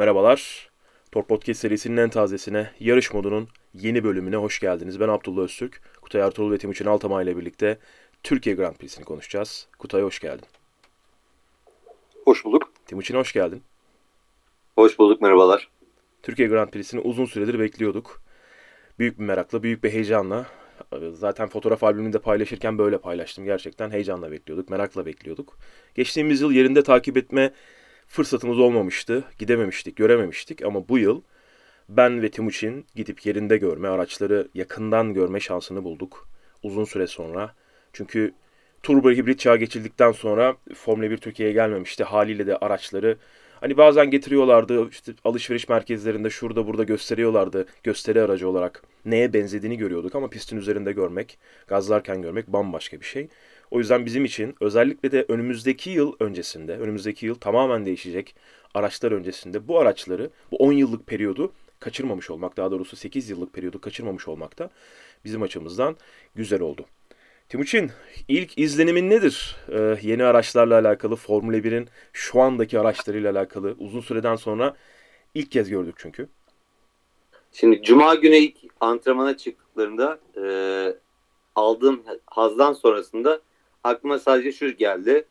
merhabalar. 0.00 0.70
Tor 1.12 1.22
Podcast 1.22 1.60
serisinin 1.60 1.96
en 1.96 2.10
tazesine, 2.10 2.70
yarış 2.80 3.14
modunun 3.14 3.48
yeni 3.74 4.04
bölümüne 4.04 4.36
hoş 4.36 4.60
geldiniz. 4.60 5.00
Ben 5.00 5.08
Abdullah 5.08 5.42
Öztürk, 5.42 5.80
Kutay 6.02 6.20
Ertuğrul 6.20 6.52
ve 6.52 6.58
Timuçin 6.58 6.86
Altamay 6.86 7.24
ile 7.24 7.36
birlikte 7.36 7.78
Türkiye 8.22 8.56
Grand 8.56 8.76
Prix'sini 8.76 9.04
konuşacağız. 9.04 9.68
Kutay 9.78 10.02
hoş 10.02 10.20
geldin. 10.20 10.44
Hoş 12.24 12.44
bulduk. 12.44 12.72
Timuçin 12.86 13.14
hoş 13.14 13.32
geldin. 13.32 13.62
Hoş 14.74 14.98
bulduk, 14.98 15.20
merhabalar. 15.20 15.68
Türkiye 16.22 16.48
Grand 16.48 16.68
Prix'sini 16.68 17.00
uzun 17.00 17.24
süredir 17.24 17.58
bekliyorduk. 17.58 18.22
Büyük 18.98 19.18
bir 19.18 19.24
merakla, 19.24 19.62
büyük 19.62 19.84
bir 19.84 19.90
heyecanla. 19.90 20.46
Zaten 21.12 21.48
fotoğraf 21.48 21.84
albümünü 21.84 22.12
de 22.12 22.18
paylaşırken 22.18 22.78
böyle 22.78 22.98
paylaştım. 22.98 23.44
Gerçekten 23.44 23.90
heyecanla 23.90 24.32
bekliyorduk, 24.32 24.70
merakla 24.70 25.06
bekliyorduk. 25.06 25.56
Geçtiğimiz 25.94 26.40
yıl 26.40 26.52
yerinde 26.52 26.82
takip 26.82 27.16
etme 27.16 27.52
fırsatımız 28.10 28.58
olmamıştı. 28.58 29.24
Gidememiştik, 29.38 29.96
görememiştik 29.96 30.64
ama 30.64 30.88
bu 30.88 30.98
yıl 30.98 31.22
ben 31.88 32.22
ve 32.22 32.30
Timuçin 32.30 32.86
gidip 32.94 33.26
yerinde 33.26 33.56
görme, 33.56 33.88
araçları 33.88 34.48
yakından 34.54 35.14
görme 35.14 35.40
şansını 35.40 35.84
bulduk. 35.84 36.28
Uzun 36.62 36.84
süre 36.84 37.06
sonra. 37.06 37.54
Çünkü 37.92 38.34
turbo 38.82 39.10
hibrit 39.10 39.38
çağa 39.40 39.56
geçildikten 39.56 40.12
sonra 40.12 40.56
Formula 40.74 41.10
1 41.10 41.16
Türkiye'ye 41.16 41.54
gelmemişti. 41.54 42.04
Haliyle 42.04 42.46
de 42.46 42.56
araçları 42.56 43.16
hani 43.60 43.76
bazen 43.76 44.10
getiriyorlardı 44.10 44.88
işte 44.90 45.12
alışveriş 45.24 45.68
merkezlerinde 45.68 46.30
şurada 46.30 46.66
burada 46.66 46.84
gösteriyorlardı 46.84 47.66
gösteri 47.82 48.22
aracı 48.22 48.48
olarak 48.48 48.82
neye 49.04 49.32
benzediğini 49.32 49.76
görüyorduk 49.76 50.14
ama 50.14 50.30
pistin 50.30 50.56
üzerinde 50.56 50.92
görmek, 50.92 51.38
gazlarken 51.66 52.22
görmek 52.22 52.48
bambaşka 52.48 53.00
bir 53.00 53.06
şey. 53.06 53.28
O 53.70 53.78
yüzden 53.78 54.06
bizim 54.06 54.24
için 54.24 54.54
özellikle 54.60 55.12
de 55.12 55.24
önümüzdeki 55.28 55.90
yıl 55.90 56.12
öncesinde, 56.20 56.78
önümüzdeki 56.78 57.26
yıl 57.26 57.34
tamamen 57.34 57.86
değişecek 57.86 58.34
araçlar 58.74 59.12
öncesinde 59.12 59.68
bu 59.68 59.78
araçları, 59.78 60.30
bu 60.50 60.56
10 60.56 60.72
yıllık 60.72 61.06
periyodu 61.06 61.52
kaçırmamış 61.80 62.30
olmak, 62.30 62.56
daha 62.56 62.70
doğrusu 62.70 62.96
8 62.96 63.30
yıllık 63.30 63.52
periyodu 63.52 63.80
kaçırmamış 63.80 64.28
olmak 64.28 64.58
da 64.58 64.70
bizim 65.24 65.42
açımızdan 65.42 65.96
güzel 66.34 66.60
oldu. 66.60 66.86
Timuçin, 67.48 67.90
ilk 68.28 68.58
izlenimin 68.58 69.10
nedir? 69.10 69.56
Ee, 69.68 69.96
yeni 70.02 70.24
araçlarla 70.24 70.78
alakalı, 70.78 71.16
Formula 71.16 71.56
1'in 71.56 71.88
şu 72.12 72.40
andaki 72.40 72.80
araçlarıyla 72.80 73.32
alakalı 73.32 73.74
uzun 73.78 74.00
süreden 74.00 74.36
sonra 74.36 74.76
ilk 75.34 75.50
kez 75.50 75.70
gördük 75.70 75.94
çünkü. 75.98 76.28
Şimdi 77.52 77.82
Cuma 77.82 78.14
günü 78.14 78.36
ilk 78.36 78.56
antrenmana 78.80 79.36
çıktıklarında 79.36 80.18
e, 80.36 80.44
aldığım 81.54 82.02
hazdan 82.26 82.72
sonrasında 82.72 83.40
aklıma 83.84 84.18
sadece 84.18 84.52
şu 84.52 84.70
geldi. 84.76 85.24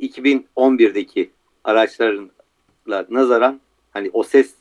2011'deki 0.00 1.30
araçlarla 1.64 3.06
nazaran 3.10 3.60
hani 3.90 4.10
o 4.12 4.22
ses 4.22 4.54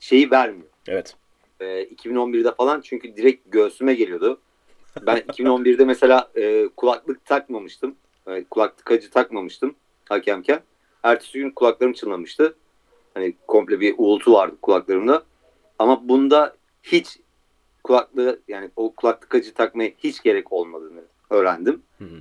şeyi 0.00 0.30
vermiyor. 0.30 0.68
Evet. 0.88 1.16
E, 1.60 1.84
2011'de 1.84 2.54
falan 2.54 2.80
çünkü 2.80 3.16
direkt 3.16 3.52
göğsüme 3.52 3.94
geliyordu. 3.94 4.40
Ben 5.06 5.18
2011'de 5.18 5.84
mesela 5.84 6.30
e, 6.36 6.68
kulaklık 6.76 7.24
takmamıştım. 7.24 7.96
E, 8.26 8.44
kulaklık 8.44 8.90
acı 8.90 9.10
takmamıştım 9.10 9.74
hakemken. 10.08 10.60
Ertesi 11.02 11.38
gün 11.38 11.50
kulaklarım 11.50 11.92
çınlamıştı. 11.92 12.56
Hani 13.14 13.34
komple 13.46 13.80
bir 13.80 13.94
uğultu 13.98 14.32
vardı 14.32 14.56
kulaklarımda. 14.62 15.22
Ama 15.78 16.08
bunda 16.08 16.56
hiç 16.82 17.18
kulaklığı 17.84 18.40
yani 18.48 18.70
o 18.76 18.94
kulaklık 18.94 19.34
acı 19.34 19.54
takmaya 19.54 19.90
hiç 19.98 20.22
gerek 20.22 20.52
olmadığını 20.52 21.02
öğrendim. 21.30 21.82
Hı 21.98 22.04
hı. 22.04 22.20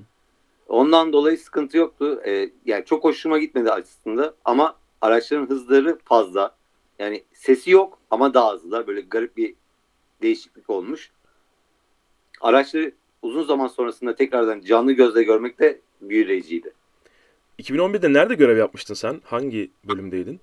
Ondan 0.67 1.13
dolayı 1.13 1.37
sıkıntı 1.37 1.77
yoktu. 1.77 2.21
Ee, 2.25 2.49
yani 2.65 2.85
çok 2.85 3.03
hoşuma 3.03 3.37
gitmedi 3.37 3.71
aslında 3.71 4.35
ama 4.45 4.75
araçların 5.01 5.49
hızları 5.49 5.97
fazla. 6.05 6.55
Yani 6.99 7.23
sesi 7.33 7.71
yok 7.71 7.99
ama 8.11 8.33
daha 8.33 8.53
hızlılar. 8.53 8.87
Böyle 8.87 9.01
garip 9.01 9.37
bir 9.37 9.55
değişiklik 10.21 10.69
olmuş. 10.69 11.11
Araçları 12.41 12.91
uzun 13.21 13.43
zaman 13.43 13.67
sonrasında 13.67 14.15
tekrardan 14.15 14.61
canlı 14.61 14.91
gözle 14.91 15.23
görmek 15.23 15.59
de 15.59 15.81
büyüleyiciydi. 16.01 16.73
2011'de 17.59 18.13
nerede 18.13 18.35
görev 18.35 18.57
yapmıştın 18.57 18.93
sen? 18.93 19.21
Hangi 19.25 19.71
bölümdeydin? 19.83 20.39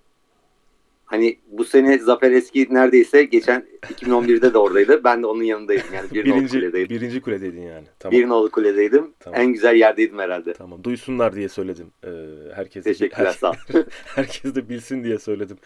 Hani 1.04 1.38
bu 1.46 1.64
sene 1.64 1.98
Zafer 1.98 2.30
Eski 2.32 2.66
neredeyse 2.70 3.24
geçen 3.24 3.66
2011'de 3.82 4.54
de 4.54 4.58
oradaydı. 4.58 5.04
Ben 5.04 5.22
de 5.22 5.26
onun 5.26 5.42
yanındaydım. 5.42 5.86
Yani 5.94 6.10
bir 6.10 6.30
nolu 6.30 6.36
birinci, 6.38 6.58
kuledeydim. 6.60 6.96
birinci 6.96 7.20
kuledeydin 7.20 7.62
yani. 7.62 7.86
Tamam. 7.98 8.18
Bir 8.18 8.28
nolu 8.28 8.50
kuledeydim. 8.50 9.14
Tamam. 9.20 9.40
En 9.40 9.52
güzel 9.52 9.76
yerdeydim 9.76 10.18
herhalde. 10.18 10.52
Tamam. 10.52 10.84
Duysunlar 10.84 11.34
diye 11.36 11.48
söyledim. 11.48 11.86
Ee, 12.04 12.08
herkes, 12.54 12.84
Teşekkürler 12.84 13.32
sağ 13.32 13.50
ol. 13.50 13.54
herkes 14.04 14.54
de 14.54 14.68
bilsin 14.68 15.04
diye 15.04 15.18
söyledim. 15.18 15.56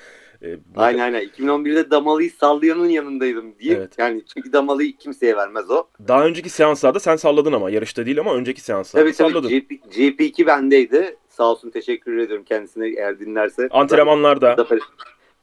Ee, 0.43 0.56
bu- 0.66 0.81
Aynen 0.81 0.98
aynen. 1.00 1.22
2011'de 1.28 1.91
Damalı'yı 1.91 2.31
sallayanın 2.31 2.88
yanındaydım 2.88 3.59
diye. 3.59 3.75
Evet. 3.77 3.93
Yani 3.98 4.22
çünkü 4.34 4.53
Damalı'yı 4.53 4.97
kimseye 4.97 5.37
vermez 5.37 5.71
o. 5.71 5.88
Daha 6.09 6.27
önceki 6.27 6.50
seanslarda 6.50 7.00
sen 7.00 7.16
salladın 7.16 7.53
ama 7.53 7.71
yarışta 7.71 8.06
değil 8.06 8.21
ama 8.21 8.34
önceki 8.34 8.60
seanslarda 8.60 9.04
tabii 9.06 9.15
salladın. 9.15 9.48
GP, 9.50 9.71
GP2 9.71 10.47
bendeydi. 10.47 11.16
Sağ 11.28 11.44
olsun 11.50 11.71
teşekkür 11.71 12.16
ediyorum 12.19 12.44
kendisine 12.48 12.88
eğer 12.88 13.19
dinlerse. 13.21 13.69
Antrenmanlarda 13.71 14.53
Zafer- 14.54 14.81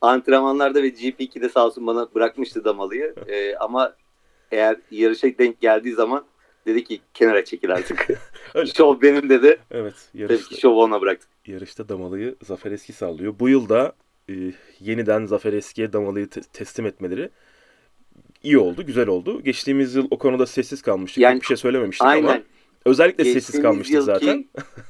Antrenmanlarda 0.08 0.84
ve 0.84 0.88
GP2'de 0.88 1.50
sağ 1.50 1.66
olsun 1.66 1.88
bana 1.88 2.08
bırakmıştı 2.16 2.66
Damalı'yı. 2.66 3.16
Ee, 3.28 3.56
ama 3.56 3.96
eğer 4.52 4.78
yarışa 4.92 5.28
denk 5.28 5.62
geldiği 5.62 5.94
zaman 5.94 6.26
dedi 6.66 6.84
ki 6.84 7.00
kenara 7.14 7.46
çekil 7.46 7.72
artık. 7.74 8.08
Şov 8.78 9.02
benim 9.02 9.30
dedi. 9.30 9.58
Evet, 9.72 9.94
Tabii 10.12 10.22
yarışta, 10.22 10.56
ki 10.56 10.62
şovu 10.62 10.84
ona 10.84 11.02
bıraktık. 11.02 11.30
yarışta 11.48 11.90
Damalı'yı 11.90 12.36
Zafer 12.44 12.72
Eski 12.72 12.94
sallıyor. 12.94 13.36
Bu 13.40 13.50
yılda 13.50 13.94
e, 14.30 14.34
yeniden 14.80 15.26
Zafer 15.26 15.54
Eski'ye 15.54 15.94
Damalı'yı 15.94 16.30
te- 16.30 16.42
teslim 16.54 16.86
etmeleri 16.86 17.30
iyi 18.44 18.58
oldu, 18.58 18.86
güzel 18.86 19.08
oldu. 19.08 19.42
Geçtiğimiz 19.44 19.96
yıl 19.96 20.08
o 20.12 20.18
konuda 20.18 20.46
sessiz 20.46 20.82
kalmıştık. 20.82 21.22
Yani- 21.24 21.42
bir 21.42 21.46
şey 21.46 21.58
söylememiştik 21.58 22.08
ama 22.08 22.12
Aynen. 22.30 22.44
özellikle 22.86 23.26
sessiz 23.26 23.62
kalmıştık 23.62 23.96
yılki- 23.96 24.06
zaten. 24.06 24.46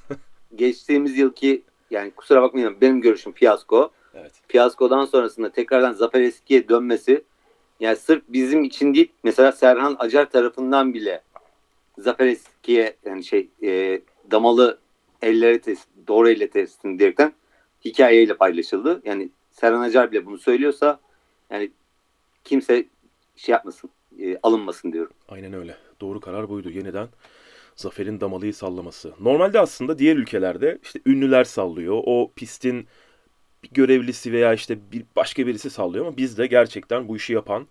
geçtiğimiz 0.55 1.17
yılki 1.17 1.63
yani 1.91 2.11
kusura 2.11 2.41
bakmayın 2.41 2.77
benim 2.81 3.01
görüşüm 3.01 3.33
fiyasko. 3.33 3.91
Evet. 4.15 4.31
fiyaskodan 4.47 5.05
sonrasında 5.05 5.51
tekrardan 5.51 5.93
Zafer 5.93 6.21
Eski'ye 6.21 6.69
dönmesi 6.69 7.23
yani 7.79 7.95
sırf 7.95 8.23
bizim 8.29 8.63
için 8.63 8.93
değil 8.93 9.11
mesela 9.23 9.51
Serhan 9.51 9.95
Acar 9.99 10.29
tarafından 10.29 10.93
bile 10.93 11.21
Zafer 11.97 12.27
Eski'ye 12.27 12.95
yani 13.05 13.23
şey 13.23 13.49
e, 13.63 14.01
damalı 14.31 14.79
elleri 15.21 15.61
test, 15.61 15.87
doğru 16.07 16.29
elle 16.29 16.49
teslim 16.49 16.99
diyerekten 16.99 17.33
hikayeyle 17.85 18.37
paylaşıldı. 18.37 19.01
Yani 19.05 19.29
Serhan 19.51 19.81
Acar 19.81 20.11
bile 20.11 20.25
bunu 20.25 20.37
söylüyorsa 20.37 20.99
yani 21.49 21.71
kimse 22.43 22.85
şey 23.35 23.53
yapmasın 23.53 23.89
e, 24.19 24.37
alınmasın 24.43 24.93
diyorum. 24.93 25.13
Aynen 25.29 25.53
öyle. 25.53 25.75
Doğru 26.01 26.19
karar 26.19 26.49
buydu. 26.49 26.69
Yeniden 26.69 27.07
Zafer'in 27.75 28.21
Damalı'yı 28.21 28.53
sallaması. 28.53 29.13
Normalde 29.19 29.59
aslında 29.59 29.99
diğer 29.99 30.15
ülkelerde 30.15 30.79
işte 30.83 30.99
ünlüler 31.05 31.43
sallıyor. 31.43 32.01
O 32.05 32.31
pistin 32.35 32.87
bir 33.65 33.69
görevlisi 33.71 34.31
veya 34.33 34.53
işte 34.53 34.77
bir 34.91 35.05
başka 35.15 35.47
birisi 35.47 35.69
sallıyor 35.69 36.05
ama 36.05 36.17
bizde 36.17 36.47
gerçekten 36.47 37.07
bu 37.07 37.17
işi 37.17 37.33
yapan 37.33 37.67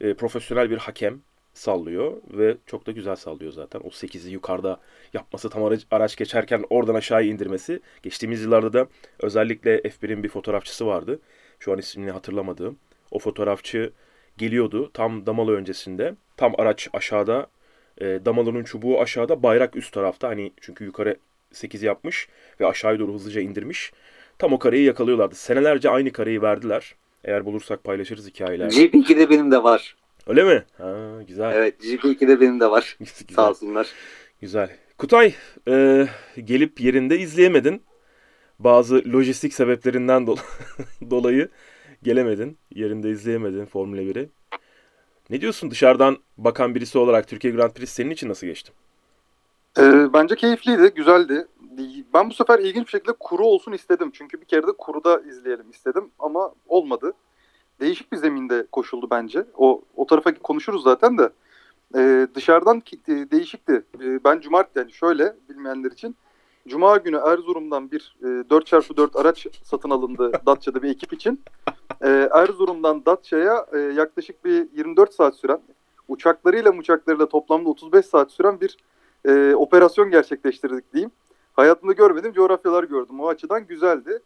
e, 0.00 0.14
profesyonel 0.14 0.70
bir 0.70 0.78
hakem 0.78 1.20
sallıyor 1.54 2.16
ve 2.32 2.56
çok 2.66 2.86
da 2.86 2.92
güzel 2.92 3.16
sallıyor 3.16 3.52
zaten. 3.52 3.80
O 3.80 3.88
8'i 3.88 4.30
yukarıda 4.30 4.80
yapması 5.14 5.50
tam 5.50 5.64
araç, 5.64 5.86
araç 5.90 6.16
geçerken 6.16 6.64
oradan 6.70 6.94
aşağıya 6.94 7.28
indirmesi. 7.28 7.80
Geçtiğimiz 8.02 8.42
yıllarda 8.42 8.72
da 8.72 8.86
özellikle 9.20 9.80
F1'in 9.80 10.22
bir 10.22 10.28
fotoğrafçısı 10.28 10.86
vardı. 10.86 11.20
Şu 11.58 11.72
an 11.72 11.78
ismini 11.78 12.10
hatırlamadığım. 12.10 12.78
O 13.10 13.18
fotoğrafçı 13.18 13.92
geliyordu 14.38 14.90
tam 14.94 15.26
damalı 15.26 15.56
öncesinde. 15.56 16.14
Tam 16.36 16.54
araç 16.58 16.88
aşağıda, 16.92 17.46
e, 18.00 18.04
damalının 18.24 18.64
çubuğu 18.64 19.00
aşağıda, 19.00 19.42
bayrak 19.42 19.76
üst 19.76 19.92
tarafta. 19.92 20.28
Hani 20.28 20.52
çünkü 20.60 20.84
yukarı 20.84 21.16
8 21.52 21.82
yapmış 21.82 22.28
ve 22.60 22.66
aşağıya 22.66 22.98
doğru 22.98 23.14
hızlıca 23.14 23.40
indirmiş. 23.40 23.92
Tam 24.42 24.52
o 24.52 24.58
kareyi 24.58 24.84
yakalıyorlardı. 24.84 25.34
Senelerce 25.34 25.90
aynı 25.90 26.12
kareyi 26.12 26.42
verdiler. 26.42 26.94
Eğer 27.24 27.44
bulursak 27.44 27.84
paylaşırız 27.84 28.26
hikayeler. 28.28 28.70
GP2'de 28.70 29.30
benim 29.30 29.50
de 29.50 29.62
var. 29.62 29.96
Öyle 30.26 30.44
mi? 30.44 30.64
Ha, 30.78 31.22
güzel. 31.28 31.52
Evet 31.54 31.84
GP2'de 31.84 32.40
benim 32.40 32.60
de 32.60 32.70
var. 32.70 32.96
güzel. 33.00 33.34
Sağ 33.34 33.50
olsunlar. 33.50 33.88
Güzel. 34.40 34.70
Kutay, 34.98 35.34
e, 35.68 36.06
gelip 36.44 36.80
yerinde 36.80 37.18
izleyemedin. 37.18 37.82
Bazı 38.58 39.02
lojistik 39.12 39.54
sebeplerinden 39.54 40.22
do- 40.22 40.38
dolayı 41.10 41.48
gelemedin. 42.02 42.58
Yerinde 42.74 43.10
izleyemedin 43.10 43.66
Formula 43.66 44.00
1'i. 44.00 44.28
Ne 45.30 45.40
diyorsun 45.40 45.70
dışarıdan 45.70 46.16
bakan 46.38 46.74
birisi 46.74 46.98
olarak 46.98 47.28
Türkiye 47.28 47.52
Grand 47.52 47.72
Prix 47.72 47.90
senin 47.90 48.10
için 48.10 48.28
nasıl 48.28 48.46
geçti? 48.46 48.72
Ee, 49.78 50.12
bence 50.12 50.34
keyifliydi, 50.36 50.92
güzeldi. 50.94 51.46
Ben 52.14 52.30
bu 52.30 52.34
sefer 52.34 52.58
ilginç 52.58 52.86
bir 52.86 52.90
şekilde 52.90 53.12
kuru 53.12 53.44
olsun 53.44 53.72
istedim. 53.72 54.10
Çünkü 54.14 54.40
bir 54.40 54.46
kere 54.46 54.66
de 54.66 54.72
kuruda 54.78 55.20
izleyelim 55.20 55.70
istedim 55.70 56.10
ama 56.18 56.52
olmadı. 56.68 57.12
Değişik 57.80 58.12
bir 58.12 58.16
zeminde 58.16 58.66
koşuldu 58.72 59.08
bence. 59.10 59.44
O 59.56 59.82
o 59.96 60.06
tarafa 60.06 60.34
konuşuruz 60.34 60.82
zaten 60.82 61.18
de. 61.18 61.30
Ee, 61.96 62.26
dışarıdan 62.34 62.82
e, 63.08 63.30
değişikti. 63.30 63.82
Ee, 64.00 64.24
ben 64.24 64.40
cumartesi 64.40 64.78
yani 64.78 64.92
şöyle 64.92 65.36
bilmeyenler 65.48 65.90
için 65.90 66.16
Cuma 66.68 66.96
günü 66.96 67.16
Erzurum'dan 67.16 67.90
bir 67.90 68.16
e, 68.22 68.26
4x4 68.26 69.20
araç 69.20 69.46
satın 69.64 69.90
alındı 69.90 70.32
Datça'da 70.46 70.82
bir 70.82 70.90
ekip 70.90 71.12
için. 71.12 71.42
E, 72.00 72.28
Erzurum'dan 72.32 73.06
Datça'ya 73.06 73.66
e, 73.72 73.78
yaklaşık 73.78 74.44
bir 74.44 74.68
24 74.72 75.14
saat 75.14 75.36
süren, 75.36 75.60
uçaklarıyla 76.08 76.72
uçaklarıyla 76.72 77.26
toplamda 77.26 77.68
35 77.68 78.06
saat 78.06 78.30
süren 78.30 78.60
bir 78.60 78.76
e, 79.24 79.54
operasyon 79.54 80.10
gerçekleştirdik 80.10 80.92
diyeyim. 80.92 81.10
Hayatımda 81.52 81.92
görmedim 81.92 82.32
coğrafyalar 82.32 82.84
gördüm. 82.84 83.20
O 83.20 83.28
açıdan 83.28 83.66
güzeldi. 83.66 84.18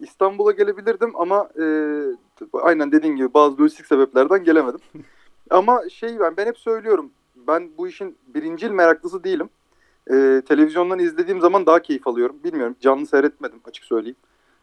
İstanbul'a 0.00 0.52
gelebilirdim 0.52 1.12
ama 1.16 1.48
e, 1.60 1.64
aynen 2.52 2.92
dediğin 2.92 3.16
gibi 3.16 3.34
bazı 3.34 3.58
lojistik 3.58 3.86
sebeplerden 3.86 4.44
gelemedim. 4.44 4.80
ama 5.50 5.88
şey 5.88 6.20
ben, 6.20 6.36
ben 6.36 6.46
hep 6.46 6.58
söylüyorum. 6.58 7.10
Ben 7.36 7.70
bu 7.78 7.88
işin 7.88 8.16
birincil 8.26 8.70
meraklısı 8.70 9.24
değilim. 9.24 9.50
E, 10.10 10.42
televizyondan 10.48 10.98
izlediğim 10.98 11.40
zaman 11.40 11.66
daha 11.66 11.82
keyif 11.82 12.06
alıyorum. 12.06 12.36
Bilmiyorum 12.44 12.76
canlı 12.80 13.06
seyretmedim 13.06 13.60
açık 13.64 13.84
söyleyeyim. 13.84 14.16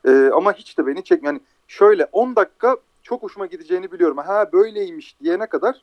E, 0.06 0.30
ama 0.34 0.54
hiç 0.54 0.78
de 0.78 0.88
beni 0.88 1.04
çek 1.04 1.24
yani 1.24 1.40
şöyle 1.68 2.06
10 2.06 2.36
dakika 2.36 2.78
çok 3.04 3.24
hoşuma 3.24 3.46
gideceğini 3.46 3.92
biliyorum. 3.92 4.18
Ha 4.18 4.50
böyleymiş 4.54 5.16
diyene 5.24 5.48
kadar 5.48 5.82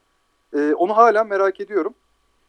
e, 0.56 0.75
onu 0.75 0.97
hala 0.97 1.25
merak 1.25 1.61
ediyorum. 1.61 1.94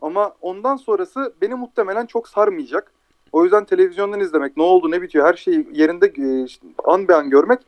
Ama 0.02 0.34
ondan 0.42 0.76
sonrası 0.76 1.34
beni 1.42 1.56
muhtemelen 1.56 2.06
çok 2.06 2.28
sarmayacak. 2.28 2.92
O 3.32 3.44
yüzden 3.44 3.66
televizyondan 3.66 4.20
izlemek, 4.20 4.58
ne 4.58 4.64
oldu, 4.64 4.92
ne 4.92 5.02
bitiyor, 5.02 5.28
her 5.28 5.34
şeyi 5.34 5.68
yerinde 5.74 6.06
e, 6.06 6.48
an 6.84 7.08
be 7.08 7.16
an 7.16 7.30
görmek 7.30 7.60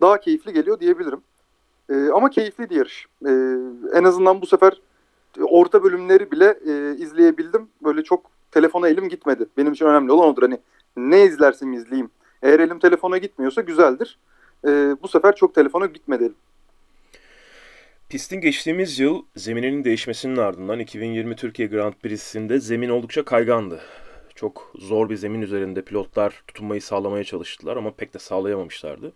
daha 0.00 0.20
keyifli 0.20 0.52
geliyor 0.52 0.80
diyebilirim. 0.80 1.20
E, 1.90 1.94
ama 1.94 2.30
keyifli 2.30 2.74
yarış. 2.74 3.06
E, 3.26 3.30
en 3.98 4.04
azından 4.04 4.42
bu 4.42 4.46
sefer 4.46 4.80
orta 5.40 5.82
bölümleri 5.82 6.30
bile 6.30 6.58
e, 6.66 6.96
izleyebildim. 6.96 7.68
Böyle 7.84 8.02
çok 8.02 8.30
telefona 8.50 8.88
elim 8.88 9.08
gitmedi. 9.08 9.46
Benim 9.56 9.72
için 9.72 9.86
önemli 9.86 10.12
olan 10.12 10.28
odur. 10.28 10.42
Hani 10.42 10.58
ne 10.96 11.24
izlersem 11.24 11.72
izleyeyim. 11.72 12.10
Eğer 12.42 12.60
elim 12.60 12.78
telefona 12.78 13.18
gitmiyorsa 13.18 13.60
güzeldir. 13.60 14.18
E, 14.66 14.68
bu 15.02 15.08
sefer 15.08 15.36
çok 15.36 15.54
telefona 15.54 15.86
gitmedi 15.86 16.24
elim. 16.24 16.34
Pistin 18.08 18.40
geçtiğimiz 18.40 18.98
yıl 18.98 19.22
zemininin 19.36 19.84
değişmesinin 19.84 20.36
ardından 20.36 20.78
2020 20.78 21.36
Türkiye 21.36 21.68
Grand 21.68 21.92
Prix'sinde 21.92 22.60
zemin 22.60 22.88
oldukça 22.88 23.24
kaygandı. 23.24 23.80
Çok 24.34 24.72
zor 24.78 25.10
bir 25.10 25.16
zemin 25.16 25.42
üzerinde 25.42 25.82
pilotlar 25.82 26.42
tutunmayı 26.46 26.82
sağlamaya 26.82 27.24
çalıştılar 27.24 27.76
ama 27.76 27.90
pek 27.90 28.14
de 28.14 28.18
sağlayamamışlardı. 28.18 29.12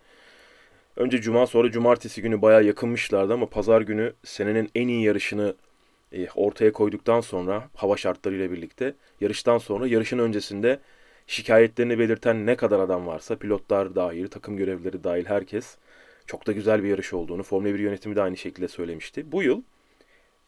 Önce 0.95 1.21
cuma 1.21 1.47
sonra 1.47 1.71
cumartesi 1.71 2.21
günü 2.21 2.41
bayağı 2.41 2.63
yakınmışlardı 2.63 3.33
ama 3.33 3.45
pazar 3.45 3.81
günü 3.81 4.13
senenin 4.23 4.69
en 4.75 4.87
iyi 4.87 5.03
yarışını 5.03 5.55
e, 6.11 6.27
ortaya 6.35 6.71
koyduktan 6.71 7.21
sonra 7.21 7.69
hava 7.75 7.97
şartlarıyla 7.97 8.51
birlikte 8.51 8.93
yarıştan 9.21 9.57
sonra 9.57 9.87
yarışın 9.87 10.19
öncesinde 10.19 10.79
şikayetlerini 11.27 11.99
belirten 11.99 12.45
ne 12.45 12.55
kadar 12.55 12.79
adam 12.79 13.07
varsa 13.07 13.35
pilotlar 13.35 13.95
dahil, 13.95 14.27
takım 14.27 14.57
görevlileri 14.57 15.03
dahil 15.03 15.25
herkes 15.25 15.77
çok 16.25 16.47
da 16.47 16.51
güzel 16.51 16.83
bir 16.83 16.89
yarış 16.89 17.13
olduğunu 17.13 17.43
Formula 17.43 17.73
1 17.73 17.79
yönetimi 17.79 18.15
de 18.15 18.21
aynı 18.21 18.37
şekilde 18.37 18.67
söylemişti. 18.67 19.31
Bu 19.31 19.43
yıl 19.43 19.61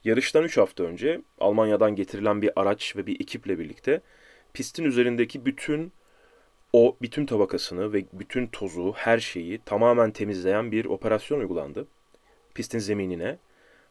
yarıştan 0.04 0.44
3 0.44 0.58
hafta 0.58 0.84
önce 0.84 1.22
Almanya'dan 1.40 1.96
getirilen 1.96 2.42
bir 2.42 2.52
araç 2.56 2.96
ve 2.96 3.08
bir 3.08 3.22
ekiple 3.22 3.60
birlikte 3.60 4.02
pistin 4.54 4.84
üzerindeki 4.84 5.46
bütün 5.46 5.92
o 6.74 6.96
bütün 7.02 7.26
tabakasını 7.26 7.94
ve 7.94 8.06
bütün 8.14 8.48
tozu, 8.48 8.94
her 8.96 9.20
şeyi 9.20 9.60
tamamen 9.66 10.12
temizleyen 10.12 10.72
bir 10.72 10.86
operasyon 10.86 11.40
uygulandı. 11.40 11.88
Pistin 12.54 12.80
zeminine 12.80 13.38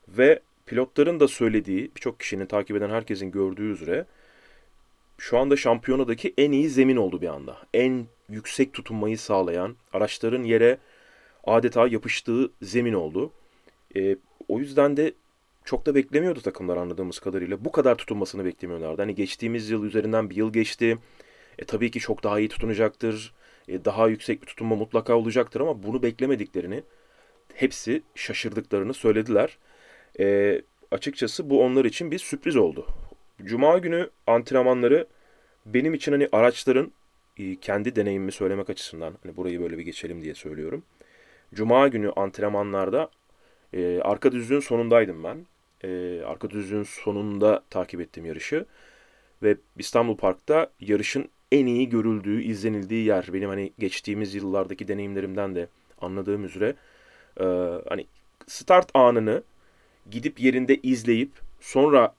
ve 0.09 0.41
pilotların 0.67 1.21
da 1.21 1.29
söylediği, 1.29 1.91
birçok 1.97 2.21
kişinin 2.21 2.47
takip 2.47 2.77
eden 2.77 2.91
herkesin 2.91 3.31
gördüğü 3.31 3.73
üzere 3.73 4.07
şu 5.19 5.39
anda 5.39 5.57
şampiyonadaki 5.57 6.35
en 6.39 6.53
iyi 6.53 6.69
zemin 6.69 6.97
oldu 6.97 7.21
bir 7.21 7.29
anda. 7.29 7.57
En 7.75 8.07
yüksek 8.29 8.73
tutunmayı 8.73 9.19
sağlayan, 9.19 9.77
araçların 9.93 10.43
yere 10.43 10.79
adeta 11.45 11.89
yapıştığı 11.89 12.51
zemin 12.62 12.93
oldu. 12.93 13.33
E, 13.97 14.17
o 14.49 14.59
yüzden 14.59 14.97
de 14.97 15.12
çok 15.65 15.87
da 15.87 15.95
beklemiyordu 15.95 16.41
takımlar 16.41 16.77
anladığımız 16.77 17.19
kadarıyla. 17.19 17.65
Bu 17.65 17.73
kadar 17.73 17.95
tutunmasını 17.95 18.45
beklemiyorlardı. 18.45 19.03
Hani 19.03 19.15
geçtiğimiz 19.15 19.71
yıl 19.71 19.85
üzerinden 19.85 20.31
bir 20.31 20.37
yıl 20.37 20.53
geçti. 20.53 20.99
E, 21.59 21.65
tabii 21.65 21.91
ki 21.91 22.01
çok 22.01 22.25
daha 22.25 22.39
iyi 22.41 22.49
tutunacaktır. 22.49 23.35
E, 23.69 23.85
daha 23.85 24.09
yüksek 24.09 24.43
bir 24.43 24.47
tutunma 24.47 24.77
mutlaka 24.77 25.15
olacaktır 25.15 25.61
ama 25.61 25.83
bunu 25.83 26.03
beklemediklerini 26.03 26.83
hepsi 27.55 28.03
şaşırdıklarını 28.15 28.95
söylediler. 28.95 29.59
E, 30.21 30.61
açıkçası 30.91 31.51
bu 31.51 31.65
onlar 31.65 31.85
için 31.85 32.11
bir 32.11 32.19
sürpriz 32.19 32.57
oldu. 32.57 32.87
Cuma 33.45 33.79
günü 33.79 34.11
antrenmanları 34.27 35.07
benim 35.67 35.95
için 35.95 36.12
hani 36.12 36.29
araçların 36.33 36.93
e, 37.39 37.57
kendi 37.57 37.97
deneyimimi 37.97 38.33
söylemek 38.33 38.71
açısından 38.71 39.15
hani 39.23 39.37
burayı 39.37 39.61
böyle 39.61 39.79
bir 39.79 39.83
geçelim 39.83 40.23
diye 40.23 40.35
söylüyorum. 40.35 40.83
Cuma 41.55 41.89
günü 41.89 42.12
antrenmanlarda 42.12 43.11
e, 43.73 44.01
arka 44.01 44.33
düzlüğün 44.33 44.61
sonundaydım 44.61 45.25
ben. 45.25 45.47
E, 45.85 46.21
arka 46.27 46.51
düzlüğün 46.51 46.83
sonunda 46.83 47.63
takip 47.71 48.01
ettim 48.01 48.27
yarışı. 48.27 48.67
Ve 49.43 49.57
İstanbul 49.79 50.17
Park'ta 50.17 50.71
yarışın 50.81 51.29
en 51.53 51.67
iyi 51.67 51.89
görüldüğü, 51.89 52.43
izlenildiği 52.43 53.07
yer. 53.07 53.29
Benim 53.33 53.49
hani 53.49 53.73
geçtiğimiz 53.79 54.35
yıllardaki 54.35 54.89
deneyimlerimden 54.89 55.55
de 55.55 55.69
anladığım 56.01 56.45
üzere 56.45 56.75
e, 57.41 57.45
hani 57.89 58.07
start 58.47 58.91
anını 58.95 59.43
gidip 60.11 60.41
yerinde 60.41 60.77
izleyip 60.77 61.31
sonra 61.61 62.15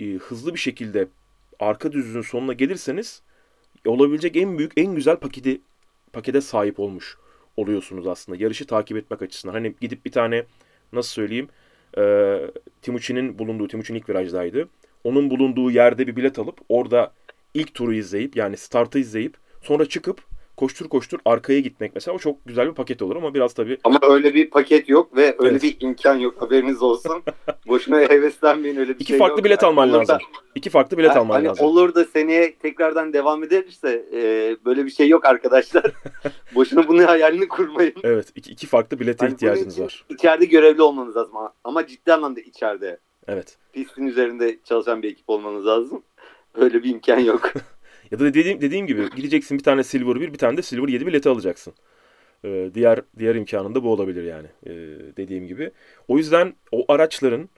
e, 0.00 0.04
hızlı 0.04 0.54
bir 0.54 0.58
şekilde 0.58 1.08
arka 1.60 1.92
düzlüğün 1.92 2.22
sonuna 2.22 2.52
gelirseniz 2.52 3.22
olabilecek 3.86 4.36
en 4.36 4.58
büyük, 4.58 4.72
en 4.76 4.94
güzel 4.94 5.16
paketi 5.16 5.60
pakete 6.12 6.40
sahip 6.40 6.80
olmuş 6.80 7.16
oluyorsunuz 7.56 8.06
aslında. 8.06 8.42
Yarışı 8.42 8.66
takip 8.66 8.96
etmek 8.96 9.22
açısından. 9.22 9.52
Hani 9.52 9.74
gidip 9.80 10.04
bir 10.04 10.12
tane 10.12 10.44
nasıl 10.92 11.10
söyleyeyim 11.10 11.48
e, 11.98 12.36
Timuçin'in 12.82 13.38
bulunduğu, 13.38 13.68
Timuçin 13.68 13.94
ilk 13.94 14.08
virajdaydı. 14.08 14.68
Onun 15.04 15.30
bulunduğu 15.30 15.70
yerde 15.70 16.06
bir 16.06 16.16
bilet 16.16 16.38
alıp 16.38 16.58
orada 16.68 17.12
ilk 17.54 17.74
turu 17.74 17.94
izleyip 17.94 18.36
yani 18.36 18.56
startı 18.56 18.98
izleyip 18.98 19.36
sonra 19.62 19.86
çıkıp 19.86 20.22
koştur 20.60 20.88
koştur 20.88 21.18
arkaya 21.24 21.60
gitmek 21.60 21.92
mesela 21.94 22.14
o 22.14 22.18
çok 22.18 22.46
güzel 22.46 22.68
bir 22.68 22.74
paket 22.74 23.02
olur 23.02 23.16
ama 23.16 23.34
biraz 23.34 23.54
tabii. 23.54 23.78
Ama 23.84 23.98
öyle 24.02 24.34
bir 24.34 24.50
paket 24.50 24.88
yok 24.88 25.16
ve 25.16 25.36
öyle 25.38 25.50
Evet. 25.50 25.62
bir 25.62 25.76
imkan 25.80 26.14
yok 26.16 26.42
haberiniz 26.42 26.82
olsun. 26.82 27.22
Boşuna 27.68 28.00
heveslenmeyin 28.00 28.76
öyle 28.76 28.88
bir 28.94 28.94
İki 28.94 29.04
şey 29.06 29.18
farklı 29.18 29.36
yok. 29.38 29.44
bilet 29.44 29.64
alman 29.64 29.88
Olur 29.88 29.94
da- 29.94 29.98
lazım. 30.00 30.18
İki 30.54 30.70
farklı 30.70 30.98
bilet 30.98 31.10
Ha, 31.16 31.20
alman 31.20 31.34
hani 31.34 31.46
lazım. 31.46 31.66
Olur 31.66 31.94
da 31.94 32.04
seneye 32.04 32.54
tekrardan 32.56 33.12
devam 33.12 33.44
ederse 33.44 34.04
e, 34.12 34.56
böyle 34.64 34.84
bir 34.84 34.90
şey 34.90 35.08
yok 35.08 35.24
arkadaşlar. 35.24 35.92
Boşuna 36.54 36.88
bunu 36.88 37.06
hayalini 37.06 37.48
kurmayın. 37.48 37.94
Evet, 38.02 38.28
iki, 38.34 38.52
iki 38.52 38.66
farklı 38.66 39.00
bilete 39.00 39.26
bunun 39.26 39.34
ihtiyacınız 39.34 39.80
var. 39.80 40.04
İçeride 40.08 40.44
görevli 40.44 40.82
olmanız 40.82 41.16
lazım 41.16 41.36
ama- 41.36 41.52
ama 41.64 41.86
ciddi 41.86 42.12
anlamda 42.12 42.40
içeride. 42.40 42.98
Evet. 43.28 43.58
Pistin 43.72 44.06
üzerinde 44.06 44.58
çalışan 44.64 45.02
bir 45.02 45.10
ekip 45.10 45.30
olmanız 45.30 45.66
lazım. 45.66 46.02
Öyle 46.54 46.82
bir 46.82 46.90
imkan 46.90 47.18
yok. 47.18 47.52
Ya 48.10 48.18
da 48.18 48.34
dediğim 48.34 48.60
dediğim 48.60 48.86
gibi 48.86 49.10
gideceksin 49.16 49.58
bir 49.58 49.62
tane 49.62 49.84
Silver 49.84 50.20
1, 50.20 50.32
bir 50.32 50.38
tane 50.38 50.56
de 50.56 50.62
Silver 50.62 50.88
7 50.88 51.06
bileti 51.06 51.28
alacaksın. 51.28 51.74
Ee, 52.44 52.70
diğer 52.74 53.00
diğer 53.18 53.34
imkanın 53.34 53.74
da 53.74 53.82
bu 53.82 53.92
olabilir 53.92 54.24
yani. 54.24 54.46
Ee, 54.66 54.70
dediğim 55.16 55.46
gibi. 55.46 55.70
O 56.08 56.18
yüzden 56.18 56.54
o 56.72 56.92
araçların 56.92 57.48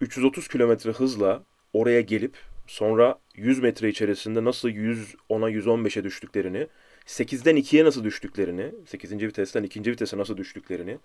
330 0.00 0.48
kilometre 0.48 0.90
hızla 0.90 1.42
oraya 1.72 2.00
gelip 2.00 2.36
sonra 2.66 3.18
100 3.34 3.60
metre 3.60 3.88
içerisinde 3.88 4.44
nasıl 4.44 4.68
110'a 4.68 5.50
115'e 5.50 6.04
düştüklerini, 6.04 6.66
8'den 7.06 7.56
2'ye 7.56 7.84
nasıl 7.84 8.04
düştüklerini, 8.04 8.72
8. 8.86 9.12
vitesten 9.12 9.62
2. 9.62 9.90
vitese 9.90 10.18
nasıl 10.18 10.36
düştüklerini, 10.36 10.98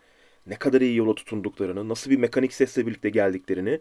ne 0.48 0.56
kadar 0.56 0.82
iyi 0.82 0.96
yola 0.96 1.16
tutunduklarını, 1.16 1.90
nasıl 1.90 2.12
bir 2.12 2.18
mekanik 2.18 2.54
sesle 2.54 2.88
birlikte 2.88 3.10
geldiklerini, 3.10 3.80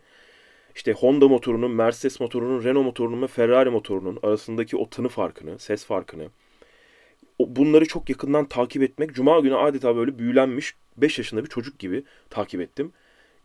işte 0.75 0.93
Honda 0.93 1.28
motorunun, 1.28 1.71
Mercedes 1.71 2.21
motorunun, 2.21 2.64
Renault 2.64 2.85
motorunun 2.85 3.23
ve 3.23 3.26
Ferrari 3.26 3.71
motorunun 3.71 4.19
arasındaki 4.23 4.76
o 4.76 4.90
tını 4.90 5.09
farkını, 5.09 5.59
ses 5.59 5.85
farkını, 5.85 6.28
bunları 7.40 7.87
çok 7.87 8.09
yakından 8.09 8.45
takip 8.45 8.83
etmek, 8.83 9.14
Cuma 9.14 9.40
günü 9.40 9.57
adeta 9.57 9.97
böyle 9.97 10.19
büyülenmiş 10.19 10.75
5 10.97 11.19
yaşında 11.19 11.45
bir 11.45 11.49
çocuk 11.49 11.78
gibi 11.78 12.04
takip 12.31 12.61
ettim. 12.61 12.93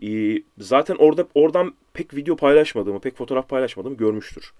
Ee, 0.03 0.41
zaten 0.57 0.95
orada 0.95 1.27
oradan 1.33 1.75
pek 1.93 2.15
video 2.15 2.35
paylaşmadığımı, 2.35 2.99
pek 2.99 3.15
fotoğraf 3.17 3.49
paylaşmadığımı 3.49 3.97
görmüştür 3.97 4.53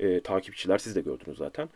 ee, 0.00 0.20
takipçiler. 0.20 0.78
Siz 0.78 0.96
de 0.96 1.00
gördünüz 1.00 1.38
zaten. 1.38 1.68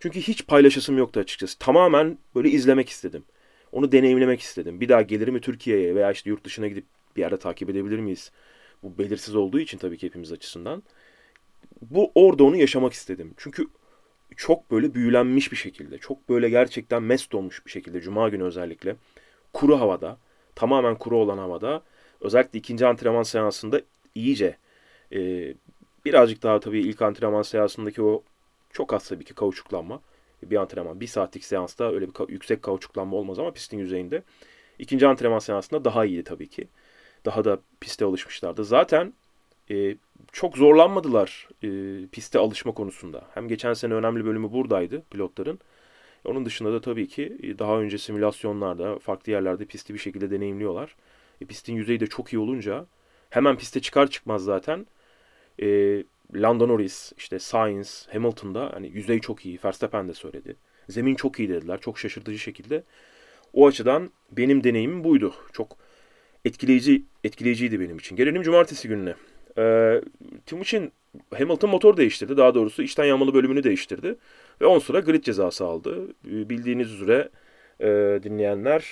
Çünkü 0.00 0.20
hiç 0.20 0.46
paylaşasım 0.46 0.98
yoktu 0.98 1.20
açıkçası. 1.20 1.58
Tamamen 1.58 2.18
böyle 2.34 2.48
izlemek 2.48 2.88
istedim. 2.88 3.24
Onu 3.72 3.92
deneyimlemek 3.92 4.40
istedim. 4.40 4.80
Bir 4.80 4.88
daha 4.88 5.02
gelir 5.02 5.28
mi 5.28 5.40
Türkiye'ye 5.40 5.94
veya 5.94 6.12
işte 6.12 6.30
yurt 6.30 6.44
dışına 6.44 6.68
gidip 6.68 6.84
bir 7.16 7.20
yerde 7.20 7.36
takip 7.36 7.70
edebilir 7.70 7.98
miyiz? 7.98 8.32
Bu 8.84 8.98
belirsiz 8.98 9.36
olduğu 9.36 9.60
için 9.60 9.78
tabii 9.78 9.98
ki 9.98 10.06
hepimiz 10.06 10.32
açısından. 10.32 10.82
Bu 11.82 12.12
orada 12.14 12.44
onu 12.44 12.56
yaşamak 12.56 12.92
istedim. 12.92 13.34
Çünkü 13.36 13.66
çok 14.36 14.70
böyle 14.70 14.94
büyülenmiş 14.94 15.52
bir 15.52 15.56
şekilde, 15.56 15.98
çok 15.98 16.28
böyle 16.28 16.50
gerçekten 16.50 17.02
mest 17.02 17.34
olmuş 17.34 17.66
bir 17.66 17.70
şekilde 17.70 18.00
Cuma 18.00 18.28
günü 18.28 18.42
özellikle 18.44 18.96
kuru 19.52 19.80
havada, 19.80 20.18
tamamen 20.54 20.98
kuru 20.98 21.18
olan 21.18 21.38
havada 21.38 21.82
özellikle 22.20 22.58
ikinci 22.58 22.86
antrenman 22.86 23.22
seansında 23.22 23.80
iyice 24.14 24.56
e, 25.12 25.54
birazcık 26.04 26.42
daha 26.42 26.60
tabii 26.60 26.80
ilk 26.80 27.02
antrenman 27.02 27.42
seansındaki 27.42 28.02
o 28.02 28.22
çok 28.70 28.92
az 28.94 29.08
tabii 29.08 29.24
ki 29.24 29.34
kauçuklanma 29.34 30.00
bir 30.42 30.56
antrenman. 30.56 31.00
Bir 31.00 31.06
saatlik 31.06 31.44
seansta 31.44 31.92
öyle 31.92 32.08
bir 32.08 32.28
yüksek 32.28 32.62
kauçuklanma 32.62 33.16
olmaz 33.16 33.38
ama 33.38 33.52
pistin 33.52 33.78
yüzeyinde. 33.78 34.22
İkinci 34.78 35.06
antrenman 35.06 35.38
seansında 35.38 35.84
daha 35.84 36.04
iyiydi 36.04 36.24
tabii 36.24 36.48
ki. 36.48 36.68
Daha 37.24 37.44
da 37.44 37.60
piste 37.80 38.04
alışmışlardı. 38.04 38.64
Zaten 38.64 39.12
e, 39.70 39.96
çok 40.32 40.56
zorlanmadılar 40.56 41.48
e, 41.62 41.68
piste 42.06 42.38
alışma 42.38 42.72
konusunda. 42.72 43.24
Hem 43.34 43.48
geçen 43.48 43.74
sene 43.74 43.94
önemli 43.94 44.24
bölümü 44.24 44.52
buradaydı 44.52 45.02
pilotların. 45.10 45.58
Onun 46.24 46.44
dışında 46.46 46.72
da 46.72 46.80
tabii 46.80 47.08
ki 47.08 47.38
e, 47.42 47.58
daha 47.58 47.78
önce 47.78 47.98
simülasyonlarda, 47.98 48.98
farklı 48.98 49.32
yerlerde 49.32 49.64
pisti 49.64 49.94
bir 49.94 49.98
şekilde 49.98 50.30
deneyimliyorlar. 50.30 50.96
E, 51.40 51.44
pistin 51.44 51.74
yüzeyi 51.74 52.00
de 52.00 52.06
çok 52.06 52.32
iyi 52.32 52.38
olunca 52.38 52.86
hemen 53.30 53.58
piste 53.58 53.80
çıkar 53.80 54.10
çıkmaz 54.10 54.44
zaten 54.44 54.86
e, 55.62 55.66
Lando 56.34 56.68
Norris, 56.68 57.12
işte 57.16 57.38
Sainz, 57.38 58.08
Hamilton'da 58.12 58.70
hani 58.74 58.88
yüzey 58.88 59.20
çok 59.20 59.46
iyi. 59.46 59.58
Verstappen 59.64 60.08
de 60.08 60.14
söyledi. 60.14 60.56
Zemin 60.88 61.14
çok 61.14 61.38
iyi 61.38 61.48
dediler. 61.48 61.80
Çok 61.80 61.98
şaşırtıcı 61.98 62.38
şekilde. 62.38 62.82
O 63.52 63.66
açıdan 63.66 64.10
benim 64.32 64.64
deneyimim 64.64 65.04
buydu. 65.04 65.34
Çok 65.52 65.76
etkileyici 66.44 67.02
etkileyiciydi 67.24 67.80
benim 67.80 67.96
için. 67.98 68.16
Gelelim 68.16 68.42
cumartesi 68.42 68.88
gününe. 68.88 69.14
Ee, 69.58 70.00
Timuçin 70.46 70.92
Hamilton 71.38 71.70
motor 71.70 71.96
değiştirdi. 71.96 72.36
Daha 72.36 72.54
doğrusu 72.54 72.82
içten 72.82 73.04
yanmalı 73.04 73.34
bölümünü 73.34 73.64
değiştirdi. 73.64 74.16
Ve 74.60 74.66
10 74.66 74.78
sıra 74.78 75.00
grid 75.00 75.24
cezası 75.24 75.64
aldı. 75.64 76.08
Ee, 76.08 76.48
Bildiğiniz 76.48 76.92
üzere 76.92 77.28
e, 77.80 77.86
dinleyenler 78.22 78.84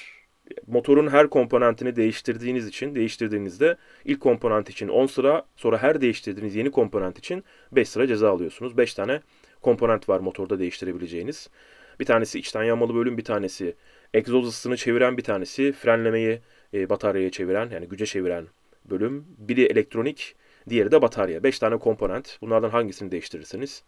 motorun 0.67 1.09
her 1.09 1.31
komponentini 1.31 1.97
değiştirdiğiniz 1.97 2.67
için, 2.69 2.95
değiştirdiğinizde 2.95 3.77
ilk 4.05 4.21
komponent 4.21 4.71
için 4.71 4.89
10 4.89 5.07
sıra, 5.07 5.47
sonra 5.57 5.79
her 5.79 6.01
değiştirdiğiniz 6.01 6.57
yeni 6.57 6.71
komponent 6.71 7.19
için 7.19 7.45
5 7.73 7.89
sıra 7.89 8.07
ceza 8.07 8.31
alıyorsunuz. 8.31 8.77
5 8.77 8.95
tane 8.95 9.21
komponent 9.63 10.09
var 10.09 10.21
motorda 10.21 10.59
değiştirebileceğiniz. 10.59 11.51
Bir 12.01 12.05
tanesi 12.05 12.39
içten 12.39 12.63
yanmalı 12.63 12.95
bölüm, 12.95 13.19
bir 13.19 13.25
tanesi 13.25 13.75
egzoz 14.15 14.49
ısısını 14.49 14.77
çeviren, 14.77 15.17
bir 15.17 15.23
tanesi 15.23 15.73
frenlemeyi 15.73 16.41
e, 16.75 16.91
bataryaya 16.91 17.31
çeviren, 17.31 17.71
yani 17.71 17.89
güce 17.89 18.07
çeviren 18.07 18.47
bölüm. 18.91 19.25
Biri 19.39 19.65
elektronik, 19.65 20.35
diğeri 20.69 20.91
de 20.93 21.03
batarya. 21.03 21.43
5 21.43 21.59
tane 21.59 21.79
komponent. 21.79 22.39
Bunlardan 22.41 22.71
hangisini 22.71 23.11
değiştirirseniz 23.11 23.83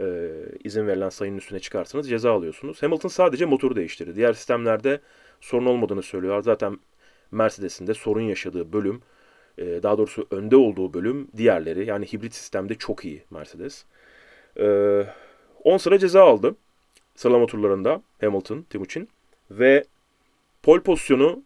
e, 0.00 0.30
izin 0.64 0.86
verilen 0.86 1.08
sayının 1.08 1.38
üstüne 1.38 1.60
çıkarsanız 1.60 2.08
ceza 2.08 2.32
alıyorsunuz. 2.32 2.82
Hamilton 2.82 3.08
sadece 3.08 3.44
motoru 3.44 3.76
değiştirdi. 3.76 4.16
Diğer 4.16 4.32
sistemlerde 4.32 5.00
sorun 5.40 5.66
olmadığını 5.66 6.02
söylüyor. 6.02 6.42
Zaten 6.42 6.78
Mercedes'in 7.30 7.86
de 7.86 7.94
sorun 7.94 8.20
yaşadığı 8.20 8.72
bölüm, 8.72 9.02
e, 9.58 9.82
daha 9.82 9.98
doğrusu 9.98 10.26
önde 10.30 10.56
olduğu 10.56 10.94
bölüm 10.94 11.28
diğerleri. 11.36 11.86
Yani 11.86 12.06
hibrit 12.06 12.34
sistemde 12.34 12.74
çok 12.74 13.04
iyi 13.04 13.22
Mercedes. 13.30 13.84
E, 14.60 15.04
10 15.64 15.76
sıra 15.76 15.98
ceza 15.98 16.24
aldı 16.24 16.54
sıralama 17.14 17.46
turlarında 17.46 18.02
Hamilton, 18.20 18.62
Timuçin. 18.62 19.08
Ve 19.50 19.84
pol 20.62 20.80
pozisyonu, 20.80 21.42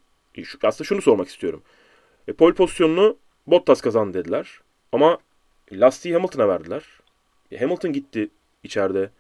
aslında 0.63 0.85
şunu 0.89 1.03
sormak 1.03 1.29
istiyorum. 1.29 1.63
E, 2.29 2.33
pol 2.33 2.53
pozisyonunu 2.53 3.17
Bottas 3.47 3.81
kazandı 3.81 4.19
dediler. 4.19 4.61
Ama 4.93 5.19
lastiği 5.73 6.15
Hamilton'a 6.15 6.49
verdiler. 6.49 6.85
E, 7.53 7.61
Hamilton 7.61 7.93
gitti 7.93 8.31
içeride 8.63 9.11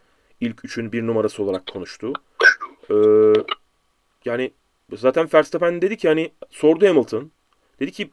ilk 0.41 0.65
üçün 0.65 0.93
bir 0.93 1.07
numarası 1.07 1.43
olarak 1.43 1.67
konuştu. 1.67 2.13
Ee, 2.91 2.95
yani 4.25 4.53
zaten 4.97 5.29
Verstappen 5.35 5.83
dedi 5.83 5.97
ki 5.97 6.09
hani 6.09 6.33
sordu 6.51 6.87
Hamilton. 6.87 7.31
Dedi 7.81 7.93
ki 7.93 8.11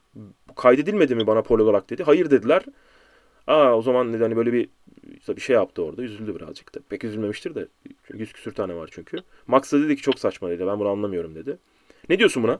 kaydedilmedi 0.55 1.15
mi 1.15 1.27
bana 1.27 1.41
pol 1.41 1.59
olarak 1.59 1.89
dedi. 1.89 2.03
Hayır 2.03 2.31
dediler. 2.31 2.65
Aa 3.47 3.77
o 3.77 3.81
zaman 3.81 4.13
dedi 4.13 4.23
hani 4.23 4.35
böyle 4.35 4.53
bir 4.53 4.69
bir 5.27 5.41
şey 5.41 5.53
yaptı 5.53 5.83
orada. 5.83 6.01
Üzüldü 6.01 6.35
birazcık 6.35 6.75
da. 6.75 6.79
Pek 6.89 7.03
üzülmemiştir 7.03 7.55
de. 7.55 7.67
Çünkü 8.03 8.19
yüz 8.19 8.33
küsür 8.33 8.51
tane 8.51 8.75
var 8.75 8.89
çünkü. 8.91 9.17
Max 9.47 9.73
da 9.73 9.81
dedi 9.81 9.95
ki 9.95 10.01
çok 10.01 10.19
saçma 10.19 10.49
dedi. 10.49 10.67
Ben 10.67 10.79
bunu 10.79 10.89
anlamıyorum 10.89 11.35
dedi. 11.35 11.57
Ne 12.09 12.19
diyorsun 12.19 12.43
buna? 12.43 12.59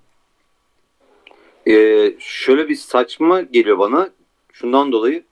Ee, 1.70 2.16
şöyle 2.20 2.70
bir 2.70 2.76
saçma 2.76 3.42
geliyor 3.42 3.80
bana. 3.80 4.10
Şundan 4.54 4.92
dolayı 4.92 5.24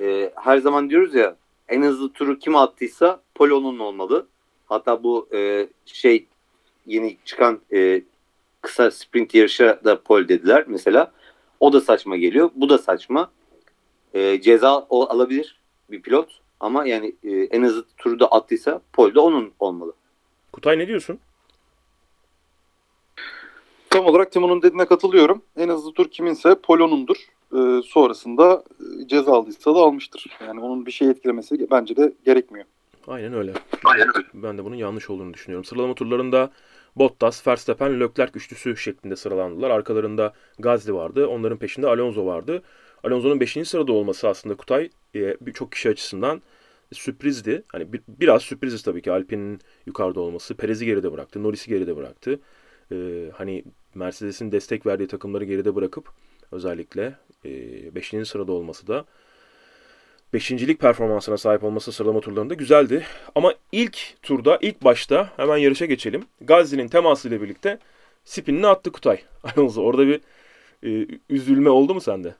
e, 0.00 0.32
her 0.36 0.58
zaman 0.58 0.90
diyoruz 0.90 1.14
ya 1.14 1.36
en 1.68 1.82
hızlı 1.82 2.12
turu 2.12 2.38
kim 2.38 2.56
attıysa 2.56 3.22
Polo'nun 3.34 3.78
olmalı. 3.78 4.26
Hatta 4.66 5.02
bu 5.02 5.28
e, 5.34 5.68
şey 5.86 6.26
yeni 6.86 7.16
çıkan 7.24 7.60
e, 7.72 8.02
kısa 8.60 8.90
sprint 8.90 9.34
yarışa 9.34 9.80
da 9.84 10.02
pol 10.02 10.28
dediler 10.28 10.64
mesela. 10.66 11.12
O 11.60 11.72
da 11.72 11.80
saçma 11.80 12.16
geliyor. 12.16 12.50
Bu 12.54 12.68
da 12.68 12.78
saçma. 12.78 13.30
E, 14.14 14.40
ceza 14.40 14.78
o 14.78 15.08
alabilir 15.10 15.60
bir 15.90 16.02
pilot 16.02 16.40
ama 16.60 16.86
yani 16.86 17.14
e, 17.24 17.30
en 17.30 17.62
hızlı 17.62 17.84
turu 17.96 18.20
da 18.20 18.26
attıysa 18.26 18.80
pol 18.92 19.14
de 19.14 19.20
onun 19.20 19.52
olmalı. 19.58 19.92
Kutay 20.52 20.78
ne 20.78 20.88
diyorsun? 20.88 21.18
Tam 23.92 24.06
olarak 24.06 24.32
Timon'un 24.32 24.62
dediğine 24.62 24.86
katılıyorum. 24.86 25.42
En 25.56 25.68
hızlı 25.68 25.92
tur 25.92 26.08
kiminse 26.08 26.54
Polo'nundur. 26.54 27.16
Ee, 27.54 27.82
sonrasında 27.84 28.64
e, 28.80 29.08
ceza 29.08 29.32
aldıysa 29.32 29.74
da 29.74 29.78
almıştır. 29.78 30.26
Yani 30.46 30.60
onun 30.60 30.86
bir 30.86 30.90
şey 30.90 31.08
etkilemesi 31.08 31.66
bence 31.70 31.96
de 31.96 32.12
gerekmiyor. 32.24 32.64
Aynen 33.06 33.34
öyle. 33.34 33.52
Ben 34.34 34.58
de 34.58 34.64
bunun 34.64 34.76
yanlış 34.76 35.10
olduğunu 35.10 35.34
düşünüyorum. 35.34 35.64
Sıralama 35.64 35.94
turlarında 35.94 36.50
Bottas, 36.96 37.46
Verstappen, 37.46 38.00
Leclerc 38.00 38.32
üçlüsü 38.34 38.76
şeklinde 38.76 39.16
sıralandılar. 39.16 39.70
Arkalarında 39.70 40.32
Gasly 40.58 40.94
vardı. 40.94 41.26
Onların 41.26 41.58
peşinde 41.58 41.86
Alonso 41.86 42.26
vardı. 42.26 42.62
Alonso'nun 43.04 43.40
5. 43.40 43.68
sırada 43.68 43.92
olması 43.92 44.28
aslında 44.28 44.56
Kutay 44.56 44.90
e, 45.14 45.36
birçok 45.40 45.72
kişi 45.72 45.88
açısından 45.88 46.42
sürprizdi. 46.92 47.62
Hani 47.68 47.92
bir, 47.92 48.00
biraz 48.08 48.42
sürpriziz 48.42 48.82
tabii 48.82 49.02
ki 49.02 49.12
Alpine'in 49.12 49.60
yukarıda 49.86 50.20
olması. 50.20 50.54
Perez'i 50.54 50.86
geride 50.86 51.12
bıraktı. 51.12 51.42
Norris'i 51.42 51.70
geride 51.70 51.96
bıraktı. 51.96 52.40
E, 52.92 53.30
hani 53.36 53.64
Mercedes'in 53.94 54.52
destek 54.52 54.86
verdiği 54.86 55.06
takımları 55.06 55.44
geride 55.44 55.74
bırakıp 55.74 56.08
özellikle 56.52 57.14
5. 57.44 58.28
sırada 58.28 58.52
olması 58.52 58.86
da 58.86 59.04
beşincilik 60.32 60.80
performansına 60.80 61.36
sahip 61.36 61.64
olması 61.64 61.92
sıralama 61.92 62.20
turlarında 62.20 62.54
güzeldi. 62.54 63.06
Ama 63.34 63.54
ilk 63.72 64.22
turda, 64.22 64.58
ilk 64.60 64.84
başta 64.84 65.32
hemen 65.36 65.56
yarışa 65.56 65.86
geçelim. 65.86 66.24
Gazi'nin 66.40 66.88
temasıyla 66.88 67.42
birlikte 67.42 67.78
spinini 68.24 68.66
attı 68.66 68.92
Kutay. 68.92 69.20
Alonso 69.56 69.82
orada 69.82 70.06
bir 70.06 70.20
e, 70.86 71.06
üzülme 71.30 71.70
oldu 71.70 71.94
mu 71.94 72.00
sende? 72.00 72.34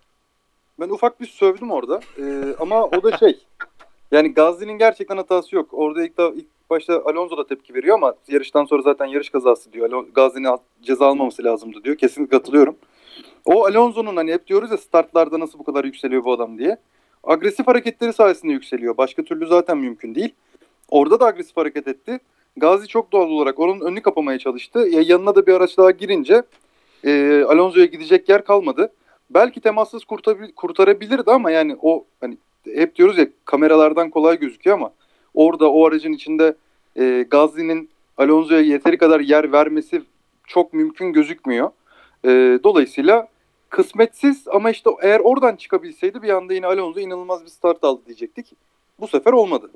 Ben 0.80 0.88
ufak 0.88 1.20
bir 1.20 1.26
sövdüm 1.26 1.70
orada. 1.70 2.00
Ee, 2.18 2.54
ama 2.58 2.84
o 2.84 3.02
da 3.02 3.16
şey. 3.18 3.38
Yani 4.12 4.34
Gazli'nin 4.34 4.78
gerçekten 4.78 5.16
hatası 5.16 5.56
yok. 5.56 5.68
Orada 5.72 6.04
ilk, 6.04 6.12
ilk 6.36 6.51
başta 6.72 7.02
Alonso 7.04 7.36
da 7.36 7.46
tepki 7.46 7.74
veriyor 7.74 7.94
ama 7.94 8.14
yarıştan 8.28 8.64
sonra 8.64 8.82
zaten 8.82 9.06
yarış 9.06 9.30
kazası 9.30 9.72
diyor. 9.72 9.92
Al- 9.92 10.58
ceza 10.82 11.06
almaması 11.06 11.44
lazımdı 11.44 11.84
diyor. 11.84 11.96
Kesinlikle 11.96 12.38
katılıyorum. 12.38 12.76
O 13.44 13.64
Alonso'nun 13.64 14.16
hani 14.16 14.32
hep 14.32 14.46
diyoruz 14.46 14.70
ya 14.70 14.76
startlarda 14.76 15.40
nasıl 15.40 15.58
bu 15.58 15.64
kadar 15.64 15.84
yükseliyor 15.84 16.24
bu 16.24 16.32
adam 16.32 16.58
diye. 16.58 16.76
Agresif 17.24 17.66
hareketleri 17.66 18.12
sayesinde 18.12 18.52
yükseliyor. 18.52 18.96
Başka 18.96 19.22
türlü 19.22 19.46
zaten 19.46 19.78
mümkün 19.78 20.14
değil. 20.14 20.34
Orada 20.88 21.20
da 21.20 21.26
agresif 21.26 21.56
hareket 21.56 21.88
etti. 21.88 22.20
Gazi 22.56 22.88
çok 22.88 23.12
doğal 23.12 23.30
olarak 23.30 23.58
onun 23.58 23.80
önünü 23.80 24.02
kapamaya 24.02 24.38
çalıştı. 24.38 24.78
Ya 24.78 25.02
yanına 25.02 25.34
da 25.34 25.46
bir 25.46 25.54
araç 25.54 25.78
daha 25.78 25.90
girince 25.90 26.42
e, 27.04 27.42
Alonso'ya 27.48 27.86
gidecek 27.86 28.28
yer 28.28 28.44
kalmadı. 28.44 28.92
Belki 29.30 29.60
temassız 29.60 30.04
kurtarabilirdi 30.56 31.30
ama 31.30 31.50
yani 31.50 31.76
o 31.82 32.04
hani 32.20 32.36
hep 32.64 32.96
diyoruz 32.96 33.18
ya 33.18 33.26
kameralardan 33.44 34.10
kolay 34.10 34.38
gözüküyor 34.38 34.76
ama 34.76 34.92
orada 35.34 35.72
o 35.72 35.86
aracın 35.86 36.12
içinde 36.12 36.56
e, 36.96 37.26
Gazli'nin 37.30 37.90
Alonso'ya 38.18 38.60
yeteri 38.60 38.98
kadar 38.98 39.20
yer 39.20 39.52
vermesi 39.52 40.02
çok 40.46 40.72
mümkün 40.72 41.12
gözükmüyor. 41.12 41.70
E, 42.24 42.28
dolayısıyla 42.64 43.28
kısmetsiz 43.68 44.48
ama 44.48 44.70
işte 44.70 44.90
eğer 45.02 45.20
oradan 45.20 45.56
çıkabilseydi 45.56 46.22
bir 46.22 46.28
anda 46.28 46.54
yine 46.54 46.66
Alonso 46.66 47.00
inanılmaz 47.00 47.44
bir 47.44 47.50
start 47.50 47.84
aldı 47.84 48.02
diyecektik. 48.06 48.52
Bu 49.00 49.08
sefer 49.08 49.32
olmadı. 49.32 49.70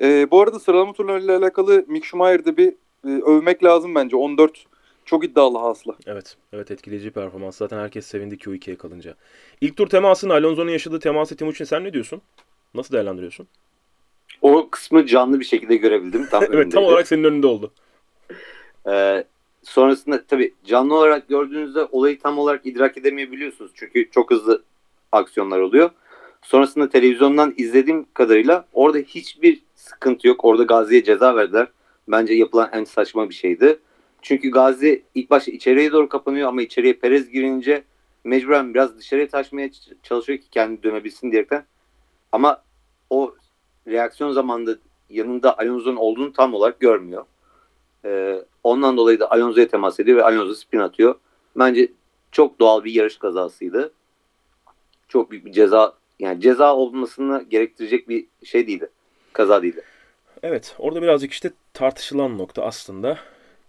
E, 0.00 0.30
bu 0.30 0.40
arada 0.40 0.60
sıralama 0.60 0.92
turlarıyla 0.92 1.38
alakalı 1.38 1.84
Mick 1.88 2.04
Schumacher'de 2.04 2.56
bir 2.56 2.74
e, 3.06 3.08
övmek 3.08 3.64
lazım 3.64 3.94
bence. 3.94 4.16
14 4.16 4.64
çok 5.04 5.24
iddialı 5.24 5.58
hasla. 5.58 5.96
Evet, 6.06 6.36
evet 6.52 6.70
etkileyici 6.70 7.10
performans. 7.10 7.56
Zaten 7.56 7.78
herkes 7.78 8.06
sevindi 8.06 8.34
Q2'ye 8.34 8.76
kalınca. 8.76 9.14
İlk 9.60 9.76
tur 9.76 9.86
temasını, 9.86 10.32
Alonso'nun 10.32 10.70
yaşadığı 10.70 10.98
teması 10.98 11.36
Timuçin 11.36 11.64
sen 11.64 11.84
ne 11.84 11.92
diyorsun? 11.92 12.22
Nasıl 12.74 12.94
değerlendiriyorsun? 12.94 13.48
O 14.42 14.68
kısmı 14.70 15.06
canlı 15.06 15.40
bir 15.40 15.44
şekilde 15.44 15.76
görebildim. 15.76 16.26
Tam 16.30 16.44
evet, 16.52 16.72
tam 16.72 16.84
olarak 16.84 17.08
senin 17.08 17.24
önünde 17.24 17.46
oldu. 17.46 17.72
Ee, 18.88 19.24
sonrasında 19.62 20.24
tabii 20.26 20.54
canlı 20.64 20.94
olarak 20.94 21.28
gördüğünüzde 21.28 21.84
olayı 21.84 22.18
tam 22.18 22.38
olarak 22.38 22.66
idrak 22.66 22.98
edemeyebiliyorsunuz. 22.98 23.70
Çünkü 23.74 24.10
çok 24.10 24.30
hızlı 24.30 24.62
aksiyonlar 25.12 25.58
oluyor. 25.58 25.90
Sonrasında 26.42 26.88
televizyondan 26.88 27.54
izlediğim 27.56 28.06
kadarıyla 28.14 28.64
orada 28.72 28.98
hiçbir 28.98 29.62
sıkıntı 29.74 30.28
yok. 30.28 30.44
Orada 30.44 30.62
Gazi'ye 30.62 31.04
ceza 31.04 31.36
verdiler. 31.36 31.68
Bence 32.08 32.34
yapılan 32.34 32.70
en 32.72 32.84
saçma 32.84 33.28
bir 33.28 33.34
şeydi. 33.34 33.78
Çünkü 34.22 34.50
Gazi 34.50 35.02
ilk 35.14 35.30
başta 35.30 35.52
içeriye 35.52 35.92
doğru 35.92 36.08
kapanıyor 36.08 36.48
ama 36.48 36.62
içeriye 36.62 36.92
Perez 36.92 37.30
girince 37.30 37.84
mecburen 38.24 38.74
biraz 38.74 38.98
dışarıya 38.98 39.28
taşmaya 39.28 39.70
çalışıyor 40.02 40.38
ki 40.38 40.50
kendi 40.50 40.82
dönebilsin 40.82 41.32
diyerekten. 41.32 41.64
Ama 42.32 42.62
o 43.10 43.34
reaksiyon 43.86 44.32
zamanında 44.32 44.76
yanında 45.10 45.58
Alonso'nun 45.58 45.96
olduğunu 45.96 46.32
tam 46.32 46.54
olarak 46.54 46.80
görmüyor. 46.80 47.24
Ee, 48.04 48.44
ondan 48.64 48.96
dolayı 48.96 49.20
da 49.20 49.30
Alonso'ya 49.30 49.68
temas 49.68 50.00
ediyor 50.00 50.18
ve 50.18 50.24
Alonso 50.24 50.54
spin 50.54 50.78
atıyor. 50.78 51.14
Bence 51.56 51.92
çok 52.32 52.60
doğal 52.60 52.84
bir 52.84 52.92
yarış 52.92 53.16
kazasıydı. 53.16 53.92
Çok 55.08 55.30
büyük 55.30 55.44
bir 55.44 55.52
ceza 55.52 55.94
yani 56.18 56.40
ceza 56.40 56.76
olmasını 56.76 57.42
gerektirecek 57.42 58.08
bir 58.08 58.26
şey 58.44 58.66
değildi. 58.66 58.90
Kaza 59.32 59.62
değildi. 59.62 59.82
Evet, 60.42 60.74
orada 60.78 61.02
birazcık 61.02 61.32
işte 61.32 61.50
tartışılan 61.74 62.38
nokta 62.38 62.62
aslında 62.62 63.18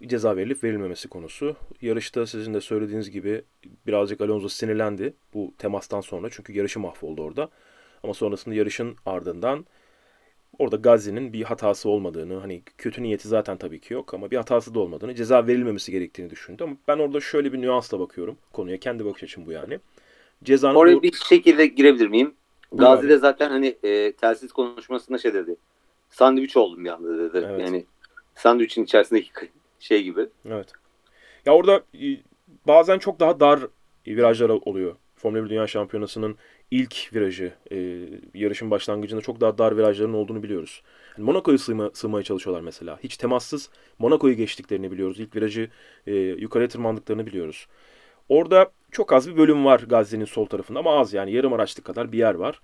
ceza 0.06 0.36
verilip 0.36 0.64
verilmemesi 0.64 1.08
konusu. 1.08 1.56
Yarışta 1.82 2.26
sizin 2.26 2.54
de 2.54 2.60
söylediğiniz 2.60 3.10
gibi 3.10 3.42
birazcık 3.86 4.20
Alonso 4.20 4.48
sinirlendi 4.48 5.14
bu 5.34 5.52
temastan 5.58 6.00
sonra 6.00 6.28
çünkü 6.30 6.52
yarışı 6.52 6.80
mahvoldu 6.80 7.22
orada. 7.22 7.48
Ama 8.02 8.14
sonrasında 8.14 8.54
yarışın 8.54 8.96
ardından 9.06 9.66
orada 10.58 10.76
Gazi'nin 10.76 11.32
bir 11.32 11.42
hatası 11.42 11.88
olmadığını, 11.88 12.34
hani 12.34 12.62
kötü 12.78 13.02
niyeti 13.02 13.28
zaten 13.28 13.56
tabii 13.56 13.80
ki 13.80 13.94
yok 13.94 14.14
ama 14.14 14.30
bir 14.30 14.36
hatası 14.36 14.74
da 14.74 14.80
olmadığını, 14.80 15.14
ceza 15.14 15.46
verilmemesi 15.46 15.92
gerektiğini 15.92 16.30
düşündü. 16.30 16.64
Ama 16.64 16.76
ben 16.88 16.98
orada 16.98 17.20
şöyle 17.20 17.52
bir 17.52 17.60
nüansla 17.60 18.00
bakıyorum 18.00 18.36
konuya. 18.52 18.76
Kendi 18.76 19.04
bakış 19.04 19.22
açım 19.22 19.46
bu 19.46 19.52
yani. 19.52 19.78
Cezanın 20.44 20.74
Oraya 20.74 20.96
bu- 20.96 21.02
bir 21.02 21.12
şekilde 21.12 21.66
girebilir 21.66 22.08
miyim? 22.08 22.34
Gazi 22.72 23.08
de 23.08 23.18
zaten 23.18 23.50
hani 23.50 23.76
e, 23.82 24.12
telsiz 24.12 24.52
konuşmasında 24.52 25.18
şey 25.18 25.34
dedi. 25.34 25.56
Sandviç 26.10 26.56
oldum 26.56 26.84
bir 26.84 26.90
anda 26.90 27.18
dedi. 27.18 27.46
Evet. 27.48 27.60
Yani 27.60 27.84
sandviçin 28.34 28.84
içerisindeki 28.84 29.30
şey 29.80 30.02
gibi. 30.02 30.26
Evet. 30.48 30.68
Ya 31.46 31.54
orada 31.54 31.82
e, 32.02 32.06
bazen 32.66 32.98
çok 32.98 33.20
daha 33.20 33.40
dar 33.40 33.60
virajlar 34.06 34.48
oluyor. 34.48 34.96
Formula 35.16 35.44
1 35.44 35.50
Dünya 35.50 35.66
Şampiyonası'nın 35.66 36.36
ilk 36.70 37.10
virajı, 37.14 37.52
e, 37.72 37.76
yarışın 38.34 38.70
başlangıcında 38.70 39.20
çok 39.20 39.40
daha 39.40 39.58
dar 39.58 39.76
virajların 39.76 40.12
olduğunu 40.12 40.42
biliyoruz. 40.42 40.82
Yani 41.18 41.26
Monaco'yu 41.26 41.58
sığma, 41.58 41.90
sığmaya 41.94 42.22
çalışıyorlar 42.22 42.62
mesela. 42.62 42.98
Hiç 43.02 43.16
temassız 43.16 43.70
Monaco'yu 43.98 44.34
geçtiklerini 44.34 44.90
biliyoruz. 44.90 45.20
İlk 45.20 45.36
virajı 45.36 45.70
e, 46.06 46.14
yukarıya 46.14 46.68
tırmandıklarını 46.68 47.26
biliyoruz. 47.26 47.66
Orada 48.28 48.70
çok 48.90 49.12
az 49.12 49.28
bir 49.28 49.36
bölüm 49.36 49.64
var 49.64 49.80
Gazze'nin 49.80 50.24
sol 50.24 50.46
tarafında 50.46 50.78
ama 50.78 50.98
az 51.00 51.12
yani 51.12 51.32
yarım 51.32 51.52
araçlık 51.52 51.84
kadar 51.84 52.12
bir 52.12 52.18
yer 52.18 52.34
var. 52.34 52.60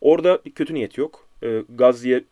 Orada 0.00 0.40
kötü 0.54 0.74
niyet 0.74 0.98
yok. 0.98 1.28
E, 1.42 1.62
Gazze'ye 1.68 2.24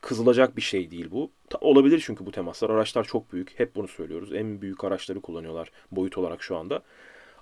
kızılacak 0.00 0.56
bir 0.56 0.62
şey 0.62 0.90
değil 0.90 1.08
bu. 1.10 1.30
Ta- 1.50 1.58
olabilir 1.58 2.02
çünkü 2.06 2.26
bu 2.26 2.30
temaslar. 2.32 2.70
Araçlar 2.70 3.04
çok 3.04 3.32
büyük. 3.32 3.58
Hep 3.58 3.74
bunu 3.76 3.88
söylüyoruz. 3.88 4.32
En 4.32 4.62
büyük 4.62 4.84
araçları 4.84 5.20
kullanıyorlar 5.20 5.70
boyut 5.90 6.18
olarak 6.18 6.42
şu 6.42 6.56
anda. 6.56 6.82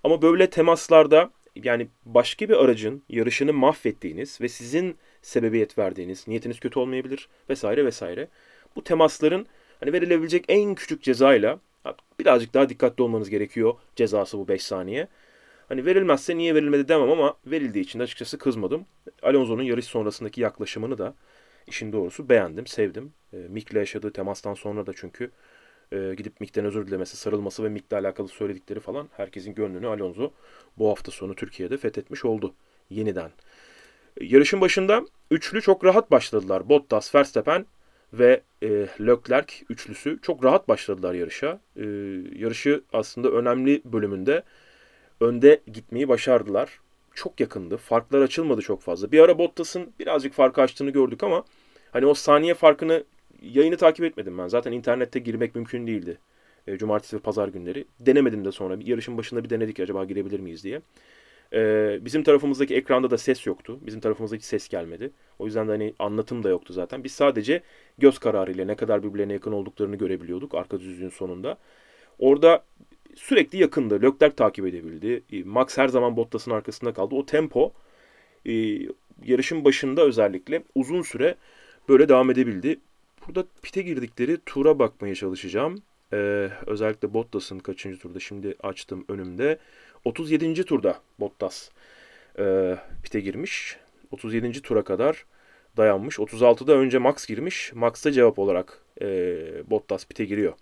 Ama 0.04 0.22
böyle 0.22 0.50
temaslarda 0.50 1.30
yani 1.64 1.88
başka 2.04 2.48
bir 2.48 2.64
aracın 2.64 3.02
yarışını 3.08 3.52
mahvettiğiniz 3.52 4.40
ve 4.40 4.48
sizin 4.48 4.96
sebebiyet 5.22 5.78
verdiğiniz, 5.78 6.28
niyetiniz 6.28 6.60
kötü 6.60 6.78
olmayabilir 6.78 7.28
vesaire 7.50 7.84
vesaire. 7.84 8.28
Bu 8.76 8.84
temasların 8.84 9.46
hani 9.80 9.92
verilebilecek 9.92 10.44
en 10.48 10.74
küçük 10.74 11.02
cezayla 11.02 11.60
birazcık 12.20 12.54
daha 12.54 12.68
dikkatli 12.68 13.02
olmanız 13.02 13.30
gerekiyor 13.30 13.74
cezası 13.96 14.38
bu 14.38 14.48
5 14.48 14.62
saniye. 14.62 15.08
Hani 15.68 15.86
verilmezse 15.86 16.36
niye 16.36 16.54
verilmedi 16.54 16.88
demem 16.88 17.10
ama 17.10 17.36
verildiği 17.46 17.84
için 17.84 17.98
de 17.98 18.02
açıkçası 18.02 18.38
kızmadım. 18.38 18.86
Alonso'nun 19.22 19.62
yarış 19.62 19.84
sonrasındaki 19.84 20.40
yaklaşımını 20.40 20.98
da 20.98 21.14
işin 21.66 21.92
doğrusu 21.92 22.28
beğendim, 22.28 22.66
sevdim. 22.66 23.12
E, 23.32 23.36
Mick'le 23.36 23.74
yaşadığı 23.74 24.12
temastan 24.12 24.54
sonra 24.54 24.86
da 24.86 24.92
çünkü 24.96 25.30
e, 25.92 26.14
gidip 26.14 26.40
Mick'ten 26.40 26.64
özür 26.64 26.86
dilemesi, 26.86 27.16
sarılması 27.16 27.64
ve 27.64 27.68
Mick'le 27.68 27.92
alakalı 27.92 28.28
söyledikleri 28.28 28.80
falan 28.80 29.08
herkesin 29.16 29.54
gönlünü 29.54 29.86
Alonso 29.86 30.30
bu 30.78 30.90
hafta 30.90 31.10
sonu 31.10 31.34
Türkiye'de 31.34 31.76
fethetmiş 31.76 32.24
oldu 32.24 32.54
yeniden. 32.90 33.30
Yarışın 34.20 34.60
başında 34.60 35.04
üçlü 35.30 35.62
çok 35.62 35.84
rahat 35.84 36.10
başladılar. 36.10 36.68
Bottas, 36.68 37.14
Verstappen 37.14 37.66
ve 38.12 38.42
e, 38.62 38.68
Leclerc 39.00 39.54
üçlüsü 39.70 40.18
çok 40.22 40.44
rahat 40.44 40.68
başladılar 40.68 41.14
yarışa. 41.14 41.60
E, 41.76 41.84
yarışı 42.38 42.82
aslında 42.92 43.30
önemli 43.30 43.82
bölümünde 43.84 44.42
önde 45.20 45.60
gitmeyi 45.72 46.08
başardılar. 46.08 46.80
Çok 47.14 47.40
yakındı. 47.40 47.76
Farklar 47.76 48.20
açılmadı 48.20 48.62
çok 48.62 48.82
fazla. 48.82 49.12
Bir 49.12 49.20
ara 49.20 49.38
Bottas'ın 49.38 49.92
birazcık 49.98 50.34
farkı 50.34 50.62
açtığını 50.62 50.90
gördük 50.90 51.22
ama 51.22 51.44
hani 51.92 52.06
o 52.06 52.14
saniye 52.14 52.54
farkını 52.54 53.04
yayını 53.42 53.76
takip 53.76 54.04
etmedim 54.04 54.38
ben. 54.38 54.48
Zaten 54.48 54.72
internette 54.72 55.18
girmek 55.18 55.54
mümkün 55.54 55.86
değildi. 55.86 56.18
E, 56.66 56.78
cumartesi 56.78 57.16
ve 57.16 57.20
pazar 57.20 57.48
günleri. 57.48 57.84
Denemedim 58.00 58.44
de 58.44 58.52
sonra. 58.52 58.76
Yarışın 58.84 59.18
başında 59.18 59.44
bir 59.44 59.50
denedik 59.50 59.80
acaba 59.80 60.04
girebilir 60.04 60.40
miyiz 60.40 60.64
diye. 60.64 60.80
E, 61.52 61.98
bizim 62.04 62.22
tarafımızdaki 62.22 62.74
ekranda 62.74 63.10
da 63.10 63.18
ses 63.18 63.46
yoktu. 63.46 63.78
Bizim 63.86 64.00
tarafımızdaki 64.00 64.46
ses 64.46 64.68
gelmedi. 64.68 65.10
O 65.38 65.46
yüzden 65.46 65.68
de 65.68 65.72
hani 65.72 65.94
anlatım 65.98 66.42
da 66.42 66.48
yoktu 66.48 66.72
zaten. 66.72 67.04
Biz 67.04 67.12
sadece 67.12 67.62
göz 67.98 68.18
kararıyla 68.18 68.64
ne 68.64 68.74
kadar 68.74 69.02
birbirlerine 69.02 69.32
yakın 69.32 69.52
olduklarını 69.52 69.96
görebiliyorduk 69.96 70.54
arka 70.54 70.80
düzlüğün 70.80 71.08
sonunda. 71.08 71.58
Orada 72.18 72.64
sürekli 73.14 73.58
yakındı. 73.58 74.02
Leclerc 74.02 74.36
takip 74.36 74.66
edebildi. 74.66 75.22
E, 75.32 75.42
Max 75.44 75.78
her 75.78 75.88
zaman 75.88 76.16
Bottas'ın 76.16 76.50
arkasında 76.50 76.92
kaldı. 76.92 77.14
O 77.14 77.26
tempo 77.26 77.72
e, 78.46 78.52
yarışın 79.24 79.64
başında 79.64 80.02
özellikle 80.02 80.62
uzun 80.74 81.02
süre 81.02 81.34
böyle 81.88 82.08
devam 82.08 82.30
edebildi. 82.30 82.80
Burada 83.28 83.44
pite 83.62 83.82
girdikleri 83.82 84.38
tura 84.46 84.78
bakmaya 84.78 85.14
çalışacağım. 85.14 85.82
Ee, 86.12 86.50
özellikle 86.66 87.14
Bottas'ın 87.14 87.58
kaçıncı 87.58 87.98
turda 87.98 88.20
şimdi 88.20 88.56
açtım 88.62 89.04
önümde. 89.08 89.58
37. 90.04 90.64
turda 90.64 91.00
Bottas 91.20 91.70
e, 92.38 92.76
pite 93.02 93.20
girmiş. 93.20 93.76
37. 94.10 94.62
tura 94.62 94.84
kadar 94.84 95.24
dayanmış. 95.76 96.18
36'da 96.18 96.72
önce 96.72 96.98
Max 96.98 97.26
girmiş. 97.26 97.72
Max 97.74 98.04
da 98.04 98.12
cevap 98.12 98.38
olarak 98.38 98.82
e, 99.00 99.06
Bottas 99.70 100.06
pite 100.06 100.24
giriyor. 100.24 100.52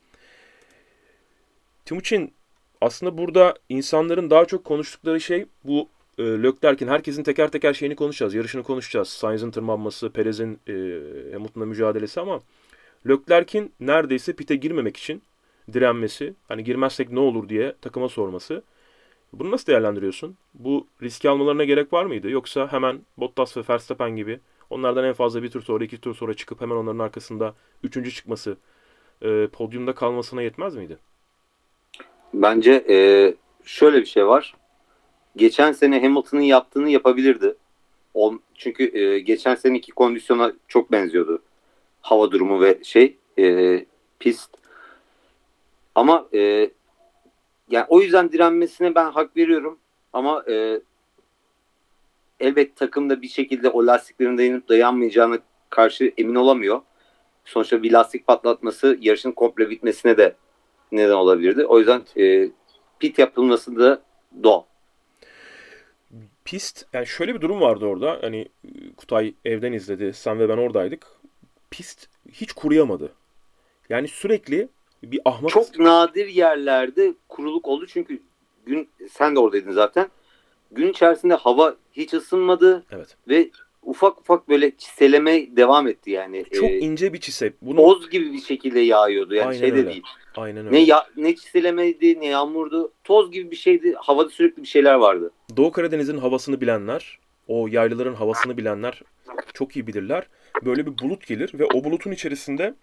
Timuçin 1.84 2.32
aslında 2.80 3.18
burada 3.18 3.54
insanların 3.68 4.30
daha 4.30 4.44
çok 4.44 4.64
konuştukları 4.64 5.20
şey 5.20 5.46
bu 5.64 5.88
e, 6.18 6.22
Leclerc'in 6.22 6.88
herkesin 6.88 7.22
teker 7.22 7.50
teker 7.50 7.74
şeyini 7.74 7.96
konuşacağız. 7.96 8.34
Yarışını 8.34 8.62
konuşacağız. 8.62 9.08
Sainz'ın 9.08 9.50
tırmanması, 9.50 10.10
Perez'in 10.10 10.58
e, 10.68 10.72
Hamilton'la 11.32 11.66
mücadelesi 11.66 12.20
ama 12.20 12.40
Leclerc'in 13.08 13.72
neredeyse 13.80 14.32
pite 14.32 14.56
girmemek 14.56 14.96
için 14.96 15.22
direnmesi, 15.72 16.34
hani 16.48 16.64
girmezsek 16.64 17.12
ne 17.12 17.20
olur 17.20 17.48
diye 17.48 17.74
takıma 17.82 18.08
sorması. 18.08 18.62
Bunu 19.32 19.50
nasıl 19.50 19.66
değerlendiriyorsun? 19.66 20.36
Bu 20.54 20.86
riski 21.02 21.30
almalarına 21.30 21.64
gerek 21.64 21.92
var 21.92 22.04
mıydı? 22.04 22.30
Yoksa 22.30 22.72
hemen 22.72 23.00
Bottas 23.16 23.56
ve 23.56 23.62
Verstappen 23.70 24.16
gibi 24.16 24.40
onlardan 24.70 25.04
en 25.04 25.12
fazla 25.12 25.42
bir 25.42 25.50
tur 25.50 25.62
sonra, 25.62 25.84
iki 25.84 26.00
tur 26.00 26.14
sonra 26.14 26.34
çıkıp 26.34 26.60
hemen 26.60 26.76
onların 26.76 26.98
arkasında 26.98 27.54
üçüncü 27.82 28.10
çıkması, 28.10 28.56
e, 29.22 29.46
podyumda 29.46 29.94
kalmasına 29.94 30.42
yetmez 30.42 30.76
miydi? 30.76 30.98
Bence 32.34 32.84
e, 32.88 32.96
şöyle 33.64 34.00
bir 34.00 34.06
şey 34.06 34.26
var. 34.26 34.54
Geçen 35.36 35.72
sene 35.72 36.02
Hamilton'ın 36.02 36.42
yaptığını 36.42 36.90
yapabilirdi. 36.90 37.56
Çünkü 38.54 38.98
e, 38.98 39.18
geçen 39.18 39.54
seneki 39.54 39.92
kondisyona 39.92 40.52
çok 40.68 40.92
benziyordu. 40.92 41.42
Hava 42.00 42.30
durumu 42.30 42.60
ve 42.60 42.84
şey 42.84 43.16
e, 43.38 43.84
pist. 44.18 44.50
Ama 45.94 46.28
e, 46.34 46.70
yani 47.70 47.84
o 47.88 48.00
yüzden 48.00 48.32
direnmesine 48.32 48.94
ben 48.94 49.10
hak 49.10 49.36
veriyorum. 49.36 49.78
Ama 50.12 50.44
e, 50.48 50.80
elbet 52.40 52.76
takımda 52.76 53.22
bir 53.22 53.28
şekilde 53.28 53.68
o 53.68 53.86
lastiklerin 53.86 54.38
dayanıp 54.38 54.68
dayanmayacağına 54.68 55.38
karşı 55.70 56.12
emin 56.18 56.34
olamıyor. 56.34 56.80
Sonuçta 57.44 57.82
bir 57.82 57.92
lastik 57.92 58.26
patlatması 58.26 58.98
yarışın 59.00 59.32
komple 59.32 59.70
bitmesine 59.70 60.16
de 60.16 60.36
neden 60.92 61.14
olabilirdi. 61.14 61.66
O 61.66 61.78
yüzden 61.78 62.02
e, 62.16 62.50
pit 62.98 63.18
yapılması 63.18 63.76
da 63.76 64.02
doğal. 64.42 64.62
Pist, 66.46 66.86
yani 66.92 67.06
şöyle 67.06 67.34
bir 67.34 67.40
durum 67.40 67.60
vardı 67.60 67.86
orada. 67.86 68.18
Hani 68.22 68.48
Kutay 68.96 69.34
evden 69.44 69.72
izledi, 69.72 70.12
sen 70.12 70.38
ve 70.38 70.48
ben 70.48 70.56
oradaydık. 70.56 71.06
Pist 71.70 72.08
hiç 72.32 72.52
kuruyamadı. 72.52 73.12
Yani 73.88 74.08
sürekli 74.08 74.68
bir 75.02 75.20
ahmak... 75.24 75.50
Çok 75.50 75.78
nadir 75.78 76.26
yerlerde 76.26 77.14
kuruluk 77.28 77.68
oldu 77.68 77.86
çünkü 77.86 78.22
gün 78.66 78.88
sen 79.10 79.36
de 79.36 79.40
oradaydın 79.40 79.72
zaten. 79.72 80.08
Gün 80.70 80.88
içerisinde 80.88 81.34
hava 81.34 81.76
hiç 81.92 82.14
ısınmadı 82.14 82.84
Evet. 82.90 83.16
ve 83.28 83.50
ufak 83.86 84.18
ufak 84.20 84.48
böyle 84.48 84.76
çiseleme 84.76 85.56
devam 85.56 85.88
etti 85.88 86.10
yani. 86.10 86.44
Çok 86.52 86.70
Ee, 86.70 86.78
ince 86.78 87.12
bir 87.12 87.20
çise. 87.20 87.52
Bunu 87.62 87.76
Toz 87.76 88.10
gibi 88.10 88.32
bir 88.32 88.40
şekilde 88.40 88.80
yağıyordu 88.80 89.34
yani 89.34 89.46
Aynen 89.48 89.60
şey 89.60 89.70
de 89.74 89.76
öyle. 89.76 89.90
değil. 89.90 90.02
aynen 90.36 90.66
öyle. 90.66 90.76
Ne 90.76 90.80
ya, 90.80 91.06
ne 91.16 91.36
çiselemeydi 91.36 92.20
ne 92.20 92.26
yağmurdu. 92.26 92.92
Toz 93.04 93.30
gibi 93.32 93.50
bir 93.50 93.56
şeydi. 93.56 93.94
Havada 93.98 94.28
sürekli 94.28 94.62
bir 94.62 94.68
şeyler 94.68 94.94
vardı. 94.94 95.30
Doğu 95.56 95.72
Karadeniz'in 95.72 96.18
havasını 96.18 96.60
bilenler, 96.60 97.18
o 97.48 97.68
yaylaların 97.68 98.14
havasını 98.14 98.56
bilenler 98.56 99.02
çok 99.54 99.76
iyi 99.76 99.86
bilirler. 99.86 100.26
Böyle 100.64 100.86
bir 100.86 100.98
bulut 100.98 101.26
gelir 101.26 101.50
ve 101.58 101.64
o 101.64 101.84
bulutun 101.84 102.10
içerisinde 102.12 102.74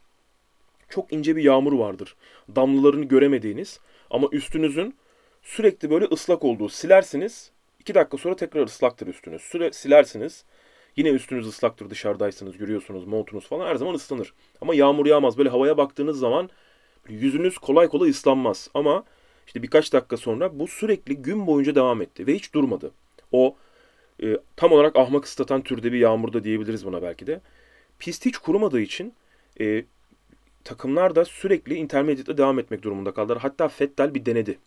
çok 0.90 1.14
ince 1.14 1.36
bir 1.36 1.44
yağmur 1.44 1.74
vardır. 1.74 2.16
Damlalarını 2.56 3.06
göremediğiniz 3.06 3.80
ama 4.10 4.28
üstünüzün 4.32 4.96
sürekli 5.44 5.90
böyle 5.90 6.06
ıslak 6.06 6.44
olduğu. 6.44 6.70
Silersiniz, 6.70 7.52
iki 7.80 7.96
dakika 7.96 8.18
sonra 8.18 8.36
tekrar 8.36 8.64
ıslaktır 8.66 9.08
üstünüz. 9.08 9.42
Süre 9.42 9.74
silersiniz, 9.74 10.44
Yine 10.96 11.10
üstünüz 11.10 11.48
ıslaktır 11.48 11.90
dışarıdaysanız 11.90 12.60
yürüyorsunuz 12.60 13.06
montunuz 13.06 13.48
falan 13.48 13.68
her 13.68 13.76
zaman 13.76 13.94
ıslanır. 13.94 14.34
Ama 14.62 14.76
yağmur 14.76 15.06
yağmaz. 15.06 15.38
Böyle 15.38 15.50
havaya 15.50 15.78
baktığınız 15.78 16.20
zaman 16.20 16.50
yüzünüz 17.10 17.58
kolay 17.58 17.88
kolay 17.88 18.10
ıslanmaz. 18.10 18.70
Ama 18.74 19.04
işte 19.48 19.64
birkaç 19.64 19.94
dakika 19.94 20.18
sonra 20.18 20.60
bu 20.60 20.68
sürekli 20.68 21.16
gün 21.16 21.48
boyunca 21.48 21.76
devam 21.76 22.02
etti 22.02 22.28
ve 22.28 22.36
hiç 22.36 22.54
durmadı. 22.54 22.92
O 23.32 23.56
e, 24.24 24.38
tam 24.56 24.72
olarak 24.72 24.96
ahmak 24.96 25.26
ıslatan 25.26 25.62
türde 25.62 25.92
bir 25.92 26.00
yağmurda 26.00 26.44
diyebiliriz 26.44 26.86
buna 26.86 27.02
belki 27.02 27.28
de. 27.28 27.42
Pist 28.00 28.26
hiç 28.26 28.38
kurumadığı 28.38 28.82
için 28.82 29.14
e, 29.60 29.86
takımlar 30.64 31.16
da 31.16 31.26
sürekli 31.26 31.76
intermediate'de 31.76 32.38
devam 32.38 32.60
etmek 32.60 32.84
durumunda 32.84 33.14
kaldılar. 33.14 33.38
Hatta 33.38 33.68
Fettel 33.68 34.16
bir 34.16 34.26
denedi. 34.26 34.60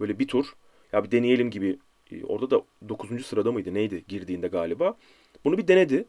Böyle 0.00 0.18
bir 0.18 0.28
tur 0.28 0.46
ya 0.92 1.04
bir 1.04 1.10
deneyelim 1.10 1.50
gibi 1.50 1.78
e, 2.12 2.24
orada 2.24 2.50
da 2.50 2.62
9. 2.88 3.26
sırada 3.26 3.52
mıydı 3.52 3.74
neydi 3.74 4.04
girdiğinde 4.08 4.48
galiba. 4.48 4.96
Bunu 5.44 5.58
bir 5.58 5.68
denedi. 5.68 6.04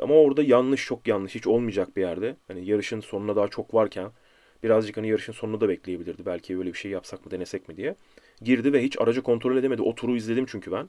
Ama 0.00 0.14
orada 0.14 0.42
yanlış 0.42 0.84
çok 0.84 1.08
yanlış 1.08 1.34
hiç 1.34 1.46
olmayacak 1.46 1.96
bir 1.96 2.00
yerde. 2.00 2.36
Hani 2.48 2.66
yarışın 2.66 3.00
sonuna 3.00 3.36
daha 3.36 3.48
çok 3.48 3.74
varken 3.74 4.10
birazcık 4.62 4.96
hani 4.96 5.08
yarışın 5.08 5.32
sonunu 5.32 5.60
da 5.60 5.68
bekleyebilirdi. 5.68 6.26
Belki 6.26 6.58
öyle 6.58 6.72
bir 6.72 6.78
şey 6.78 6.90
yapsak 6.90 7.24
mı 7.24 7.30
denesek 7.30 7.68
mi 7.68 7.76
diye. 7.76 7.96
Girdi 8.42 8.72
ve 8.72 8.82
hiç 8.82 9.00
aracı 9.00 9.22
kontrol 9.22 9.56
edemedi. 9.56 9.82
O 9.82 9.94
turu 9.94 10.16
izledim 10.16 10.46
çünkü 10.46 10.72
ben. 10.72 10.88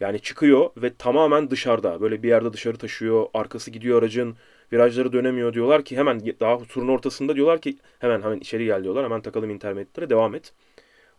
Yani 0.00 0.20
çıkıyor 0.20 0.70
ve 0.76 0.94
tamamen 0.94 1.50
dışarıda. 1.50 2.00
Böyle 2.00 2.22
bir 2.22 2.28
yerde 2.28 2.52
dışarı 2.52 2.78
taşıyor. 2.78 3.26
Arkası 3.34 3.70
gidiyor 3.70 3.98
aracın. 4.02 4.36
Virajları 4.72 5.12
dönemiyor 5.12 5.54
diyorlar 5.54 5.84
ki 5.84 5.96
hemen 5.96 6.20
daha 6.40 6.58
turun 6.58 6.88
ortasında 6.88 7.36
diyorlar 7.36 7.60
ki 7.60 7.78
hemen 7.98 8.22
hemen 8.22 8.36
içeri 8.38 8.64
gel 8.64 8.84
diyorlar. 8.84 9.04
Hemen 9.04 9.20
takalım 9.20 9.50
intermediate'lere 9.50 10.10
devam 10.10 10.34
et. 10.34 10.52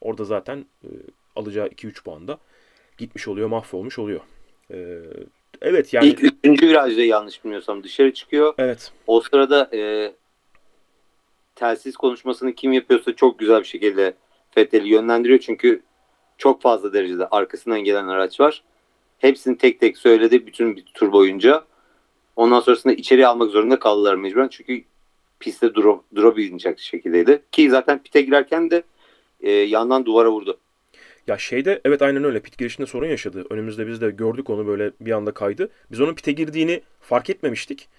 Orada 0.02 0.24
zaten 0.24 0.66
e, 0.84 0.90
alacağı 1.36 1.68
2-3 1.68 2.04
puanda 2.04 2.38
gitmiş 2.98 3.28
oluyor, 3.28 3.48
mahvolmuş 3.48 4.00
oluyor. 4.00 4.20
E, 4.72 5.02
evet 5.62 5.94
yani 5.94 6.08
İlk 6.08 6.24
üçüncü 6.24 6.68
virajda 6.68 7.02
yanlış 7.02 7.44
bilmiyorsam 7.44 7.84
dışarı 7.84 8.14
çıkıyor. 8.14 8.54
evet. 8.58 8.92
O 9.08 9.22
sırada 9.22 9.70
e, 9.74 10.12
telsiz 11.56 11.98
konuşmasını 11.98 12.56
kim 12.56 12.74
yapıyorsa 12.74 13.16
çok 13.16 13.40
güzel 13.40 13.60
bir 13.60 13.68
şekilde 13.68 14.14
Fettel'i 14.52 14.88
yönlendiriyor. 14.88 15.40
Çünkü 15.40 15.82
çok 16.38 16.62
fazla 16.62 16.94
derecede 16.94 17.28
arkasından 17.28 17.80
gelen 17.84 18.08
araç 18.08 18.40
var. 18.40 18.64
Hepsini 19.18 19.58
tek 19.58 19.80
tek 19.80 19.98
söyledi 19.98 20.48
bütün 20.48 20.76
bir 20.76 20.86
tur 20.94 21.12
boyunca. 21.12 21.64
Ondan 22.36 22.60
sonrasında 22.60 22.94
içeri 22.94 23.28
almak 23.28 23.52
zorunda 23.52 23.80
kaldılar 23.80 24.16
mecburen. 24.16 24.48
Çünkü 24.48 24.84
pistte 25.40 25.74
dura, 25.74 26.00
durabilmeyecek 26.16 26.80
şekildeydi. 26.80 27.44
Ki 27.52 27.70
zaten 27.70 28.00
pite 28.04 28.22
girerken 28.22 28.72
de 28.72 28.84
e, 29.42 29.52
yandan 29.52 30.06
duvara 30.06 30.32
vurdu. 30.32 30.60
Ya 31.28 31.38
şeyde 31.38 31.82
evet 31.86 32.02
aynen 32.02 32.24
öyle. 32.24 32.40
Pit 32.40 32.58
girişinde 32.58 32.88
sorun 32.88 33.08
yaşadı. 33.08 33.46
Önümüzde 33.50 33.88
biz 33.88 34.02
de 34.02 34.12
gördük 34.12 34.50
onu 34.50 34.68
böyle 34.68 34.92
bir 35.02 35.12
anda 35.12 35.32
kaydı. 35.32 35.70
Biz 35.92 36.02
onun 36.02 36.14
pite 36.16 36.32
girdiğini 36.32 36.82
fark 37.02 37.30
etmemiştik. 37.30 37.90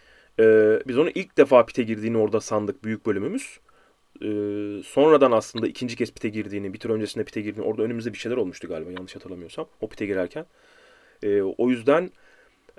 Ee, 0.40 0.80
biz 0.88 0.98
onu 0.98 1.10
ilk 1.10 1.36
defa 1.38 1.66
pite 1.66 1.82
girdiğini 1.82 2.18
orada 2.18 2.40
sandık 2.40 2.84
büyük 2.84 3.06
bölümümüz. 3.06 3.60
Ee, 4.22 4.82
sonradan 4.84 5.32
aslında 5.32 5.66
ikinci 5.66 5.96
kez 5.96 6.12
pite 6.12 6.28
girdiğini, 6.28 6.74
bir 6.74 6.78
tur 6.78 6.90
öncesinde 6.90 7.24
pite 7.24 7.40
girdiğini, 7.40 7.66
orada 7.66 7.82
önümüzde 7.82 8.12
bir 8.12 8.18
şeyler 8.18 8.36
olmuştu 8.36 8.68
galiba 8.68 8.90
yanlış 8.90 9.16
hatırlamıyorsam. 9.16 9.66
O 9.80 9.88
pite 9.88 10.06
girerken. 10.06 10.46
Ee, 11.22 11.42
o 11.42 11.70
yüzden 11.70 12.10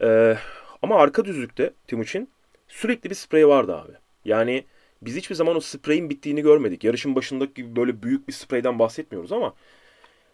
e, 0.02 0.38
ama 0.82 0.96
arka 0.96 1.26
düzlükte 1.26 1.74
Timuçin 1.88 2.30
sürekli 2.68 3.10
bir 3.10 3.16
sprey 3.16 3.48
vardı 3.48 3.76
abi. 3.76 3.92
Yani 4.26 4.66
biz 5.02 5.16
hiçbir 5.16 5.36
zaman 5.36 5.56
o 5.56 5.60
spreyin 5.60 6.10
bittiğini 6.10 6.42
görmedik. 6.42 6.84
Yarışın 6.84 7.16
başındaki 7.16 7.54
gibi 7.54 7.76
böyle 7.76 8.04
büyük 8.04 8.28
bir 8.28 8.34
spreyden 8.34 8.80
bahsetmiyoruz 8.80 9.32
ama 9.32 9.54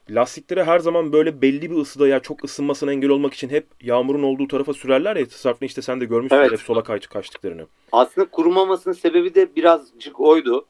lastikleri 0.09 0.63
her 0.63 0.79
zaman 0.79 1.13
böyle 1.13 1.41
belli 1.41 1.71
bir 1.71 1.75
ısıda 1.75 2.07
ya 2.07 2.19
çok 2.19 2.43
ısınmasına 2.43 2.91
engel 2.91 3.09
olmak 3.09 3.33
için 3.33 3.49
hep 3.49 3.67
yağmurun 3.81 4.23
olduğu 4.23 4.47
tarafa 4.47 4.73
sürerler 4.73 5.15
ya. 5.15 5.25
Sarfın 5.25 5.65
işte 5.65 5.81
sen 5.81 6.01
de 6.01 6.05
görmüşsün 6.05 6.35
Evet. 6.35 6.51
hep 6.51 6.59
sola 6.59 6.83
kay 6.83 6.99
kaçtıklarını. 6.99 7.67
Aslında 7.91 8.27
kurumamasının 8.29 8.93
sebebi 8.93 9.35
de 9.35 9.55
birazcık 9.55 10.19
oydu. 10.19 10.65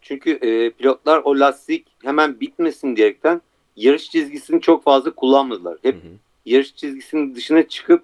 Çünkü 0.00 0.30
e, 0.30 0.70
pilotlar 0.70 1.22
o 1.24 1.40
lastik 1.40 1.86
hemen 2.04 2.40
bitmesin 2.40 2.96
diyerekten 2.96 3.42
yarış 3.76 4.10
çizgisini 4.10 4.60
çok 4.60 4.84
fazla 4.84 5.10
kullanmadılar. 5.10 5.78
Hep 5.82 5.94
Hı 5.94 5.98
hı. 5.98 6.12
yarış 6.46 6.76
çizgisinin 6.76 7.34
dışına 7.34 7.68
çıkıp 7.68 8.02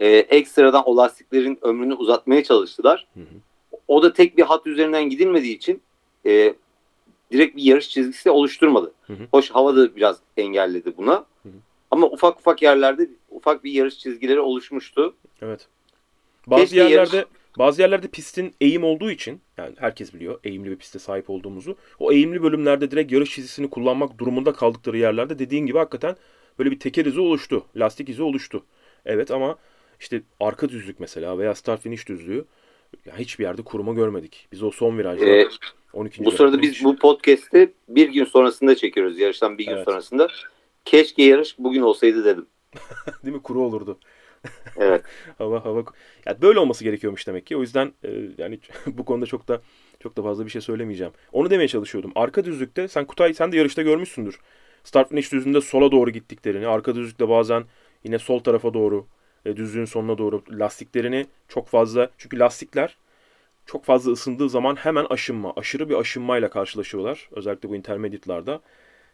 e, 0.00 0.08
ekstradan 0.08 0.82
o 0.86 0.96
lastiklerin 0.96 1.58
ömrünü 1.62 1.94
uzatmaya 1.94 2.44
çalıştılar. 2.44 3.06
Hı 3.14 3.20
hı. 3.20 3.24
O 3.88 4.02
da 4.02 4.12
tek 4.12 4.38
bir 4.38 4.42
hat 4.42 4.66
üzerinden 4.66 5.10
gidilmediği 5.10 5.56
için 5.56 5.82
e, 6.26 6.54
direkt 7.32 7.56
bir 7.56 7.62
yarış 7.62 7.88
çizgisi 7.88 8.30
oluşturmadı. 8.30 8.92
Hı 9.06 9.12
hı. 9.12 9.28
Hoş 9.30 9.50
hava 9.50 9.76
da 9.76 9.96
biraz 9.96 10.20
engelledi 10.36 10.96
buna. 10.96 11.14
Hı 11.14 11.48
hı. 11.48 11.52
Ama 11.90 12.06
ufak 12.06 12.38
ufak 12.38 12.62
yerlerde 12.62 13.10
ufak 13.30 13.64
bir 13.64 13.72
yarış 13.72 13.98
çizgileri 13.98 14.40
oluşmuştu. 14.40 15.14
Evet. 15.42 15.68
Bazı 16.46 16.62
Keşke 16.62 16.76
yerlerde 16.76 17.16
yarış- 17.16 17.28
bazı 17.58 17.82
yerlerde 17.82 18.08
pistin 18.08 18.54
eğim 18.60 18.84
olduğu 18.84 19.10
için 19.10 19.40
yani 19.56 19.74
herkes 19.78 20.14
biliyor 20.14 20.40
eğimli 20.44 20.70
bir 20.70 20.76
piste 20.76 20.98
sahip 20.98 21.30
olduğumuzu. 21.30 21.76
O 21.98 22.12
eğimli 22.12 22.42
bölümlerde 22.42 22.90
direkt 22.90 23.12
yarış 23.12 23.30
çizgisini 23.30 23.70
kullanmak 23.70 24.18
durumunda 24.18 24.52
kaldıkları 24.52 24.98
yerlerde 24.98 25.38
dediğin 25.38 25.66
gibi 25.66 25.78
hakikaten 25.78 26.16
böyle 26.58 26.70
bir 26.70 26.80
teker 26.80 27.06
izi 27.06 27.20
oluştu. 27.20 27.64
Lastik 27.76 28.08
izi 28.08 28.22
oluştu. 28.22 28.64
Evet 29.04 29.30
ama 29.30 29.56
işte 30.00 30.22
arka 30.40 30.68
düzlük 30.68 31.00
mesela 31.00 31.38
veya 31.38 31.54
start 31.54 31.82
finish 31.82 32.08
düzlüğü 32.08 32.44
ya 33.06 33.18
hiçbir 33.18 33.44
yerde 33.44 33.62
kuruma 33.62 33.92
görmedik. 33.92 34.48
Biz 34.52 34.62
o 34.62 34.70
son 34.70 34.98
virajda 34.98 35.26
E, 35.26 35.48
12. 35.92 36.24
bu 36.24 36.30
sırada 36.30 36.52
virajda 36.52 36.62
biz 36.62 36.72
hiç- 36.74 36.84
bu 36.84 36.96
podcast'i 36.96 37.72
bir 37.88 38.08
gün 38.12 38.24
sonrasında 38.24 38.74
çekiyoruz. 38.74 39.18
Yarıştan 39.18 39.58
bir 39.58 39.64
gün 39.66 39.72
Evet. 39.72 39.84
sonrasında. 39.84 40.28
Keşke 40.84 41.22
yarış 41.22 41.58
bugün 41.58 41.80
olsaydı 41.82 42.24
dedim. 42.24 42.46
değil 43.24 43.36
mi 43.36 43.42
kuru 43.42 43.62
olurdu. 43.62 43.98
Evet. 44.76 45.02
hava 45.38 45.64
hava 45.64 45.84
ya 46.26 46.42
böyle 46.42 46.58
olması 46.58 46.84
gerekiyormuş 46.84 47.26
demek 47.26 47.46
ki. 47.46 47.56
O 47.56 47.60
yüzden 47.60 47.92
e, 48.04 48.10
yani 48.38 48.58
bu 48.86 49.04
konuda 49.04 49.26
çok 49.26 49.48
da 49.48 49.62
çok 50.00 50.16
da 50.16 50.22
fazla 50.22 50.44
bir 50.44 50.50
şey 50.50 50.60
söylemeyeceğim. 50.60 51.12
Onu 51.32 51.50
demeye 51.50 51.68
çalışıyordum. 51.68 52.12
Arka 52.14 52.44
düzlükte 52.44 52.88
sen 52.88 53.04
Kutay 53.04 53.34
sen 53.34 53.52
de 53.52 53.56
yarışta 53.56 53.82
görmüşsündür. 53.82 54.40
Start 54.84 55.08
finish 55.08 55.32
düzlüğünde 55.32 55.60
sola 55.60 55.92
doğru 55.92 56.10
gittiklerini, 56.10 56.66
arka 56.66 56.94
düzlükte 56.94 57.28
bazen 57.28 57.64
yine 58.04 58.18
sol 58.18 58.38
tarafa 58.38 58.74
doğru 58.74 59.06
e, 59.46 59.56
düzlüğün 59.56 59.84
sonuna 59.84 60.18
doğru 60.18 60.42
lastiklerini 60.50 61.26
çok 61.48 61.68
fazla 61.68 62.10
çünkü 62.18 62.38
lastikler 62.38 62.96
çok 63.66 63.84
fazla 63.84 64.12
ısındığı 64.12 64.48
zaman 64.48 64.76
hemen 64.76 65.06
aşınma, 65.10 65.52
aşırı 65.56 65.88
bir 65.88 65.94
aşınmayla 65.94 66.50
karşılaşıyorlar. 66.50 67.28
Özellikle 67.32 67.68
bu 67.68 67.76
intermediate'larda. 67.76 68.60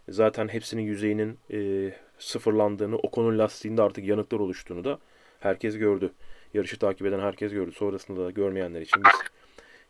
Zaten 0.09 0.49
hepsinin 0.49 0.83
yüzeyinin 0.83 1.38
e, 1.53 1.90
sıfırlandığını, 2.18 2.97
o 2.97 3.11
konu 3.11 3.38
lastiğinde 3.38 3.83
artık 3.83 4.05
yanıklar 4.05 4.38
oluştuğunu 4.40 4.85
da 4.85 4.99
herkes 5.40 5.79
gördü. 5.79 6.12
Yarışı 6.55 6.79
takip 6.79 7.07
eden 7.07 7.21
herkes 7.21 7.53
gördü. 7.53 7.73
Sonrasında 7.73 8.25
da 8.25 8.31
görmeyenler 8.31 8.81
için 8.81 9.03
biz 9.05 9.21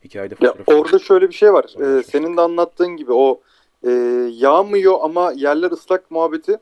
hikayede 0.05 0.35
Ya 0.41 0.53
fotoğrafı... 0.53 0.81
orada 0.81 0.99
şöyle 0.99 1.29
bir 1.29 1.35
şey 1.35 1.53
var. 1.53 1.65
Ee, 1.81 2.03
senin 2.03 2.37
de 2.37 2.41
anlattığın 2.41 2.97
gibi 2.97 3.13
o 3.13 3.41
e, 3.87 3.91
yağmıyor 4.33 4.99
ama 5.03 5.33
yerler 5.37 5.71
ıslak 5.71 6.11
muhabbeti 6.11 6.53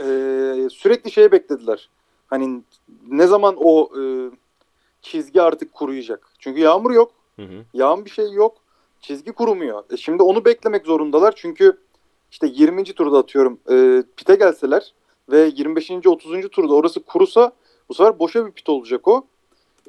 e, 0.00 0.04
sürekli 0.70 1.10
şeye 1.10 1.32
beklediler. 1.32 1.88
Hani 2.28 2.62
ne 3.08 3.26
zaman 3.26 3.54
o 3.58 3.90
e, 4.00 4.02
çizgi 5.02 5.42
artık 5.42 5.74
kuruyacak. 5.74 6.30
Çünkü 6.38 6.60
yağmur 6.60 6.90
yok. 6.90 7.12
Hı 7.36 7.42
hı. 7.42 7.64
Yağan 7.74 8.04
bir 8.04 8.10
şey 8.10 8.32
yok. 8.32 8.56
Çizgi 9.00 9.32
kurumuyor. 9.32 9.84
E 9.90 9.96
şimdi 9.96 10.22
onu 10.22 10.44
beklemek 10.44 10.86
zorundalar. 10.86 11.34
Çünkü 11.36 11.78
işte 12.30 12.46
20. 12.46 12.84
turda 12.84 13.18
atıyorum 13.18 13.60
e, 13.70 14.02
pite 14.16 14.34
gelseler 14.34 14.94
ve 15.30 15.50
25. 15.56 15.90
30. 16.06 16.48
turda 16.50 16.74
orası 16.74 17.02
kurusa 17.02 17.52
bu 17.88 17.94
sefer 17.94 18.18
boşa 18.18 18.46
bir 18.46 18.52
pit 18.52 18.68
olacak 18.68 19.08
o. 19.08 19.26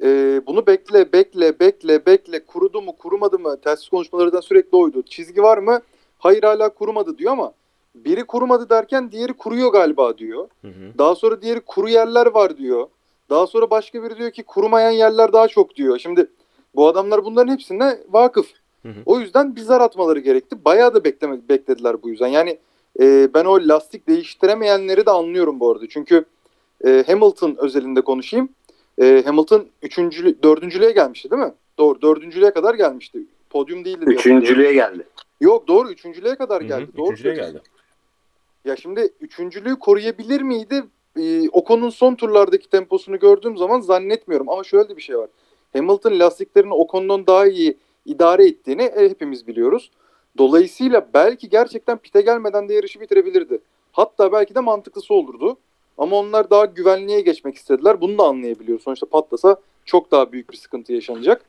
E, 0.02 0.40
bunu 0.46 0.66
bekle, 0.66 1.12
bekle, 1.12 1.60
bekle, 1.60 2.06
bekle. 2.06 2.46
Kurudu 2.46 2.82
mu, 2.82 2.96
kurumadı 2.96 3.38
mı? 3.38 3.60
Telsiz 3.60 3.88
konuşmalarından 3.88 4.40
sürekli 4.40 4.76
oydu. 4.76 5.02
Çizgi 5.02 5.42
var 5.42 5.58
mı? 5.58 5.80
Hayır 6.18 6.42
hala 6.42 6.68
kurumadı 6.74 7.18
diyor 7.18 7.32
ama 7.32 7.52
biri 7.94 8.24
kurumadı 8.24 8.70
derken 8.70 9.12
diğeri 9.12 9.32
kuruyor 9.32 9.72
galiba 9.72 10.18
diyor. 10.18 10.48
Hı 10.62 10.68
hı. 10.68 10.98
Daha 10.98 11.14
sonra 11.14 11.42
diğeri 11.42 11.60
kuru 11.60 11.88
yerler 11.88 12.26
var 12.26 12.56
diyor. 12.56 12.88
Daha 13.30 13.46
sonra 13.46 13.70
başka 13.70 14.02
biri 14.02 14.16
diyor 14.16 14.30
ki 14.30 14.42
kurumayan 14.42 14.90
yerler 14.90 15.32
daha 15.32 15.48
çok 15.48 15.76
diyor. 15.76 15.98
Şimdi 15.98 16.26
bu 16.74 16.88
adamlar 16.88 17.24
bunların 17.24 17.52
hepsine 17.52 17.98
vakıf. 18.08 18.46
Hı 18.82 18.88
hı. 18.88 19.00
O 19.06 19.20
yüzden 19.20 19.56
bir 19.56 19.60
zar 19.60 19.80
atmaları 19.80 20.18
gerekti. 20.18 20.64
Bayağı 20.64 20.94
da 20.94 21.04
bekleme, 21.04 21.48
beklediler 21.48 22.02
bu 22.02 22.08
yüzden. 22.08 22.26
Yani 22.26 22.58
e, 23.00 23.34
ben 23.34 23.44
o 23.44 23.58
lastik 23.68 24.08
değiştiremeyenleri 24.08 25.06
de 25.06 25.10
anlıyorum 25.10 25.60
bu 25.60 25.70
arada. 25.70 25.88
Çünkü 25.88 26.24
e, 26.86 27.04
Hamilton 27.06 27.56
özelinde 27.58 28.00
konuşayım. 28.00 28.48
E, 29.00 29.22
Hamilton 29.26 29.66
üçüncülü, 29.82 30.42
dördüncülüğe 30.42 30.90
gelmişti 30.90 31.30
değil 31.30 31.42
mi? 31.42 31.52
Doğru 31.78 32.02
dördüncülüğe 32.02 32.50
kadar 32.50 32.74
gelmişti. 32.74 33.18
Podyum 33.50 33.84
değildi. 33.84 34.04
Üçüncülüğe 34.06 34.72
geldi. 34.72 35.06
Yok 35.40 35.68
doğru 35.68 35.90
üçüncülüğe 35.90 36.34
kadar 36.34 36.60
Hı 36.60 36.64
hı. 36.64 36.68
geldi. 36.68 36.90
Doğru 36.96 37.12
Üçüncüye 37.12 37.34
söylüyorsun. 37.34 37.52
geldi. 37.54 37.79
Ya 38.64 38.76
şimdi 38.76 39.12
üçüncülüğü 39.20 39.78
koruyabilir 39.78 40.40
miydi? 40.40 40.84
Ee, 41.16 41.48
Ocon'un 41.48 41.90
son 41.90 42.14
turlardaki 42.14 42.70
temposunu 42.70 43.18
gördüğüm 43.18 43.56
zaman 43.56 43.80
zannetmiyorum. 43.80 44.48
Ama 44.48 44.64
şöyle 44.64 44.88
de 44.88 44.96
bir 44.96 45.02
şey 45.02 45.18
var. 45.18 45.30
Hamilton 45.72 46.18
lastiklerini 46.18 46.74
Ocon'dan 46.74 47.26
daha 47.26 47.46
iyi 47.46 47.76
idare 48.06 48.46
ettiğini 48.46 48.82
e, 48.82 49.10
hepimiz 49.10 49.46
biliyoruz. 49.46 49.90
Dolayısıyla 50.38 51.08
belki 51.14 51.48
gerçekten 51.48 51.98
pite 51.98 52.20
gelmeden 52.20 52.68
de 52.68 52.74
yarışı 52.74 53.00
bitirebilirdi. 53.00 53.58
Hatta 53.92 54.32
belki 54.32 54.54
de 54.54 54.60
mantıklısı 54.60 55.14
olurdu. 55.14 55.56
Ama 55.98 56.16
onlar 56.16 56.50
daha 56.50 56.64
güvenliğe 56.64 57.20
geçmek 57.20 57.54
istediler. 57.54 58.00
Bunu 58.00 58.18
da 58.18 58.22
anlayabiliyor. 58.22 58.80
Sonuçta 58.80 59.06
patlasa 59.06 59.56
çok 59.84 60.10
daha 60.10 60.32
büyük 60.32 60.50
bir 60.50 60.56
sıkıntı 60.56 60.92
yaşanacak. 60.92 61.44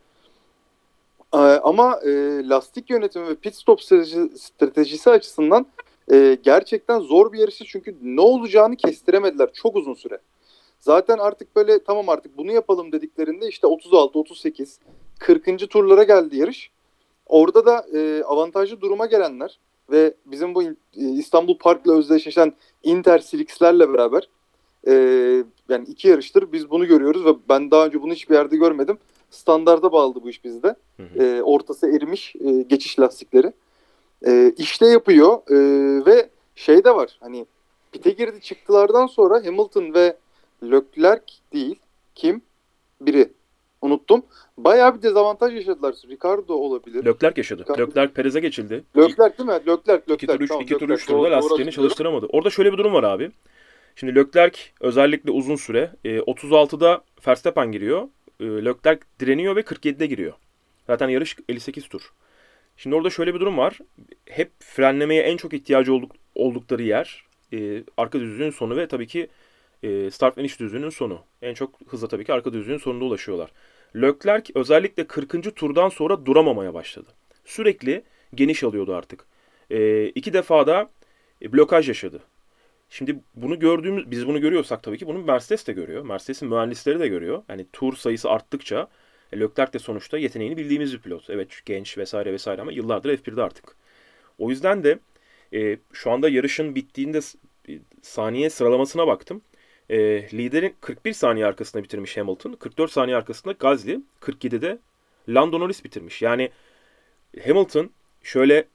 Ee, 1.33 1.37
ama 1.37 1.99
e, 2.05 2.09
lastik 2.49 2.89
yönetimi 2.89 3.27
ve 3.27 3.35
pit 3.35 3.55
stop 3.55 3.81
strateji, 3.81 4.29
stratejisi 4.37 5.09
açısından 5.09 5.65
e, 6.11 6.37
gerçekten 6.43 6.99
zor 6.99 7.33
bir 7.33 7.39
yarışı 7.39 7.65
çünkü 7.65 7.95
ne 8.01 8.21
olacağını 8.21 8.75
kestiremediler 8.75 9.53
çok 9.53 9.75
uzun 9.75 9.93
süre. 9.93 10.17
Zaten 10.79 11.17
artık 11.17 11.55
böyle 11.55 11.83
tamam 11.83 12.09
artık 12.09 12.37
bunu 12.37 12.51
yapalım 12.51 12.91
dediklerinde 12.91 13.47
işte 13.47 13.67
36, 13.67 14.19
38, 14.19 14.79
40. 15.19 15.69
turlara 15.69 16.03
geldi 16.03 16.37
yarış. 16.37 16.71
Orada 17.25 17.65
da 17.65 17.85
e, 17.93 18.23
avantajlı 18.23 18.81
duruma 18.81 19.05
gelenler 19.05 19.59
ve 19.91 20.13
bizim 20.25 20.55
bu 20.55 20.63
e, 20.63 20.73
İstanbul 20.95 21.57
Park'la 21.57 21.93
özdeşleşen 21.93 22.53
Intersilix'lerle 22.83 23.93
beraber 23.93 24.29
e, 24.87 24.93
yani 25.69 25.85
iki 25.87 26.07
yarıştır 26.07 26.51
biz 26.51 26.69
bunu 26.69 26.87
görüyoruz 26.87 27.25
ve 27.25 27.29
ben 27.49 27.71
daha 27.71 27.85
önce 27.85 28.01
bunu 28.01 28.13
hiçbir 28.13 28.35
yerde 28.35 28.57
görmedim. 28.57 28.97
Standarda 29.31 29.91
bağladı 29.91 30.19
bu 30.23 30.29
iş 30.29 30.43
bizde. 30.43 30.75
Hı 30.97 31.03
hı. 31.03 31.23
E, 31.23 31.41
ortası 31.43 31.87
erimiş 31.87 32.35
e, 32.35 32.61
geçiş 32.61 32.99
lastikleri. 32.99 33.53
E, 34.27 34.53
işte 34.57 34.85
yapıyor 34.85 35.37
e, 35.49 35.55
ve 36.05 36.29
şey 36.55 36.83
de 36.83 36.95
var 36.95 37.17
hani 37.19 37.45
pite 37.91 38.11
girdi 38.11 38.41
çıktılardan 38.41 39.07
sonra 39.07 39.45
Hamilton 39.45 39.93
ve 39.93 40.17
Leclerc 40.63 41.23
değil 41.53 41.75
kim? 42.15 42.41
Biri. 43.01 43.29
Unuttum. 43.81 44.23
Bayağı 44.57 44.97
bir 44.97 45.01
dezavantaj 45.01 45.55
yaşadılar. 45.55 45.95
Ricardo 46.09 46.53
olabilir. 46.53 47.05
Leclerc 47.05 47.39
yaşadı. 47.39 47.63
Ricardo. 47.63 47.81
Leclerc 47.81 48.13
Perez'e 48.13 48.39
geçildi. 48.39 48.83
Leclerc 48.97 49.37
değil 49.37 49.49
mi? 49.49 49.55
Leclerc, 49.67 50.11
Leclerc. 50.11 50.13
İki 50.13 50.27
tur 50.27 50.39
3 50.39 50.49
Tamam, 50.49 50.63
iki 50.63 50.77
tur 50.77 50.89
üç 50.89 51.05
turda 51.05 51.31
lastiklerini 51.31 51.71
çalıştıramadı. 51.71 52.25
Orada 52.25 52.49
şöyle 52.49 52.73
bir 52.73 52.77
durum 52.77 52.93
var 52.93 53.03
abi. 53.03 53.31
Şimdi 53.95 54.15
Leclerc 54.15 54.59
özellikle 54.81 55.31
uzun 55.31 55.55
süre 55.55 55.91
e, 56.05 56.17
36'da 56.17 57.01
Verstappen 57.27 57.71
giriyor. 57.71 58.07
E, 58.39 58.45
Leclerc 58.45 59.01
direniyor 59.19 59.55
ve 59.55 59.61
47'de 59.61 60.05
giriyor. 60.05 60.33
Zaten 60.87 61.09
yarış 61.09 61.37
58 61.49 61.87
tur. 61.87 62.13
Şimdi 62.81 62.95
orada 62.95 63.09
şöyle 63.09 63.33
bir 63.33 63.39
durum 63.39 63.57
var. 63.57 63.79
Hep 64.25 64.51
frenlemeye 64.59 65.21
en 65.23 65.37
çok 65.37 65.53
ihtiyacı 65.53 65.93
olduk, 65.93 66.11
oldukları 66.35 66.83
yer 66.83 67.25
e, 67.53 67.83
arka 67.97 68.19
düzlüğün 68.19 68.49
sonu 68.49 68.77
ve 68.77 68.87
tabii 68.87 69.07
ki 69.07 69.27
e, 69.83 70.11
start 70.11 70.35
finish 70.35 70.59
düzlüğünün 70.59 70.89
sonu. 70.89 71.19
En 71.41 71.53
çok 71.53 71.79
hızla 71.87 72.07
tabii 72.07 72.25
ki 72.25 72.33
arka 72.33 72.53
düzlüğün 72.53 72.77
sonunda 72.77 73.05
ulaşıyorlar. 73.05 73.51
Leclerc 73.95 74.51
özellikle 74.55 75.07
40. 75.07 75.55
turdan 75.55 75.89
sonra 75.89 76.25
duramamaya 76.25 76.73
başladı. 76.73 77.07
Sürekli 77.45 78.03
geniş 78.35 78.63
alıyordu 78.63 78.95
artık. 78.95 79.25
E, 79.69 80.05
iki 80.05 80.33
defa 80.33 80.67
da 80.67 80.89
e, 81.41 81.53
blokaj 81.53 81.87
yaşadı. 81.87 82.19
Şimdi 82.89 83.19
bunu 83.35 83.59
gördüğümüz, 83.59 84.11
biz 84.11 84.27
bunu 84.27 84.41
görüyorsak 84.41 84.83
tabii 84.83 84.97
ki 84.97 85.07
bunu 85.07 85.19
Mercedes 85.19 85.67
de 85.67 85.73
görüyor. 85.73 86.05
Mercedes'in 86.05 86.49
mühendisleri 86.49 86.99
de 86.99 87.07
görüyor. 87.07 87.43
Yani 87.49 87.65
tur 87.73 87.95
sayısı 87.95 88.29
arttıkça 88.29 88.87
e, 89.31 89.39
Leclerc 89.39 89.73
de 89.73 89.79
sonuçta 89.79 90.17
yeteneğini 90.17 90.57
bildiğimiz 90.57 90.93
bir 90.93 90.99
pilot. 90.99 91.29
Evet 91.29 91.61
genç 91.65 91.97
vesaire 91.97 92.33
vesaire 92.33 92.61
ama 92.61 92.71
yıllardır 92.71 93.17
F1'de 93.17 93.43
artık. 93.43 93.75
O 94.37 94.49
yüzden 94.49 94.83
de 94.83 94.99
e, 95.53 95.77
şu 95.93 96.11
anda 96.11 96.29
yarışın 96.29 96.75
bittiğinde 96.75 97.19
e, 97.69 97.79
saniye 98.01 98.49
sıralamasına 98.49 99.07
baktım. 99.07 99.41
E, 99.89 99.97
liderin 100.33 100.75
41 100.81 101.13
saniye 101.13 101.45
arkasında 101.45 101.83
bitirmiş 101.83 102.17
Hamilton. 102.17 102.53
44 102.53 102.91
saniye 102.91 103.17
arkasında 103.17 103.53
Gasly. 103.53 103.99
47'de 104.21 104.79
Lando 105.29 105.59
Norris 105.59 105.83
bitirmiş. 105.83 106.21
Yani 106.21 106.49
Hamilton 107.45 107.89
şöyle 108.23 108.65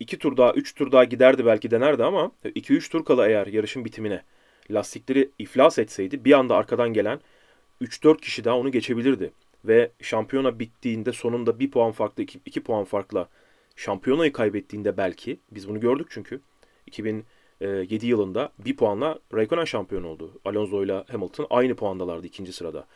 iki 0.00 0.18
tur 0.18 0.36
daha, 0.36 0.52
üç 0.52 0.74
tur 0.74 0.92
daha 0.92 1.04
giderdi 1.04 1.46
belki 1.46 1.70
denerdi 1.70 2.04
ama 2.04 2.32
2-3 2.44 2.90
tur 2.90 3.04
kala 3.04 3.28
eğer 3.28 3.46
yarışın 3.46 3.84
bitimine 3.84 4.22
lastikleri 4.70 5.30
iflas 5.38 5.78
etseydi 5.78 6.24
bir 6.24 6.32
anda 6.32 6.56
arkadan 6.56 6.92
gelen 6.92 7.20
3-4 7.82 8.20
kişi 8.20 8.44
daha 8.44 8.58
onu 8.58 8.72
geçebilirdi. 8.72 9.32
Ve 9.64 9.90
şampiyona 10.00 10.58
bittiğinde 10.58 11.12
sonunda 11.12 11.58
bir 11.58 11.70
puan 11.70 11.92
farklı, 11.92 12.22
2 12.22 12.62
puan 12.62 12.84
farkla 12.84 13.28
şampiyonayı 13.76 14.32
kaybettiğinde 14.32 14.96
belki, 14.96 15.40
biz 15.50 15.68
bunu 15.68 15.80
gördük 15.80 16.06
çünkü 16.10 16.40
2007 16.86 18.06
yılında 18.06 18.52
bir 18.58 18.76
puanla 18.76 19.18
Raikkonen 19.34 19.64
şampiyon 19.64 20.02
oldu. 20.02 20.40
Alonso 20.44 20.84
ile 20.84 21.04
Hamilton 21.10 21.46
aynı 21.50 21.74
puandalardı 21.74 22.26
ikinci 22.26 22.52
sırada. 22.52 22.86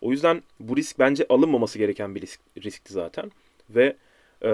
O 0.00 0.10
yüzden 0.10 0.42
bu 0.60 0.76
risk 0.76 0.98
bence 0.98 1.26
alınmaması 1.28 1.78
gereken 1.78 2.14
bir 2.14 2.20
risk, 2.20 2.40
riskti 2.64 2.92
zaten. 2.92 3.30
Ve 3.70 3.96
e, 4.42 4.50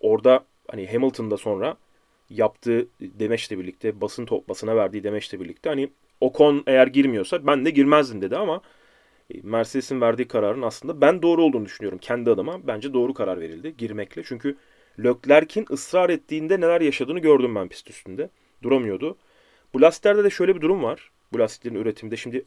orada 0.00 0.44
hani 0.70 0.86
Hamilton'da 0.86 1.36
sonra 1.36 1.76
yaptığı 2.30 2.88
demeçle 3.00 3.58
birlikte 3.58 4.00
basın 4.00 4.26
top, 4.26 4.48
basına 4.48 4.76
verdiği 4.76 5.04
demeçle 5.04 5.40
birlikte 5.40 5.68
hani 5.68 5.90
Ocon 6.20 6.62
eğer 6.66 6.86
girmiyorsa 6.86 7.46
ben 7.46 7.64
de 7.64 7.70
girmezdim 7.70 8.22
dedi 8.22 8.36
ama 8.36 8.56
e, 8.56 8.60
Mercedes'in 9.42 10.00
verdiği 10.00 10.28
kararın 10.28 10.62
aslında 10.62 11.00
ben 11.00 11.22
doğru 11.22 11.42
olduğunu 11.42 11.64
düşünüyorum 11.64 11.98
kendi 11.98 12.30
adıma. 12.30 12.66
Bence 12.66 12.92
doğru 12.92 13.14
karar 13.14 13.40
verildi 13.40 13.74
girmekle. 13.78 14.22
Çünkü 14.24 14.56
Leclerc'in 15.04 15.66
ısrar 15.70 16.10
ettiğinde 16.10 16.60
neler 16.60 16.80
yaşadığını 16.80 17.18
gördüm 17.18 17.54
ben 17.54 17.68
pist 17.68 17.90
üstünde. 17.90 18.30
Duramıyordu. 18.62 19.16
Bu 19.74 19.82
lastiklerde 19.82 20.24
de 20.24 20.30
şöyle 20.30 20.56
bir 20.56 20.60
durum 20.60 20.82
var. 20.82 21.10
Bu 21.32 21.38
lastiklerin 21.38 21.74
üretiminde. 21.74 22.16
Şimdi 22.16 22.44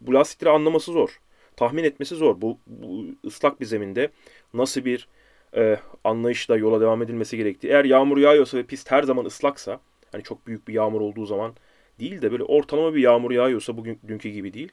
bu, 0.00 0.14
lastikleri 0.14 0.50
anlaması 0.50 0.92
zor. 0.92 1.20
Tahmin 1.56 1.84
etmesi 1.84 2.14
zor. 2.14 2.40
Bu, 2.40 2.58
bu 2.66 3.04
ıslak 3.24 3.60
bir 3.60 3.66
zeminde 3.66 4.08
nasıl 4.54 4.84
bir 4.84 5.08
e, 5.56 5.76
anlayışla 6.04 6.56
yola 6.56 6.80
devam 6.80 7.02
edilmesi 7.02 7.36
gerektiği. 7.36 7.68
Eğer 7.68 7.84
yağmur 7.84 8.18
yağıyorsa 8.18 8.58
ve 8.58 8.62
pist 8.62 8.90
her 8.90 9.02
zaman 9.02 9.24
ıslaksa, 9.24 9.80
hani 10.12 10.22
çok 10.22 10.46
büyük 10.46 10.68
bir 10.68 10.74
yağmur 10.74 11.00
olduğu 11.00 11.26
zaman 11.26 11.54
değil 12.00 12.22
de 12.22 12.32
böyle 12.32 12.42
ortalama 12.42 12.94
bir 12.94 13.00
yağmur 13.00 13.30
yağıyorsa 13.30 13.76
bugün 13.76 13.98
dünkü 14.08 14.28
gibi 14.28 14.52
değil. 14.52 14.72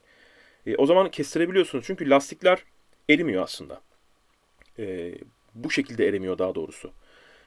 E, 0.66 0.76
o 0.76 0.86
zaman 0.86 1.12
kestirebiliyorsunuz. 1.12 1.86
Çünkü 1.88 2.10
lastikler 2.10 2.64
erimiyor 3.10 3.44
aslında. 3.44 3.82
E, 4.80 5.14
bu 5.56 5.72
şekilde 5.72 6.08
erimiyor 6.08 6.38
daha 6.38 6.56
doğrusu. 6.56 6.92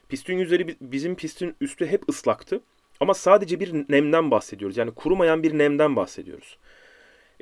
Pistin 0.09 0.37
yüzleri 0.37 0.67
bi- 0.67 0.77
bizim 0.81 1.15
pistin 1.15 1.55
üstü 1.61 1.85
hep 1.85 2.09
ıslaktı. 2.09 2.61
Ama 2.99 3.13
sadece 3.13 3.59
bir 3.59 3.73
nemden 3.89 4.31
bahsediyoruz. 4.31 4.77
Yani 4.77 4.91
kurumayan 4.91 5.43
bir 5.43 5.57
nemden 5.57 5.95
bahsediyoruz. 5.95 6.57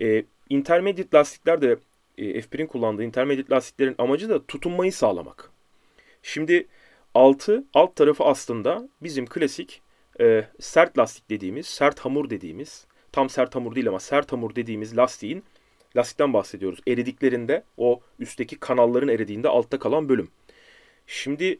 E, 0.01 0.23
intermediate 0.49 1.17
lastikler 1.17 1.61
de 1.61 1.77
e, 2.17 2.41
F1'in 2.41 2.67
kullandığı 2.67 3.03
intermediate 3.03 3.55
lastiklerin 3.55 3.95
amacı 3.97 4.29
da 4.29 4.45
tutunmayı 4.45 4.93
sağlamak. 4.93 5.51
Şimdi 6.23 6.67
altı, 7.13 7.63
alt 7.73 7.95
tarafı 7.95 8.23
aslında 8.23 8.89
bizim 9.01 9.25
klasik 9.25 9.81
e, 10.19 10.45
sert 10.59 10.97
lastik 10.97 11.29
dediğimiz, 11.29 11.65
sert 11.65 11.99
hamur 11.99 12.29
dediğimiz, 12.29 12.87
tam 13.11 13.29
sert 13.29 13.55
hamur 13.55 13.75
değil 13.75 13.87
ama 13.87 13.99
sert 13.99 14.31
hamur 14.31 14.55
dediğimiz 14.55 14.97
lastiğin, 14.97 15.43
lastikten 15.95 16.33
bahsediyoruz. 16.33 16.79
Eridiklerinde 16.87 17.63
o 17.77 18.01
üstteki 18.19 18.59
kanalların 18.59 19.09
eridiğinde 19.09 19.49
altta 19.49 19.79
kalan 19.79 20.09
bölüm. 20.09 20.31
Şimdi 21.07 21.59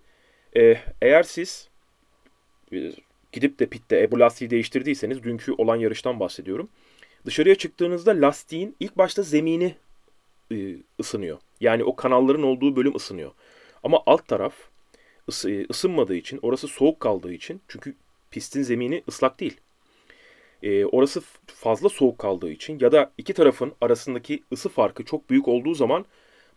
e, 0.58 0.78
eğer 1.02 1.24
siz 1.24 1.70
e, 2.74 2.92
gidip 3.32 3.60
de 3.60 3.66
pitte 3.66 4.02
e, 4.02 4.12
bu 4.12 4.20
lastiği 4.20 4.50
değiştirdiyseniz, 4.50 5.24
dünkü 5.24 5.52
olan 5.52 5.76
yarıştan 5.76 6.20
bahsediyorum. 6.20 6.70
Dışarıya 7.26 7.56
çıktığınızda 7.56 8.12
lastiğin 8.12 8.76
ilk 8.80 8.98
başta 8.98 9.22
zemini 9.22 9.76
e, 10.52 10.76
ısınıyor. 11.00 11.40
Yani 11.62 11.84
o 11.84 11.96
kanalların 11.96 12.44
olduğu 12.44 12.76
bölüm 12.76 12.96
ısınıyor. 12.96 13.32
Ama 13.84 14.04
alt 14.06 14.28
taraf 14.28 14.54
ısı, 15.30 15.66
ısınmadığı 15.70 16.16
için, 16.16 16.40
orası 16.42 16.68
soğuk 16.68 17.00
kaldığı 17.00 17.34
için, 17.34 17.62
çünkü 17.68 17.96
pistin 18.32 18.62
zemini 18.62 19.04
ıslak 19.08 19.40
değil. 19.40 19.58
E, 20.64 20.86
orası 20.86 21.22
fazla 21.48 21.90
soğuk 21.90 22.20
kaldığı 22.20 22.52
için 22.52 22.80
ya 22.80 22.92
da 22.92 23.12
iki 23.18 23.34
tarafın 23.34 23.74
arasındaki 23.82 24.44
ısı 24.54 24.70
farkı 24.70 25.06
çok 25.06 25.30
büyük 25.30 25.48
olduğu 25.48 25.74
zaman 25.74 26.06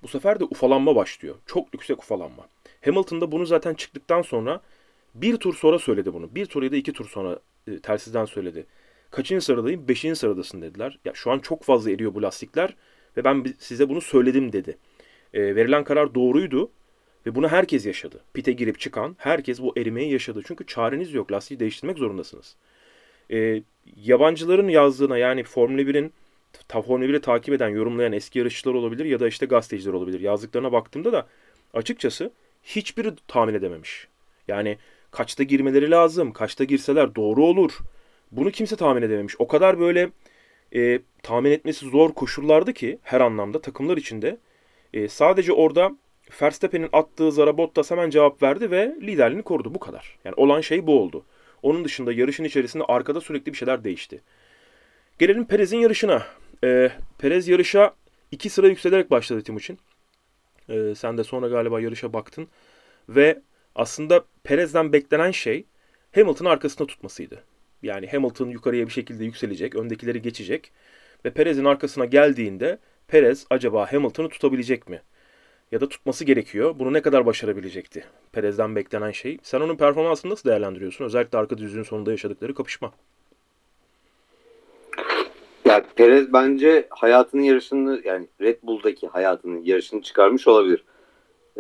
bu 0.02 0.08
sefer 0.08 0.40
de 0.40 0.44
ufalanma 0.44 0.96
başlıyor. 0.96 1.34
Çok 1.46 1.74
yüksek 1.74 2.02
ufalanma. 2.02 2.48
Hamilton 2.84 3.20
da 3.20 3.32
bunu 3.32 3.46
zaten 3.46 3.74
çıktıktan 3.74 4.22
sonra 4.22 4.60
bir 5.14 5.36
tur 5.36 5.54
sonra 5.54 5.78
söyledi 5.78 6.14
bunu. 6.14 6.34
Bir 6.34 6.46
tur 6.46 6.62
ya 6.62 6.72
da 6.72 6.76
iki 6.76 6.92
tur 6.92 7.08
sonra 7.08 7.38
e, 7.68 7.78
telsizden 7.78 8.24
söyledi. 8.24 8.66
Kaçıncı 9.10 9.44
sıradayım? 9.44 9.88
Beşinci 9.88 10.16
sıradasın 10.16 10.62
dediler. 10.62 10.98
Ya 11.04 11.12
şu 11.14 11.30
an 11.30 11.38
çok 11.38 11.62
fazla 11.62 11.90
eriyor 11.90 12.14
bu 12.14 12.22
lastikler 12.22 12.76
ve 13.16 13.24
ben 13.24 13.44
size 13.58 13.88
bunu 13.88 14.00
söyledim 14.00 14.52
dedi. 14.52 14.78
E, 15.34 15.56
verilen 15.56 15.84
karar 15.84 16.14
doğruydu 16.14 16.70
ve 17.26 17.34
bunu 17.34 17.48
herkes 17.48 17.86
yaşadı. 17.86 18.20
Pite 18.34 18.52
girip 18.52 18.80
çıkan 18.80 19.16
herkes 19.18 19.62
bu 19.62 19.78
erimeyi 19.78 20.12
yaşadı. 20.12 20.42
Çünkü 20.46 20.66
çareniz 20.66 21.14
yok. 21.14 21.32
Lastiği 21.32 21.60
değiştirmek 21.60 21.98
zorundasınız. 21.98 22.56
E, 23.30 23.62
yabancıların 23.96 24.68
yazdığına 24.68 25.18
yani 25.18 25.44
Formula 25.44 25.82
1'in 25.82 26.12
ta, 26.68 26.82
Formula 26.82 27.08
1'i 27.08 27.20
takip 27.20 27.54
eden, 27.54 27.68
yorumlayan 27.68 28.12
eski 28.12 28.38
yarışçılar 28.38 28.74
olabilir 28.74 29.04
ya 29.04 29.20
da 29.20 29.28
işte 29.28 29.46
gazeteciler 29.46 29.92
olabilir. 29.92 30.20
Yazdıklarına 30.20 30.72
baktığımda 30.72 31.12
da 31.12 31.26
açıkçası 31.74 32.32
hiçbiri 32.62 33.12
tahmin 33.28 33.54
edememiş. 33.54 34.08
Yani 34.48 34.78
kaçta 35.10 35.42
girmeleri 35.42 35.90
lazım, 35.90 36.32
kaçta 36.32 36.64
girseler 36.64 37.14
doğru 37.14 37.44
olur. 37.44 37.78
Bunu 38.32 38.50
kimse 38.50 38.76
tahmin 38.76 39.02
edememiş. 39.02 39.34
O 39.38 39.46
kadar 39.46 39.80
böyle 39.80 40.10
e, 40.74 41.00
tahmin 41.22 41.50
etmesi 41.50 41.86
zor 41.90 42.12
koşullardı 42.12 42.72
ki 42.72 42.98
her 43.02 43.20
anlamda 43.20 43.60
takımlar 43.60 43.96
içinde. 43.96 44.38
E, 44.94 45.08
sadece 45.08 45.52
orada 45.52 45.96
Verstappen'in 46.42 46.88
attığı 46.92 47.32
zara 47.32 47.58
Bottas 47.58 47.90
hemen 47.90 48.10
cevap 48.10 48.42
verdi 48.42 48.70
ve 48.70 48.96
liderliğini 49.02 49.42
korudu. 49.42 49.74
Bu 49.74 49.78
kadar. 49.78 50.18
Yani 50.24 50.34
olan 50.36 50.60
şey 50.60 50.86
bu 50.86 51.00
oldu. 51.00 51.24
Onun 51.62 51.84
dışında 51.84 52.12
yarışın 52.12 52.44
içerisinde 52.44 52.84
arkada 52.84 53.20
sürekli 53.20 53.52
bir 53.52 53.58
şeyler 53.58 53.84
değişti. 53.84 54.20
Gelelim 55.18 55.46
Perez'in 55.46 55.78
yarışına. 55.78 56.26
Ee, 56.64 56.92
Perez 57.18 57.48
yarışa 57.48 57.94
iki 58.30 58.50
sıra 58.50 58.68
yükselerek 58.68 59.10
başladı 59.10 59.42
Timuçin. 59.42 59.78
Ee, 60.68 60.94
sen 60.96 61.18
de 61.18 61.24
sonra 61.24 61.48
galiba 61.48 61.80
yarışa 61.80 62.12
baktın. 62.12 62.48
Ve 63.08 63.40
aslında 63.74 64.24
Perez'den 64.44 64.92
beklenen 64.92 65.30
şey 65.30 65.64
Hamilton'ın 66.14 66.50
arkasında 66.50 66.86
tutmasıydı. 66.86 67.44
Yani 67.82 68.06
Hamilton 68.06 68.48
yukarıya 68.48 68.86
bir 68.86 68.92
şekilde 68.92 69.24
yükselecek, 69.24 69.74
öndekileri 69.74 70.22
geçecek. 70.22 70.72
Ve 71.24 71.30
Perez'in 71.30 71.64
arkasına 71.64 72.04
geldiğinde 72.04 72.78
Perez 73.08 73.46
acaba 73.50 73.92
Hamilton'ı 73.92 74.28
tutabilecek 74.28 74.88
mi? 74.88 75.02
Ya 75.72 75.80
da 75.80 75.88
tutması 75.88 76.24
gerekiyor. 76.24 76.74
Bunu 76.78 76.92
ne 76.92 77.02
kadar 77.02 77.26
başarabilecekti? 77.26 78.04
Perez'den 78.32 78.76
beklenen 78.76 79.10
şey. 79.10 79.38
Sen 79.42 79.60
onun 79.60 79.76
performansını 79.76 80.32
nasıl 80.32 80.48
değerlendiriyorsun? 80.48 81.04
Özellikle 81.04 81.38
arka 81.38 81.58
düzlüğün 81.58 81.82
sonunda 81.82 82.10
yaşadıkları 82.10 82.54
kapışma. 82.54 82.92
Ya 85.64 85.84
Perez 85.96 86.32
bence 86.32 86.86
hayatının 86.90 87.42
yarışını 87.42 88.00
yani 88.04 88.26
Red 88.40 88.56
Bull'daki 88.62 89.06
hayatının 89.06 89.64
yarışını 89.64 90.02
çıkarmış 90.02 90.48
olabilir. 90.48 90.84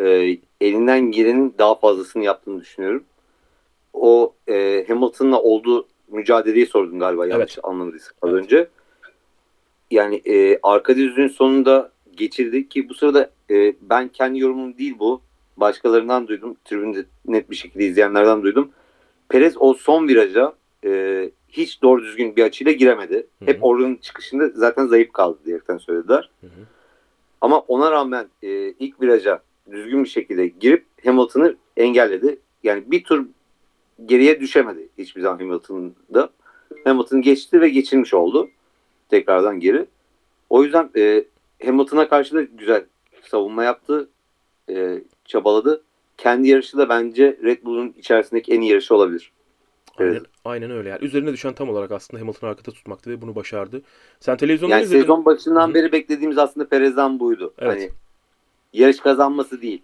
Ee, 0.00 0.38
elinden 0.60 1.00
gelenin 1.10 1.54
daha 1.58 1.74
fazlasını 1.74 2.24
yaptığını 2.24 2.60
düşünüyorum. 2.60 3.04
O 3.92 4.34
e, 4.48 4.84
Hamilton'la 4.88 5.42
olduğu 5.42 5.88
mücadeleyi 6.08 6.66
sordun 6.66 6.98
galiba 6.98 7.26
yanlış 7.26 7.54
Evet. 7.54 7.64
anlamadıysak 7.64 8.14
az 8.22 8.30
Evet. 8.30 8.44
önce. 8.44 8.68
Yani 9.90 10.22
e, 10.24 10.58
arka 10.62 10.96
düzlüğün 10.96 11.28
sonunda 11.28 11.92
geçirdik 12.16 12.70
ki 12.70 12.88
bu 12.88 12.94
sırada 12.94 13.30
e, 13.52 13.74
ben 13.80 14.08
kendi 14.08 14.38
yorumum 14.38 14.78
değil 14.78 14.94
bu. 14.98 15.20
Başkalarından 15.56 16.28
duydum. 16.28 16.56
Tribünde 16.64 17.04
net 17.26 17.50
bir 17.50 17.56
şekilde 17.56 17.84
izleyenlerden 17.84 18.42
duydum. 18.42 18.70
Perez 19.28 19.54
o 19.58 19.74
son 19.74 20.08
viraja 20.08 20.54
e, 20.84 21.30
hiç 21.48 21.82
doğru 21.82 22.02
düzgün 22.02 22.36
bir 22.36 22.44
açıyla 22.44 22.72
giremedi. 22.72 23.14
Hı 23.14 23.44
hı. 23.44 23.50
Hep 23.50 23.64
oranın 23.64 23.96
çıkışında 23.96 24.48
zaten 24.48 24.86
zayıf 24.86 25.12
kaldı 25.12 25.38
diyerekten 25.44 25.78
söylediler. 25.78 26.30
Hı 26.40 26.46
hı. 26.46 26.60
Ama 27.40 27.58
ona 27.58 27.90
rağmen 27.90 28.26
e, 28.42 28.48
ilk 28.70 29.00
viraja 29.02 29.42
düzgün 29.70 30.04
bir 30.04 30.08
şekilde 30.08 30.46
girip 30.46 30.84
Hamilton'ı 31.04 31.56
engelledi. 31.76 32.38
Yani 32.62 32.82
bir 32.86 33.04
tur 33.04 33.26
geriye 34.06 34.40
düşemedi 34.40 34.88
hiçbir 34.98 35.20
zaman 35.20 35.38
Hamilton'da. 35.38 36.30
Hamilton 36.84 37.22
geçti 37.22 37.60
ve 37.60 37.68
geçilmiş 37.68 38.14
oldu. 38.14 38.48
Tekrardan 39.08 39.60
geri. 39.60 39.86
O 40.50 40.64
yüzden 40.64 40.90
e, 40.96 41.24
Hamilton'a 41.64 42.08
karşı 42.08 42.34
da 42.34 42.42
güzel 42.42 42.84
savunma 43.28 43.64
yaptı. 43.64 44.08
E, 44.70 45.02
çabaladı. 45.24 45.82
Kendi 46.16 46.48
yarışı 46.48 46.78
da 46.78 46.88
bence 46.88 47.38
Red 47.42 47.64
Bull'un 47.64 47.94
içerisindeki 47.98 48.52
en 48.52 48.60
iyi 48.60 48.70
yarışı 48.70 48.94
olabilir. 48.94 49.32
Aynen, 49.98 50.12
Evet. 50.12 50.22
aynen 50.44 50.70
öyle. 50.70 50.88
Yani 50.88 51.04
üzerine 51.04 51.32
düşen 51.32 51.52
tam 51.54 51.68
olarak 51.68 51.92
aslında 51.92 52.20
Hamilton'ı 52.22 52.50
arkada 52.50 52.70
tutmaktı 52.70 53.10
ve 53.10 53.20
bunu 53.22 53.34
başardı. 53.34 53.82
Sen 54.20 54.36
televizyonda 54.36 54.74
Yani 54.74 54.84
izledin. 54.84 55.00
sezon 55.00 55.24
başından 55.24 55.68
Hı. 55.70 55.74
beri 55.74 55.92
beklediğimiz 55.92 56.38
aslında 56.38 56.68
Perez'den 56.68 57.20
buydu. 57.20 57.54
Evet. 57.58 57.72
Hani 57.72 57.90
yarış 58.72 59.00
kazanması 59.00 59.62
değil. 59.62 59.82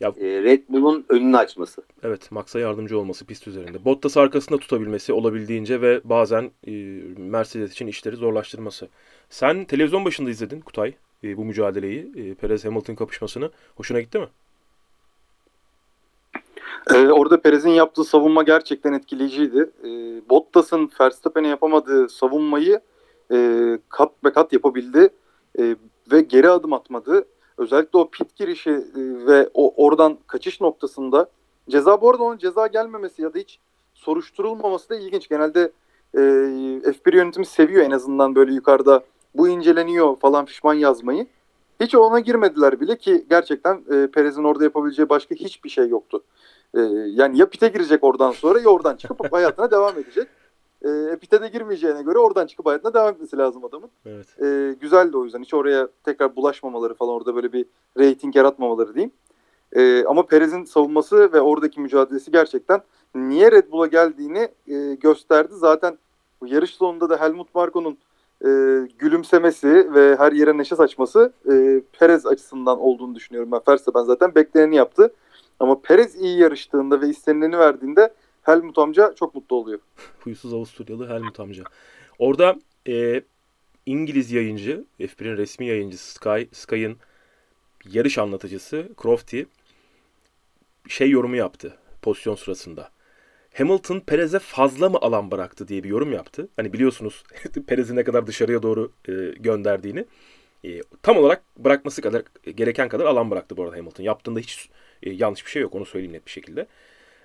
Ya- 0.00 0.14
E, 0.20 0.42
Red 0.42 0.62
Bull'un 0.68 1.04
önünü 1.08 1.36
açması. 1.36 1.82
Evet, 2.02 2.32
Max'a 2.32 2.58
yardımcı 2.58 2.98
olması 2.98 3.24
pist 3.26 3.48
üzerinde. 3.48 3.84
Bottas'ı 3.84 4.20
arkasında 4.20 4.58
tutabilmesi 4.58 5.12
olabildiğince 5.12 5.80
ve 5.80 6.00
bazen 6.04 6.50
e, 6.66 6.70
Mercedes 7.18 7.72
için 7.72 7.86
işleri 7.86 8.16
zorlaştırması. 8.16 8.88
Sen 9.30 9.64
televizyon 9.64 10.04
başında 10.04 10.30
izledin 10.30 10.60
Kutay 10.60 10.94
e, 11.24 11.36
bu 11.36 11.44
mücadeleyi, 11.44 12.12
e, 12.16 12.34
Perez-Hamilton 12.34 12.94
kapışmasını. 12.94 13.50
Hoşuna 13.76 14.00
gitti 14.00 14.18
mi? 14.18 14.28
Ee, 16.94 17.08
orada 17.08 17.40
Perez'in 17.40 17.70
yaptığı 17.70 18.04
savunma 18.04 18.42
gerçekten 18.42 18.92
etkileyiciydi. 18.92 19.70
Ee, 19.84 19.88
Bottas'ın 20.28 20.90
Verstappen'e 21.00 21.48
yapamadığı 21.48 22.08
savunmayı 22.08 22.80
e, 23.32 23.78
kat 23.88 24.24
be 24.24 24.32
kat 24.32 24.52
yapabildi 24.52 25.08
E, 25.58 25.76
ve 26.12 26.20
geri 26.20 26.50
adım 26.50 26.72
atmadı. 26.72 27.24
Özellikle 27.58 27.98
o 27.98 28.10
pit 28.10 28.36
girişi 28.36 28.70
e, 28.70 29.26
ve 29.26 29.50
o 29.54 29.86
oradan 29.86 30.18
kaçış 30.26 30.60
noktasında 30.60 31.30
ceza 31.70 32.00
bu 32.00 32.10
arada 32.10 32.22
onun 32.22 32.38
ceza 32.38 32.66
gelmemesi 32.66 33.22
ya 33.22 33.34
da 33.34 33.38
hiç 33.38 33.58
soruşturulmaması 33.94 34.88
da 34.88 34.96
ilginç. 34.96 35.28
Genelde 35.28 35.72
e, 36.14 36.18
F1 36.18 37.16
yönetimi 37.16 37.46
seviyor 37.46 37.84
en 37.84 37.90
azından 37.90 38.34
böyle 38.34 38.52
yukarıda 38.52 39.02
bu 39.34 39.48
inceleniyor 39.48 40.16
falan 40.16 40.44
pişman 40.44 40.74
yazmayı. 40.74 41.26
Hiç 41.80 41.94
ona 41.94 42.20
girmediler 42.20 42.80
bile 42.80 42.98
ki 42.98 43.26
gerçekten 43.30 43.84
e, 43.92 44.06
Perez'in 44.06 44.44
orada 44.44 44.64
yapabileceği 44.64 45.08
başka 45.08 45.34
hiçbir 45.34 45.70
şey 45.70 45.88
yoktu. 45.88 46.22
Ee, 46.74 46.80
yani 47.06 47.38
ya 47.38 47.46
pite 47.50 47.68
girecek 47.68 48.04
oradan 48.04 48.32
sonra 48.32 48.60
ya 48.60 48.68
oradan 48.68 48.96
çıkıp 48.96 49.32
hayatına 49.32 49.70
devam 49.70 49.98
edecek. 49.98 50.28
Ee, 50.84 51.16
pite 51.20 51.42
de 51.42 51.48
girmeyeceğine 51.48 52.02
göre 52.02 52.18
oradan 52.18 52.46
çıkıp 52.46 52.66
hayatına 52.66 52.94
devam 52.94 53.14
etmesi 53.14 53.36
lazım 53.36 53.64
adamın. 53.64 53.90
Evet. 54.06 54.26
Ee, 54.42 54.76
güzeldi 54.80 55.16
o 55.16 55.24
yüzden. 55.24 55.42
Hiç 55.42 55.54
oraya 55.54 55.88
tekrar 56.04 56.36
bulaşmamaları 56.36 56.94
falan 56.94 57.12
orada 57.12 57.34
böyle 57.34 57.52
bir 57.52 57.66
reyting 57.98 58.36
yaratmamaları 58.36 58.94
diyeyim. 58.94 59.12
Ee, 59.72 60.04
ama 60.04 60.26
Perez'in 60.26 60.64
savunması 60.64 61.32
ve 61.32 61.40
oradaki 61.40 61.80
mücadelesi 61.80 62.30
gerçekten 62.30 62.80
niye 63.14 63.52
Red 63.52 63.70
Bull'a 63.70 63.86
geldiğini 63.86 64.48
e, 64.66 64.94
gösterdi. 64.94 65.52
Zaten 65.54 65.98
bu 66.40 66.46
yarış 66.46 66.74
sonunda 66.74 67.10
da 67.10 67.20
Helmut 67.20 67.54
Marko'nun 67.54 67.98
e, 68.44 68.48
gülümsemesi 68.98 69.94
ve 69.94 70.16
her 70.16 70.32
yere 70.32 70.58
neşe 70.58 70.76
saçması 70.76 71.32
e, 71.50 71.82
Perez 71.98 72.26
açısından 72.26 72.78
olduğunu 72.78 73.14
düşünüyorum 73.14 73.52
ben. 73.52 73.60
Verstappen 73.68 74.02
zaten 74.02 74.34
bekleneni 74.34 74.76
yaptı. 74.76 75.14
Ama 75.60 75.80
Perez 75.80 76.14
iyi 76.14 76.38
yarıştığında 76.38 77.00
ve 77.00 77.08
istenileni 77.08 77.58
verdiğinde 77.58 78.14
Helmut 78.42 78.78
amca 78.78 79.14
çok 79.14 79.34
mutlu 79.34 79.56
oluyor. 79.56 79.78
Huysuz 80.20 80.54
Avusturyalı 80.54 81.08
Helmut 81.08 81.40
amca. 81.40 81.64
Orada 82.18 82.56
e, 82.88 83.22
İngiliz 83.86 84.32
yayıncı, 84.32 84.84
F1'in 85.00 85.36
resmi 85.36 85.66
yayıncısı 85.66 86.14
Sky, 86.14 86.42
Sky'ın 86.52 86.96
yarış 87.92 88.18
anlatıcısı 88.18 88.88
Crofty 89.02 89.42
şey 90.88 91.10
yorumu 91.10 91.36
yaptı 91.36 91.76
pozisyon 92.02 92.34
sırasında. 92.34 92.90
Hamilton 93.54 94.00
Perez'e 94.00 94.38
fazla 94.38 94.88
mı 94.88 94.98
alan 95.00 95.30
bıraktı 95.30 95.68
diye 95.68 95.84
bir 95.84 95.88
yorum 95.88 96.12
yaptı. 96.12 96.48
Hani 96.56 96.72
biliyorsunuz 96.72 97.24
Perez'i 97.66 97.96
ne 97.96 98.04
kadar 98.04 98.26
dışarıya 98.26 98.62
doğru 98.62 98.92
e, 99.08 99.12
gönderdiğini. 99.40 100.04
E, 100.64 100.80
tam 101.02 101.16
olarak 101.16 101.42
bırakması 101.58 102.02
kadar 102.02 102.22
gereken 102.56 102.88
kadar 102.88 103.04
alan 103.06 103.30
bıraktı 103.30 103.56
bu 103.56 103.64
arada 103.64 103.76
Hamilton. 103.76 104.04
Yaptığında 104.04 104.40
hiç 104.40 104.68
e, 105.02 105.10
yanlış 105.10 105.46
bir 105.46 105.50
şey 105.50 105.62
yok 105.62 105.74
onu 105.74 105.84
söyleyeyim 105.86 106.12
net 106.12 106.26
bir 106.26 106.30
şekilde. 106.30 106.66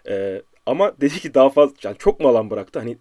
E, 0.07 0.41
ama 0.65 1.01
dedi 1.01 1.19
ki 1.19 1.33
daha 1.33 1.49
fazla 1.49 1.75
yani 1.83 1.97
çok 1.99 2.19
mu 2.19 2.27
alan 2.27 2.49
bıraktı? 2.49 2.79
Hani 2.79 2.97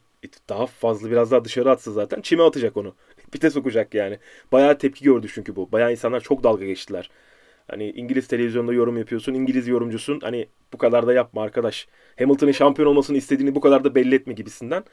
daha 0.48 0.66
fazla 0.66 1.10
biraz 1.10 1.30
daha 1.30 1.44
dışarı 1.44 1.70
atsa 1.70 1.92
zaten 1.92 2.20
çime 2.20 2.42
atacak 2.42 2.76
onu. 2.76 2.94
Pite 3.32 3.50
sokacak 3.50 3.94
yani. 3.94 4.18
Bayağı 4.52 4.78
tepki 4.78 5.04
gördü 5.04 5.26
çünkü 5.34 5.56
bu. 5.56 5.72
Bayağı 5.72 5.90
insanlar 5.92 6.20
çok 6.20 6.42
dalga 6.44 6.64
geçtiler. 6.66 7.10
Hani 7.68 7.90
İngiliz 7.90 8.28
televizyonda 8.28 8.72
yorum 8.72 8.98
yapıyorsun. 8.98 9.34
İngiliz 9.34 9.68
yorumcusun. 9.68 10.20
Hani 10.20 10.48
bu 10.72 10.78
kadar 10.78 11.06
da 11.06 11.12
yapma 11.12 11.42
arkadaş. 11.42 11.88
Hamilton'ın 12.18 12.52
şampiyon 12.52 12.88
olmasını 12.88 13.16
istediğini 13.16 13.54
bu 13.54 13.60
kadar 13.60 13.84
da 13.84 13.94
belli 13.94 14.14
etme 14.14 14.32
gibisinden. 14.32 14.84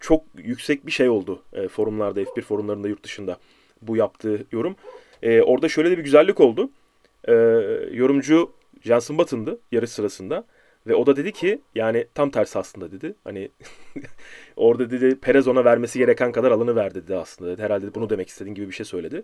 Çok 0.00 0.24
yüksek 0.36 0.86
bir 0.86 0.90
şey 0.90 1.08
oldu 1.08 1.42
e, 1.52 1.68
forumlarda, 1.68 2.20
F1 2.20 2.42
forumlarında 2.42 2.88
yurt 2.88 3.04
dışında 3.04 3.38
bu 3.82 3.96
yaptığı 3.96 4.46
yorum. 4.52 4.76
E, 5.22 5.42
orada 5.42 5.68
şöyle 5.68 5.90
de 5.90 5.98
bir 5.98 6.04
güzellik 6.04 6.40
oldu. 6.40 6.70
E, 7.28 7.32
yorumcu 7.92 8.52
Jenson 8.82 9.18
Button'dı 9.18 9.60
yarış 9.72 9.90
sırasında. 9.90 10.44
Ve 10.86 10.94
o 10.94 11.06
da 11.06 11.16
dedi 11.16 11.32
ki 11.32 11.60
yani 11.74 12.06
tam 12.14 12.30
tersi 12.30 12.58
aslında 12.58 12.92
dedi. 12.92 13.14
Hani 13.24 13.50
orada 14.56 14.90
dedi 14.90 15.16
Perez 15.20 15.48
ona 15.48 15.64
vermesi 15.64 15.98
gereken 15.98 16.32
kadar 16.32 16.50
alanı 16.50 16.76
verdi 16.76 16.94
dedi 16.94 17.16
aslında. 17.16 17.50
Dedi. 17.50 17.62
Herhalde 17.62 17.94
bunu 17.94 18.10
demek 18.10 18.28
istediğin 18.28 18.54
gibi 18.54 18.68
bir 18.68 18.74
şey 18.74 18.86
söyledi. 18.86 19.22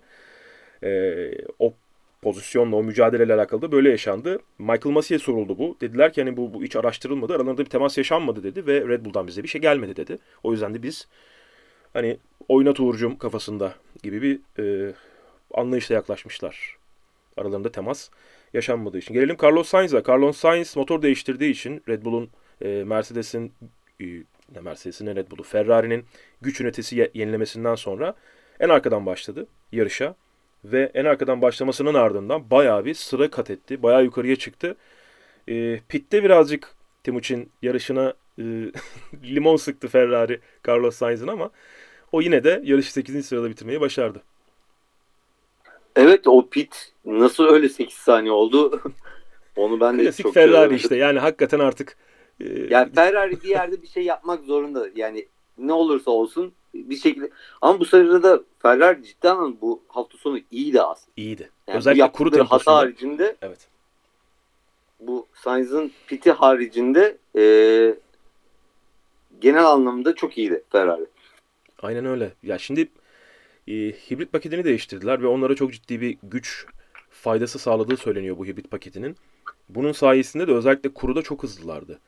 Ee, 0.83 1.33
o 1.59 1.75
pozisyonla, 2.23 2.77
o 2.77 2.83
mücadeleyle 2.83 3.35
alakalı 3.35 3.63
da 3.63 3.73
böyle 3.73 3.91
yaşandı. 3.91 4.39
Michael 4.59 4.93
Massey'e 4.95 5.19
soruldu 5.19 5.59
bu. 5.59 5.77
Dediler 5.81 6.13
ki 6.13 6.23
hani 6.23 6.37
bu, 6.37 6.55
bu 6.55 6.63
hiç 6.63 6.77
araştırılmadı. 6.77 7.35
Aralarında 7.35 7.65
bir 7.65 7.71
temas 7.71 7.99
yaşanmadı 7.99 8.43
dedi 8.43 8.67
ve 8.67 8.89
Red 8.89 9.05
Bull'dan 9.05 9.27
bize 9.27 9.43
bir 9.43 9.49
şey 9.49 9.61
gelmedi 9.61 9.97
dedi. 9.97 10.19
O 10.43 10.53
yüzden 10.53 10.75
de 10.75 10.83
biz 10.83 11.09
hani 11.93 12.19
oynat 12.49 12.81
Uğur'cum 12.81 13.19
kafasında 13.19 13.75
gibi 14.03 14.23
bir 14.23 14.63
e, 14.63 14.95
anlayışla 15.55 15.95
yaklaşmışlar. 15.95 16.77
Aralarında 17.37 17.73
temas 17.73 18.11
yaşanmadığı 18.55 18.99
için. 18.99 19.15
Gelelim 19.15 19.37
Carlos 19.43 19.69
Sainz'a. 19.69 20.03
Carlos 20.09 20.37
Sainz 20.37 20.77
motor 20.77 21.03
değiştirdiği 21.03 21.51
için 21.51 21.83
Red 21.89 22.05
Bull'un, 22.05 22.31
e, 22.61 22.85
Mercedes'in, 22.85 23.53
e, 24.01 24.05
ne 24.55 24.61
Mercedes'in 24.63 25.07
ne 25.07 25.17
Red 25.17 25.31
Bull'u, 25.31 25.43
Ferrari'nin 25.43 26.05
güç 26.41 26.61
ünitesi 26.61 26.97
ye- 26.97 27.11
yenilemesinden 27.15 27.75
sonra 27.75 28.15
en 28.61 28.69
arkadan 28.69 29.07
başladı 29.07 29.47
yarışa. 29.73 30.15
Ve 30.73 30.91
en 30.95 31.05
arkadan 31.05 31.43
başlamasının 31.43 31.95
ardından 31.95 32.51
bayağı 32.51 32.85
bir 32.85 32.95
sıra 32.95 33.31
kat 33.31 33.51
etti. 33.51 33.83
Bayağı 33.83 34.05
yukarıya 34.05 34.37
çıktı. 34.37 34.77
E, 35.49 35.81
pitte 35.89 36.25
birazcık 36.25 36.75
Timuçin 37.05 37.53
yarışına 37.63 38.15
e, 38.39 38.43
limon 39.25 39.57
sıktı 39.57 39.89
Ferrari 39.89 40.41
Carlos 40.69 40.97
Sainz'ın 40.97 41.29
ama 41.29 41.51
o 42.13 42.21
yine 42.23 42.45
de 42.45 42.63
yarışı 42.65 42.93
8. 42.93 43.27
sırada 43.27 43.51
bitirmeyi 43.51 43.81
başardı. 43.81 44.23
Evet 45.97 46.27
o 46.27 46.49
pit 46.49 46.93
nasıl 47.05 47.45
öyle 47.45 47.69
8 47.69 47.97
saniye 47.97 48.33
oldu? 48.33 48.83
Onu 49.57 49.81
ben 49.81 49.99
de 49.99 50.05
Klasik 50.05 50.23
çok 50.23 50.35
Ferrari 50.35 50.53
çözemedim. 50.53 50.77
işte. 50.77 50.97
Yani 50.97 51.19
hakikaten 51.19 51.59
artık 51.59 51.97
e, 52.41 52.45
Yani 52.71 52.93
Ferrari 52.95 53.43
bir 53.43 53.49
yerde 53.49 53.83
bir 53.83 53.87
şey 53.87 54.05
yapmak 54.05 54.45
zorunda. 54.45 54.89
Yani 54.97 55.29
ne 55.59 55.73
olursa 55.73 56.11
olsun 56.11 56.55
bir, 56.91 56.97
şekilde 56.97 57.31
ama 57.63 57.81
bu 57.81 57.85
sırada 57.85 58.43
Ferrari 58.59 59.05
cidden 59.05 59.61
bu 59.61 59.83
hafta 59.89 60.19
sonu 60.19 60.41
iyiydi 60.51 60.83
aslında. 60.83 61.13
İyiydi. 61.17 61.51
Yani 61.67 61.79
Özellikle 61.79 62.13
kuru 62.13 62.29
yaptıkları 62.29 62.43
hata 62.43 62.59
temposunda. 62.59 62.77
haricinde 62.77 63.37
Evet. 63.43 63.69
bu 65.01 65.27
Sainz'ın 65.35 65.93
piti 66.07 66.33
haricinde 66.33 67.17
e, 67.37 67.45
genel 69.41 69.67
anlamda 69.67 70.15
çok 70.15 70.39
iyiydi 70.39 70.63
Ferrari. 70.73 71.07
Aynen 71.83 72.07
öyle. 72.07 72.33
Ya 72.43 72.59
şimdi 72.59 72.89
e, 73.69 73.73
hibrit 73.73 74.33
paketini 74.33 74.65
değiştirdiler 74.65 75.23
ve 75.23 75.27
onlara 75.27 75.55
çok 75.55 75.73
ciddi 75.73 76.01
bir 76.01 76.19
güç 76.23 76.67
faydası 77.11 77.59
sağladığı 77.59 77.97
söyleniyor 77.97 78.39
bu 78.39 78.47
hibrit 78.47 78.71
paketinin. 78.71 79.17
Bunun 79.69 79.93
sayesinde 79.93 80.49
de 80.49 80.53
özellikle 80.53 80.89
kuruda 80.89 81.23
çok 81.23 81.43
hızlılardı. 81.43 82.01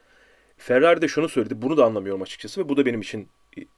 Ferrari 0.58 1.02
de 1.02 1.08
şunu 1.08 1.28
söyledi. 1.28 1.62
Bunu 1.62 1.76
da 1.76 1.84
anlamıyorum 1.84 2.22
açıkçası 2.22 2.60
ve 2.60 2.68
bu 2.68 2.76
da 2.76 2.86
benim 2.86 3.00
için 3.00 3.28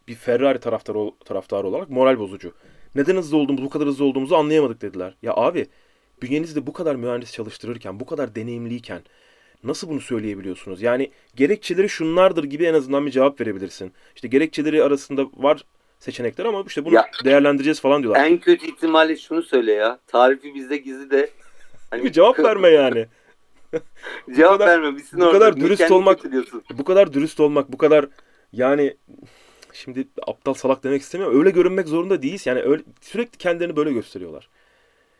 bir 0.08 0.14
Ferrari 0.14 0.60
taraftarı, 0.60 0.98
taraftarı 1.24 1.66
olarak 1.66 1.90
moral 1.90 2.18
bozucu. 2.18 2.52
Neden 2.94 3.16
hızlı 3.16 3.36
olduğumuzu, 3.36 3.64
bu 3.64 3.70
kadar 3.70 3.88
hızlı 3.88 4.04
olduğumuzu 4.04 4.34
anlayamadık 4.34 4.82
dediler. 4.82 5.14
Ya 5.22 5.32
abi 5.34 5.66
bünyenizde 6.22 6.66
bu 6.66 6.72
kadar 6.72 6.96
mühendis 6.96 7.32
çalıştırırken, 7.32 8.00
bu 8.00 8.06
kadar 8.06 8.34
deneyimliyken 8.34 9.02
nasıl 9.64 9.88
bunu 9.88 10.00
söyleyebiliyorsunuz? 10.00 10.82
Yani 10.82 11.10
gerekçeleri 11.36 11.88
şunlardır 11.88 12.44
gibi 12.44 12.64
en 12.64 12.74
azından 12.74 13.06
bir 13.06 13.10
cevap 13.10 13.40
verebilirsin. 13.40 13.92
İşte 14.14 14.28
gerekçeleri 14.28 14.84
arasında 14.84 15.22
var 15.36 15.64
seçenekler 15.98 16.44
ama 16.44 16.64
işte 16.66 16.84
bunu 16.84 16.94
Ya- 16.94 17.10
değerlendireceğiz 17.24 17.80
falan 17.80 18.02
diyorlar. 18.02 18.24
En 18.24 18.38
kötü 18.38 18.66
ihtimalle 18.66 19.16
şunu 19.16 19.42
söyle 19.42 19.72
ya. 19.72 19.98
Tarifi 20.06 20.54
bizde 20.54 20.76
gizli 20.76 21.10
de 21.10 21.30
hani 21.90 22.04
Bir 22.04 22.12
cevap 22.12 22.38
verme 22.38 22.68
yani. 22.68 23.06
Cevap 24.36 24.58
kadar- 24.58 24.82
verme. 24.82 24.96
Bitsin 24.96 25.20
bu 25.20 25.24
orada. 25.24 25.38
kadar 25.38 25.56
dürüst 25.56 25.90
olmak-? 25.90 26.24
Bu 26.78 26.84
kadar 26.84 27.12
dürüst 27.12 27.40
olmak, 27.40 27.72
bu 27.72 27.78
kadar 27.78 28.06
yani 28.52 28.96
şimdi 29.72 30.08
aptal 30.26 30.54
salak 30.54 30.84
demek 30.84 31.02
istemiyorum. 31.02 31.38
Öyle 31.38 31.50
görünmek 31.50 31.88
zorunda 31.88 32.22
değiliz. 32.22 32.46
Yani 32.46 32.62
öyle, 32.62 32.82
sürekli 33.00 33.38
kendilerini 33.38 33.76
böyle 33.76 33.92
gösteriyorlar. 33.92 34.48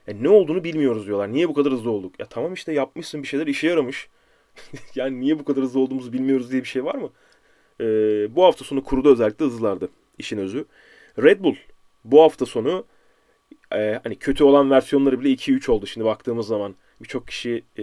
E 0.09 0.22
ne 0.22 0.28
olduğunu 0.28 0.64
bilmiyoruz 0.64 1.07
diyorlar. 1.07 1.32
Niye 1.32 1.48
bu 1.48 1.55
kadar 1.55 1.72
hızlı 1.72 1.90
olduk? 1.90 2.20
Ya 2.20 2.26
tamam 2.26 2.55
işte 2.55 2.72
yapmışsın 2.72 3.22
bir 3.22 3.28
şeyler 3.28 3.46
işe 3.46 3.68
yaramış. 3.68 4.09
yani 4.94 5.20
niye 5.20 5.38
bu 5.38 5.44
kadar 5.44 5.64
hızlı 5.64 5.80
olduğumuzu 5.80 6.12
bilmiyoruz 6.12 6.51
diye 6.53 6.62
bir 6.62 6.68
şey 6.68 6.84
var 6.84 6.94
mı? 6.94 7.11
Ee, 7.80 7.84
bu 8.36 8.44
hafta 8.44 8.64
sonu 8.64 8.84
kuruda 8.84 9.09
özellikle 9.09 9.44
hızlılardı 9.44 9.88
işin 10.18 10.38
özü. 10.38 10.64
Red 11.22 11.44
Bull 11.44 11.57
bu 12.05 12.22
hafta 12.22 12.46
sonu 12.46 12.84
e, 13.74 14.01
hani 14.05 14.16
kötü 14.16 14.44
olan 14.44 14.70
versiyonları 14.70 15.20
bile 15.20 15.28
2-3 15.28 15.70
oldu 15.70 15.86
şimdi 15.86 16.07
baktığımız 16.07 16.46
zaman. 16.46 16.74
Birçok 17.01 17.26
kişi 17.26 17.64
e, 17.76 17.82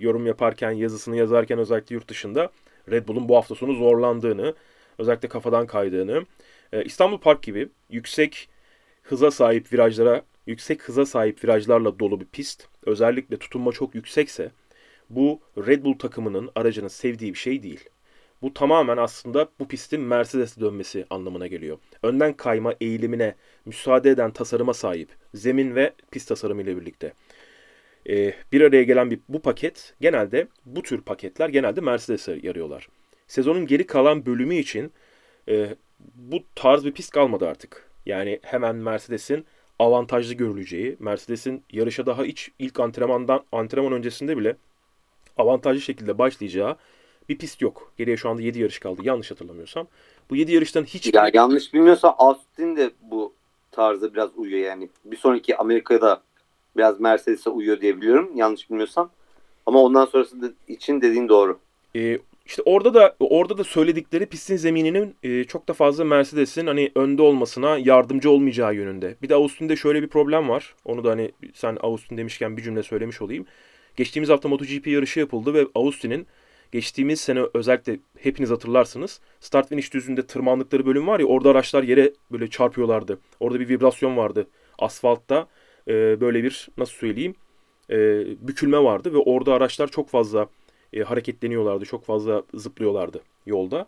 yorum 0.00 0.26
yaparken, 0.26 0.70
yazısını 0.70 1.16
yazarken 1.16 1.58
özellikle 1.58 1.94
yurt 1.94 2.08
dışında 2.08 2.50
Red 2.90 3.08
Bull'un 3.08 3.28
bu 3.28 3.36
hafta 3.36 3.54
sonu 3.54 3.74
zorlandığını, 3.74 4.54
özellikle 4.98 5.28
kafadan 5.28 5.66
kaydığını, 5.66 6.26
e, 6.72 6.84
İstanbul 6.84 7.18
Park 7.18 7.42
gibi 7.42 7.68
yüksek 7.90 8.48
hıza 9.02 9.30
sahip 9.30 9.72
virajlara, 9.72 10.22
yüksek 10.46 10.82
hıza 10.82 11.06
sahip 11.06 11.44
virajlarla 11.44 11.98
dolu 11.98 12.20
bir 12.20 12.26
pist, 12.26 12.68
özellikle 12.86 13.36
tutunma 13.36 13.72
çok 13.72 13.94
yüksekse 13.94 14.50
bu 15.10 15.40
Red 15.58 15.84
Bull 15.84 15.98
takımının 15.98 16.50
aracının 16.54 16.88
sevdiği 16.88 17.32
bir 17.32 17.38
şey 17.38 17.62
değil. 17.62 17.88
Bu 18.42 18.54
tamamen 18.54 18.96
aslında 18.96 19.48
bu 19.60 19.68
pistin 19.68 20.00
Mercedes'e 20.00 20.60
dönmesi 20.60 21.06
anlamına 21.10 21.46
geliyor. 21.46 21.78
Önden 22.02 22.32
kayma 22.32 22.74
eğilimine 22.80 23.34
müsaade 23.64 24.10
eden 24.10 24.30
tasarıma 24.30 24.74
sahip 24.74 25.08
zemin 25.34 25.74
ve 25.74 25.92
pist 26.10 26.28
tasarımı 26.28 26.62
ile 26.62 26.80
birlikte. 26.80 27.12
Ee, 28.08 28.34
bir 28.52 28.60
araya 28.60 28.82
gelen 28.82 29.10
bir 29.10 29.20
bu 29.28 29.42
paket 29.42 29.94
genelde 30.00 30.48
bu 30.66 30.82
tür 30.82 31.00
paketler 31.00 31.48
genelde 31.48 31.80
Mercedes'e 31.80 32.38
yarıyorlar. 32.42 32.88
Sezonun 33.26 33.66
geri 33.66 33.86
kalan 33.86 34.26
bölümü 34.26 34.54
için 34.54 34.92
e, 35.48 35.76
bu 36.14 36.38
tarz 36.54 36.84
bir 36.84 36.92
pist 36.92 37.10
kalmadı 37.10 37.48
artık. 37.48 37.90
Yani 38.06 38.40
hemen 38.42 38.76
Mercedes'in 38.76 39.46
avantajlı 39.78 40.34
görüleceği, 40.34 40.96
Mercedes'in 40.98 41.64
yarışa 41.72 42.06
daha 42.06 42.24
hiç 42.24 42.50
ilk 42.58 42.80
antrenmandan 42.80 43.44
antrenman 43.52 43.92
öncesinde 43.92 44.36
bile 44.36 44.56
avantajlı 45.36 45.80
şekilde 45.80 46.18
başlayacağı 46.18 46.76
bir 47.28 47.38
pist 47.38 47.62
yok. 47.62 47.92
Geriye 47.96 48.16
şu 48.16 48.28
anda 48.28 48.42
7 48.42 48.60
yarış 48.60 48.78
kaldı 48.78 49.00
yanlış 49.04 49.30
hatırlamıyorsam. 49.30 49.86
Bu 50.30 50.36
7 50.36 50.52
yarıştan 50.52 50.84
hiç 50.84 51.14
Ya 51.14 51.30
yanlış 51.32 51.74
bilmiyorsam 51.74 52.14
Austin 52.18 52.76
de 52.76 52.90
bu 53.00 53.34
tarzda 53.70 54.14
biraz 54.14 54.30
uyuyor 54.36 54.66
yani. 54.66 54.88
Bir 55.04 55.16
sonraki 55.16 55.56
Amerika'da 55.56 56.22
biraz 56.78 57.00
Mercedes'e 57.00 57.50
uyuyor 57.50 57.80
diye 57.80 57.96
biliyorum 57.96 58.30
yanlış 58.34 58.70
bilmiyorsam. 58.70 59.10
Ama 59.66 59.82
ondan 59.82 60.04
sonrası 60.04 60.42
da 60.42 60.46
için 60.68 61.00
dediğin 61.00 61.28
doğru. 61.28 61.58
Ee, 61.96 62.18
işte 62.46 62.62
orada 62.64 62.94
da 62.94 63.16
orada 63.20 63.58
da 63.58 63.64
söyledikleri 63.64 64.26
pistin 64.26 64.56
zemininin 64.56 65.14
e, 65.22 65.44
çok 65.44 65.68
da 65.68 65.72
fazla 65.72 66.04
Mercedes'in 66.04 66.66
hani 66.66 66.90
önde 66.94 67.22
olmasına 67.22 67.78
yardımcı 67.78 68.30
olmayacağı 68.30 68.74
yönünde. 68.74 69.16
Bir 69.22 69.28
de 69.28 69.34
Austin'de 69.34 69.76
şöyle 69.76 70.02
bir 70.02 70.08
problem 70.08 70.48
var. 70.48 70.74
Onu 70.84 71.04
da 71.04 71.10
hani 71.10 71.32
sen 71.54 71.78
Austin 71.80 72.16
demişken 72.16 72.56
bir 72.56 72.62
cümle 72.62 72.82
söylemiş 72.82 73.22
olayım. 73.22 73.46
Geçtiğimiz 73.96 74.28
hafta 74.28 74.48
MotoGP 74.48 74.86
yarışı 74.86 75.20
yapıldı 75.20 75.54
ve 75.54 75.66
Austin'in 75.74 76.26
geçtiğimiz 76.72 77.20
sene 77.20 77.40
özellikle 77.54 77.98
hepiniz 78.18 78.50
hatırlarsınız. 78.50 79.20
Start 79.40 79.68
finish 79.68 79.94
düzünde 79.94 80.26
tırmandıkları 80.26 80.86
bölüm 80.86 81.06
var 81.06 81.20
ya 81.20 81.26
orada 81.26 81.50
araçlar 81.50 81.82
yere 81.82 82.12
böyle 82.32 82.48
çarpıyorlardı. 82.48 83.18
Orada 83.40 83.60
bir 83.60 83.68
vibrasyon 83.68 84.16
vardı. 84.16 84.46
Asfaltta 84.78 85.48
e, 85.88 86.20
böyle 86.20 86.44
bir 86.44 86.68
nasıl 86.76 86.92
söyleyeyim 86.92 87.34
e, 87.90 87.96
bükülme 88.48 88.78
vardı 88.84 89.12
ve 89.12 89.18
orada 89.18 89.54
araçlar 89.54 89.88
çok 89.88 90.08
fazla 90.08 90.48
e, 90.92 91.00
hareketleniyorlardı. 91.00 91.84
Çok 91.84 92.04
fazla 92.04 92.42
zıplıyorlardı 92.54 93.22
yolda. 93.46 93.86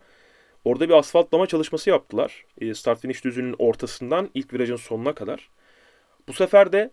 Orada 0.65 0.89
bir 0.89 0.93
asfaltlama 0.93 1.47
çalışması 1.47 1.89
yaptılar. 1.89 2.45
E, 2.61 2.73
start 2.73 3.01
finish 3.01 3.23
düzünün 3.23 3.55
ortasından 3.59 4.29
ilk 4.33 4.53
virajın 4.53 4.75
sonuna 4.75 5.13
kadar. 5.13 5.49
Bu 6.27 6.33
sefer 6.33 6.71
de 6.71 6.91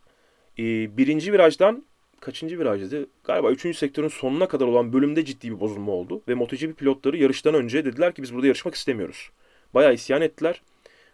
e, 0.59 0.63
birinci 0.97 1.33
virajdan 1.33 1.85
kaçıncı 2.21 2.59
virajdı? 2.59 3.07
Galiba 3.25 3.51
üçüncü 3.51 3.79
sektörün 3.79 4.09
sonuna 4.09 4.49
kadar 4.49 4.67
olan 4.67 4.93
bölümde 4.93 5.25
ciddi 5.25 5.51
bir 5.51 5.61
bozulma 5.61 5.93
oldu. 5.93 6.23
Ve 6.29 6.35
MotoGP 6.35 6.79
pilotları 6.79 7.17
yarıştan 7.17 7.55
önce 7.55 7.85
dediler 7.85 8.15
ki 8.15 8.23
biz 8.23 8.35
burada 8.35 8.47
yarışmak 8.47 8.75
istemiyoruz. 8.75 9.31
Bayağı 9.75 9.95
isyan 9.95 10.23
ettiler. 10.23 10.63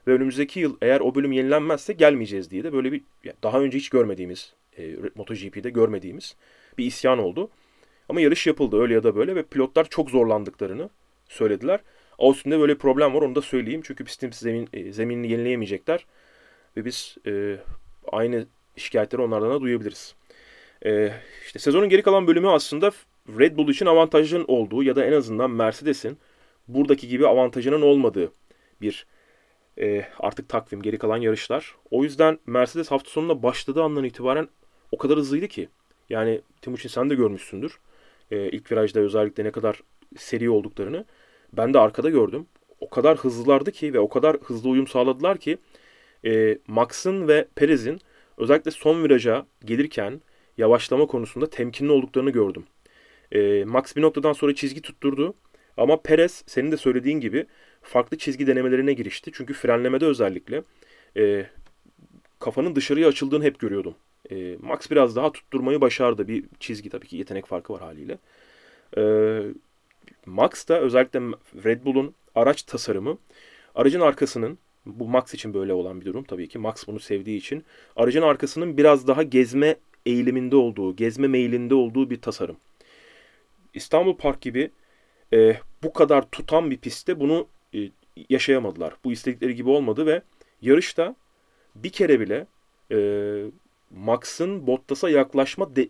Ve 0.07 0.13
önümüzdeki 0.13 0.61
yıl 0.61 0.77
eğer 0.83 1.01
o 1.01 1.15
bölüm 1.15 1.33
yenilenmezse 1.33 1.93
gelmeyeceğiz 1.93 2.51
diye 2.51 2.65
de 2.65 2.73
böyle 2.73 2.93
bir 2.93 3.03
daha 3.43 3.61
önce 3.61 3.79
hiç 3.79 3.89
görmediğimiz, 3.89 4.53
e, 4.79 4.97
MotoGP'de 5.15 5.71
görmediğimiz 5.71 6.37
bir 6.79 6.87
isyan 6.87 7.19
oldu. 7.19 7.51
Ama 8.09 8.21
yarış 8.21 8.47
yapıldı 8.47 8.81
öyle 8.81 8.95
ya 8.95 9.03
da 9.03 9.17
böyle 9.17 9.37
ve 9.37 9.43
pilotlar 9.43 9.89
çok 9.89 10.11
zorlandıklarını 10.11 10.91
söylediler. 11.29 11.81
Austin'de 12.19 12.61
böyle 12.61 12.75
bir 12.75 12.79
problem 12.79 13.15
var 13.15 13.23
onu 13.23 13.35
da 13.35 13.43
söyleyeyim. 13.43 13.81
Çünkü 13.85 14.05
pistin 14.05 14.31
zemin, 14.31 14.69
e, 14.73 14.93
zeminini 14.93 15.31
yenileyemeyecekler. 15.31 16.07
Ve 16.77 16.85
biz 16.85 17.17
e, 17.27 17.57
aynı 18.13 18.47
şikayetleri 18.77 19.23
onlardan 19.23 19.51
da 19.51 19.61
duyabiliriz. 19.61 20.15
E, 20.87 21.13
işte 21.47 21.59
sezonun 21.59 21.89
geri 21.89 22.03
kalan 22.03 22.27
bölümü 22.27 22.49
aslında 22.49 22.91
Red 23.39 23.57
Bull 23.57 23.69
için 23.69 23.87
avantajın 23.87 24.45
olduğu 24.49 24.83
ya 24.83 24.97
da 24.97 25.05
en 25.05 25.13
azından 25.13 25.51
Mercedes'in 25.51 26.19
buradaki 26.69 27.09
gibi 27.09 27.27
avantajının 27.27 27.83
olmadığı 27.83 28.33
bir 28.81 29.07
e, 29.81 30.07
artık 30.19 30.49
takvim 30.49 30.83
geri 30.83 30.99
kalan 30.99 31.17
yarışlar. 31.17 31.75
O 31.91 32.03
yüzden 32.05 32.39
Mercedes 32.47 32.91
hafta 32.91 33.11
sonunda 33.11 33.43
başladığı 33.43 33.83
andan 33.83 34.05
itibaren 34.05 34.49
o 34.93 34.99
kadar 34.99 35.19
hızlıydı 35.19 35.49
ki. 35.49 35.69
Yani 36.11 36.41
Timuçin 36.63 36.89
sen 36.89 37.11
de 37.11 37.15
görmüşsündür. 37.15 37.79
E, 38.31 38.51
ilk 38.51 38.73
virajda 38.73 39.01
özellikle 39.01 39.45
ne 39.45 39.51
kadar 39.51 39.83
seri 40.17 40.51
olduklarını. 40.51 41.05
Ben 41.53 41.75
de 41.75 41.79
arkada 41.79 42.11
gördüm. 42.11 42.47
O 42.81 42.91
kadar 42.91 43.19
hızlılardı 43.19 43.73
ki 43.73 43.95
ve 43.95 43.99
o 43.99 44.09
kadar 44.09 44.37
hızlı 44.37 44.69
uyum 44.69 44.87
sağladılar 44.87 45.39
ki 45.39 45.59
e, 46.27 46.59
Max'ın 46.67 47.29
ve 47.29 47.49
Perez'in 47.55 48.01
özellikle 48.37 48.71
son 48.71 49.05
viraja 49.05 49.47
gelirken 49.65 50.21
yavaşlama 50.59 51.07
konusunda 51.07 51.51
temkinli 51.51 51.93
olduklarını 51.93 52.31
gördüm. 52.31 52.65
E, 53.33 53.65
Max 53.65 53.97
bir 53.97 54.03
noktadan 54.03 54.33
sonra 54.33 54.55
çizgi 54.55 54.83
tutturdu. 54.83 55.35
Ama 55.77 56.03
Perez 56.03 56.45
senin 56.47 56.73
de 56.73 56.77
söylediğin 56.77 57.21
gibi 57.21 57.47
farklı 57.85 58.19
çizgi 58.19 58.47
denemelerine 58.47 58.93
girişti. 58.93 59.31
Çünkü 59.35 59.53
frenlemede 59.53 60.07
özellikle 60.07 60.63
e, 61.17 61.47
kafanın 62.39 62.77
dışarıya 62.77 63.09
açıldığını 63.09 63.45
hep 63.45 63.59
görüyordum. 63.59 63.95
E, 64.31 64.57
Max 64.63 64.91
biraz 64.91 65.17
daha 65.17 65.33
tutturmayı 65.33 65.81
başardı. 65.81 66.29
Bir 66.29 66.45
çizgi 66.61 66.91
tabii 66.91 67.07
ki 67.07 67.17
yetenek 67.17 67.47
farkı 67.47 67.73
var 67.73 67.81
haliyle. 67.81 68.19
E, 68.97 69.03
Max 70.27 70.69
da 70.69 70.81
özellikle 70.81 71.21
Red 71.65 71.85
Bull'un 71.85 72.15
araç 72.35 72.63
tasarımı 72.63 73.19
aracın 73.75 74.01
arkasının 74.01 74.59
bu 74.87 75.09
Max 75.09 75.35
için 75.35 75.55
böyle 75.55 75.73
olan 75.73 76.01
bir 76.01 76.07
durum 76.07 76.25
tabii 76.25 76.49
ki. 76.49 76.59
Max 76.59 76.87
bunu 76.87 77.01
sevdiği 77.01 77.39
için 77.39 77.65
aracın 77.97 78.23
arkasının 78.23 78.77
biraz 78.77 79.07
daha 79.07 79.23
gezme 79.23 79.77
eğiliminde 80.07 80.57
olduğu, 80.57 80.97
gezme 80.97 81.29
meylinde 81.29 81.75
olduğu 81.75 82.11
bir 82.11 82.21
tasarım. 82.21 82.57
İstanbul 83.75 84.17
Park 84.17 84.41
gibi 84.41 84.71
e, 85.33 85.57
bu 85.83 85.93
kadar 85.93 86.31
tutan 86.31 86.71
bir 86.71 86.77
pistte 86.77 87.21
bunu 87.21 87.47
yaşayamadılar. 88.31 88.95
Bu 89.05 89.13
istedikleri 89.13 89.55
gibi 89.55 89.71
olmadı 89.71 90.07
ve 90.07 90.23
yarışta 90.63 91.17
bir 91.75 91.91
kere 91.91 92.21
bile 92.21 92.47
e, 92.93 92.99
Max'ın 93.91 94.67
Bottas'a 94.67 95.11
yaklaşma 95.11 95.77
de, 95.77 95.89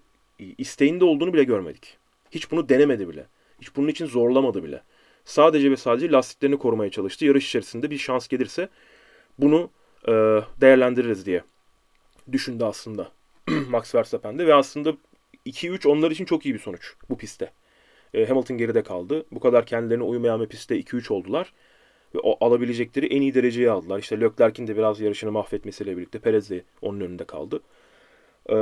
isteğinde 0.58 1.04
olduğunu 1.04 1.32
bile 1.32 1.44
görmedik. 1.44 1.96
Hiç 2.30 2.50
bunu 2.50 2.68
denemedi 2.68 3.08
bile. 3.08 3.26
Hiç 3.60 3.76
bunun 3.76 3.88
için 3.88 4.06
zorlamadı 4.06 4.64
bile. 4.64 4.82
Sadece 5.24 5.70
ve 5.70 5.76
sadece 5.76 6.10
lastiklerini 6.10 6.58
korumaya 6.58 6.90
çalıştı. 6.90 7.24
Yarış 7.24 7.48
içerisinde 7.48 7.90
bir 7.90 7.98
şans 7.98 8.28
gelirse 8.28 8.68
bunu 9.38 9.70
e, 10.08 10.12
değerlendiririz 10.60 11.26
diye 11.26 11.42
düşündü 12.32 12.64
aslında 12.64 13.12
Max 13.68 13.94
Verstappen 13.94 14.38
de 14.38 14.46
ve 14.46 14.54
aslında 14.54 14.94
2-3 15.46 15.88
onlar 15.88 16.10
için 16.10 16.24
çok 16.24 16.46
iyi 16.46 16.54
bir 16.54 16.58
sonuç 16.58 16.94
bu 17.10 17.18
pistte. 17.18 17.52
E, 18.14 18.26
Hamilton 18.26 18.58
geride 18.58 18.82
kaldı. 18.82 19.26
Bu 19.30 19.40
kadar 19.40 19.66
kendilerine 19.66 20.04
uymayan 20.04 20.40
bir 20.40 20.46
pistte 20.46 20.80
2-3 20.80 21.12
oldular. 21.12 21.52
Ve 22.14 22.18
o 22.22 22.46
alabilecekleri 22.46 23.06
en 23.06 23.22
iyi 23.22 23.34
dereceyi 23.34 23.70
aldılar. 23.70 23.98
İşte 23.98 24.20
Leclerc'in 24.20 24.66
de 24.66 24.76
biraz 24.76 25.00
yarışını 25.00 25.32
mahvetmesiyle 25.32 25.96
birlikte 25.96 26.18
Perez 26.18 26.50
de 26.50 26.62
onun 26.82 27.00
önünde 27.00 27.24
kaldı. 27.24 27.60
E, 28.48 28.54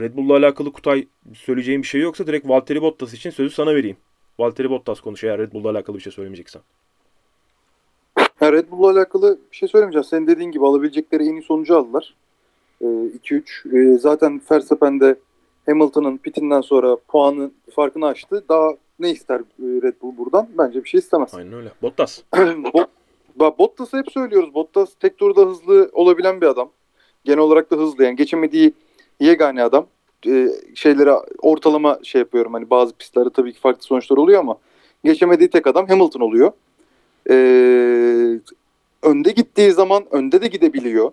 Red 0.00 0.16
Bull'la 0.16 0.36
alakalı 0.36 0.72
Kutay 0.72 1.06
söyleyeceğim 1.34 1.82
bir 1.82 1.86
şey 1.86 2.00
yoksa 2.00 2.26
direkt 2.26 2.48
Valtteri 2.48 2.82
Bottas 2.82 3.14
için 3.14 3.30
sözü 3.30 3.54
sana 3.54 3.74
vereyim. 3.74 3.96
Valtteri 4.38 4.70
Bottas 4.70 5.00
konuş 5.00 5.24
eğer 5.24 5.38
Red 5.38 5.52
Bull'la 5.52 5.70
alakalı 5.70 5.96
bir 5.96 6.02
şey 6.02 6.12
söylemeyeceksen. 6.12 6.62
Ha, 8.14 8.52
Red 8.52 8.70
Bull'la 8.70 8.90
alakalı 8.90 9.38
bir 9.52 9.56
şey 9.56 9.68
söylemeyeceğim. 9.68 10.04
Senin 10.04 10.26
dediğin 10.26 10.50
gibi 10.50 10.66
alabilecekleri 10.66 11.22
en 11.22 11.32
iyi 11.32 11.42
sonucu 11.42 11.76
aldılar. 11.76 12.14
Ee, 12.80 12.86
2-3. 12.86 13.94
Ee, 13.94 13.98
zaten 13.98 14.40
Verstappen 14.50 15.00
de 15.00 15.16
Hamilton'ın 15.66 16.16
pitinden 16.16 16.60
sonra 16.60 16.96
puanı 17.08 17.50
farkını 17.70 18.06
açtı. 18.06 18.44
Daha 18.48 18.70
ne 19.02 19.10
ister 19.10 19.38
e, 19.40 19.42
Red 19.58 19.94
Bull 20.02 20.16
buradan? 20.16 20.48
Bence 20.58 20.84
bir 20.84 20.88
şey 20.88 20.98
istemez. 20.98 21.34
Aynen 21.34 21.52
öyle. 21.52 21.72
Bottas. 21.82 22.22
Bot, 23.36 23.58
Bottas'ı 23.58 23.98
hep 23.98 24.12
söylüyoruz. 24.12 24.54
Bottas 24.54 24.94
tek 25.00 25.18
turda 25.18 25.40
hızlı 25.40 25.90
olabilen 25.92 26.40
bir 26.40 26.46
adam. 26.46 26.70
Genel 27.24 27.38
olarak 27.38 27.70
da 27.70 27.76
hızlı. 27.76 28.04
Yani 28.04 28.16
geçemediği 28.16 28.72
yegane 29.20 29.62
adam. 29.62 29.86
Ee, 30.26 30.48
şeylere 30.74 31.12
ortalama 31.38 31.98
şey 32.02 32.18
yapıyorum. 32.18 32.52
Hani 32.52 32.70
bazı 32.70 32.96
pistlerde 32.96 33.30
tabii 33.30 33.52
ki 33.52 33.60
farklı 33.60 33.82
sonuçlar 33.82 34.16
oluyor 34.16 34.40
ama 34.40 34.58
geçemediği 35.04 35.50
tek 35.50 35.66
adam 35.66 35.86
Hamilton 35.86 36.20
oluyor. 36.20 36.52
Ee, 37.30 38.40
önde 39.02 39.30
gittiği 39.30 39.72
zaman 39.72 40.04
önde 40.10 40.42
de 40.42 40.46
gidebiliyor. 40.46 41.12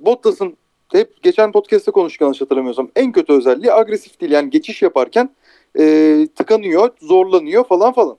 Bottas'ın 0.00 0.56
hep 0.92 1.22
geçen 1.22 1.52
podcast'te 1.52 1.90
konuştuk 1.90 2.20
yanlış 2.20 2.40
hatırlamıyorsam 2.40 2.90
en 2.96 3.12
kötü 3.12 3.32
özelliği 3.32 3.72
agresif 3.72 4.20
değil. 4.20 4.32
Yani 4.32 4.50
geçiş 4.50 4.82
yaparken 4.82 5.30
e, 5.78 6.28
tıkanıyor, 6.34 6.90
zorlanıyor 7.00 7.64
falan 7.64 7.92
falan. 7.92 8.16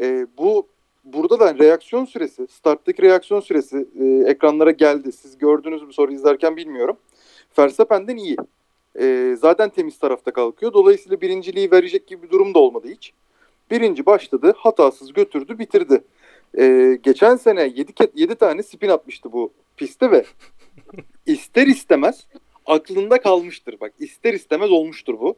E, 0.00 0.26
bu 0.38 0.66
burada 1.04 1.40
da 1.40 1.58
reaksiyon 1.58 2.04
süresi, 2.04 2.46
starttaki 2.46 3.02
reaksiyon 3.02 3.40
süresi 3.40 3.86
e, 4.00 4.30
ekranlara 4.30 4.70
geldi. 4.70 5.12
Siz 5.12 5.38
gördünüz 5.38 5.82
mü 5.82 5.92
soru 5.92 6.12
izlerken 6.12 6.56
bilmiyorum. 6.56 6.96
Verstappen'den 7.58 8.16
iyi. 8.16 8.36
E, 9.00 9.36
zaten 9.40 9.68
temiz 9.68 9.98
tarafta 9.98 10.30
kalkıyor. 10.30 10.72
Dolayısıyla 10.72 11.20
birinciliği 11.20 11.70
verecek 11.70 12.06
gibi 12.06 12.22
bir 12.22 12.30
durum 12.30 12.54
da 12.54 12.58
olmadı 12.58 12.88
hiç. 12.88 13.12
Birinci 13.70 14.06
başladı, 14.06 14.54
hatasız 14.56 15.12
götürdü, 15.12 15.58
bitirdi. 15.58 16.04
E, 16.58 16.98
geçen 17.02 17.36
sene 17.36 17.62
7, 17.62 17.92
7 18.14 18.34
tane 18.34 18.62
spin 18.62 18.88
atmıştı 18.88 19.32
bu 19.32 19.52
pistte 19.76 20.10
ve 20.10 20.24
ister 21.26 21.66
istemez 21.66 22.26
aklında 22.66 23.20
kalmıştır. 23.20 23.80
Bak 23.80 23.92
ister 23.98 24.34
istemez 24.34 24.70
olmuştur 24.70 25.20
bu. 25.20 25.36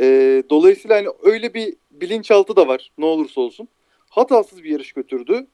E, 0.00 0.42
dolayısıyla 0.50 0.96
hani 0.96 1.08
öyle 1.22 1.54
bir 1.54 1.74
bilinçaltı 1.90 2.56
da 2.56 2.68
var 2.68 2.90
ne 2.98 3.04
olursa 3.04 3.40
olsun. 3.40 3.68
Hatasız 4.10 4.64
bir 4.64 4.70
yarış 4.70 4.92
götürdü. 4.92 5.46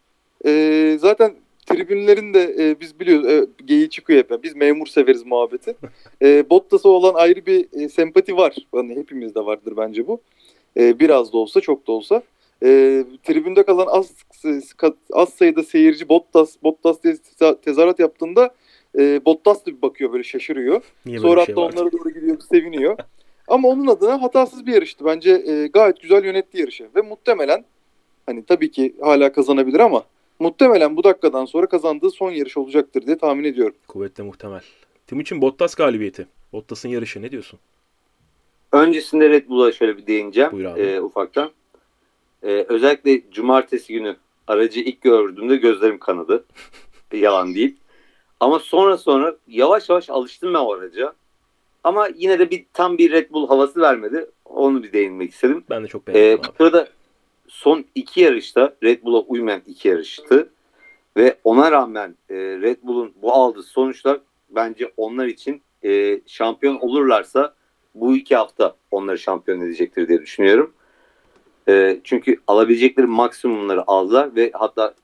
E, 0.47 0.97
zaten 1.01 1.35
tribünlerin 1.67 2.35
de 2.35 2.55
e, 2.59 2.81
biz 2.81 3.01
biliyoruz 3.01 3.27
e, 3.27 3.47
geyiği 3.65 3.91
çıkıyor 3.91 4.19
hep. 4.19 4.43
Biz 4.43 4.57
memur 4.57 4.87
severiz 4.87 5.27
muhabbeti. 5.27 5.77
E, 6.23 6.51
Bottas'a 6.51 6.89
olan 6.89 7.15
ayrı 7.15 7.47
bir 7.47 7.67
e, 7.73 7.89
sempati 7.89 8.37
var. 8.37 8.57
Hani 8.75 8.97
hepimizde 8.97 9.45
vardır 9.47 9.75
bence 9.77 10.07
bu. 10.07 10.21
E, 10.77 10.99
biraz 10.99 11.33
da 11.33 11.39
olsa 11.39 11.61
çok 11.61 11.87
da 11.87 11.93
olsa. 11.93 12.23
E, 12.63 12.69
tribünde 13.25 13.63
kalan 13.63 13.87
az 13.87 14.15
az 15.13 15.29
sayıda 15.29 15.63
seyirci 15.63 16.09
Bottas 16.09 16.57
Bottas 16.63 17.03
diye 17.03 17.17
tezahürat 17.63 17.99
yaptığında 17.99 18.55
e, 18.99 19.25
Bottas 19.25 19.67
da 19.67 19.71
bir 19.71 19.83
bakıyor 19.83 20.13
böyle 20.13 20.25
şaşırıyor. 20.25 20.83
Niye 21.07 21.19
Sonra 21.19 21.45
şey 21.45 21.55
hatta 21.55 21.67
var? 21.67 21.73
onlara 21.73 21.93
doğru 21.93 22.11
gidiyor 22.11 22.41
seviniyor. 22.51 22.97
Ama 23.49 23.69
onun 23.69 23.87
adına 23.87 24.23
hatasız 24.23 24.67
bir 24.67 24.75
yarıştı. 24.75 25.05
Bence 25.05 25.31
e, 25.31 25.67
gayet 25.67 26.01
güzel 26.01 26.25
yönetti 26.25 26.61
yarışı. 26.61 26.89
Ve 26.97 27.01
muhtemelen 27.01 27.65
hani 28.27 28.45
tabii 28.45 28.71
ki 28.71 28.95
hala 29.01 29.33
kazanabilir 29.33 29.81
ama 29.81 30.05
muhtemelen 30.39 30.97
bu 30.97 31.05
dakikadan 31.05 31.45
sonra 31.45 31.67
kazandığı 31.67 32.11
son 32.11 32.31
yarış 32.31 32.57
olacaktır 32.57 33.07
diye 33.07 33.19
tahmin 33.19 33.45
ediyorum. 33.45 33.75
Kuvvetle 33.89 34.23
muhtemel. 34.23 34.61
Timuçin 35.07 35.43
Bottas 35.43 35.75
galibiyeti. 35.75 36.27
Bottas'ın 36.53 36.89
yarışı 36.89 37.23
ne 37.23 37.31
diyorsun? 37.31 37.59
Öncesinde 38.73 39.31
Red 39.31 39.49
Bull'a 39.49 39.73
şöyle 39.73 39.97
bir 39.97 40.07
değineceğim 40.07 40.53
Buyur 40.53 40.65
abi. 40.65 40.81
e, 40.81 41.01
ufaktan. 41.01 41.51
E, 42.43 42.49
özellikle 42.49 43.31
cumartesi 43.31 43.93
günü 43.93 44.17
aracı 44.47 44.81
ilk 44.81 45.03
gördüğümde 45.03 45.57
gözlerim 45.57 45.99
kanadı. 45.99 46.45
Yalan 47.13 47.55
değil. 47.55 47.77
Ama 48.41 48.59
sonra 48.59 48.99
sonra 48.99 49.37
yavaş 49.49 49.89
yavaş 49.89 50.11
alıştım 50.11 50.55
ben 50.55 50.59
o 50.59 50.73
araca. 50.73 51.13
Ama 51.85 52.09
yine 52.17 52.39
de 52.39 52.51
bir 52.51 52.67
tam 52.73 52.99
bir 52.99 53.13
Red 53.13 53.31
Bull 53.31 53.49
havası 53.49 53.81
vermedi. 53.81 54.27
Onu 54.45 54.83
bir 54.83 54.93
değinmek 54.93 55.31
istedim. 55.33 55.65
Ben 55.71 55.85
de 55.85 55.89
çok 55.89 56.09
Ee, 56.09 56.15
beğendim 56.15 56.39
bu 56.45 56.49
abi. 56.49 56.57
sırada 56.57 56.89
son 57.49 57.85
iki 57.95 58.21
yarışta 58.21 58.75
Red 58.83 59.03
Bull'a 59.03 59.21
uymayan 59.21 59.63
iki 59.67 59.89
yarıştı. 59.89 60.49
Ve 61.17 61.39
ona 61.45 61.71
rağmen 61.73 62.17
e, 62.31 62.35
Red 62.37 62.77
Bull'un 62.83 63.13
bu 63.23 63.33
aldığı 63.33 63.63
sonuçlar 63.63 64.21
bence 64.51 64.93
onlar 64.97 65.27
için 65.27 65.63
e, 65.85 66.21
şampiyon 66.27 66.77
olurlarsa 66.79 67.55
bu 67.95 68.17
iki 68.17 68.37
hafta 68.37 68.75
onları 68.91 69.19
şampiyon 69.19 69.61
edecektir 69.61 70.09
diye 70.09 70.21
düşünüyorum. 70.23 70.73
E, 71.69 72.01
çünkü 72.05 72.37
alabilecekleri 72.47 73.07
maksimumları 73.07 73.85
aldılar 73.91 74.37
ve 74.37 74.51
hatta 74.55 74.95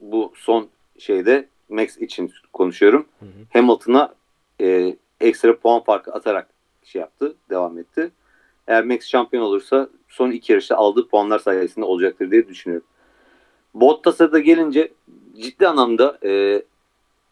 bu 0.00 0.32
son 0.36 0.68
şeyde 0.98 1.48
Max 1.68 1.98
için 1.98 2.32
konuşuyorum. 2.52 3.06
Hamilton'a 3.52 4.14
e, 4.60 4.96
ekstra 5.24 5.58
puan 5.58 5.84
farkı 5.84 6.12
atarak 6.12 6.48
şey 6.84 7.00
yaptı, 7.00 7.34
devam 7.50 7.78
etti. 7.78 8.10
Eğer 8.66 8.84
Max 8.84 9.06
şampiyon 9.06 9.44
olursa 9.44 9.88
son 10.08 10.30
iki 10.30 10.52
yarışta 10.52 10.76
aldığı 10.76 11.08
puanlar 11.08 11.38
sayesinde 11.38 11.84
olacaktır 11.84 12.30
diye 12.30 12.48
düşünüyorum. 12.48 12.86
Bottas'a 13.74 14.32
da 14.32 14.38
gelince 14.38 14.92
ciddi 15.36 15.68
anlamda 15.68 16.18
e, 16.24 16.62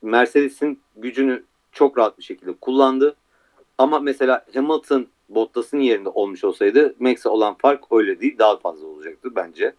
Mercedes'in 0.03 0.81
gücünü 0.97 1.45
çok 1.73 1.99
rahat 1.99 2.19
bir 2.19 2.23
şekilde 2.23 2.53
kullandı. 2.53 3.17
Ama 3.79 3.99
mesela 3.99 4.45
Hamilton 4.55 5.07
Bottas'ın 5.29 5.79
yerinde 5.79 6.09
olmuş 6.09 6.45
olsaydı 6.45 6.95
Max'e 6.99 7.29
olan 7.29 7.55
fark 7.55 7.85
öyle 7.91 8.21
değil 8.21 8.39
daha 8.39 8.57
fazla 8.57 8.87
olacaktı 8.87 9.29
bence. 9.37 9.75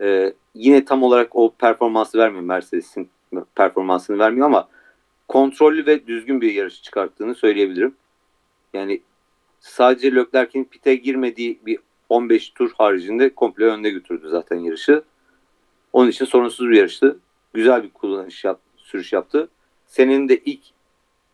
E, 0.00 0.32
yine 0.54 0.84
tam 0.84 1.02
olarak 1.02 1.36
o 1.36 1.54
performansı 1.58 2.18
vermiyor 2.18 2.44
Mercedes'in 2.44 3.10
performansını 3.54 4.18
vermiyor 4.18 4.46
ama 4.46 4.68
kontrollü 5.28 5.86
ve 5.86 6.06
düzgün 6.06 6.40
bir 6.40 6.52
yarış 6.52 6.82
çıkarttığını 6.82 7.34
söyleyebilirim. 7.34 7.94
Yani 8.74 9.02
sadece 9.60 10.14
Leclerc'in 10.14 10.64
pite 10.64 10.94
girmediği 10.94 11.58
bir 11.66 11.78
15 12.08 12.50
tur 12.50 12.70
haricinde 12.78 13.34
komple 13.34 13.64
önde 13.64 13.90
götürdü 13.90 14.28
zaten 14.30 14.56
yarışı. 14.56 15.02
Onun 15.92 16.08
için 16.08 16.24
sorunsuz 16.24 16.68
bir 16.68 16.76
yarıştı. 16.76 17.18
Güzel 17.54 17.82
bir 17.82 17.90
kullanış 17.90 18.44
yap, 18.44 18.60
sürüş 18.76 19.12
yaptı. 19.12 19.48
Senin 19.86 20.28
de 20.28 20.36
ilk 20.44 20.60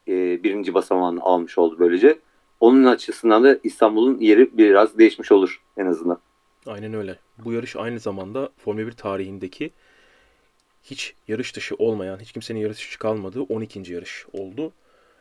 e, 0.08 0.42
birinci 0.42 0.74
basamağını 0.74 1.22
almış 1.22 1.58
oldu 1.58 1.76
böylece. 1.78 2.18
Onun 2.60 2.84
açısından 2.84 3.44
da 3.44 3.58
İstanbul'un 3.62 4.20
yeri 4.20 4.58
biraz 4.58 4.98
değişmiş 4.98 5.32
olur 5.32 5.62
en 5.76 5.86
azından. 5.86 6.18
Aynen 6.66 6.94
öyle. 6.94 7.18
Bu 7.44 7.52
yarış 7.52 7.76
aynı 7.76 7.98
zamanda 7.98 8.48
Formula 8.56 8.86
1 8.86 8.92
tarihindeki 8.92 9.70
hiç 10.84 11.14
yarış 11.28 11.56
dışı 11.56 11.74
olmayan, 11.74 12.18
hiç 12.18 12.32
kimsenin 12.32 12.60
yarış 12.60 12.76
dışı 12.78 12.98
kalmadığı 12.98 13.42
12. 13.42 13.92
yarış 13.92 14.26
oldu. 14.32 14.72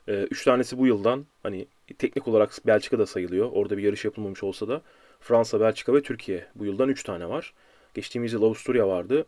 3 0.08 0.44
tanesi 0.44 0.78
bu 0.78 0.88
yıldan 0.88 1.26
hani 1.44 1.68
teknik 1.98 2.28
olarak 2.28 2.52
Belçika'da 2.66 3.06
sayılıyor. 3.06 3.50
Orada 3.54 3.78
bir 3.78 3.84
yarış 3.84 4.06
yapılmamış 4.06 4.44
olsa 4.44 4.68
da 4.68 4.82
Fransa, 5.20 5.60
Belçika 5.60 5.94
ve 5.94 6.02
Türkiye 6.02 6.46
bu 6.56 6.66
yıldan 6.66 6.90
3 6.90 7.04
tane 7.04 7.30
var. 7.30 7.54
Geçtiğimiz 7.94 8.34
yıl 8.34 8.44
Avusturya 8.44 8.88
vardı. 8.88 9.26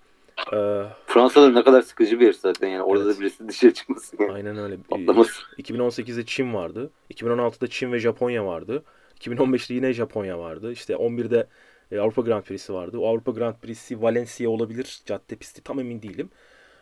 Ee, 0.54 0.84
Fransa'da 1.08 1.50
ne 1.52 1.64
kadar 1.64 1.82
sıkıcı 1.82 2.20
bir 2.20 2.26
yarış 2.26 2.38
zaten 2.38 2.68
yani 2.68 2.84
orada 2.84 3.04
Evet. 3.06 3.16
da 3.16 3.22
birisi 3.22 3.48
dışarı 3.48 3.74
çıkmasın. 3.74 4.18
Yani. 4.20 4.32
aynen 4.32 4.58
öyle. 4.58 4.76
Ee, 4.76 4.78
Patlaması. 4.90 5.32
2018'de 5.58 6.26
Çin 6.26 6.54
vardı. 6.54 6.90
2016'da 7.14 7.68
Çin 7.68 7.92
ve 7.92 8.00
Japonya 8.00 8.46
vardı. 8.46 8.84
2015'te 9.20 9.74
yine 9.74 9.94
Japonya 9.94 10.40
vardı. 10.40 10.72
İşte 10.72 10.94
11'de 10.94 11.48
e, 11.92 12.00
Avrupa 12.00 12.22
Grand 12.22 12.44
Prix'si 12.44 12.74
vardı. 12.74 12.98
O 13.00 13.08
Avrupa 13.08 13.32
Grand 13.32 13.56
Prix'si 13.56 14.02
Valencia 14.02 14.50
olabilir. 14.50 15.02
Cadde 15.06 15.36
pisti 15.36 15.62
tam 15.64 15.80
emin 15.80 16.02
değilim. 16.02 16.30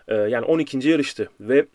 Ee, 0.07 0.15
yani 0.15 0.45
12. 0.45 0.89
yarıştı 0.89 1.29
ve 1.39 1.67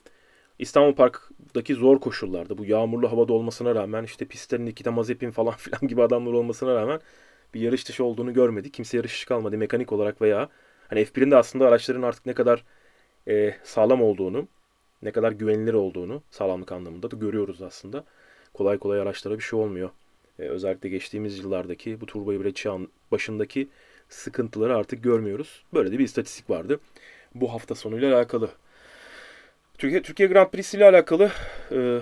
İstanbul 0.58 0.94
Park'taki 0.94 1.74
zor 1.74 2.00
koşullarda 2.00 2.58
bu 2.58 2.64
yağmurlu 2.64 3.12
havada 3.12 3.32
olmasına 3.32 3.74
rağmen 3.74 4.04
işte 4.04 4.24
pistlerin 4.24 4.66
Nikita 4.66 4.92
Mazepin 4.92 5.30
falan 5.30 5.54
filan 5.56 5.80
gibi 5.88 6.02
adamlar 6.02 6.32
olmasına 6.32 6.74
rağmen 6.74 7.00
bir 7.54 7.60
yarış 7.60 7.88
dışı 7.88 8.04
olduğunu 8.04 8.32
görmedik. 8.34 8.74
Kimse 8.74 8.96
yarış 8.96 9.12
dışı 9.12 9.26
kalmadı 9.28 9.58
mekanik 9.58 9.92
olarak 9.92 10.22
veya 10.22 10.48
hani 10.88 11.00
F1'in 11.00 11.30
de 11.30 11.36
aslında 11.36 11.68
araçların 11.68 12.02
artık 12.02 12.26
ne 12.26 12.34
kadar 12.34 12.64
e, 13.28 13.54
sağlam 13.64 14.02
olduğunu, 14.02 14.48
ne 15.02 15.12
kadar 15.12 15.32
güvenilir 15.32 15.74
olduğunu 15.74 16.22
sağlamlık 16.30 16.72
anlamında 16.72 17.10
da 17.10 17.16
görüyoruz 17.16 17.62
aslında. 17.62 18.04
Kolay 18.54 18.78
kolay 18.78 19.00
araçlara 19.00 19.38
bir 19.38 19.42
şey 19.42 19.58
olmuyor. 19.58 19.90
E, 20.38 20.42
özellikle 20.42 20.88
geçtiğimiz 20.88 21.38
yıllardaki 21.38 22.00
bu 22.00 22.06
turbo 22.06 22.32
hibrit 22.32 22.56
çağın 22.56 22.88
başındaki 23.12 23.68
sıkıntıları 24.08 24.76
artık 24.76 25.04
görmüyoruz. 25.04 25.64
Böyle 25.74 25.92
de 25.92 25.98
bir 25.98 26.04
istatistik 26.04 26.50
vardı. 26.50 26.80
Bu 27.34 27.52
hafta 27.52 27.74
sonuyla 27.74 28.16
alakalı. 28.16 28.50
Türkiye, 29.78 30.02
Türkiye 30.02 30.28
Grand 30.28 30.50
Prix'si 30.50 30.76
ile 30.76 30.84
alakalı 30.84 31.30
e, 31.72 31.98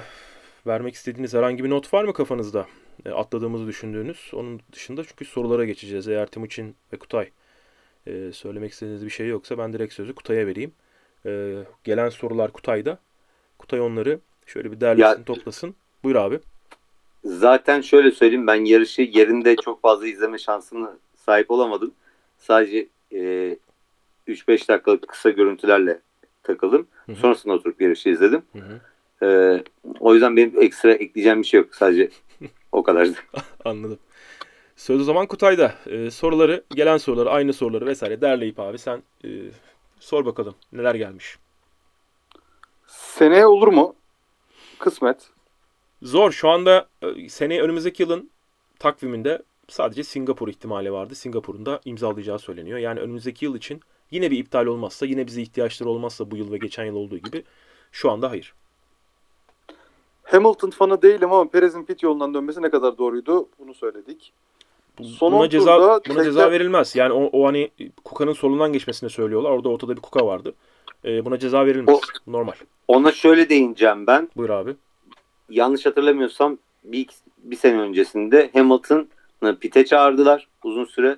vermek 0.66 0.94
istediğiniz 0.94 1.34
herhangi 1.34 1.64
bir 1.64 1.70
not 1.70 1.94
var 1.94 2.04
mı 2.04 2.12
kafanızda? 2.12 2.66
E, 3.06 3.10
atladığımızı 3.10 3.66
düşündüğünüz. 3.66 4.30
Onun 4.34 4.60
dışında 4.72 5.04
çünkü 5.04 5.24
sorulara 5.24 5.64
geçeceğiz. 5.64 6.08
Eğer 6.08 6.26
Timuçin 6.26 6.76
ve 6.92 6.96
Kutay 6.96 7.30
e, 8.06 8.32
söylemek 8.32 8.72
istediğiniz 8.72 9.04
bir 9.04 9.10
şey 9.10 9.28
yoksa 9.28 9.58
ben 9.58 9.72
direkt 9.72 9.94
sözü 9.94 10.14
Kutay'a 10.14 10.46
vereyim. 10.46 10.72
E, 11.26 11.54
gelen 11.84 12.08
sorular 12.08 12.52
Kutay'da. 12.52 12.98
Kutay 13.58 13.80
onları 13.80 14.20
şöyle 14.46 14.72
bir 14.72 14.80
derlesin, 14.80 15.18
Ya- 15.18 15.24
toplasın. 15.24 15.74
Buyur 16.04 16.16
abi. 16.16 16.40
Zaten 17.26 17.80
şöyle 17.80 18.10
söyleyeyim 18.10 18.46
ben 18.46 18.64
yarışı 18.64 19.02
yerinde 19.02 19.56
çok 19.56 19.82
fazla 19.82 20.06
izleme 20.06 20.38
şansına 20.38 20.96
sahip 21.16 21.50
olamadım. 21.50 21.92
Sadece 22.38 22.88
e, 23.12 23.18
3-5 24.28 24.68
dakikalık 24.68 25.08
kısa 25.08 25.30
görüntülerle 25.30 26.00
takıldım. 26.42 26.86
Hı 27.06 27.12
hı. 27.12 27.16
Sonrasında 27.16 27.54
oturup 27.54 27.80
yarışı 27.80 28.08
izledim. 28.08 28.42
Hı 28.52 28.58
hı. 28.58 28.80
E, 29.26 29.62
o 30.00 30.14
yüzden 30.14 30.36
benim 30.36 30.62
ekstra 30.62 30.92
ekleyeceğim 30.92 31.42
bir 31.42 31.46
şey 31.46 31.60
yok. 31.60 31.74
Sadece 31.74 32.10
o 32.72 32.82
kadar. 32.82 33.08
Anladım. 33.64 33.98
Söz 34.76 35.00
o 35.00 35.04
zaman 35.04 35.26
Kutay'da. 35.26 35.74
E, 35.86 36.10
soruları, 36.10 36.64
gelen 36.70 36.96
soruları, 36.96 37.30
aynı 37.30 37.52
soruları 37.52 37.86
vesaire 37.86 38.20
derleyip 38.20 38.60
abi 38.60 38.78
sen 38.78 39.02
e, 39.24 39.28
sor 40.00 40.24
bakalım 40.24 40.54
neler 40.72 40.94
gelmiş. 40.94 41.38
Seneye 42.86 43.46
olur 43.46 43.68
mu? 43.68 43.94
Kısmet. 44.78 45.35
Zor. 46.02 46.30
Şu 46.32 46.48
anda 46.48 46.88
e, 47.02 47.28
seneye 47.28 47.62
önümüzdeki 47.62 48.02
yılın 48.02 48.30
takviminde 48.78 49.42
sadece 49.68 50.04
Singapur 50.04 50.48
ihtimali 50.48 50.92
vardı. 50.92 51.14
Singapur'un 51.14 51.66
da 51.66 51.80
imzalayacağı 51.84 52.38
söyleniyor. 52.38 52.78
Yani 52.78 53.00
önümüzdeki 53.00 53.44
yıl 53.44 53.56
için 53.56 53.80
yine 54.10 54.30
bir 54.30 54.38
iptal 54.38 54.66
olmazsa, 54.66 55.06
yine 55.06 55.26
bize 55.26 55.42
ihtiyaçları 55.42 55.90
olmazsa 55.90 56.30
bu 56.30 56.36
yıl 56.36 56.52
ve 56.52 56.58
geçen 56.58 56.84
yıl 56.84 56.94
olduğu 56.94 57.18
gibi 57.18 57.44
şu 57.92 58.10
anda 58.10 58.30
hayır. 58.30 58.54
Hamilton 60.22 60.70
fanı 60.70 61.02
değilim 61.02 61.32
ama 61.32 61.50
Perez'in 61.50 61.84
pit 61.84 62.02
yolundan 62.02 62.34
dönmesi 62.34 62.62
ne 62.62 62.70
kadar 62.70 62.98
doğruydu 62.98 63.48
bunu 63.58 63.74
söyledik. 63.74 64.32
Son 65.02 65.32
buna 65.32 65.48
ceza 65.48 65.78
buna 65.78 66.24
ceza 66.24 66.40
tekrar- 66.40 66.52
verilmez. 66.52 66.96
Yani 66.96 67.12
o, 67.12 67.30
o 67.32 67.46
hani 67.46 67.70
Kuka'nın 68.04 68.32
solundan 68.32 68.72
geçmesini 68.72 69.10
söylüyorlar. 69.10 69.50
Orada 69.50 69.68
ortada 69.68 69.96
bir 69.96 70.00
Kuka 70.00 70.26
vardı. 70.26 70.54
E, 71.04 71.24
buna 71.24 71.38
ceza 71.38 71.66
verilmez. 71.66 71.98
Normal. 72.26 72.52
Ona 72.88 73.12
şöyle 73.12 73.48
değineceğim 73.48 74.06
ben. 74.06 74.28
Buyur 74.36 74.50
abi. 74.50 74.74
Yanlış 75.50 75.86
hatırlamıyorsam 75.86 76.58
bir, 76.84 77.06
bir 77.38 77.56
sene 77.56 77.80
öncesinde 77.80 78.50
Hamilton'ı 78.52 79.58
pite 79.58 79.84
çağırdılar 79.84 80.48
uzun 80.64 80.84
süre. 80.84 81.16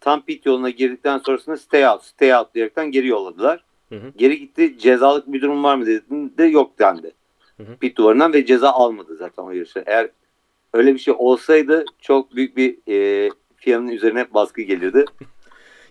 Tam 0.00 0.24
pit 0.24 0.46
yoluna 0.46 0.70
girdikten 0.70 1.18
sonrasında 1.18 1.56
stay 1.56 1.86
out, 1.88 2.04
stay 2.04 2.34
out 2.34 2.54
diyerekten 2.54 2.90
geri 2.90 3.06
yolladılar. 3.06 3.64
Hı 3.88 3.94
hı. 3.94 4.12
Geri 4.16 4.38
gitti 4.38 4.78
cezalık 4.78 5.32
bir 5.32 5.42
durum 5.42 5.64
var 5.64 5.76
mı 5.76 5.86
dediğinde 5.86 6.44
yok 6.44 6.78
dendi. 6.78 7.12
Hı 7.56 7.62
hı. 7.62 7.76
Pit 7.76 7.96
duvarından 7.96 8.32
ve 8.32 8.46
ceza 8.46 8.70
almadı 8.70 9.16
zaten 9.16 9.42
o 9.42 9.50
yarışta. 9.50 9.82
Eğer 9.86 10.10
öyle 10.72 10.94
bir 10.94 10.98
şey 10.98 11.14
olsaydı 11.18 11.84
çok 12.00 12.36
büyük 12.36 12.56
bir 12.56 12.76
e, 12.88 13.30
FIA'nın 13.56 13.88
üzerine 13.88 14.34
baskı 14.34 14.62
gelirdi. 14.62 15.04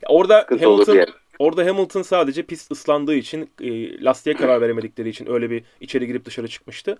Ya 0.02 0.10
orada 0.10 0.42
Sıkıntı 0.42 0.66
Hamilton 0.66 0.96
yani. 0.96 1.10
Orada 1.40 1.66
Hamilton 1.66 2.02
sadece 2.02 2.44
pist 2.44 2.72
ıslandığı 2.72 3.16
için, 3.16 3.50
e, 3.62 4.04
lastiğe 4.04 4.36
karar 4.36 4.62
veremedikleri 4.62 5.10
için 5.10 5.30
öyle 5.30 5.50
bir 5.50 5.64
içeri 5.82 6.08
girip 6.08 6.26
dışarı 6.26 6.48
çıkmıştı. 6.48 6.98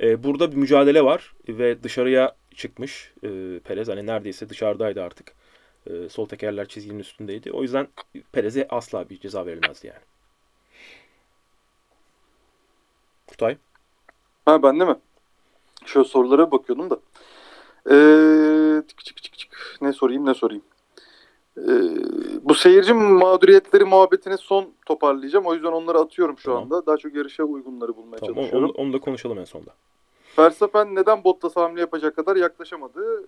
E, 0.00 0.24
burada 0.24 0.52
bir 0.52 0.56
mücadele 0.56 1.04
var 1.04 1.32
ve 1.48 1.82
dışarıya 1.82 2.36
çıkmış 2.54 3.12
e, 3.22 3.58
Perez. 3.58 3.88
Hani 3.88 4.06
neredeyse 4.06 4.48
dışarıdaydı 4.48 5.02
artık. 5.02 5.32
E, 5.86 6.08
sol 6.08 6.26
tekerler 6.26 6.68
çizginin 6.68 6.98
üstündeydi. 6.98 7.52
O 7.52 7.62
yüzden 7.62 7.88
Perez'e 8.32 8.66
asla 8.70 9.08
bir 9.08 9.20
ceza 9.20 9.46
verilmezdi 9.46 9.86
yani. 9.86 10.00
Kutay. 13.26 13.56
Ha 14.44 14.62
ben 14.62 14.80
de 14.80 14.84
mi? 14.84 14.96
Şöyle 15.86 16.08
sorulara 16.08 16.50
bakıyordum 16.50 16.90
da. 16.90 16.98
Ee, 17.90 18.82
tık 18.88 19.04
çık 19.04 19.22
çık 19.22 19.38
çık. 19.38 19.78
Ne 19.80 19.92
sorayım 19.92 20.26
ne 20.26 20.34
sorayım. 20.34 20.62
Ee, 21.58 22.42
bu 22.42 22.54
seyirci 22.54 22.92
mağduriyetleri 22.94 23.84
muhabbetini 23.84 24.38
son 24.38 24.68
toparlayacağım. 24.86 25.46
O 25.46 25.54
yüzden 25.54 25.72
onları 25.72 25.98
atıyorum 25.98 26.38
şu 26.38 26.44
Tamam. 26.44 26.62
anda. 26.62 26.86
Daha 26.86 26.96
çok 26.96 27.14
yarışa 27.14 27.44
uygunları 27.44 27.96
bulmaya 27.96 28.18
Tamam, 28.18 28.34
çalışıyorum. 28.34 28.64
onu, 28.68 28.72
onu 28.72 28.92
da 28.92 28.98
konuşalım 28.98 29.38
en 29.38 29.44
sonda. 29.44 29.70
Verstappen 30.38 30.94
neden 30.94 31.24
Bottas 31.24 31.56
hamle 31.56 31.80
yapacak 31.80 32.16
kadar 32.16 32.36
yaklaşamadı? 32.36 33.26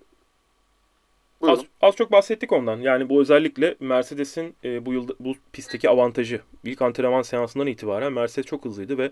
Buyurun. 1.41 1.59
Az, 1.59 1.65
az 1.81 1.97
çok 1.97 2.13
bahsettik 2.13 2.53
ondan. 2.53 2.77
Yani 2.77 3.09
bu 3.09 3.21
özellikle 3.21 3.77
Mercedes'in 3.81 4.55
e, 4.65 4.87
bu 4.87 4.93
yılda 4.93 5.13
bu 5.21 5.35
pistteki 5.53 5.91
avantajı. 5.91 6.41
İlk 6.65 6.83
antrenman 6.83 7.23
seansından 7.23 7.67
itibaren 7.67 8.13
Mercedes 8.13 8.47
çok 8.47 8.65
hızlıydı 8.65 8.99
ve 8.99 9.11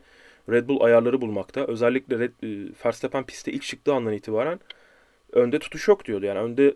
Red 0.50 0.68
Bull 0.68 0.80
ayarları 0.80 1.20
bulmakta. 1.20 1.60
Özellikle 1.60 2.18
Red, 2.18 2.32
e, 2.42 2.72
Verstappen 2.84 3.24
pistte 3.24 3.52
ilk 3.52 3.62
çıktığı 3.62 3.94
andan 3.94 4.12
itibaren 4.12 4.60
önde 5.32 5.58
tutuş 5.58 5.88
yok 5.88 6.04
diyordu. 6.04 6.26
Yani 6.26 6.38
önde 6.38 6.74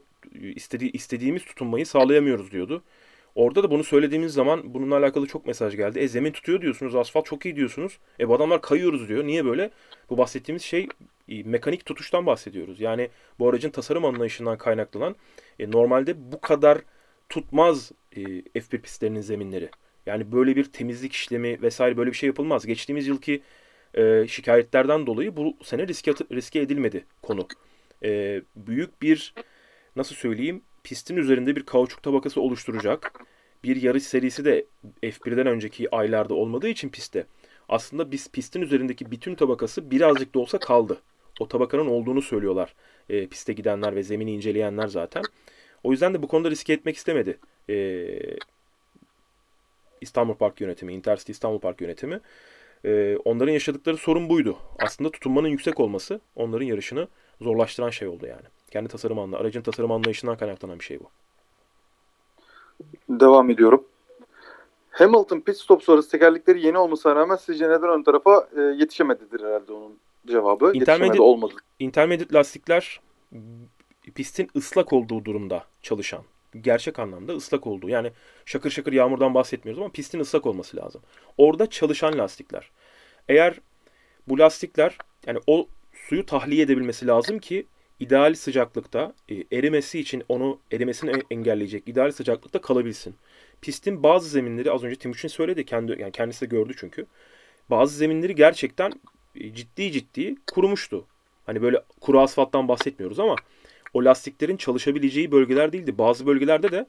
istediği 0.54 0.92
istediğimiz 0.92 1.44
tutunmayı 1.44 1.86
sağlayamıyoruz 1.86 2.50
diyordu. 2.50 2.82
Orada 3.34 3.62
da 3.62 3.70
bunu 3.70 3.84
söylediğimiz 3.84 4.32
zaman 4.32 4.74
bununla 4.74 4.96
alakalı 4.96 5.26
çok 5.26 5.46
mesaj 5.46 5.76
geldi. 5.76 5.98
E 5.98 6.08
zemin 6.08 6.32
tutuyor 6.32 6.60
diyorsunuz, 6.60 6.94
asfalt 6.94 7.26
çok 7.26 7.46
iyi 7.46 7.56
diyorsunuz. 7.56 7.98
E 8.20 8.28
bu 8.28 8.34
adamlar 8.34 8.62
kayıyoruz 8.62 9.08
diyor. 9.08 9.24
Niye 9.24 9.44
böyle? 9.44 9.70
Bu 10.10 10.18
bahsettiğimiz 10.18 10.62
şey 10.62 10.88
e, 11.28 11.42
mekanik 11.42 11.86
tutuştan 11.86 12.26
bahsediyoruz. 12.26 12.80
Yani 12.80 13.10
bu 13.38 13.48
aracın 13.48 13.70
tasarım 13.70 14.04
anlayışından 14.04 14.58
kaynaklanan 14.58 15.16
e, 15.58 15.70
normalde 15.70 16.32
bu 16.32 16.40
kadar 16.40 16.78
tutmaz 17.28 17.92
e, 18.16 18.20
F1 18.60 18.80
pistlerinin 18.80 19.20
zeminleri. 19.20 19.70
Yani 20.06 20.32
böyle 20.32 20.56
bir 20.56 20.64
temizlik 20.64 21.12
işlemi 21.12 21.62
vesaire 21.62 21.96
böyle 21.96 22.10
bir 22.10 22.16
şey 22.16 22.26
yapılmaz. 22.26 22.66
Geçtiğimiz 22.66 23.06
yılki 23.06 23.42
e, 23.94 24.26
şikayetlerden 24.28 25.06
dolayı 25.06 25.36
bu 25.36 25.56
sene 25.62 25.88
riske, 25.88 26.12
riske 26.32 26.60
edilmedi 26.60 27.04
konu. 27.22 27.48
E, 28.04 28.42
büyük 28.56 29.02
bir 29.02 29.34
nasıl 29.96 30.14
söyleyeyim 30.14 30.62
pistin 30.84 31.16
üzerinde 31.16 31.56
bir 31.56 31.62
kauçuk 31.62 32.02
tabakası 32.02 32.40
oluşturacak 32.40 33.12
bir 33.64 33.82
yarış 33.82 34.02
serisi 34.02 34.44
de 34.44 34.66
F1'den 35.02 35.46
önceki 35.46 35.94
aylarda 35.94 36.34
olmadığı 36.34 36.68
için 36.68 36.88
pistte 36.88 37.26
aslında 37.68 38.10
biz 38.10 38.30
pistin 38.30 38.60
üzerindeki 38.60 39.10
bütün 39.10 39.34
tabakası 39.34 39.90
birazcık 39.90 40.34
da 40.34 40.38
olsa 40.38 40.58
kaldı. 40.58 41.02
O 41.40 41.48
tabakanın 41.48 41.86
olduğunu 41.86 42.22
söylüyorlar 42.22 42.74
e, 43.08 43.26
piste 43.26 43.52
gidenler 43.52 43.96
ve 43.96 44.02
zemini 44.02 44.32
inceleyenler 44.32 44.86
zaten. 44.86 45.22
O 45.84 45.90
yüzden 45.90 46.14
de 46.14 46.22
bu 46.22 46.28
konuda 46.28 46.50
riske 46.50 46.72
etmek 46.72 46.96
istemedi. 46.96 47.38
E, 47.70 48.06
İstanbul 50.00 50.34
Park 50.34 50.60
yönetimi, 50.60 50.92
Intercity 50.92 51.32
İstanbul 51.32 51.58
Park 51.58 51.80
yönetimi. 51.80 52.20
E, 52.84 53.16
onların 53.24 53.52
yaşadıkları 53.52 53.96
sorun 53.96 54.28
buydu. 54.28 54.58
Aslında 54.78 55.10
tutunmanın 55.10 55.48
yüksek 55.48 55.80
olması 55.80 56.20
onların 56.36 56.66
yarışını 56.66 57.08
zorlaştıran 57.40 57.90
şey 57.90 58.08
oldu 58.08 58.26
yani. 58.26 58.46
Kendi 58.72 58.88
tasarım 58.88 59.18
anla, 59.18 59.36
aracın 59.36 59.62
tasarım 59.62 59.92
anlayışından 59.92 60.36
kaynaklanan 60.36 60.78
bir 60.78 60.84
şey 60.84 61.00
bu. 61.00 61.10
Devam 63.08 63.50
ediyorum. 63.50 63.84
Hamilton 64.90 65.40
pit 65.40 65.56
stop 65.56 65.82
sonrası 65.82 66.10
tekerlekleri 66.10 66.66
yeni 66.66 66.78
olmasına 66.78 67.14
rağmen 67.14 67.36
sizce 67.36 67.68
neden 67.68 67.90
ön 67.90 68.02
tarafa 68.02 68.48
e, 68.56 68.60
yetişemedidir 68.60 69.40
herhalde 69.40 69.72
onun 69.72 69.98
cevabı. 70.26 70.72
Intermediate- 70.72 71.20
olmadı. 71.20 71.54
Intermediate 71.78 72.34
lastikler 72.34 73.00
pistin 74.14 74.50
ıslak 74.56 74.92
olduğu 74.92 75.24
durumda 75.24 75.64
çalışan. 75.82 76.22
Gerçek 76.60 76.98
anlamda 76.98 77.32
ıslak 77.32 77.66
olduğu. 77.66 77.88
Yani 77.88 78.12
şakır 78.46 78.70
şakır 78.70 78.92
yağmurdan 78.92 79.34
bahsetmiyoruz 79.34 79.82
ama 79.82 79.92
pistin 79.92 80.20
ıslak 80.20 80.46
olması 80.46 80.76
lazım. 80.76 81.02
Orada 81.38 81.70
çalışan 81.70 82.18
lastikler. 82.18 82.70
Eğer 83.28 83.60
bu 84.28 84.38
lastikler 84.38 84.98
yani 85.26 85.38
o 85.46 85.66
suyu 85.92 86.26
tahliye 86.26 86.62
edebilmesi 86.62 87.06
lazım 87.06 87.38
ki 87.38 87.66
ideal 88.02 88.34
sıcaklıkta 88.34 89.14
e, 89.28 89.56
erimesi 89.58 90.00
için 90.00 90.22
onu 90.28 90.58
erimesini 90.72 91.10
en- 91.10 91.22
engelleyecek 91.30 91.88
ideal 91.88 92.10
sıcaklıkta 92.12 92.60
kalabilsin. 92.60 93.14
Pistin 93.60 94.02
bazı 94.02 94.28
zeminleri 94.28 94.70
az 94.70 94.84
önce 94.84 94.96
Timuçin 94.96 95.28
söyledi 95.28 95.64
kendi 95.64 95.96
yani 96.00 96.12
kendisi 96.12 96.40
de 96.40 96.46
gördü 96.46 96.72
çünkü. 96.76 97.06
Bazı 97.70 97.96
zeminleri 97.96 98.34
gerçekten 98.34 98.92
e, 99.36 99.54
ciddi 99.54 99.92
ciddi 99.92 100.34
kurumuştu. 100.52 101.06
Hani 101.46 101.62
böyle 101.62 101.82
kuru 102.00 102.20
asfalttan 102.20 102.68
bahsetmiyoruz 102.68 103.20
ama 103.20 103.36
o 103.94 104.04
lastiklerin 104.04 104.56
çalışabileceği 104.56 105.32
bölgeler 105.32 105.72
değildi. 105.72 105.98
Bazı 105.98 106.26
bölgelerde 106.26 106.72
de 106.72 106.86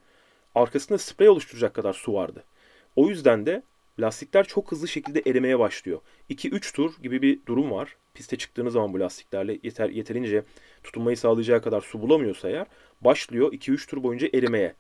arkasında 0.56 0.98
sprey 0.98 1.30
oluşturacak 1.30 1.74
kadar 1.74 1.94
su 1.94 2.14
vardı. 2.14 2.44
O 2.96 3.10
yüzden 3.10 3.46
de 3.46 3.64
lastikler 4.00 4.44
çok 4.48 4.72
hızlı 4.72 4.88
şekilde 4.88 5.22
erimeye 5.26 5.60
başlıyor. 5.60 6.00
2-3 6.30 6.76
tur 6.76 6.94
gibi 7.04 7.22
bir 7.22 7.46
durum 7.46 7.72
var. 7.72 7.98
Piste 8.14 8.38
çıktığınız 8.38 8.74
zaman 8.74 8.94
bu 8.94 9.00
lastiklerle 9.00 9.60
yeter, 9.64 9.90
yeterince 9.90 10.44
tutunmayı 10.84 11.18
sağlayacağı 11.18 11.62
kadar 11.62 11.82
su 11.82 12.02
bulamıyorsa 12.02 12.50
eğer 12.50 12.68
başlıyor 13.02 13.54
2-3 13.54 13.90
tur 13.90 14.04
boyunca 14.04 14.28
erimeye. 14.34 14.76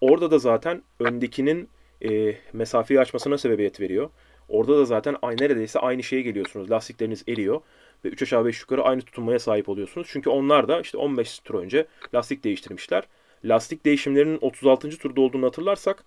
Orada 0.00 0.30
da 0.30 0.38
zaten 0.38 0.82
öndekinin 1.00 1.68
e, 2.02 2.36
mesafeyi 2.52 3.00
açmasına 3.00 3.38
sebebiyet 3.38 3.80
veriyor. 3.80 4.10
Orada 4.48 4.78
da 4.78 4.84
zaten 4.84 5.16
ay- 5.22 5.36
neredeyse 5.40 5.78
aynı 5.78 6.02
şeye 6.02 6.22
geliyorsunuz. 6.22 6.70
Lastikleriniz 6.70 7.24
eriyor 7.28 7.60
ve 8.04 8.08
3 8.08 8.22
aşağı 8.22 8.44
5 8.46 8.60
yukarı 8.60 8.82
aynı 8.82 9.02
tutunmaya 9.02 9.38
sahip 9.38 9.68
oluyorsunuz. 9.68 10.08
Çünkü 10.10 10.30
onlar 10.30 10.68
da 10.68 10.80
işte 10.80 10.98
15 10.98 11.38
tur 11.38 11.54
önce 11.54 11.86
lastik 12.14 12.44
değiştirmişler. 12.44 13.04
Lastik 13.44 13.84
değişimlerinin 13.84 14.38
36. 14.40 14.90
turda 14.90 15.20
olduğunu 15.20 15.46
hatırlarsak 15.46 16.04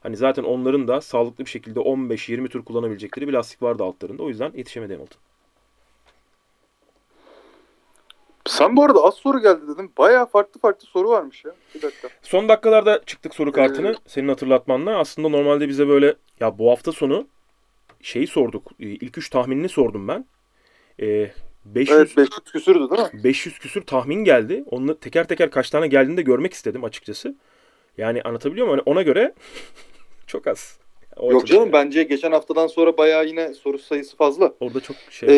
Hani 0.00 0.16
zaten 0.16 0.42
onların 0.44 0.88
da 0.88 1.00
sağlıklı 1.00 1.44
bir 1.44 1.50
şekilde 1.50 1.80
15-20 1.80 2.48
tur 2.48 2.64
kullanabilecekleri 2.64 3.28
bir 3.28 3.32
lastik 3.32 3.62
vardı 3.62 3.84
altlarında. 3.84 4.22
O 4.22 4.28
yüzden 4.28 4.52
yetişemedi 4.54 4.92
Hamilton. 4.92 5.20
Sen 8.46 8.76
bu 8.76 8.84
arada 8.84 9.00
az 9.04 9.14
soru 9.14 9.40
geldi 9.40 9.60
dedim. 9.68 9.92
Bayağı 9.98 10.26
farklı 10.26 10.60
farklı 10.60 10.86
soru 10.86 11.08
varmış 11.08 11.44
ya. 11.44 11.52
Bir 11.74 11.82
dakika. 11.82 12.08
Son 12.22 12.48
dakikalarda 12.48 13.02
çıktık 13.06 13.34
soru 13.34 13.52
kartını 13.52 13.94
senin 14.06 14.28
hatırlatmanla. 14.28 14.98
Aslında 14.98 15.28
normalde 15.28 15.68
bize 15.68 15.88
böyle 15.88 16.14
ya 16.40 16.58
bu 16.58 16.70
hafta 16.70 16.92
sonu 16.92 17.26
şeyi 18.02 18.26
sorduk. 18.26 18.72
Ee, 18.80 18.86
İlk 18.86 19.18
üç 19.18 19.30
tahminini 19.30 19.68
sordum 19.68 20.08
ben. 20.08 20.26
Ee, 21.00 21.30
500 21.64 21.98
Evet 21.98 22.16
500 22.16 22.40
küsürdü 22.52 22.90
değil 22.90 23.02
mi? 23.14 23.24
500 23.24 23.58
küsür 23.58 23.82
tahmin 23.82 24.24
geldi. 24.24 24.64
Onu 24.66 25.00
teker 25.00 25.28
teker 25.28 25.50
kaç 25.50 25.70
tane 25.70 25.88
geldiğini 25.88 26.16
de 26.16 26.22
görmek 26.22 26.52
istedim 26.52 26.84
açıkçası. 26.84 27.34
Yani 27.98 28.22
anlatabiliyor 28.22 28.66
muyum? 28.66 28.78
Hani 28.86 28.94
ona 28.94 29.02
göre 29.02 29.34
çok 30.26 30.46
az. 30.46 30.78
O 31.16 31.32
Yok 31.32 31.46
canım 31.46 31.62
yani. 31.62 31.72
bence 31.72 32.02
geçen 32.02 32.32
haftadan 32.32 32.66
sonra 32.66 32.96
bayağı 32.96 33.26
yine 33.26 33.54
soru 33.54 33.78
sayısı 33.78 34.16
fazla. 34.16 34.54
Orada 34.60 34.80
çok 34.80 34.96
şey. 35.10 35.28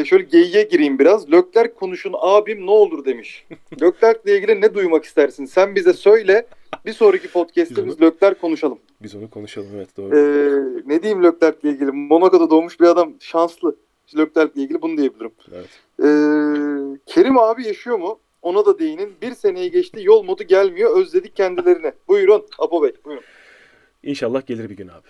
Ee, 0.00 0.04
şöyle 0.04 0.24
geyiğe 0.24 0.62
gireyim 0.62 0.98
biraz. 0.98 1.32
Lökler 1.32 1.74
konuşun 1.74 2.14
abim 2.18 2.66
ne 2.66 2.70
olur 2.70 3.04
demiş. 3.04 3.46
Lökler'le 3.82 4.26
ilgili 4.36 4.60
ne 4.60 4.74
duymak 4.74 5.04
istersin? 5.04 5.44
Sen 5.44 5.74
bize 5.74 5.92
söyle. 5.92 6.46
Bir 6.86 6.92
sonraki 6.92 7.28
podcast'te 7.28 7.86
biz 7.86 8.00
Lökler 8.00 8.34
konuşalım. 8.34 8.78
Biz 9.02 9.14
onu 9.14 9.30
konuşalım 9.30 9.68
evet 9.76 9.96
doğru. 9.96 10.16
Ee, 10.16 10.82
ne 10.86 11.02
diyeyim 11.02 11.22
Lökler'le 11.24 11.64
ilgili? 11.64 11.92
Monaco'da 11.92 12.50
doğmuş 12.50 12.80
bir 12.80 12.86
adam 12.86 13.14
şanslı. 13.20 13.76
Lökler'le 14.16 14.50
ilgili 14.54 14.82
bunu 14.82 14.98
diyebilirim. 14.98 15.30
Evet. 15.52 15.68
Ee, 16.00 16.98
Kerim 17.06 17.38
abi 17.38 17.66
yaşıyor 17.66 17.98
mu? 17.98 18.18
Ona 18.42 18.66
da 18.66 18.78
değinin. 18.78 19.14
Bir 19.22 19.34
seneyi 19.34 19.70
geçti 19.70 20.00
yol 20.02 20.22
modu 20.24 20.42
gelmiyor. 20.42 20.96
Özledik 20.96 21.36
kendilerini. 21.36 21.92
Buyurun 22.08 22.46
Apo 22.58 22.82
Bey. 22.82 22.92
Buyurun. 23.04 23.24
İnşallah 24.02 24.46
gelir 24.46 24.70
bir 24.70 24.76
gün 24.76 24.88
abi. 24.88 25.06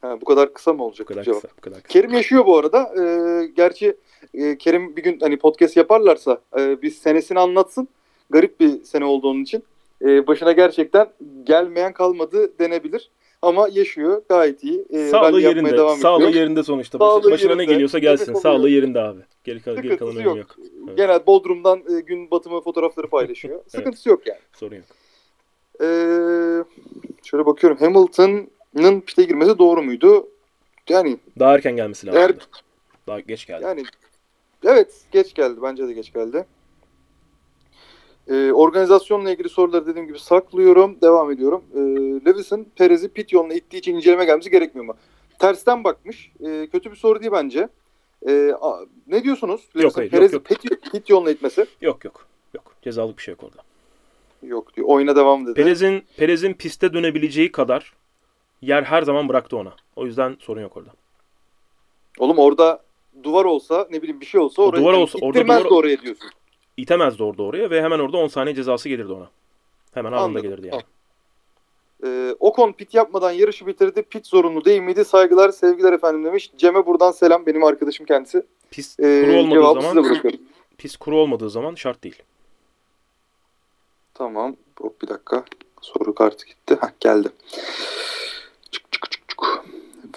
Ha, 0.00 0.20
bu 0.20 0.24
kadar 0.24 0.54
kısa 0.54 0.72
mı 0.72 0.78
Bu 0.78 0.84
olacak 0.84 1.06
kadar 1.08 1.24
cevap? 1.24 1.42
kısa. 1.42 1.56
Bu 1.56 1.60
kadar 1.60 1.82
kısa. 1.82 1.88
Kerim 1.92 2.12
yaşıyor 2.14 2.46
bu 2.46 2.56
arada. 2.58 2.94
Ee, 3.02 3.46
gerçi 3.46 3.96
e, 4.34 4.58
Kerim 4.58 4.96
bir 4.96 5.02
gün 5.02 5.20
hani 5.20 5.38
podcast 5.38 5.76
yaparlarsa 5.76 6.40
e, 6.58 6.82
bir 6.82 6.90
senesini 6.90 7.38
anlatsın. 7.38 7.88
Garip 8.30 8.60
bir 8.60 8.84
sene 8.84 9.04
oldu 9.04 9.28
onun 9.30 9.42
için. 9.42 9.62
E, 10.02 10.26
başına 10.26 10.52
gerçekten 10.52 11.12
gelmeyen 11.44 11.92
kalmadı 11.92 12.58
denebilir. 12.58 13.10
Ama 13.42 13.68
yaşıyor 13.72 14.22
gayet 14.28 14.64
iyi. 14.64 14.84
E, 14.90 15.08
Sağlığı 15.08 15.40
yerinde. 15.40 15.76
devam 15.78 15.98
Sağlığı 15.98 16.30
yerinde 16.30 16.62
sonuçta. 16.62 16.98
Sağlığı 16.98 17.30
Başına 17.30 17.54
ne 17.54 17.62
yerinde. 17.62 17.72
geliyorsa 17.74 17.98
gelsin. 17.98 18.28
Nefes 18.30 18.42
Sağlığı 18.42 18.70
yerinde 18.70 19.00
abi. 19.00 19.20
Geri, 19.44 19.62
kal 19.62 19.76
geri 19.76 19.96
kalan 19.96 20.10
Sıkıntısı 20.10 20.22
yok. 20.28 20.36
yok. 20.36 20.56
Evet. 20.88 20.96
Genel 20.96 21.26
Bodrum'dan 21.26 21.78
e, 21.96 22.00
gün 22.00 22.30
batımı 22.30 22.60
fotoğrafları 22.60 23.06
paylaşıyor. 23.08 23.60
Sıkıntısı 23.68 24.08
yok 24.08 24.26
yani. 24.26 24.38
Sorun 24.52 24.74
yok. 24.76 24.84
Ee, 25.80 25.84
şöyle 27.24 27.46
bakıyorum. 27.46 27.78
Hamilton'ın 27.78 29.00
pite 29.00 29.22
girmesi 29.22 29.58
doğru 29.58 29.82
muydu? 29.82 30.28
Yani 30.88 31.18
Daha 31.38 31.54
erken 31.54 31.76
gelmesi 31.76 32.06
lazım. 32.06 32.20
Eğer- 32.20 32.34
Daha 33.06 33.20
geç 33.20 33.46
geldi. 33.46 33.64
yani 33.64 33.84
evet 34.64 34.94
geç 35.12 35.34
geldi. 35.34 35.62
Bence 35.62 35.88
de 35.88 35.92
geç 35.92 36.12
geldi. 36.12 36.44
Ee, 38.28 38.52
organizasyonla 38.52 39.30
ilgili 39.30 39.48
soruları 39.48 39.86
dediğim 39.86 40.08
gibi 40.08 40.18
saklıyorum. 40.18 40.96
Devam 41.02 41.30
ediyorum. 41.30 41.64
Ee, 41.74 41.78
Lewis'in 42.26 42.68
Perez'i 42.76 43.08
pit 43.08 43.32
yoluna 43.32 43.54
ittiği 43.54 43.78
için 43.78 43.96
inceleme 43.96 44.24
gelmesi 44.24 44.50
gerekmiyor 44.50 44.86
mu? 44.86 44.94
Tersten 45.38 45.84
bakmış. 45.84 46.30
Ee, 46.46 46.68
kötü 46.72 46.90
bir 46.90 46.96
soru 46.96 47.20
değil 47.20 47.32
bence. 47.32 47.68
Ee, 48.28 48.52
a- 48.60 48.80
ne 49.06 49.24
diyorsunuz? 49.24 49.60
Hayır, 49.74 49.84
yok, 49.84 49.94
Perez'i 50.10 50.34
yok. 50.34 50.44
Pit, 50.44 50.92
pit 50.92 51.10
yoluna 51.10 51.30
itmesi? 51.30 51.66
Yok 51.80 52.04
yok. 52.04 52.26
Yok. 52.54 52.74
Cezalık 52.82 53.18
bir 53.18 53.22
şey 53.22 53.32
yok 53.32 53.42
orada. 53.44 53.62
Yok 54.42 54.76
diyor. 54.76 54.86
Oyuna 54.90 55.16
devam 55.16 55.46
dedi. 55.46 55.54
Perez'in 55.54 56.04
Perez'in 56.16 56.52
piste 56.54 56.92
dönebileceği 56.92 57.52
kadar 57.52 57.92
yer 58.62 58.82
her 58.82 59.02
zaman 59.02 59.28
bıraktı 59.28 59.56
ona. 59.56 59.72
O 59.96 60.06
yüzden 60.06 60.36
sorun 60.40 60.60
yok 60.62 60.76
orada. 60.76 60.90
Oğlum 62.18 62.38
orada 62.38 62.82
duvar 63.22 63.44
olsa 63.44 63.86
ne 63.90 64.02
bileyim 64.02 64.20
bir 64.20 64.26
şey 64.26 64.40
olsa 64.40 64.62
oraya 64.62 64.80
duvar 64.82 64.92
olsa- 64.94 65.18
orada 65.22 65.38
duvar- 65.46 65.64
oraya 65.64 66.00
diyorsun. 66.00 66.30
İtemezdi 66.82 67.22
orada 67.22 67.42
oraya 67.42 67.70
ve 67.70 67.82
hemen 67.82 67.98
orada 67.98 68.16
10 68.16 68.28
saniye 68.28 68.54
cezası 68.54 68.88
gelirdi 68.88 69.12
ona. 69.12 69.30
Hemen 69.94 70.12
anında 70.12 70.24
Anladım, 70.24 70.42
gelirdi 70.42 70.70
yani. 70.72 70.82
Ee, 72.04 72.34
Ocon 72.40 72.72
pit 72.72 72.94
yapmadan 72.94 73.30
yarışı 73.32 73.66
bitirdi. 73.66 74.02
Pit 74.02 74.26
zorunlu 74.26 74.64
değil 74.64 74.80
miydi? 74.80 75.04
Saygılar, 75.04 75.50
sevgiler 75.52 75.92
efendim 75.92 76.24
demiş. 76.24 76.50
Cem'e 76.56 76.86
buradan 76.86 77.10
selam. 77.10 77.46
Benim 77.46 77.64
arkadaşım 77.64 78.06
kendisi. 78.06 78.42
Pist 78.70 79.00
Ee, 79.00 79.22
kuru 79.24 79.66
olmadığı 79.66 79.80
zaman 79.82 80.22
pist 80.78 80.96
kuru 80.96 81.16
olmadığı 81.16 81.50
zaman 81.50 81.74
şart 81.74 82.04
değil. 82.04 82.22
Tamam. 84.14 84.56
Hop 84.80 85.02
bir 85.02 85.08
dakika. 85.08 85.44
Soru 85.80 86.14
kartı 86.14 86.46
gitti. 86.46 86.78
Heh, 86.80 86.88
geldi. 87.00 87.28
Çık 88.70 88.92
çık 88.92 89.10
çık 89.10 89.28
çık. 89.28 89.40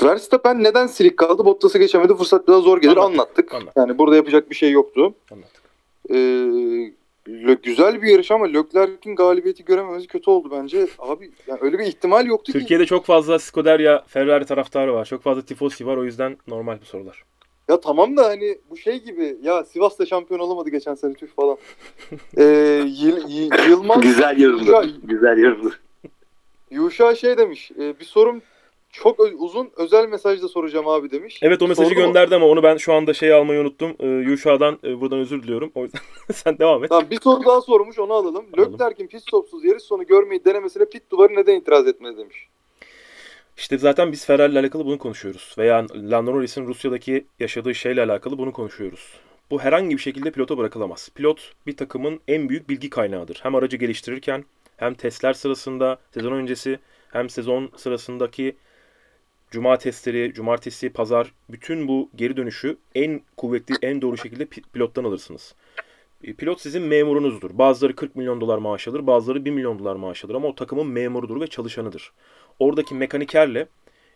Verstappen 0.04 0.64
neden 0.64 0.88
silik 0.88 1.18
kaldı? 1.18 1.46
Bottas'ı 1.46 1.78
geçemedi. 1.78 2.16
Fırsat 2.16 2.48
biraz 2.48 2.64
zor 2.64 2.82
gelir. 2.82 2.98
Anlattık, 2.98 3.20
Anlattık. 3.20 3.54
anlattık. 3.54 3.78
Yani 3.78 3.98
burada 3.98 4.16
yapacak 4.16 4.50
bir 4.50 4.56
şey 4.56 4.72
yoktu. 4.72 5.14
Anlattık. 5.32 5.65
Lö- 6.10 7.62
güzel 7.64 8.02
bir 8.02 8.08
yarış 8.08 8.32
ama 8.32 8.46
Leclerc'in 8.46 9.16
galibiyeti 9.16 9.66
görememesi 9.66 10.08
kötü 10.08 10.30
oldu 10.30 10.50
bence. 10.52 10.88
Abi 11.00 11.32
yani 11.48 11.60
öyle 11.62 11.80
bir 11.80 11.86
ihtimal 11.86 12.26
yoktu 12.26 12.52
ki. 12.52 12.60
Türkiye'de 12.60 12.86
çok 12.86 13.06
fazla 13.06 13.40
Scuderia 13.40 14.04
Ferrari 14.08 14.46
taraftarı 14.46 14.94
var. 14.94 15.06
Çok 15.06 15.22
fazla 15.22 15.42
tifosi 15.42 15.86
var. 15.88 15.98
O 15.98 16.04
yüzden 16.04 16.38
normal 16.48 16.80
bir 16.82 16.86
sorular. 16.86 17.24
Ya 17.70 17.80
tamam 17.80 18.18
da 18.18 18.26
hani 18.26 18.58
bu 18.70 18.78
şey 18.78 19.04
gibi 19.04 19.38
ya 19.42 19.64
Sivas 19.64 20.00
da 20.00 20.06
şampiyon 20.06 20.40
olamadı 20.40 20.70
geçen 20.70 20.96
sene 20.96 21.14
tüh 21.14 21.28
falan. 21.28 21.58
ee, 22.38 22.44
Yıl- 22.86 23.30
Y- 23.30 23.50
Yılmaz 23.70 24.02
Güzel 24.02 24.40
yorumlu. 24.42 24.86
Güzel 25.04 25.38
yorumlu. 25.38 25.72
Yuşa 26.72 27.16
şey 27.16 27.38
demiş. 27.38 27.72
e, 27.80 28.00
bir 28.00 28.06
sorum 28.06 28.42
çok 28.96 29.20
uzun 29.38 29.72
özel 29.78 30.08
mesajda 30.08 30.48
soracağım 30.48 30.88
abi 30.88 31.12
demiş. 31.12 31.40
Evet 31.42 31.62
o 31.62 31.68
mesajı 31.68 31.90
Sordu 31.90 32.00
mu? 32.00 32.06
gönderdi 32.06 32.36
ama 32.36 32.46
onu 32.46 32.64
ben 32.64 32.78
şu 32.78 32.94
anda 32.94 33.14
şey 33.14 33.34
almayı 33.34 33.62
unuttum. 33.62 33.96
Ee, 34.00 34.08
Yuşa'dan 34.08 34.80
e, 34.84 35.02
buradan 35.02 35.20
özür 35.20 35.44
diliyorum. 35.44 35.72
O 35.76 35.84
yüzden 35.84 36.02
sen 36.34 36.58
devam 36.58 36.84
et. 36.84 36.90
Tamam 36.90 37.10
bir 37.10 37.20
soru 37.22 37.46
daha 37.46 37.62
sormuş 37.62 38.00
onu 38.00 38.14
alalım. 38.14 38.46
Alalım. 38.58 38.74
Leclerc'in 38.74 39.08
pit 39.08 39.22
stopsuz 39.22 39.66
yarış 39.66 39.84
sonu 39.84 40.06
görmeyi 40.06 40.46
denemesine 40.46 40.86
pit 40.86 41.12
duvarı 41.12 41.36
neden 41.36 41.56
itiraz 41.56 41.88
etmedi 41.88 42.18
demiş. 42.18 42.48
İşte 43.58 43.78
zaten 43.78 44.12
biz 44.12 44.26
Ferrari 44.26 44.52
ile 44.52 44.60
alakalı 44.60 44.86
bunu 44.86 44.98
konuşuyoruz. 44.98 45.56
Veya 45.58 45.86
Lando 45.96 46.32
Norris'in 46.32 46.68
Rusya'daki 46.68 47.26
yaşadığı 47.40 47.76
şeyle 47.76 48.04
alakalı 48.04 48.38
bunu 48.38 48.54
konuşuyoruz. 48.54 49.14
Bu 49.52 49.60
herhangi 49.60 49.96
bir 49.98 50.02
şekilde 50.02 50.32
pilota 50.32 50.58
bırakılamaz. 50.58 51.10
Pilot 51.16 51.54
bir 51.68 51.78
takımın 51.78 52.20
en 52.28 52.50
büyük 52.50 52.70
bilgi 52.70 52.90
kaynağıdır. 52.90 53.40
Hem 53.44 53.56
aracı 53.56 53.78
geliştirirken 53.78 54.46
hem 54.78 54.94
testler 54.94 55.34
sırasında, 55.34 56.00
sezon 56.14 56.32
öncesi 56.32 56.80
hem 57.12 57.30
sezon 57.30 57.70
sırasındaki 57.76 58.56
cuma 59.56 59.78
testleri, 59.78 60.34
cumartesi, 60.34 60.90
pazar 60.90 61.34
bütün 61.50 61.88
bu 61.88 62.10
geri 62.16 62.38
dönüşü 62.38 62.78
en 62.96 63.22
kuvvetli, 63.38 63.76
en 63.82 64.02
doğru 64.02 64.18
şekilde 64.18 64.44
pi- 64.44 64.64
pilottan 64.74 65.04
alırsınız. 65.04 65.56
E, 66.24 66.34
Pilot 66.34 66.62
sizin 66.62 66.82
memurunuzdur. 66.82 67.58
Bazıları 67.58 67.96
40 67.96 68.16
milyon 68.16 68.42
dolar 68.42 68.58
maaş 68.58 68.88
alır, 68.88 69.08
bazıları 69.08 69.46
1 69.46 69.52
milyon 69.52 69.80
dolar 69.80 69.96
maaş 69.96 70.26
alır 70.26 70.36
ama 70.36 70.48
o 70.48 70.56
takımın 70.56 70.88
memurudur 70.88 71.42
ve 71.42 71.48
çalışanıdır. 71.48 72.12
Oradaki 72.60 72.96
mekanikerle 72.96 73.68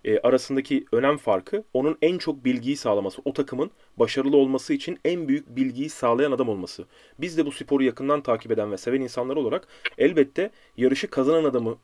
e, 0.05 0.19
arasındaki 0.19 0.85
önem 0.91 1.17
farkı 1.17 1.63
onun 1.73 1.97
en 2.01 2.17
çok 2.17 2.45
bilgiyi 2.45 2.77
sağlaması, 2.77 3.21
o 3.25 3.33
takımın 3.33 3.71
başarılı 3.97 4.37
olması 4.37 4.73
için 4.73 4.99
en 5.05 5.27
büyük 5.27 5.55
bilgiyi 5.55 5.89
sağlayan 5.89 6.31
adam 6.31 6.49
olması. 6.49 6.85
Biz 7.19 7.37
de 7.37 7.45
bu 7.45 7.51
sporu 7.51 7.83
yakından 7.83 8.21
takip 8.21 8.51
eden 8.51 8.71
ve 8.71 8.77
seven 8.77 9.01
insanlar 9.01 9.35
olarak 9.35 9.67
elbette 9.97 10.51
yarışı 10.77 11.07
kazanan 11.09 11.43
adamı 11.43 11.77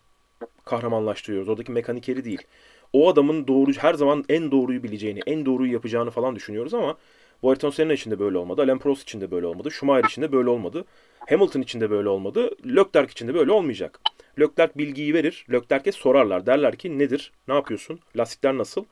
kahramanlaştırıyoruz. 0.66 1.50
Oradaki 1.50 1.72
mekanikeri 1.72 2.26
değil. 2.26 2.42
O 2.94 3.10
adamın 3.10 3.48
doğru 3.48 3.72
her 3.72 3.94
zaman 3.94 4.26
en 4.30 4.52
doğruyu 4.52 4.84
bileceğini, 4.84 5.20
en 5.26 5.46
doğruyu 5.46 5.74
yapacağını 5.74 6.12
falan 6.12 6.36
düşünüyoruz 6.36 6.74
ama 6.74 6.98
Ayrton 7.44 7.70
Senna 7.70 7.94
için 7.94 8.12
de 8.12 8.20
böyle 8.20 8.38
olmadı. 8.38 8.62
Alain 8.62 8.78
Prost 8.78 9.02
için 9.02 9.22
de 9.22 9.32
böyle 9.32 9.46
olmadı. 9.46 9.72
Schumacher 9.72 10.10
için 10.10 10.22
de 10.22 10.32
böyle 10.32 10.50
olmadı. 10.50 10.86
Hamilton 11.30 11.62
için 11.62 11.82
de 11.82 11.90
böyle 11.90 12.10
olmadı. 12.10 12.50
Leclerc 12.66 13.12
için 13.12 13.28
de 13.28 13.34
böyle 13.34 13.52
olmayacak. 13.52 14.00
Leclerc 14.40 14.74
bilgiyi 14.76 15.14
verir. 15.14 15.46
Leclerc'e 15.52 15.92
sorarlar. 15.92 16.46
Derler 16.46 16.76
ki 16.76 17.00
nedir? 17.00 17.32
Ne 17.48 17.54
yapıyorsun? 17.54 18.00
Lastikler 18.18 18.58
nasıl? 18.58 18.86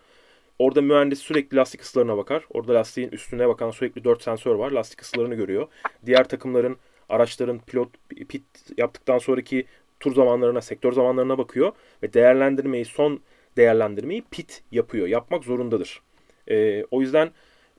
Orada 0.60 0.82
mühendis 0.82 1.20
sürekli 1.20 1.58
lastik 1.58 1.82
ısılarına 1.82 2.18
bakar. 2.18 2.44
Orada 2.50 2.74
lastiğin 2.74 3.10
üstüne 3.10 3.48
bakan 3.48 3.72
sürekli 3.72 4.04
4 4.04 4.24
sensör 4.24 4.56
var. 4.56 4.72
Lastik 4.72 5.02
ısılarını 5.02 5.36
görüyor. 5.36 5.68
Diğer 6.06 6.28
takımların, 6.28 6.78
araçların 7.10 7.60
pilot 7.60 7.90
pit 8.30 8.44
yaptıktan 8.78 9.18
sonraki 9.18 9.66
tur 10.00 10.16
zamanlarına, 10.16 10.62
sektör 10.62 10.92
zamanlarına 10.92 11.38
bakıyor 11.38 11.72
ve 12.04 12.14
değerlendirmeyi, 12.14 12.86
son 12.86 13.20
değerlendirmeyi 13.58 14.24
pit 14.32 14.64
yapıyor. 14.72 15.08
Yapmak 15.08 15.44
zorundadır. 15.44 16.02
Ee, 16.50 16.84
o 16.92 17.02
yüzden 17.02 17.32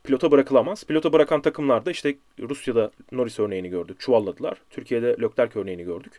pilota 0.05 0.31
bırakılamaz. 0.31 0.85
Pilota 0.85 1.13
bırakan 1.13 1.43
takımlarda 1.43 1.91
işte 1.91 2.15
Rusya'da 2.41 2.91
Norris 3.13 3.41
örneğini 3.41 3.69
gördük. 3.69 4.01
Çuvalladılar. 4.01 4.59
Türkiye'de 4.71 5.07
Leclerc 5.23 5.61
örneğini 5.61 5.85
gördük. 5.85 6.13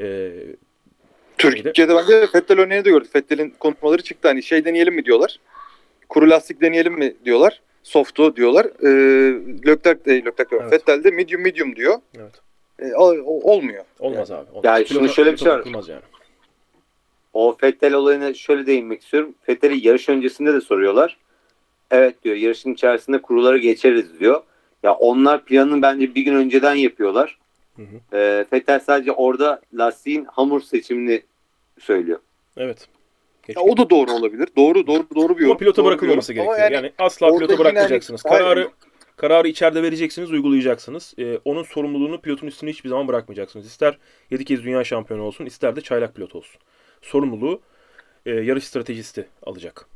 Ee, 0.00 0.30
Türkiye'de 1.38 1.94
bence 1.96 2.26
Fettel 2.26 2.60
örneğini 2.60 2.84
de 2.84 2.90
gördük. 2.90 3.12
Fettel'in 3.12 3.50
konuşmaları 3.50 4.02
çıktı. 4.02 4.28
Hani 4.28 4.42
şey 4.42 4.64
deneyelim 4.64 4.94
mi 4.94 5.04
diyorlar. 5.04 5.40
Kuru 6.08 6.30
lastik 6.30 6.60
deneyelim 6.60 6.94
mi 6.94 7.14
diyorlar. 7.24 7.60
Soft'u 7.82 8.36
diyorlar. 8.36 8.66
Ee, 8.66 8.88
Leclerc, 9.66 10.10
e, 10.12 10.24
Leclerc. 10.24 10.56
Evet. 10.56 10.70
Fettel 10.70 11.04
de 11.04 11.10
medium 11.10 11.42
medium 11.42 11.76
diyor. 11.76 11.94
evet. 12.18 12.40
O- 12.96 13.14
o- 13.24 13.52
olmuyor. 13.52 13.84
Olmaz 13.98 14.30
abi. 14.30 14.50
Olmaz. 14.50 14.64
Yani 14.64 14.86
şimdi 14.86 15.08
şöyle 15.08 15.32
bir 15.32 15.36
şey 15.36 15.48
var. 15.48 15.64
yani. 15.88 16.00
O 17.38 17.56
Fettel 17.60 17.94
olayına 17.94 18.34
şöyle 18.34 18.66
değinmek 18.66 19.02
istiyorum. 19.02 19.34
Fettel'i 19.42 19.86
yarış 19.86 20.08
öncesinde 20.08 20.54
de 20.54 20.60
soruyorlar. 20.60 21.16
Evet 21.90 22.24
diyor 22.24 22.36
yarışın 22.36 22.74
içerisinde 22.74 23.22
kuruları 23.22 23.58
geçeriz 23.58 24.20
diyor. 24.20 24.42
Ya 24.82 24.94
onlar 24.94 25.44
planını 25.44 25.82
bence 25.82 26.14
bir 26.14 26.22
gün 26.22 26.34
önceden 26.34 26.74
yapıyorlar. 26.74 27.38
Hı 27.76 27.82
hı. 27.82 28.16
Ee, 28.16 28.44
Fettel 28.50 28.80
sadece 28.80 29.12
orada 29.12 29.60
lastiğin 29.74 30.24
hamur 30.24 30.60
seçimini 30.60 31.22
söylüyor. 31.80 32.18
Evet. 32.56 32.88
Ya 33.48 33.60
o 33.62 33.76
da 33.76 33.90
doğru 33.90 34.12
olabilir. 34.12 34.48
Doğru 34.56 34.86
doğru 34.86 35.06
doğru 35.14 35.28
bir 35.36 35.40
Ama 35.42 35.46
yorum. 35.46 35.58
pilota 35.58 35.76
Doğru 35.82 35.86
bir 35.86 35.90
bırakılmaması 35.90 36.32
gerekiyor. 36.32 36.58
Ama 36.58 36.74
Yani, 36.74 36.92
asla 36.98 37.36
pilota 37.38 37.58
bırakmayacaksınız. 37.58 38.24
hani- 38.24 38.38
Kararı 38.38 38.68
kararı 39.16 39.48
içeride 39.48 39.82
vereceksiniz, 39.82 40.32
uygulayacaksınız. 40.32 41.14
Ee, 41.18 41.38
onun 41.44 41.62
sorumluluğunu 41.62 42.20
pilotun 42.20 42.46
üstüne 42.46 42.70
hiçbir 42.70 42.88
zaman 42.88 43.08
bırakmayacaksınız. 43.08 43.66
İster 43.66 43.98
7 44.30 44.44
kez 44.44 44.64
dünya 44.64 44.84
şampiyonu 44.84 45.22
olsun, 45.22 45.46
ister 45.46 45.76
de 45.76 45.80
çaylak 45.80 46.14
pilot 46.14 46.34
olsun. 46.36 46.60
Sorumluluğu 47.02 47.60
e, 48.26 48.30
yarış 48.30 48.64
stratejisti 48.64 49.28
alacak. 49.42 49.86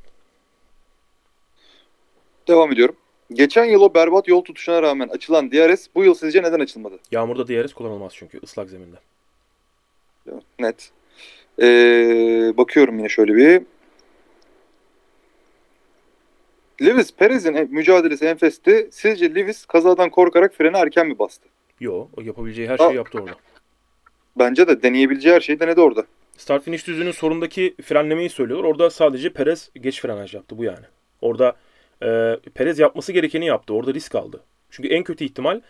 Devam 2.48 2.72
ediyorum. 2.72 2.96
Geçen 3.32 3.64
yıl 3.64 3.80
o 3.82 3.94
berbat 3.94 4.28
yol 4.28 4.44
tutuşuna 4.44 4.82
rağmen 4.82 5.08
açılan 5.08 5.52
DRS 5.52 5.86
bu 5.94 6.04
yıl 6.04 6.14
sizce 6.14 6.42
neden 6.42 6.60
açılmadı? 6.60 6.98
Yağmurda 7.10 7.48
DRS 7.48 7.72
kullanılmaz 7.72 8.12
çünkü 8.14 8.40
ıslak 8.42 8.68
zeminde. 8.70 8.96
Net. 10.58 10.90
Ee, 11.62 12.52
bakıyorum 12.56 12.98
yine 12.98 13.08
şöyle 13.08 13.34
bir. 13.36 13.62
Lewis 16.82 17.12
Perez'in 17.16 17.54
en- 17.54 17.70
mücadelesi 17.70 18.24
enfesti. 18.26 18.88
Sizce 18.92 19.34
Lewis 19.34 19.66
kazadan 19.66 20.10
korkarak 20.10 20.54
freni 20.54 20.76
erken 20.76 21.06
mi 21.06 21.18
bastı? 21.18 21.48
Yo, 21.80 22.08
o 22.16 22.20
yapabileceği 22.20 22.68
her 22.68 22.74
Aa. 22.74 22.86
şeyi 22.86 22.96
yaptı 22.96 23.18
orada. 23.18 23.34
Bence 24.38 24.68
de 24.68 24.82
deneyebileceği 24.82 25.34
her 25.34 25.40
şeyi 25.40 25.60
denedi 25.60 25.80
orada. 25.80 26.06
Start 26.36 26.64
finish 26.64 26.86
düzlüğünün 26.86 27.10
sorundaki 27.12 27.74
frenlemeyi 27.82 28.30
söylüyorlar. 28.30 28.68
Orada 28.68 28.90
sadece 28.90 29.32
Perez 29.32 29.70
geç 29.80 30.00
frenaj 30.00 30.34
yaptı 30.34 30.58
bu 30.58 30.64
yani. 30.64 30.84
Orada 31.20 31.56
e, 32.02 32.38
Perez 32.54 32.78
yapması 32.78 33.12
gerekeni 33.12 33.46
yaptı. 33.46 33.74
Orada 33.74 33.94
risk 33.94 34.14
aldı. 34.14 34.40
Çünkü 34.70 34.88
en 34.88 35.04
kötü 35.04 35.24
ihtimal 35.24 35.60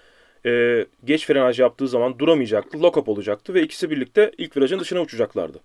e, 0.46 0.84
geç 1.04 1.26
frenaj 1.26 1.60
yaptığı 1.60 1.88
zaman 1.88 2.18
duramayacaktı. 2.18 2.82
Lock 2.82 2.96
up 2.96 3.08
olacaktı 3.08 3.54
ve 3.54 3.62
ikisi 3.62 3.90
birlikte 3.90 4.32
ilk 4.38 4.56
virajın 4.56 4.78
dışına 4.80 5.00
uçacaklardı. 5.00 5.60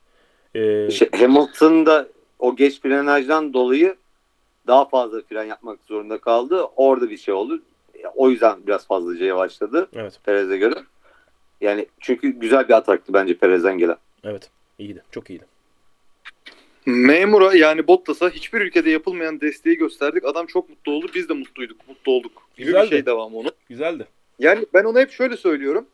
E, 0.55 0.87
İşte 0.87 1.09
Hamilton 1.19 1.85
da 1.85 2.07
o 2.39 2.55
geç 2.55 2.81
frenajdan 2.81 3.53
dolayı 3.53 3.95
daha 4.67 4.85
fazla 4.89 5.21
fren 5.21 5.43
yapmak 5.43 5.79
zorunda 5.87 6.17
kaldı. 6.17 6.61
Orada 6.75 7.09
bir 7.09 7.17
şey 7.17 7.33
oldu. 7.33 7.61
O 8.15 8.29
yüzden 8.29 8.67
biraz 8.67 8.87
fazlaca 8.87 9.25
yavaşladı 9.25 9.87
evet, 9.93 10.19
Perez'e 10.23 10.57
göre. 10.57 10.75
Yani 11.61 11.87
çünkü 11.99 12.29
güzel 12.29 12.67
bir 12.67 12.73
ataktı 12.73 13.13
bence 13.13 13.37
Perez'den 13.37 13.77
gelen. 13.77 13.97
evet. 14.23 14.49
İyiydi. 14.79 15.03
Çok 15.11 15.29
iyiydi. 15.29 15.45
Memura 16.85 17.55
yani 17.55 17.87
Bottas'a 17.87 18.29
hiçbir 18.29 18.61
ülkede 18.61 18.89
yapılmayan 18.89 19.41
desteği 19.41 19.75
gösterdik. 19.77 20.25
Adam 20.25 20.45
çok 20.45 20.69
mutlu 20.69 20.91
oldu. 20.91 21.07
Biz 21.15 21.29
de 21.29 21.33
mutluyduk. 21.33 21.87
Mutlu 21.87 22.11
olduk. 22.11 22.31
Gibi 22.57 22.65
Güzeldi. 22.65 22.85
bir 22.85 22.89
şey 22.89 23.05
devamı 23.05 23.37
onun. 23.37 23.51
Güzeldi. 23.69 24.07
Yani 24.39 24.65
ben 24.73 24.83
ona 24.83 24.99
hep 24.99 25.11
şöyle 25.11 25.37
söylüyorum. 25.37 25.85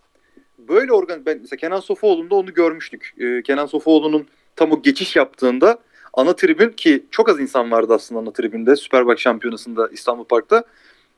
Böyle 0.58 0.92
organ 0.94 1.26
ben 1.26 1.38
mesela 1.42 1.58
Kenan 1.58 1.80
Sofuoğlu'nda 1.80 2.36
onu 2.36 2.54
görmüştük. 2.54 3.14
Ee, 3.20 3.42
Kenan 3.42 3.66
Sofuoğlu'nun 3.66 4.28
tam 4.56 4.72
o 4.72 4.82
geçiş 4.82 5.16
yaptığında 5.16 5.80
ana 6.14 6.36
tribün 6.36 6.70
ki 6.70 7.06
çok 7.12 7.30
az 7.30 7.40
insan 7.40 7.72
vardı 7.72 7.94
aslında 7.94 8.22
ana 8.22 8.34
tribünde 8.34 8.76
Superbike 8.76 9.22
şampiyonasında 9.22 9.88
İstanbul 9.88 10.24
Park'ta 10.24 10.64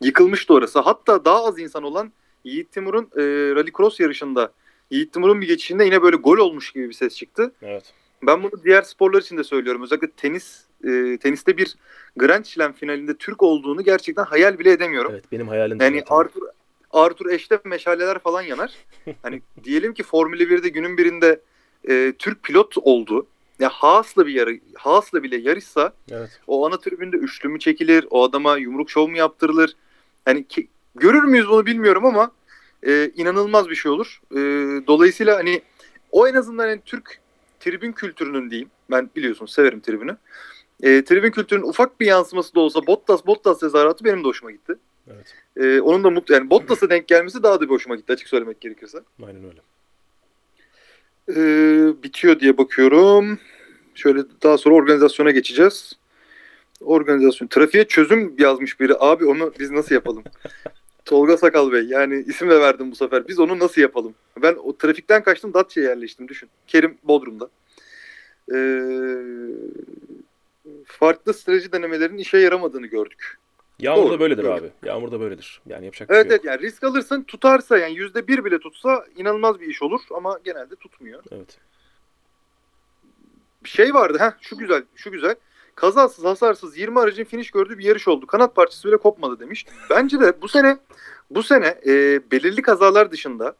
yıkılmıştı 0.01 0.53
orası. 0.53 0.79
Hatta 0.79 1.25
daha 1.25 1.45
az 1.45 1.59
insan 1.59 1.83
olan 1.83 2.11
Yiğit 2.43 2.71
Timur'un 2.71 3.03
e, 3.03 3.21
Rallycross 3.55 3.99
yarışında 3.99 4.51
Yiğit 4.91 5.13
Timur'un 5.13 5.41
bir 5.41 5.47
geçişinde 5.47 5.85
yine 5.85 6.01
böyle 6.01 6.15
gol 6.15 6.37
olmuş 6.37 6.71
gibi 6.71 6.89
bir 6.89 6.93
ses 6.93 7.15
çıktı. 7.15 7.51
Evet. 7.61 7.93
Ben 8.23 8.43
bunu 8.43 8.51
diğer 8.63 8.81
sporlar 8.81 9.21
için 9.21 9.37
de 9.37 9.43
söylüyorum. 9.43 9.83
Özellikle 9.83 10.11
tenis 10.11 10.65
e, 10.83 11.17
teniste 11.17 11.57
bir 11.57 11.75
Grand 12.15 12.45
Slam 12.45 12.73
finalinde 12.73 13.17
Türk 13.17 13.43
olduğunu 13.43 13.83
gerçekten 13.83 14.23
hayal 14.23 14.59
bile 14.59 14.71
edemiyorum. 14.71 15.11
Evet, 15.13 15.31
benim 15.31 15.47
hayalim 15.47 15.77
Yani 15.81 15.99
zaten. 15.99 16.15
Arthur 16.15 16.41
Arthur 16.91 17.25
Ashe'de 17.25 17.59
meşaleler 17.63 18.19
falan 18.19 18.41
yanar. 18.41 18.73
hani 19.21 19.41
diyelim 19.63 19.93
ki 19.93 20.03
Formula 20.03 20.43
1'de 20.43 20.69
günün 20.69 20.97
birinde 20.97 21.41
e, 21.89 22.13
Türk 22.19 22.43
pilot 22.43 22.77
oldu. 22.77 23.27
Ya 23.59 23.69
Haas'la 23.69 24.27
bir 24.27 24.33
yarı, 24.33 24.59
Haas'la 24.75 25.23
bile 25.23 25.37
yarışsa 25.37 25.93
Evet. 26.11 26.39
o 26.47 26.67
ana 26.67 26.79
tribünde 26.79 27.17
üçlü 27.17 27.49
mü 27.49 27.59
çekilir? 27.59 28.07
O 28.09 28.23
adama 28.23 28.57
yumruk 28.57 28.89
şov 28.89 29.07
mu 29.07 29.17
yaptırılır? 29.17 29.75
Hani 30.25 30.47
ki, 30.47 30.67
görür 30.95 31.23
müyüz 31.23 31.49
bunu 31.49 31.65
bilmiyorum 31.65 32.05
ama 32.05 32.31
e, 32.85 33.11
inanılmaz 33.15 33.69
bir 33.69 33.75
şey 33.75 33.91
olur. 33.91 34.21
E, 34.31 34.37
dolayısıyla 34.87 35.37
hani 35.37 35.61
o 36.11 36.27
en 36.27 36.33
azından 36.33 36.67
hani 36.67 36.81
Türk 36.85 37.19
tribün 37.59 37.91
kültürünün 37.91 38.49
diyeyim. 38.49 38.69
Ben 38.91 39.09
biliyorsun 39.15 39.45
severim 39.45 39.81
tribünü. 39.81 40.17
E, 40.83 41.03
tribün 41.03 41.31
kültürünün 41.31 41.67
ufak 41.67 41.99
bir 41.99 42.05
yansıması 42.05 42.55
da 42.55 42.59
olsa 42.59 42.87
Bottas 42.87 43.25
Bottas 43.25 43.59
tezahüratı 43.59 44.05
benim 44.05 44.23
de 44.23 44.27
hoşuma 44.27 44.51
gitti. 44.51 44.75
Evet. 45.07 45.35
Ee, 45.57 45.81
onun 45.81 46.03
da 46.03 46.09
mutlu 46.09 46.33
yani 46.33 46.49
Bottas'a 46.49 46.89
denk 46.89 47.07
gelmesi 47.07 47.43
daha 47.43 47.59
da 47.59 47.61
bir 47.61 47.69
hoşuma 47.69 47.95
gitti 47.95 48.13
açık 48.13 48.27
söylemek 48.27 48.61
gerekirse. 48.61 48.99
Aynen 49.23 49.43
öyle. 49.43 49.61
Ee, 51.29 52.03
bitiyor 52.03 52.39
diye 52.39 52.57
bakıyorum. 52.57 53.39
Şöyle 53.95 54.23
daha 54.43 54.57
sonra 54.57 54.75
organizasyona 54.75 55.31
geçeceğiz. 55.31 55.93
Organizasyon. 56.81 57.47
Trafiğe 57.47 57.87
çözüm 57.87 58.35
yazmış 58.39 58.79
biri. 58.79 58.93
Abi 58.99 59.25
onu 59.25 59.53
biz 59.59 59.71
nasıl 59.71 59.95
yapalım? 59.95 60.23
Tolga 61.05 61.37
Sakal 61.37 61.71
Bey. 61.71 61.83
Yani 61.83 62.23
isim 62.27 62.49
de 62.49 62.59
verdim 62.61 62.91
bu 62.91 62.95
sefer. 62.95 63.27
Biz 63.27 63.39
onu 63.39 63.59
nasıl 63.59 63.81
yapalım? 63.81 64.15
Ben 64.41 64.55
o 64.63 64.77
trafikten 64.77 65.23
kaçtım 65.23 65.53
Datça'ya 65.53 65.89
yerleştim 65.89 66.27
düşün. 66.27 66.49
Kerim 66.67 66.97
Bodrum'da. 67.03 67.49
Ee, 68.53 68.79
farklı 70.85 71.33
strateji 71.33 71.71
denemelerinin 71.71 72.17
işe 72.17 72.37
yaramadığını 72.37 72.87
gördük. 72.87 73.37
Yağmurda 73.79 74.09
Doğru, 74.09 74.19
böyledir 74.19 74.43
doğru. 74.43 74.53
abi. 74.53 74.69
Yağmurda 74.85 75.19
böyledir. 75.19 75.61
Yani 75.67 75.85
yapacak 75.85 76.09
bir 76.09 76.15
Evet 76.15 76.25
şey 76.27 76.35
yok. 76.35 76.45
evet 76.45 76.51
yani 76.53 76.61
risk 76.67 76.83
alırsın 76.83 77.23
tutarsa 77.23 77.77
yani 77.77 77.95
yüzde 77.95 78.27
bir 78.27 78.45
bile 78.45 78.59
tutsa 78.59 79.05
inanılmaz 79.17 79.59
bir 79.59 79.67
iş 79.67 79.81
olur 79.83 80.01
ama 80.15 80.39
genelde 80.45 80.75
tutmuyor. 80.75 81.23
Evet. 81.31 81.57
Bir 83.63 83.69
şey 83.69 83.93
vardı 83.93 84.17
ha 84.17 84.37
şu 84.41 84.57
güzel 84.57 84.83
şu 84.95 85.11
güzel. 85.11 85.35
Kazasız 85.75 86.25
hasarsız 86.25 86.77
20 86.77 86.99
aracın 86.99 87.23
finish 87.23 87.51
gördüğü 87.51 87.77
bir 87.77 87.83
yarış 87.83 88.07
oldu. 88.07 88.27
Kanat 88.27 88.55
parçası 88.55 88.87
bile 88.87 88.97
kopmadı 88.97 89.39
demiş. 89.39 89.65
Bence 89.89 90.19
de 90.19 90.41
bu 90.41 90.47
sene 90.47 90.77
bu 91.29 91.43
sene 91.43 91.79
e, 91.85 92.21
belirli 92.31 92.61
kazalar 92.61 93.11
dışında 93.11 93.55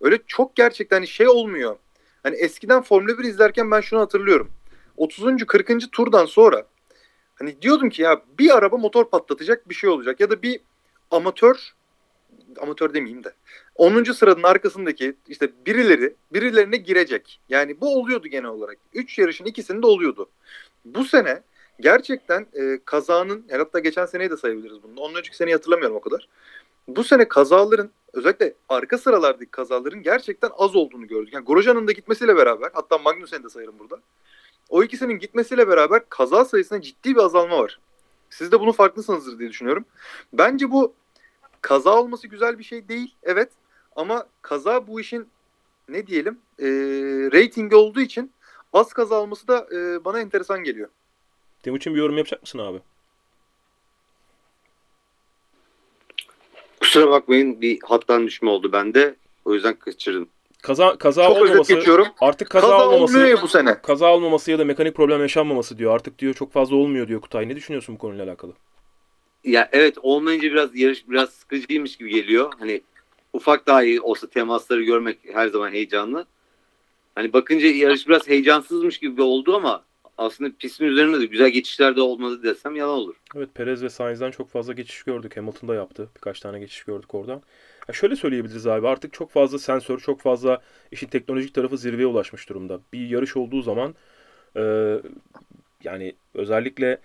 öyle 0.00 0.18
çok 0.26 0.56
gerçekten 0.56 0.96
hani 0.96 1.06
şey 1.06 1.28
olmuyor. 1.28 1.76
Hani 2.22 2.36
eskiden 2.36 2.82
Formula 2.82 3.18
1 3.18 3.24
izlerken 3.24 3.70
ben 3.70 3.80
şunu 3.80 4.00
hatırlıyorum. 4.00 4.50
30. 4.96 5.46
40. 5.46 5.92
turdan 5.92 6.26
sonra 6.26 6.66
hani 7.34 7.62
diyordum 7.62 7.90
ki 7.90 8.02
ya 8.02 8.22
bir 8.38 8.56
araba 8.56 8.76
motor 8.76 9.10
patlatacak 9.10 9.68
bir 9.68 9.74
şey 9.74 9.90
olacak 9.90 10.20
ya 10.20 10.30
da 10.30 10.42
bir 10.42 10.60
amatör 11.10 11.74
amatör 12.60 12.94
demeyeyim 12.94 13.24
de 13.24 13.32
10. 13.74 14.04
sıranın 14.04 14.42
arkasındaki 14.42 15.14
işte 15.28 15.50
birileri 15.66 16.14
birilerine 16.32 16.76
girecek. 16.76 17.40
Yani 17.48 17.80
bu 17.80 17.98
oluyordu 17.98 18.28
genel 18.28 18.50
olarak. 18.50 18.78
3 18.94 19.18
yarışın 19.18 19.44
ikisinde 19.44 19.86
oluyordu. 19.86 20.30
Bu 20.84 21.04
sene 21.04 21.42
gerçekten 21.80 22.46
e, 22.54 22.78
kazanın 22.84 23.44
yani 23.48 23.58
hatta 23.58 23.78
geçen 23.78 24.06
seneyi 24.06 24.30
de 24.30 24.36
sayabiliriz 24.36 24.82
bunu. 24.82 25.00
Ondan 25.00 25.18
önceki 25.18 25.36
seneyi 25.36 25.54
hatırlamıyorum 25.54 25.96
o 25.96 26.00
kadar. 26.00 26.28
Bu 26.88 27.04
sene 27.04 27.28
kazaların 27.28 27.90
özellikle 28.12 28.54
arka 28.68 28.98
sıralardaki 28.98 29.50
kazaların 29.50 30.02
gerçekten 30.02 30.50
az 30.58 30.76
olduğunu 30.76 31.06
gördük. 31.06 31.34
Yani 31.34 31.44
Grosjean'ın 31.44 31.88
da 31.88 31.92
gitmesiyle 31.92 32.36
beraber 32.36 32.70
hatta 32.72 32.98
Magnussen'i 32.98 33.44
de 33.44 33.48
sayarım 33.48 33.78
burada. 33.78 34.00
O 34.68 34.82
ikisinin 34.82 35.18
gitmesiyle 35.18 35.68
beraber 35.68 36.08
kaza 36.08 36.44
sayısında 36.44 36.82
ciddi 36.82 37.14
bir 37.14 37.20
azalma 37.20 37.58
var. 37.58 37.78
Siz 38.30 38.52
de 38.52 38.60
bunun 38.60 38.72
farklısınızdır 38.72 39.38
diye 39.38 39.48
düşünüyorum. 39.50 39.84
Bence 40.32 40.70
bu 40.70 40.92
kaza 41.60 42.00
olması 42.00 42.28
güzel 42.28 42.58
bir 42.58 42.64
şey 42.64 42.88
değil. 42.88 43.14
Evet. 43.22 43.50
Ama 43.96 44.26
kaza 44.42 44.86
bu 44.86 45.00
işin 45.00 45.28
ne 45.88 46.06
diyelim 46.06 46.38
e, 46.58 46.66
ratingi 47.32 47.76
olduğu 47.76 48.00
için 48.00 48.32
az 48.72 48.92
kaza 48.92 49.20
olması 49.20 49.48
da 49.48 49.66
e, 49.72 50.04
bana 50.04 50.20
enteresan 50.20 50.64
geliyor. 50.64 50.88
Timuçin 51.62 51.94
bir 51.94 51.98
yorum 51.98 52.16
yapacak 52.16 52.42
mısın 52.42 52.58
abi? 52.58 52.80
Kusura 56.86 57.10
bakmayın 57.10 57.60
bir 57.60 57.78
hattan 57.82 58.26
düşme 58.26 58.50
oldu 58.50 58.72
bende. 58.72 59.14
O 59.44 59.54
yüzden 59.54 59.74
kaçırdım. 59.78 60.28
Kaza 60.62 60.98
kaza 60.98 61.24
Çok 61.26 61.36
olmaması 61.36 61.82
artık 62.20 62.50
kaza, 62.50 62.66
Kaza, 62.68 62.88
olmaması 62.88 63.38
bu 63.42 63.48
sene. 63.48 63.82
kaza 63.82 64.14
olmaması 64.14 64.50
ya 64.50 64.58
da 64.58 64.64
mekanik 64.64 64.94
problem 64.94 65.20
yaşanmaması 65.20 65.78
diyor. 65.78 65.94
Artık 65.94 66.18
diyor 66.18 66.34
çok 66.34 66.52
fazla 66.52 66.76
olmuyor 66.76 67.08
diyor 67.08 67.20
Kutay. 67.20 67.48
Ne 67.48 67.56
düşünüyorsun 67.56 67.94
bu 67.94 67.98
konuyla 67.98 68.24
alakalı? 68.24 68.52
Ya 69.44 69.68
evet 69.72 69.98
olmayınca 70.02 70.50
biraz 70.52 70.76
yarış 70.76 71.08
biraz 71.08 71.30
sıkıcıymış 71.30 71.96
gibi 71.96 72.10
geliyor. 72.10 72.52
Hani 72.58 72.80
ufak 73.32 73.66
dahi 73.66 74.00
olsa 74.00 74.26
temasları 74.26 74.82
görmek 74.82 75.18
her 75.32 75.48
zaman 75.48 75.70
heyecanlı. 75.72 76.26
Hani 77.14 77.32
bakınca 77.32 77.68
yarış 77.68 78.08
biraz 78.08 78.28
heyecansızmış 78.28 78.98
gibi 78.98 79.22
oldu 79.22 79.56
ama 79.56 79.82
aslında 80.18 80.56
pistin 80.58 80.84
üzerinde 80.84 81.20
de 81.20 81.26
güzel 81.26 81.50
geçişler 81.50 81.96
de 81.96 82.00
olmadı 82.00 82.42
desem 82.42 82.76
yalan 82.76 82.98
olur. 82.98 83.16
Evet 83.36 83.54
Perez 83.54 83.82
ve 83.82 83.88
Sainz'den 83.88 84.30
çok 84.30 84.50
fazla 84.50 84.72
geçiş 84.72 85.02
gördük. 85.02 85.36
Hamilton'da 85.36 85.74
yaptı. 85.74 86.10
Birkaç 86.16 86.40
tane 86.40 86.58
geçiş 86.58 86.84
gördük 86.84 87.14
oradan. 87.14 87.42
Ya 87.88 87.94
şöyle 87.94 88.16
söyleyebiliriz 88.16 88.66
abi 88.66 88.88
artık 88.88 89.12
çok 89.12 89.30
fazla 89.30 89.58
sensör, 89.58 89.98
çok 89.98 90.20
fazla 90.20 90.62
işin 90.90 91.06
teknolojik 91.08 91.54
tarafı 91.54 91.78
zirveye 91.78 92.06
ulaşmış 92.06 92.48
durumda. 92.48 92.80
Bir 92.92 93.08
yarış 93.08 93.36
olduğu 93.36 93.62
zaman 93.62 93.94
Ee, 94.56 95.02
yani 95.84 96.16
özellikle 96.34 97.00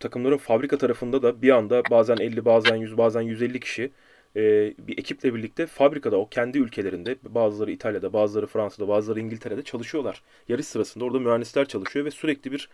takımların 0.00 0.36
fabrika 0.38 0.78
tarafında 0.78 1.22
da 1.22 1.42
bir 1.42 1.50
anda 1.50 1.90
bazen 1.90 2.18
50 2.18 2.44
bazen 2.44 2.76
100 2.76 2.98
bazen 2.98 3.20
150 3.22 3.60
kişi 3.60 3.92
e, 4.36 4.74
bir 4.78 4.98
ekiple 4.98 5.34
birlikte 5.34 5.66
fabrikada 5.66 6.16
o 6.16 6.28
kendi 6.28 6.58
ülkelerinde 6.58 7.16
bazıları 7.22 7.70
İtalya'da 7.70 8.12
bazıları 8.12 8.46
Fransa'da 8.46 8.88
bazıları 8.88 9.20
İngiltere'de 9.20 9.62
çalışıyorlar. 9.62 10.22
Yarış 10.48 10.66
sırasında 10.66 11.04
orada 11.04 11.18
mühendisler 11.18 11.68
çalışıyor 11.68 12.04
ve 12.06 12.10
sürekli 12.10 12.52
bir 12.52 12.68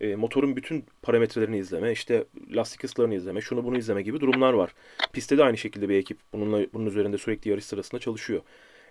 e, 0.00 0.16
motorun 0.16 0.56
bütün 0.56 0.84
parametrelerini 1.02 1.58
izleme, 1.58 1.92
işte 1.92 2.24
lastik 2.50 2.84
ısılarını 2.84 3.14
izleme, 3.14 3.40
şunu 3.40 3.64
bunu 3.64 3.78
izleme 3.78 4.02
gibi 4.02 4.20
durumlar 4.20 4.52
var. 4.52 4.74
Pistte 5.12 5.38
de 5.38 5.44
aynı 5.44 5.58
şekilde 5.58 5.88
bir 5.88 5.94
ekip 5.94 6.18
bununla 6.32 6.66
bunun 6.72 6.86
üzerinde 6.86 7.18
sürekli 7.18 7.50
yarış 7.50 7.64
sırasında 7.64 8.00
çalışıyor. 8.00 8.42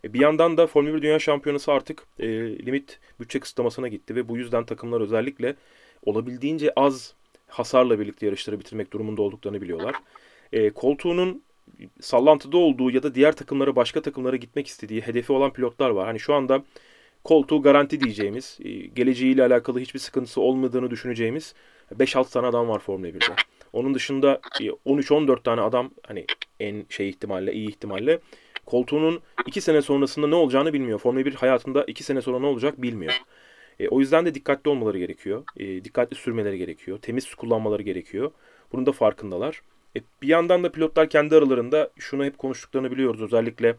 E, 0.03 0.13
bir 0.13 0.19
yandan 0.19 0.57
da 0.57 0.67
Formula 0.67 0.93
1 0.93 1.01
Dünya 1.01 1.19
Şampiyonası 1.19 1.71
artık 1.71 2.03
e, 2.19 2.27
limit 2.65 2.99
bütçe 3.19 3.39
kısıtlamasına 3.39 3.87
gitti 3.87 4.15
ve 4.15 4.27
bu 4.27 4.37
yüzden 4.37 4.65
takımlar 4.65 5.01
özellikle 5.01 5.55
olabildiğince 6.03 6.73
az 6.75 7.13
hasarla 7.47 7.99
birlikte 7.99 8.25
yarışları 8.25 8.59
bitirmek 8.59 8.93
durumunda 8.93 9.21
olduklarını 9.21 9.61
biliyorlar. 9.61 9.95
E, 10.53 10.69
koltuğunun 10.69 11.43
sallantıda 11.99 12.57
olduğu 12.57 12.91
ya 12.91 13.03
da 13.03 13.15
diğer 13.15 13.35
takımlara 13.35 13.75
başka 13.75 14.01
takımlara 14.01 14.35
gitmek 14.35 14.67
istediği 14.67 15.01
hedefi 15.01 15.33
olan 15.33 15.53
pilotlar 15.53 15.89
var. 15.89 16.05
Hani 16.05 16.19
şu 16.19 16.33
anda 16.33 16.63
koltuğu 17.23 17.61
garanti 17.61 17.99
diyeceğimiz, 17.99 18.57
e, 18.63 18.71
geleceğiyle 18.71 19.43
alakalı 19.43 19.79
hiçbir 19.79 19.99
sıkıntısı 19.99 20.41
olmadığını 20.41 20.91
düşüneceğimiz 20.91 21.53
5-6 21.99 22.31
tane 22.31 22.47
adam 22.47 22.67
var 22.67 22.79
Formula 22.79 23.07
1'de. 23.07 23.35
Onun 23.73 23.93
dışında 23.93 24.41
e, 24.61 24.65
13-14 24.65 25.43
tane 25.43 25.61
adam 25.61 25.91
hani 26.07 26.25
en 26.59 26.85
şey 26.89 27.09
ihtimalle, 27.09 27.53
iyi 27.53 27.69
ihtimalle 27.69 28.19
koltuğunun 28.65 29.21
2 29.45 29.61
sene 29.61 29.81
sonrasında 29.81 30.27
ne 30.27 30.35
olacağını 30.35 30.73
bilmiyor. 30.73 30.99
Formula 30.99 31.25
1 31.25 31.33
hayatında 31.33 31.83
2 31.83 32.03
sene 32.03 32.21
sonra 32.21 32.39
ne 32.39 32.45
olacak 32.45 32.81
bilmiyor. 32.81 33.13
E, 33.79 33.87
o 33.87 33.99
yüzden 33.99 34.25
de 34.25 34.33
dikkatli 34.35 34.69
olmaları 34.69 34.97
gerekiyor. 34.97 35.43
E, 35.57 35.83
dikkatli 35.83 36.15
sürmeleri 36.15 36.57
gerekiyor. 36.57 36.97
Temiz 36.97 37.35
kullanmaları 37.35 37.81
gerekiyor. 37.81 38.31
Bunun 38.71 38.85
da 38.85 38.91
farkındalar. 38.91 39.61
E, 39.95 39.99
bir 40.21 40.27
yandan 40.27 40.63
da 40.63 40.71
pilotlar 40.71 41.09
kendi 41.09 41.35
aralarında 41.35 41.89
şunu 41.99 42.25
hep 42.25 42.37
konuştuklarını 42.37 42.91
biliyoruz. 42.91 43.21
Özellikle 43.21 43.75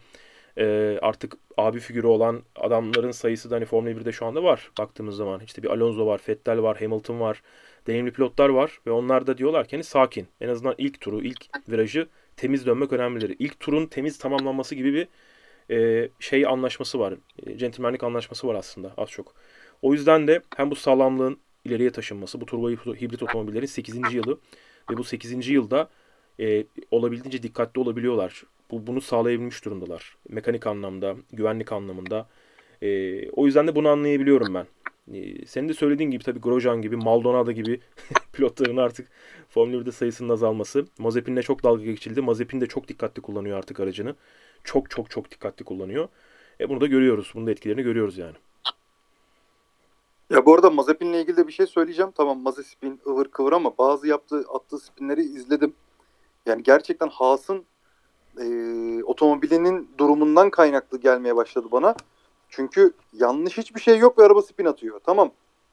e, 0.58 0.98
artık 1.02 1.36
abi 1.56 1.80
figürü 1.80 2.06
olan 2.06 2.42
adamların 2.56 3.10
sayısı 3.10 3.50
da 3.50 3.54
hani 3.54 3.64
Formula 3.64 3.90
1'de 3.90 4.12
şu 4.12 4.26
anda 4.26 4.42
var 4.42 4.70
baktığımız 4.78 5.16
zaman. 5.16 5.40
İşte 5.40 5.62
bir 5.62 5.68
Alonso 5.68 6.06
var, 6.06 6.20
Vettel 6.28 6.62
var, 6.62 6.80
Hamilton 6.80 7.20
var. 7.20 7.42
Deneyimli 7.86 8.12
pilotlar 8.12 8.48
var 8.48 8.78
ve 8.86 8.90
onlar 8.90 9.26
da 9.26 9.38
diyorlar 9.38 9.68
ki 9.68 9.76
hani 9.76 9.84
sakin. 9.84 10.26
En 10.40 10.48
azından 10.48 10.74
ilk 10.78 11.00
turu, 11.00 11.22
ilk 11.22 11.46
virajı 11.68 12.08
temiz 12.36 12.66
dönmek 12.66 12.92
önemlidir. 12.92 13.36
İlk 13.38 13.60
turun 13.60 13.86
temiz 13.86 14.18
tamamlanması 14.18 14.74
gibi 14.74 14.94
bir 14.94 15.08
e, 15.76 16.08
şey 16.20 16.46
anlaşması 16.46 16.98
var. 16.98 17.14
E, 17.46 17.58
centilmenlik 17.58 18.04
anlaşması 18.04 18.46
var 18.46 18.54
aslında 18.54 18.94
az 18.96 19.10
çok. 19.10 19.34
O 19.82 19.92
yüzden 19.92 20.28
de 20.28 20.42
hem 20.56 20.70
bu 20.70 20.76
sağlamlığın 20.76 21.38
ileriye 21.64 21.90
taşınması, 21.90 22.40
bu 22.40 22.46
turbo 22.46 22.70
hibrit 22.70 23.22
otomobillerin 23.22 23.66
8. 23.66 24.14
yılı 24.14 24.38
ve 24.90 24.96
bu 24.96 25.04
8. 25.04 25.48
yılda 25.48 25.88
e, 26.40 26.64
olabildiğince 26.90 27.42
dikkatli 27.42 27.80
olabiliyorlar. 27.80 28.44
Bu, 28.70 28.86
bunu 28.86 29.00
sağlayabilmiş 29.00 29.64
durumdalar. 29.64 30.16
Mekanik 30.28 30.66
anlamda, 30.66 31.16
güvenlik 31.32 31.72
anlamında. 31.72 32.26
E, 32.82 33.30
o 33.30 33.46
yüzden 33.46 33.66
de 33.66 33.74
bunu 33.74 33.88
anlayabiliyorum 33.88 34.54
ben. 34.54 34.66
E, 35.14 35.46
senin 35.46 35.68
de 35.68 35.74
söylediğin 35.74 36.10
gibi 36.10 36.24
tabii 36.24 36.40
Grosjean 36.40 36.82
gibi, 36.82 36.96
Maldonado 36.96 37.52
gibi 37.52 37.80
pilotların 38.32 38.76
artık 38.76 39.08
Formula 39.48 39.82
1'de 39.82 39.92
sayısının 39.92 40.28
azalması. 40.28 40.86
Mazepin'le 40.98 41.40
çok 41.40 41.62
dalga 41.64 41.84
geçildi. 41.84 42.20
Mazepin 42.20 42.60
de 42.60 42.66
çok 42.66 42.88
dikkatli 42.88 43.22
kullanıyor 43.22 43.58
artık 43.58 43.80
aracını. 43.80 44.14
Çok 44.64 44.90
çok 44.90 45.10
çok 45.10 45.30
dikkatli 45.30 45.64
kullanıyor. 45.64 46.08
E 46.60 46.68
bunu 46.68 46.80
da 46.80 46.86
görüyoruz. 46.86 47.32
Bunun 47.34 47.46
da 47.46 47.50
etkilerini 47.50 47.82
görüyoruz 47.82 48.18
yani. 48.18 48.36
Ya 50.30 50.46
bu 50.46 50.54
arada 50.54 50.70
Mazepin'le 50.70 51.14
ilgili 51.14 51.36
de 51.36 51.46
bir 51.46 51.52
şey 51.52 51.66
söyleyeceğim. 51.66 52.12
Tamam 52.16 52.38
Mazepin 52.38 53.00
ıvır 53.06 53.28
kıvır 53.28 53.52
ama 53.52 53.78
bazı 53.78 54.08
yaptığı 54.08 54.44
attığı 54.54 54.78
spinleri 54.78 55.22
izledim. 55.22 55.74
Yani 56.46 56.62
gerçekten 56.62 57.08
Haas'ın 57.08 57.64
e, 58.40 58.44
otomobilinin 59.04 59.90
durumundan 59.98 60.50
kaynaklı 60.50 61.00
gelmeye 61.00 61.36
başladı 61.36 61.66
bana. 61.72 61.94
Çünkü 62.48 62.92
yanlış 63.12 63.58
hiçbir 63.58 63.80
şey 63.80 63.98
yok 63.98 64.18
ve 64.18 64.22
araba 64.22 64.42
spin 64.42 64.64
atıyor. 64.64 65.00
Tamam. 65.04 65.30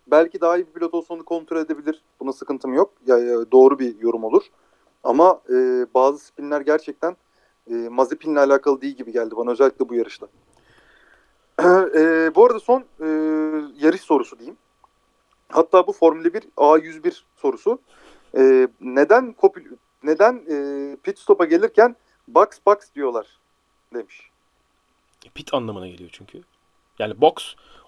Belki 0.08 0.42
daha 0.42 0.58
iyi 0.58 0.68
bir 0.68 0.72
pilot 0.72 0.94
olsa 0.94 1.14
onu 1.14 1.26
kontrol 1.26 1.58
edebilir. 1.58 2.04
Buna 2.20 2.34
sıkıntım 2.34 2.74
yok. 2.74 2.94
Ya, 3.08 3.18
ya, 3.18 3.52
doğru 3.52 3.80
bir 3.80 4.00
yorum 4.00 4.24
olur. 4.24 4.44
Ama 5.04 5.42
e, 5.50 5.86
bazı 5.94 6.20
spinler 6.20 6.62
gerçekten 6.62 7.18
e, 7.70 7.74
Mazepin'le 7.74 8.36
alakalı 8.36 8.82
değil 8.82 8.96
gibi 8.96 9.12
geldi 9.12 9.36
bana 9.36 9.52
özellikle 9.52 9.90
bu 9.90 9.96
yarışta. 9.96 10.28
e, 11.96 12.32
bu 12.36 12.46
arada 12.46 12.60
son 12.60 12.84
e, 13.02 13.08
yarış 13.80 14.02
sorusu 14.02 14.40
diyeyim. 14.40 14.58
Hatta 15.50 15.88
bu 15.88 15.92
Formula 15.92 16.34
1 16.34 16.42
A101 16.58 17.22
sorusu. 17.36 17.80
E, 18.38 18.68
neden 18.82 19.34
kopil 19.34 19.66
neden 20.04 20.34
e, 20.52 20.96
pit 21.04 21.20
stop'a 21.20 21.46
gelirken 21.46 21.96
box 22.28 22.48
box 22.66 22.78
diyorlar 22.96 23.28
demiş. 23.94 24.30
Pit 25.34 25.54
anlamına 25.54 25.88
geliyor 25.88 26.10
çünkü. 26.14 26.42
Yani 27.00 27.22
box 27.22 27.34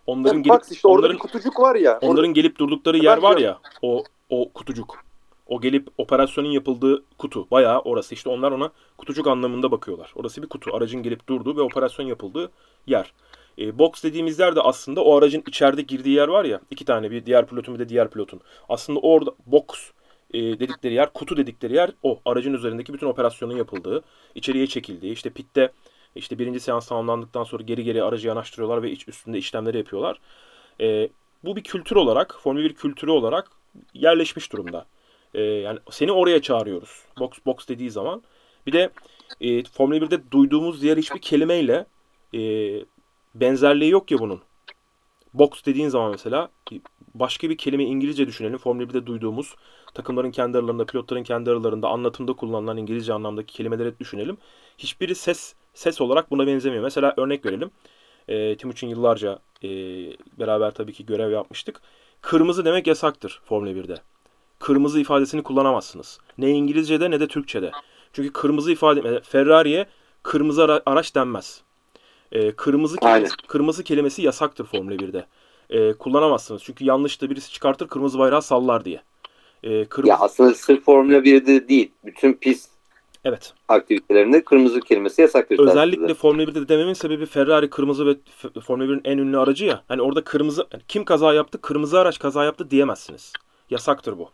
onların 0.07 0.35
Yani 0.35 0.43
gelip 0.43 0.59
box 0.59 0.71
işte 0.71 0.87
orada 0.87 0.99
onların 0.99 1.15
bir 1.15 1.19
kutucuk 1.19 1.59
var 1.59 1.75
ya. 1.75 1.99
onların 2.01 2.33
gelip 2.33 2.59
durdukları 2.59 2.97
yer 2.97 3.17
var 3.17 3.37
diyorum. 3.37 3.59
ya 3.63 3.71
o 3.81 4.03
o 4.29 4.49
kutucuk. 4.49 5.03
O 5.47 5.61
gelip 5.61 5.87
operasyonun 5.97 6.47
yapıldığı 6.49 7.03
kutu. 7.17 7.47
Bayağı 7.51 7.79
orası. 7.79 8.13
İşte 8.15 8.29
onlar 8.29 8.51
ona 8.51 8.71
kutucuk 8.97 9.27
anlamında 9.27 9.71
bakıyorlar. 9.71 10.11
Orası 10.15 10.43
bir 10.43 10.49
kutu. 10.49 10.75
Aracın 10.75 11.03
gelip 11.03 11.27
durduğu 11.29 11.57
ve 11.57 11.61
operasyon 11.61 12.05
yapıldığı 12.05 12.51
yer. 12.87 13.13
E, 13.57 13.79
box 13.79 14.03
dediğimiz 14.03 14.39
yer 14.39 14.55
de 14.55 14.61
aslında 14.61 15.03
o 15.03 15.17
aracın 15.17 15.43
içeride 15.47 15.81
girdiği 15.81 16.15
yer 16.15 16.27
var 16.27 16.45
ya. 16.45 16.61
iki 16.69 16.85
tane 16.85 17.11
bir 17.11 17.25
diğer 17.25 17.47
pilotun 17.47 17.73
bir 17.75 17.79
de 17.79 17.89
diğer 17.89 18.09
pilotun. 18.09 18.41
Aslında 18.69 18.99
orada 18.99 19.31
box 19.45 19.65
e, 20.33 20.39
dedikleri 20.39 20.93
yer, 20.93 21.13
kutu 21.13 21.37
dedikleri 21.37 21.73
yer 21.73 21.91
o. 22.03 22.19
Aracın 22.25 22.53
üzerindeki 22.53 22.93
bütün 22.93 23.07
operasyonun 23.07 23.57
yapıldığı, 23.57 24.03
içeriye 24.35 24.67
çekildiği, 24.67 25.13
işte 25.13 25.29
pitte 25.29 25.71
işte 26.15 26.39
birinci 26.39 26.59
seans 26.59 26.87
tamamlandıktan 26.87 27.43
sonra 27.43 27.63
geri 27.63 27.83
geri 27.83 28.03
aracı 28.03 28.27
yanaştırıyorlar 28.27 28.83
ve 28.83 28.91
iç 28.91 29.07
üstünde 29.07 29.37
işlemleri 29.37 29.77
yapıyorlar. 29.77 30.19
E, 30.81 31.09
bu 31.43 31.55
bir 31.55 31.63
kültür 31.63 31.95
olarak, 31.95 32.37
Formula 32.41 32.63
1 32.63 32.73
kültürü 32.73 33.11
olarak 33.11 33.51
yerleşmiş 33.93 34.51
durumda. 34.51 34.85
E, 35.33 35.41
yani 35.41 35.79
seni 35.91 36.11
oraya 36.11 36.41
çağırıyoruz. 36.41 37.03
Box 37.19 37.31
box 37.45 37.67
dediği 37.67 37.91
zaman. 37.91 38.23
Bir 38.67 38.71
de 38.71 38.89
e, 39.41 39.63
Formula 39.63 39.97
1'de 39.97 40.31
duyduğumuz 40.31 40.81
diğer 40.81 40.97
hiçbir 40.97 41.21
kelimeyle 41.21 41.85
e, 42.33 42.39
benzerliği 43.35 43.91
yok 43.91 44.11
ya 44.11 44.19
bunun. 44.19 44.41
Box 45.33 45.65
dediğin 45.65 45.89
zaman 45.89 46.11
mesela 46.11 46.49
başka 47.15 47.49
bir 47.49 47.57
kelime 47.57 47.83
İngilizce 47.83 48.27
düşünelim. 48.27 48.57
Formula 48.57 48.83
1'de 48.83 49.05
duyduğumuz 49.05 49.55
takımların 49.93 50.31
kendi 50.31 50.57
aralarında, 50.57 50.85
pilotların 50.85 51.23
kendi 51.23 51.49
aralarında 51.51 51.87
anlatımda 51.89 52.33
kullanılan 52.33 52.77
İngilizce 52.77 53.13
anlamdaki 53.13 53.53
kelimeleri 53.53 53.99
düşünelim. 53.99 54.37
Hiçbiri 54.77 55.15
ses 55.15 55.53
ses 55.73 56.01
olarak 56.01 56.31
buna 56.31 56.47
benzemiyor. 56.47 56.83
Mesela 56.83 57.13
örnek 57.17 57.45
verelim. 57.45 57.71
E, 58.27 58.57
Timuçin 58.57 58.87
yıllarca 58.87 59.39
e, 59.63 59.69
beraber 60.39 60.71
tabii 60.71 60.93
ki 60.93 61.05
görev 61.05 61.31
yapmıştık. 61.31 61.81
Kırmızı 62.21 62.65
demek 62.65 62.87
yasaktır 62.87 63.41
Formula 63.45 63.71
1'de. 63.71 63.95
Kırmızı 64.59 64.99
ifadesini 64.99 65.43
kullanamazsınız. 65.43 66.19
Ne 66.37 66.49
İngilizce'de 66.49 67.11
ne 67.11 67.19
de 67.19 67.27
Türkçe'de. 67.27 67.71
Çünkü 68.13 68.33
kırmızı 68.33 68.71
ifade 68.71 69.21
Ferrari'ye 69.21 69.87
kırmızı 70.23 70.63
ara- 70.63 70.81
araç 70.85 71.15
denmez. 71.15 71.61
E, 72.31 72.51
kırmızı 72.51 72.97
kelimesi, 72.97 73.35
kırmızı 73.47 73.83
kelimesi 73.83 74.21
yasaktır 74.21 74.65
Formula 74.65 74.95
1'de. 74.95 75.25
E, 75.69 75.93
kullanamazsınız. 75.93 76.63
Çünkü 76.63 76.85
yanlış 76.85 77.21
da 77.21 77.29
birisi 77.29 77.51
çıkartır 77.51 77.87
kırmızı 77.87 78.19
bayrağı 78.19 78.41
sallar 78.41 78.85
diye. 78.85 79.01
E, 79.63 79.85
kırmızı, 79.85 80.09
Ya 80.09 80.17
aslında 80.19 80.53
sırf 80.53 80.83
Formula 80.83 81.17
1'de 81.17 81.67
değil. 81.67 81.91
Bütün 82.05 82.33
pist 82.33 82.69
evet. 83.25 83.53
aktivitelerinde 83.67 84.43
kırmızı 84.43 84.79
kelimesi 84.79 85.21
yasaktır. 85.21 85.59
Özellikle 85.59 86.03
aslında. 86.03 86.13
Formula 86.13 86.43
1'de 86.43 86.67
dememin 86.67 86.93
sebebi 86.93 87.25
Ferrari 87.25 87.69
kırmızı 87.69 88.05
ve 88.05 88.15
Formula 88.61 88.85
1'in 88.85 89.01
en 89.03 89.17
ünlü 89.17 89.39
aracı 89.39 89.65
ya. 89.65 89.83
Hani 89.87 90.01
orada 90.01 90.23
kırmızı 90.23 90.67
yani 90.73 90.83
kim 90.87 91.05
kaza 91.05 91.33
yaptı? 91.33 91.61
Kırmızı 91.61 91.99
araç 91.99 92.19
kaza 92.19 92.43
yaptı 92.43 92.71
diyemezsiniz. 92.71 93.33
Yasaktır 93.69 94.17
bu. 94.17 94.29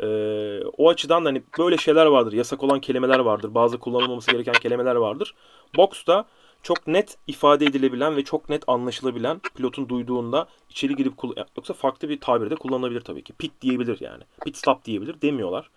Ee, 0.00 0.60
o 0.76 0.88
açıdan 0.88 1.24
da 1.24 1.28
hani 1.28 1.42
böyle 1.58 1.76
şeyler 1.76 2.06
vardır. 2.06 2.32
Yasak 2.32 2.62
olan 2.62 2.80
kelimeler 2.80 3.18
vardır. 3.18 3.54
Bazı 3.54 3.78
kullanılmaması 3.78 4.30
gereken 4.30 4.54
kelimeler 4.54 4.94
vardır. 4.94 5.34
Box'ta 5.76 6.24
çok 6.62 6.86
net 6.86 7.18
ifade 7.26 7.64
edilebilen 7.64 8.16
ve 8.16 8.24
çok 8.24 8.48
net 8.48 8.62
anlaşılabilen 8.66 9.38
pilotun 9.38 9.88
duyduğunda 9.88 10.48
içeri 10.70 10.96
girip 10.96 11.12
yoksa 11.56 11.74
farklı 11.74 12.08
bir 12.08 12.20
tabirde 12.20 12.54
kullanılabilir 12.54 13.00
tabii 13.00 13.22
ki. 13.22 13.32
Pit 13.32 13.52
diyebilir 13.60 14.00
yani. 14.00 14.22
Pit 14.44 14.56
stop 14.56 14.84
diyebilir 14.84 15.22
demiyorlar. 15.22 15.70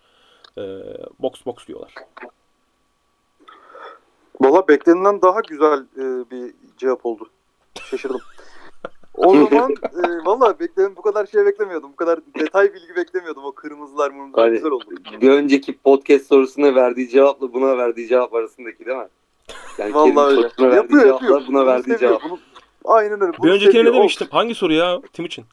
Ee, 0.58 0.62
box 1.18 1.32
box 1.46 1.66
diyorlar. 1.66 1.94
Valla 4.40 4.68
beklenenden 4.68 5.22
daha 5.22 5.40
güzel 5.40 5.78
e, 5.78 6.30
bir 6.30 6.54
cevap 6.78 7.06
oldu. 7.06 7.30
Şaşırdım. 7.90 8.20
O 9.14 9.34
zaman 9.34 9.70
e, 9.72 10.24
valla 10.24 10.60
bekledim 10.60 10.96
bu 10.96 11.02
kadar 11.02 11.26
şey 11.26 11.46
beklemiyordum. 11.46 11.92
Bu 11.92 11.96
kadar 11.96 12.20
detay 12.40 12.74
bilgi 12.74 12.96
beklemiyordum. 12.96 13.44
O 13.44 13.52
kırmızılar 13.52 14.10
mırmızılar 14.10 14.48
güzel 14.48 14.70
oldu. 14.70 14.84
Bir 15.20 15.30
önceki 15.30 15.78
podcast 15.78 16.26
sorusuna 16.26 16.74
verdiği 16.74 17.08
cevapla 17.08 17.52
buna 17.52 17.76
verdiği 17.78 18.08
cevap 18.08 18.34
arasındaki 18.34 18.86
değil 18.86 18.98
mi? 18.98 19.08
Yani 19.78 19.94
Vallahi 19.94 20.26
öyle. 20.36 20.40
Yapıyor 20.40 20.72
cevapla 20.72 21.06
yapıyor. 21.06 21.40
buna 21.40 21.48
Bunu 21.48 21.66
verdiği 21.66 21.82
seviyor. 21.92 22.20
cevap. 22.20 22.22
Bunu, 22.30 22.38
aynen 22.84 23.20
öyle. 23.20 23.32
Bir 23.32 23.38
Bunu 23.38 23.50
öncekine 23.50 23.72
seviyor. 23.72 23.92
ne 23.92 23.96
O- 23.96 24.00
demiştim? 24.00 24.28
Hangi 24.30 24.54
soru 24.54 24.72
ya 24.72 25.00
Timuçin? 25.12 25.44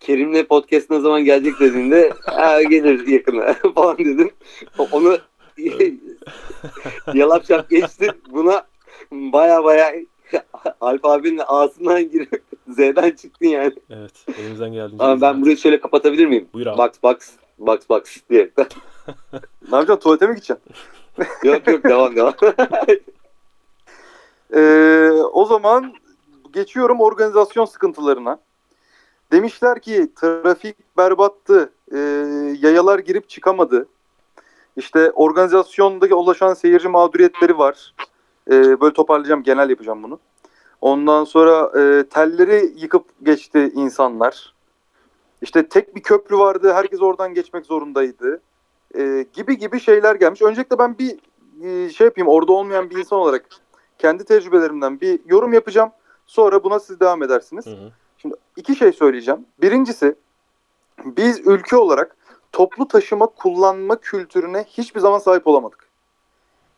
Kerim'le 0.00 0.44
podcast 0.44 0.90
ne 0.90 1.00
zaman 1.00 1.24
gelecek 1.24 1.60
dediğinde 1.60 2.12
ha, 2.26 2.62
gelir 2.62 3.06
yakına 3.06 3.52
falan 3.74 3.98
dedim. 3.98 4.30
Onu 4.92 5.18
yalap 7.14 7.44
şap 7.48 7.70
geçti. 7.70 8.10
Buna 8.30 8.62
baya 9.12 9.64
baya 9.64 9.94
Alp 10.80 11.04
abinin 11.04 11.40
ağzından 11.46 12.10
girip 12.10 12.42
Z'den 12.68 13.10
çıktın 13.10 13.46
yani. 13.46 13.72
Evet. 13.90 14.12
Elimizden 14.38 14.72
geldiğince. 14.72 15.04
Ama 15.04 15.20
ben 15.20 15.42
burayı 15.42 15.56
şöyle 15.56 15.80
kapatabilir 15.80 16.26
miyim? 16.26 16.48
Buyur 16.52 16.66
abi. 16.66 16.78
Box 16.78 16.90
box 17.02 17.16
box 17.58 17.78
box 17.88 18.16
diye. 18.30 18.50
Ne 19.70 19.76
yapacaksın? 19.76 19.96
Tuvalete 20.02 20.26
mi 20.26 20.34
gideceksin? 20.34 20.58
Yok 21.42 21.68
yok 21.68 21.84
devam 21.84 22.16
devam. 22.16 22.34
Ee, 24.54 25.10
o 25.32 25.44
zaman 25.44 25.94
geçiyorum 26.52 27.00
organizasyon 27.00 27.64
sıkıntılarına. 27.64 28.38
Demişler 29.32 29.80
ki 29.80 30.12
trafik 30.16 30.96
berbattı, 30.96 31.72
ee, 31.92 31.98
yayalar 32.60 32.98
girip 32.98 33.28
çıkamadı. 33.28 33.88
İşte 34.76 35.10
organizasyondaki 35.10 36.14
ulaşan 36.14 36.54
seyirci 36.54 36.88
mağduriyetleri 36.88 37.58
var. 37.58 37.94
Ee, 38.50 38.80
böyle 38.80 38.92
toparlayacağım, 38.92 39.42
genel 39.42 39.70
yapacağım 39.70 40.02
bunu. 40.02 40.18
Ondan 40.80 41.24
sonra 41.24 41.80
e, 41.80 42.08
telleri 42.08 42.72
yıkıp 42.76 43.04
geçti 43.22 43.72
insanlar. 43.74 44.54
İşte 45.42 45.68
tek 45.68 45.96
bir 45.96 46.02
köprü 46.02 46.38
vardı, 46.38 46.72
herkes 46.72 47.02
oradan 47.02 47.34
geçmek 47.34 47.66
zorundaydı. 47.66 48.40
Ee, 48.96 49.26
gibi 49.32 49.58
gibi 49.58 49.80
şeyler 49.80 50.14
gelmiş. 50.14 50.42
Öncelikle 50.42 50.78
ben 50.78 50.98
bir 50.98 51.18
e, 51.64 51.90
şey 51.90 52.04
yapayım, 52.04 52.28
orada 52.28 52.52
olmayan 52.52 52.90
bir 52.90 52.96
insan 52.96 53.18
olarak 53.18 53.46
kendi 53.98 54.24
tecrübelerimden 54.24 55.00
bir 55.00 55.20
yorum 55.26 55.52
yapacağım. 55.52 55.90
Sonra 56.26 56.64
buna 56.64 56.80
siz 56.80 57.00
devam 57.00 57.22
edersiniz. 57.22 57.66
Hı 57.66 57.70
hı. 57.70 57.92
Şimdi 58.18 58.34
iki 58.56 58.76
şey 58.76 58.92
söyleyeceğim. 58.92 59.46
Birincisi 59.62 60.14
biz 61.04 61.40
ülke 61.46 61.76
olarak 61.76 62.16
toplu 62.52 62.88
taşıma 62.88 63.26
kullanma 63.26 64.00
kültürüne 64.00 64.64
hiçbir 64.64 65.00
zaman 65.00 65.18
sahip 65.18 65.46
olamadık. 65.46 65.88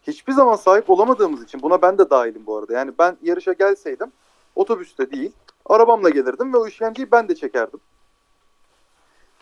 Hiçbir 0.03 0.33
zaman 0.33 0.57
sahip 0.57 0.91
olamadığımız 0.91 1.43
için 1.43 1.63
buna 1.63 1.83
ben 1.83 1.99
de 1.99 2.11
dahilim 2.11 2.47
bu 2.47 2.57
arada. 2.57 2.73
Yani 2.73 2.93
ben 2.99 3.17
yarışa 3.23 3.53
gelseydim 3.53 4.13
otobüste 4.57 5.11
değil 5.11 5.33
arabamla 5.67 6.11
gelirdim 6.11 6.53
ve 6.53 6.59
o 6.59 6.67
işkenceyi 6.67 7.13
ben 7.13 7.29
de 7.29 7.35
çekerdim. 7.35 7.81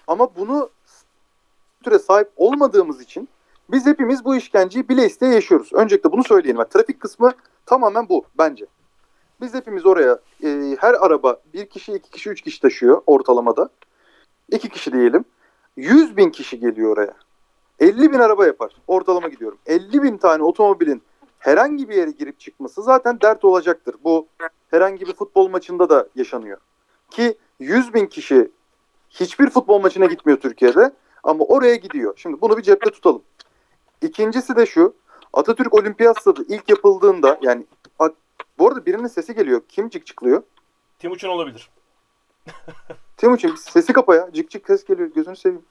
Ama 0.07 0.37
bunu 0.37 0.71
süre 1.89 1.99
sahip 1.99 2.29
olmadığımız 2.37 3.01
için 3.01 3.29
biz 3.71 3.87
hepimiz 3.87 4.25
bu 4.25 4.37
işkenceyi 4.37 4.89
bile 4.89 5.07
isteye 5.07 5.35
yaşıyoruz. 5.35 5.71
Öncelikle 5.73 6.13
bunu 6.13 6.25
söyleyelim. 6.25 6.59
Yani 6.59 6.69
trafik 6.69 7.01
kısmı 7.01 7.33
tamamen 7.67 8.09
bu 8.09 8.25
bence. 8.39 8.67
Biz 9.41 9.55
hepimiz 9.55 9.87
oraya 9.87 10.19
e, 10.45 10.77
her 10.81 10.95
araba 10.95 11.41
bir 11.55 11.67
kişi, 11.67 11.93
iki 11.93 12.11
kişi, 12.11 12.31
üç 12.31 12.43
kişi 12.43 12.61
taşıyor 12.61 13.03
ortalamada. 13.07 13.69
İki 14.53 14.69
kişi 14.69 14.93
diyelim. 14.93 15.25
100 15.77 16.17
bin 16.17 16.31
kişi 16.31 16.61
geliyor 16.61 16.97
oraya. 16.97 17.15
50 17.79 18.13
bin 18.13 18.19
araba 18.19 18.47
yapar. 18.47 18.73
Ortalama 18.87 19.29
gidiyorum. 19.29 19.59
50 19.67 20.03
bin 20.03 20.17
tane 20.17 20.43
otomobilin 20.43 21.03
herhangi 21.39 21.89
bir 21.89 21.95
yere 21.95 22.11
girip 22.11 22.41
çıkması 22.41 22.83
zaten 22.83 23.21
dert 23.21 23.45
olacaktır. 23.45 23.97
Bu 24.05 24.27
herhangi 24.71 25.07
bir 25.07 25.13
futbol 25.13 25.49
maçında 25.49 25.91
da 25.91 26.09
yaşanıyor. 26.15 26.59
Ki 27.11 27.39
100 27.59 27.95
bin 27.95 28.07
kişi 28.07 28.51
hiçbir 29.11 29.51
futbol 29.51 29.81
maçına 29.81 30.07
gitmiyor 30.07 30.41
Türkiye'de 30.41 30.93
ama 31.25 31.45
oraya 31.45 31.75
gidiyor. 31.75 32.15
Şimdi 32.17 32.41
bunu 32.41 32.57
bir 32.57 32.63
cepte 32.63 32.91
tutalım. 32.91 33.23
İkincisi 34.03 34.57
de 34.57 34.67
şu. 34.67 34.95
Atatürk 35.33 35.75
Olimpiyat 35.75 36.21
Stadı 36.21 36.45
ilk 36.49 36.69
yapıldığında 36.69 37.39
yani 37.43 37.67
bu 38.59 38.69
arada 38.69 38.87
birinin 38.87 39.07
sesi 39.07 39.35
geliyor. 39.35 39.63
Kim 39.69 39.89
cık 39.89 40.07
çıklıyor? 40.07 40.43
Timuçin 40.99 41.29
olabilir. 41.29 41.71
Timuçin 43.17 43.55
sesi 43.55 43.93
kapa 43.93 44.15
ya. 44.15 44.29
Cık 44.33 44.51
cık 44.51 44.67
ses 44.67 44.85
geliyor. 44.85 45.11
Gözünü 45.15 45.37
seveyim. 45.37 45.65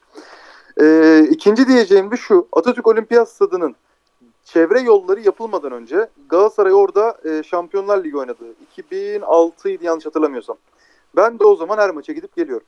Ee, 0.81 1.27
ikinci 1.31 1.67
diyeceğim 1.67 2.11
bir 2.11 2.17
şu. 2.17 2.47
Atatürk 2.51 2.87
Olimpiyat 2.87 3.29
Stadı'nın 3.29 3.75
çevre 4.43 4.79
yolları 4.79 5.19
yapılmadan 5.19 5.71
önce 5.71 6.09
Galatasaray 6.29 6.73
orada 6.73 7.17
e, 7.25 7.43
Şampiyonlar 7.43 8.03
Ligi 8.03 8.17
oynadı. 8.17 8.45
2006 8.71 9.69
idi 9.69 9.85
yanlış 9.85 10.05
hatırlamıyorsam. 10.05 10.57
Ben 11.15 11.39
de 11.39 11.43
o 11.43 11.55
zaman 11.55 11.77
her 11.77 11.89
maça 11.89 12.13
gidip 12.13 12.35
geliyorum. 12.35 12.67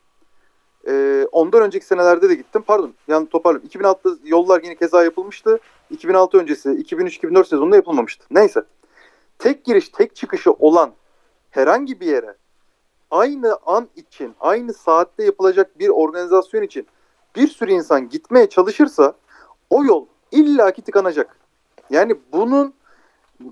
Ee, 0.88 1.28
ondan 1.32 1.62
önceki 1.62 1.86
senelerde 1.86 2.30
de 2.30 2.36
gittim. 2.36 2.64
Pardon 2.68 2.94
yani 3.08 3.30
toparlayayım. 3.30 3.70
2006'da 3.70 4.18
yollar 4.24 4.64
yine 4.64 4.76
keza 4.76 5.04
yapılmıştı. 5.04 5.60
2006 5.90 6.38
öncesi 6.38 6.70
2003-2004 6.70 7.44
sezonunda 7.44 7.76
yapılmamıştı. 7.76 8.26
Neyse. 8.32 8.64
Tek 9.40 9.66
giriş 9.66 9.90
tek 9.90 10.16
çıkışı 10.16 10.52
olan 10.52 10.92
herhangi 11.50 12.00
bir 12.00 12.08
yere 12.08 12.36
aynı 13.12 13.58
an 13.66 13.88
için, 13.96 14.36
aynı 14.40 14.74
saatte 14.74 15.24
yapılacak 15.24 15.80
bir 15.80 15.90
organizasyon 15.90 16.62
için 16.62 16.88
bir 17.36 17.48
sürü 17.48 17.72
insan 17.72 18.10
gitmeye 18.10 18.50
çalışırsa 18.50 19.14
o 19.70 19.86
yol 19.86 20.06
illaki 20.32 20.82
tıkanacak. 20.82 21.40
Yani 21.90 22.16
bunun 22.34 22.74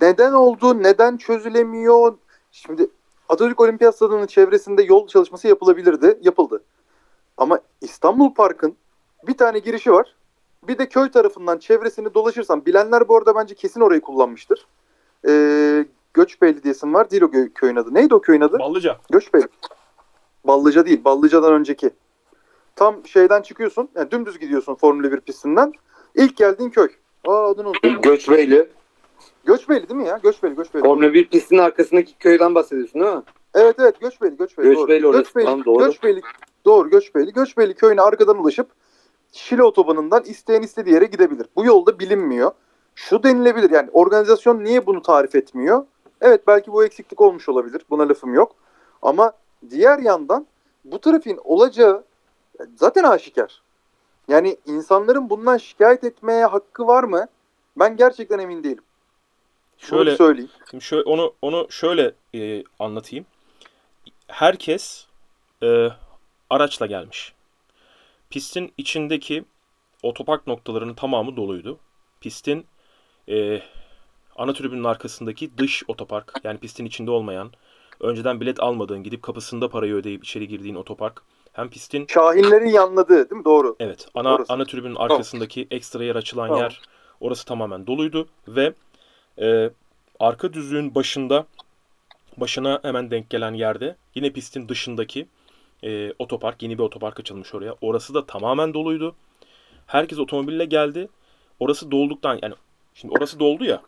neden 0.02 0.34
olduğu, 0.34 0.84
neden 0.84 1.18
çözülemiyor? 1.18 2.18
Şimdi 2.52 2.88
Atatürk 3.30 3.60
Olimpiyat 3.60 3.96
Stadı'nın 3.96 4.28
çevresinde 4.28 4.84
yol 4.84 5.08
çalışması 5.08 5.48
yapılabilirdi, 5.48 6.20
yapıldı. 6.22 6.64
Ama 7.38 7.60
İstanbul 7.82 8.34
Park'ın 8.34 8.76
bir 9.28 9.38
tane 9.38 9.60
girişi 9.60 9.92
var. 9.92 10.16
Bir 10.68 10.78
de 10.78 10.90
köy 10.90 11.12
tarafından 11.12 11.58
çevresini 11.58 12.14
dolaşırsan, 12.14 12.66
bilenler 12.66 13.08
bu 13.08 13.18
arada 13.18 13.36
bence 13.36 13.56
kesin 13.56 13.82
orayı 13.82 14.02
kullanmıştır. 14.02 14.68
Ee, 15.28 15.86
Göçbeyli 16.14 16.64
diyesim 16.64 16.94
var. 16.94 17.10
Değil 17.12 17.22
o 17.22 17.26
gö- 17.26 17.54
köyün 17.54 17.76
adı. 17.76 17.94
Neydi 17.94 18.16
o 18.16 18.22
köyün 18.22 18.42
adı? 18.42 18.60
Ballıca. 18.60 18.98
Göçbeyli. 19.12 19.48
Ballıca 20.48 20.86
değil. 20.86 21.04
Ballıca'dan 21.04 21.54
önceki. 21.54 21.90
Tam 22.76 23.08
şeyden 23.08 23.42
çıkıyorsun. 23.42 23.90
Yani 23.96 24.12
dümdüz 24.12 24.40
gidiyorsun 24.40 24.76
Formula 24.76 25.12
1 25.12 25.20
pistinden. 25.20 25.74
İlk 26.16 26.38
geldiğin 26.38 26.70
köy. 26.70 26.88
Aa 27.28 27.50
adını 27.50 27.70
unuttum. 27.70 28.02
Göçbeyli. 28.02 28.70
Göçbeyli 29.46 29.90
değil 29.90 30.00
mi 30.02 30.08
ya? 30.08 30.20
Göçbeyli, 30.24 30.56
Göçbeyli. 30.56 30.86
Formula 30.86 31.14
1 31.14 31.30
pistinin 31.30 31.60
arkasındaki 31.60 32.18
köyden 32.18 32.56
bahsediyorsun 32.56 33.02
değil 33.02 33.14
mi? 33.16 33.22
Evet 33.54 33.76
evet 33.80 34.00
Göçbeyli, 34.00 34.38
Göçbeyli. 34.38 34.70
Göçbeyli 34.70 35.04
doğru. 35.04 35.10
orası. 35.10 35.24
Göçbeyli, 35.24 35.46
Tamam, 35.46 35.66
doğru. 35.66 35.86
Göçbeyli, 35.86 36.22
doğru 36.68 36.90
Göçbeyli. 36.90 37.34
Göçbeyli 37.34 37.74
köyüne 37.74 38.02
arkadan 38.02 38.38
ulaşıp 38.38 38.68
Şile 39.32 39.64
otobanından 39.64 40.24
isteyen 40.24 40.62
istediği 40.62 40.94
yere 40.94 41.06
gidebilir. 41.06 41.48
Bu 41.56 41.66
yolda 41.66 42.00
bilinmiyor. 42.00 42.52
Şu 42.96 43.24
denilebilir 43.24 43.70
yani 43.70 43.90
organizasyon 43.94 44.64
niye 44.64 44.86
bunu 44.86 45.02
tarif 45.02 45.36
etmiyor? 45.36 45.86
Evet 46.22 46.48
belki 46.48 46.72
bu 46.72 46.86
eksiklik 46.86 47.22
olmuş 47.22 47.50
olabilir. 47.50 47.82
Buna 47.90 48.10
lafım 48.10 48.34
yok. 48.34 48.56
Ama 49.02 49.32
diğer 49.70 50.00
yandan 50.00 50.48
bu 50.86 51.02
trafiğin 51.02 51.40
olacağı 51.44 52.04
zaten 52.76 53.04
aşikar. 53.04 53.62
Yani 54.28 54.58
insanların 54.66 55.30
bundan 55.30 55.58
şikayet 55.58 56.04
etmeye 56.04 56.46
hakkı 56.46 56.88
var 56.88 57.04
mı? 57.04 57.28
Ben 57.80 57.98
gerçekten 57.98 58.40
emin 58.40 58.64
değilim. 58.64 58.84
Bunu 59.82 59.88
Şöyle 59.98 60.16
söyleyeyim. 60.16 60.52
Şimdi 60.72 60.84
şöyle, 60.84 61.04
onu 61.04 61.34
onu 61.42 61.68
şöyle 61.70 62.14
e, 62.36 62.64
anlatayım. 62.80 63.26
Herkes 64.28 65.06
e, 65.64 65.90
araçla 66.50 66.86
gelmiş. 66.86 67.34
Pistin 68.30 68.74
içindeki 68.78 69.46
otopark 70.04 70.48
noktalarının 70.48 70.94
tamamı 70.94 71.38
doluydu. 71.38 71.80
Pistin 72.22 72.66
e, 73.30 73.62
ana 74.36 74.54
tribünün 74.54 74.84
arkasındaki 74.84 75.58
dış 75.58 75.84
otopark 75.88 76.34
yani 76.44 76.60
pistin 76.60 76.86
içinde 76.86 77.12
olmayan, 77.12 77.52
önceden 78.00 78.42
bilet 78.42 78.60
almadığın, 78.60 79.04
gidip 79.04 79.24
kapısında 79.24 79.70
parayı 79.70 79.94
ödeyip 79.94 80.24
içeri 80.24 80.48
girdiğin 80.48 80.76
otopark 80.76 81.22
hem 81.54 81.70
pistin 81.70 82.08
Şahinlerin 82.10 82.70
yanladığı 82.70 83.30
değil 83.30 83.40
mi? 83.40 83.46
Doğru. 83.46 83.76
Evet, 83.80 84.08
ana 84.14 84.36
Orası. 84.36 84.54
ana 84.54 84.66
tribünün 84.66 84.96
arkasındaki 84.96 85.68
ekstra 85.72 86.04
yer 86.04 86.16
açılan 86.16 86.48
Tamam. 86.48 86.62
yer 86.62 86.82
orası 87.20 87.46
tamamen 87.46 87.88
doluydu 87.88 88.28
ve 88.48 88.74
e, 89.42 89.70
arka 90.20 90.54
düzlüğün 90.54 90.96
başında 90.96 91.46
başına 92.38 92.80
hemen 92.82 93.12
denk 93.12 93.30
gelen 93.30 93.54
yerde 93.54 93.96
yine 94.16 94.30
pistin 94.30 94.70
dışındaki 94.70 95.28
e, 95.84 96.14
otopark, 96.20 96.64
yeni 96.64 96.78
bir 96.78 96.84
otopark 96.84 97.20
açılmış 97.20 97.54
oraya. 97.56 97.76
Orası 97.82 98.14
da 98.14 98.26
tamamen 98.26 98.74
doluydu. 98.74 99.16
Herkes 99.88 100.20
otomobille 100.20 100.66
geldi. 100.66 101.10
Orası 101.60 101.92
dolduktan 101.92 102.40
yani 102.44 102.54
şimdi 102.94 103.14
orası 103.18 103.40
doldu 103.40 103.64
ya. 103.66 103.82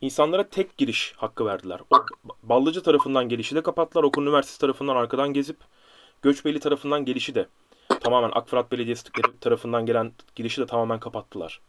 İnsanlara 0.00 0.48
tek 0.48 0.76
giriş 0.78 1.14
hakkı 1.16 1.46
verdiler. 1.46 1.80
O 1.90 1.96
Ballıca 2.42 2.82
tarafından 2.82 3.28
gelişi 3.28 3.54
de 3.54 3.62
kapattılar. 3.62 4.04
Okul 4.04 4.22
Üniversitesi 4.22 4.60
tarafından 4.60 4.96
arkadan 4.96 5.32
gezip 5.32 5.56
Göçbeyli 6.22 6.60
tarafından 6.60 7.04
gelişi 7.04 7.34
de 7.34 7.46
tamamen 8.00 8.30
Akfırat 8.34 8.72
Belediyesi 8.72 9.04
tarafından 9.40 9.86
gelen 9.86 10.12
girişi 10.34 10.60
de 10.60 10.66
tamamen 10.66 11.00
kapattılar. 11.00 11.60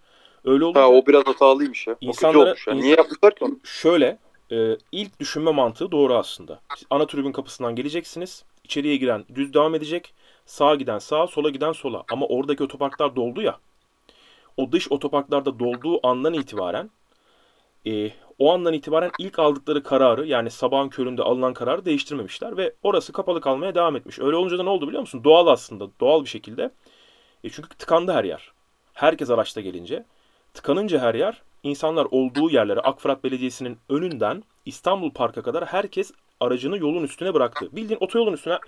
Öyle 0.45 0.65
olunca 0.65 0.81
Ha 0.81 0.89
o 0.89 1.05
biraz 1.07 1.25
hatalıymış 1.27 1.87
ya. 1.87 1.93
O 1.93 1.97
kötü 1.99 2.05
İnsanlara- 2.11 2.47
olmuş 2.49 2.67
ya. 2.67 2.73
Niye 2.73 2.95
yapmışlar 2.95 3.35
ki 3.35 3.45
onu? 3.45 3.59
şöyle 3.63 4.19
e, 4.51 4.77
ilk 4.91 5.19
düşünme 5.19 5.51
mantığı 5.51 5.91
doğru 5.91 6.15
aslında. 6.15 6.59
Ana 6.89 7.07
tribün 7.07 7.31
kapısından 7.31 7.75
geleceksiniz. 7.75 8.43
İçeriye 8.63 8.97
giren 8.97 9.25
düz 9.35 9.53
devam 9.53 9.75
edecek. 9.75 10.13
Sağa 10.45 10.75
giden 10.75 10.99
sağa, 10.99 11.27
sola 11.27 11.49
giden 11.49 11.71
sola. 11.71 12.03
Ama 12.11 12.25
oradaki 12.25 12.63
otoparklar 12.63 13.15
doldu 13.15 13.41
ya. 13.41 13.57
O 14.57 14.71
dış 14.71 14.91
otoparklarda 14.91 15.59
dolduğu 15.59 16.07
andan 16.07 16.33
itibaren 16.33 16.89
e, 17.87 18.11
o 18.39 18.53
andan 18.53 18.73
itibaren 18.73 19.11
ilk 19.19 19.39
aldıkları 19.39 19.83
kararı 19.83 20.27
yani 20.27 20.49
sabahın 20.51 20.89
köründe 20.89 21.23
alınan 21.23 21.53
kararı 21.53 21.85
değiştirmemişler 21.85 22.57
ve 22.57 22.73
orası 22.83 23.13
kapalı 23.13 23.41
kalmaya 23.41 23.75
devam 23.75 23.95
etmiş. 23.95 24.19
Öyle 24.19 24.35
olunca 24.35 24.57
da 24.57 24.63
ne 24.63 24.69
oldu 24.69 24.87
biliyor 24.87 25.01
musun? 25.01 25.23
Doğal 25.23 25.47
aslında 25.47 25.87
doğal 25.99 26.23
bir 26.23 26.29
şekilde. 26.29 26.71
E, 27.43 27.49
çünkü 27.49 27.69
tıkandı 27.69 28.11
her 28.11 28.23
yer. 28.23 28.51
Herkes 28.93 29.29
araçta 29.29 29.61
gelince. 29.61 30.05
Tıkanınca 30.53 30.99
her 30.99 31.15
yer 31.15 31.41
insanlar 31.69 32.07
olduğu 32.11 32.49
yerlere 32.49 32.79
Akfırat 32.79 33.23
Belediyesi'nin 33.23 33.77
önünden 33.89 34.43
İstanbul 34.65 35.11
Park'a 35.11 35.41
kadar 35.41 35.65
herkes 35.65 36.11
aracını 36.39 36.77
yolun 36.77 37.03
üstüne 37.03 37.33
bıraktı. 37.33 37.69
Bildiğin 37.71 37.99
otoyolun 37.99 38.33
üstüne 38.33 38.59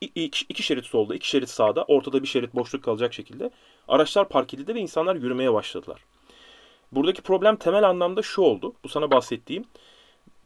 iki 0.00 0.62
şerit 0.62 0.84
solda, 0.84 1.14
iki 1.14 1.28
şerit 1.28 1.48
sağda, 1.48 1.84
ortada 1.84 2.22
bir 2.22 2.28
şerit 2.28 2.54
boşluk 2.54 2.84
kalacak 2.84 3.14
şekilde 3.14 3.50
araçlar 3.88 4.28
park 4.28 4.54
edildi 4.54 4.74
ve 4.74 4.80
insanlar 4.80 5.16
yürümeye 5.16 5.52
başladılar. 5.52 6.04
Buradaki 6.92 7.22
problem 7.22 7.56
temel 7.56 7.88
anlamda 7.88 8.22
şu 8.22 8.42
oldu. 8.42 8.72
Bu 8.84 8.88
sana 8.88 9.10
bahsettiğim. 9.10 9.64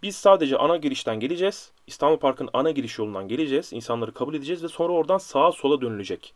Biz 0.02 0.16
sadece 0.16 0.58
ana 0.58 0.76
girişten 0.76 1.20
geleceğiz. 1.20 1.72
İstanbul 1.86 2.16
Park'ın 2.16 2.48
ana 2.52 2.70
giriş 2.70 2.98
yolundan 2.98 3.28
geleceğiz. 3.28 3.72
İnsanları 3.72 4.14
kabul 4.14 4.34
edeceğiz 4.34 4.64
ve 4.64 4.68
sonra 4.68 4.92
oradan 4.92 5.18
sağa 5.18 5.52
sola 5.52 5.80
dönülecek. 5.80 6.34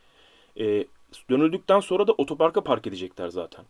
Ee, 0.58 0.86
dönüldükten 1.30 1.80
sonra 1.80 2.06
da 2.06 2.12
otoparka 2.12 2.60
park 2.60 2.86
edecekler 2.86 3.28
zaten. 3.28 3.64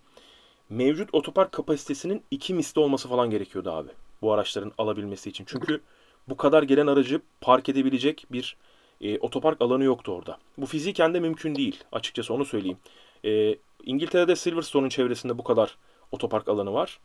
Mevcut 0.70 1.09
otopark 1.12 1.52
kapasitesinin 1.52 2.22
iki 2.30 2.55
misli 2.55 2.80
olması 2.80 3.09
falan 3.09 3.30
gerekiyordu 3.30 3.70
abi. 3.70 3.88
Bu 4.22 4.32
araçların 4.32 4.72
alabilmesi 4.78 5.30
için. 5.30 5.44
Çünkü 5.48 5.80
bu 6.28 6.36
kadar 6.36 6.62
gelen 6.62 6.86
aracı 6.86 7.20
park 7.40 7.68
edebilecek 7.68 8.26
bir 8.32 8.56
e, 9.01 9.18
otopark 9.18 9.62
alanı 9.62 9.84
yoktu 9.84 10.12
orada. 10.12 10.38
Bu 10.59 10.66
fiziken 10.66 11.14
de 11.14 11.20
mümkün 11.20 11.55
değil. 11.55 11.84
Açıkçası 11.92 12.34
onu 12.34 12.44
söyleyeyim. 12.44 12.78
E, 13.24 13.56
İngiltere'de 13.84 14.36
Silverstone'un 14.36 14.88
çevresinde 14.88 15.38
bu 15.38 15.44
kadar 15.44 15.76
otopark 16.12 16.48
alanı 16.48 16.72
var. 16.72 17.01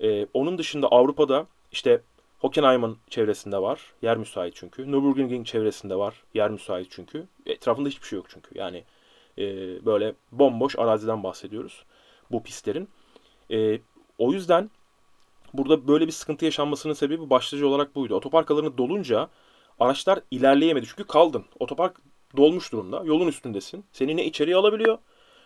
E, 0.00 0.26
onun 0.34 0.58
dışında 0.58 0.88
Avrupa'da 0.88 1.46
işte 1.72 2.02
Hockenheim'ın 2.38 2.98
çevresinde 3.10 3.58
var. 3.58 3.80
Yer 4.02 4.16
müsait 4.16 4.54
çünkü. 4.56 4.92
Nürburgring 4.92 5.46
çevresinde 5.46 5.94
var. 5.96 6.22
Yer 6.34 6.50
müsait 6.50 6.86
çünkü. 6.90 7.26
Etrafında 7.46 7.88
hiçbir 7.88 8.06
şey 8.06 8.16
yok 8.16 8.26
çünkü. 8.28 8.58
Yani 8.58 8.84
e, 9.38 9.44
böyle 9.86 10.14
bomboş 10.32 10.78
araziden 10.78 11.22
bahsediyoruz. 11.22 11.84
Bu 12.30 12.42
pistlerin. 12.42 12.88
E, 13.50 13.80
o 14.18 14.32
yüzden 14.32 14.70
burada 15.54 15.88
böyle 15.88 16.06
bir 16.06 16.12
sıkıntı 16.12 16.44
yaşanmasının 16.44 16.94
sebebi 16.94 17.30
başlıca 17.30 17.66
olarak 17.66 17.94
buydu. 17.94 18.14
Otopark 18.14 18.50
alanı 18.50 18.78
dolunca 18.78 19.28
araçlar 19.80 20.20
ilerleyemedi. 20.30 20.86
Çünkü 20.86 21.04
kaldın. 21.04 21.44
Otopark 21.60 22.00
dolmuş 22.36 22.72
durumda. 22.72 23.02
Yolun 23.04 23.26
üstündesin. 23.26 23.84
Seni 23.92 24.16
ne 24.16 24.24
içeriye 24.24 24.56
alabiliyor, 24.56 24.98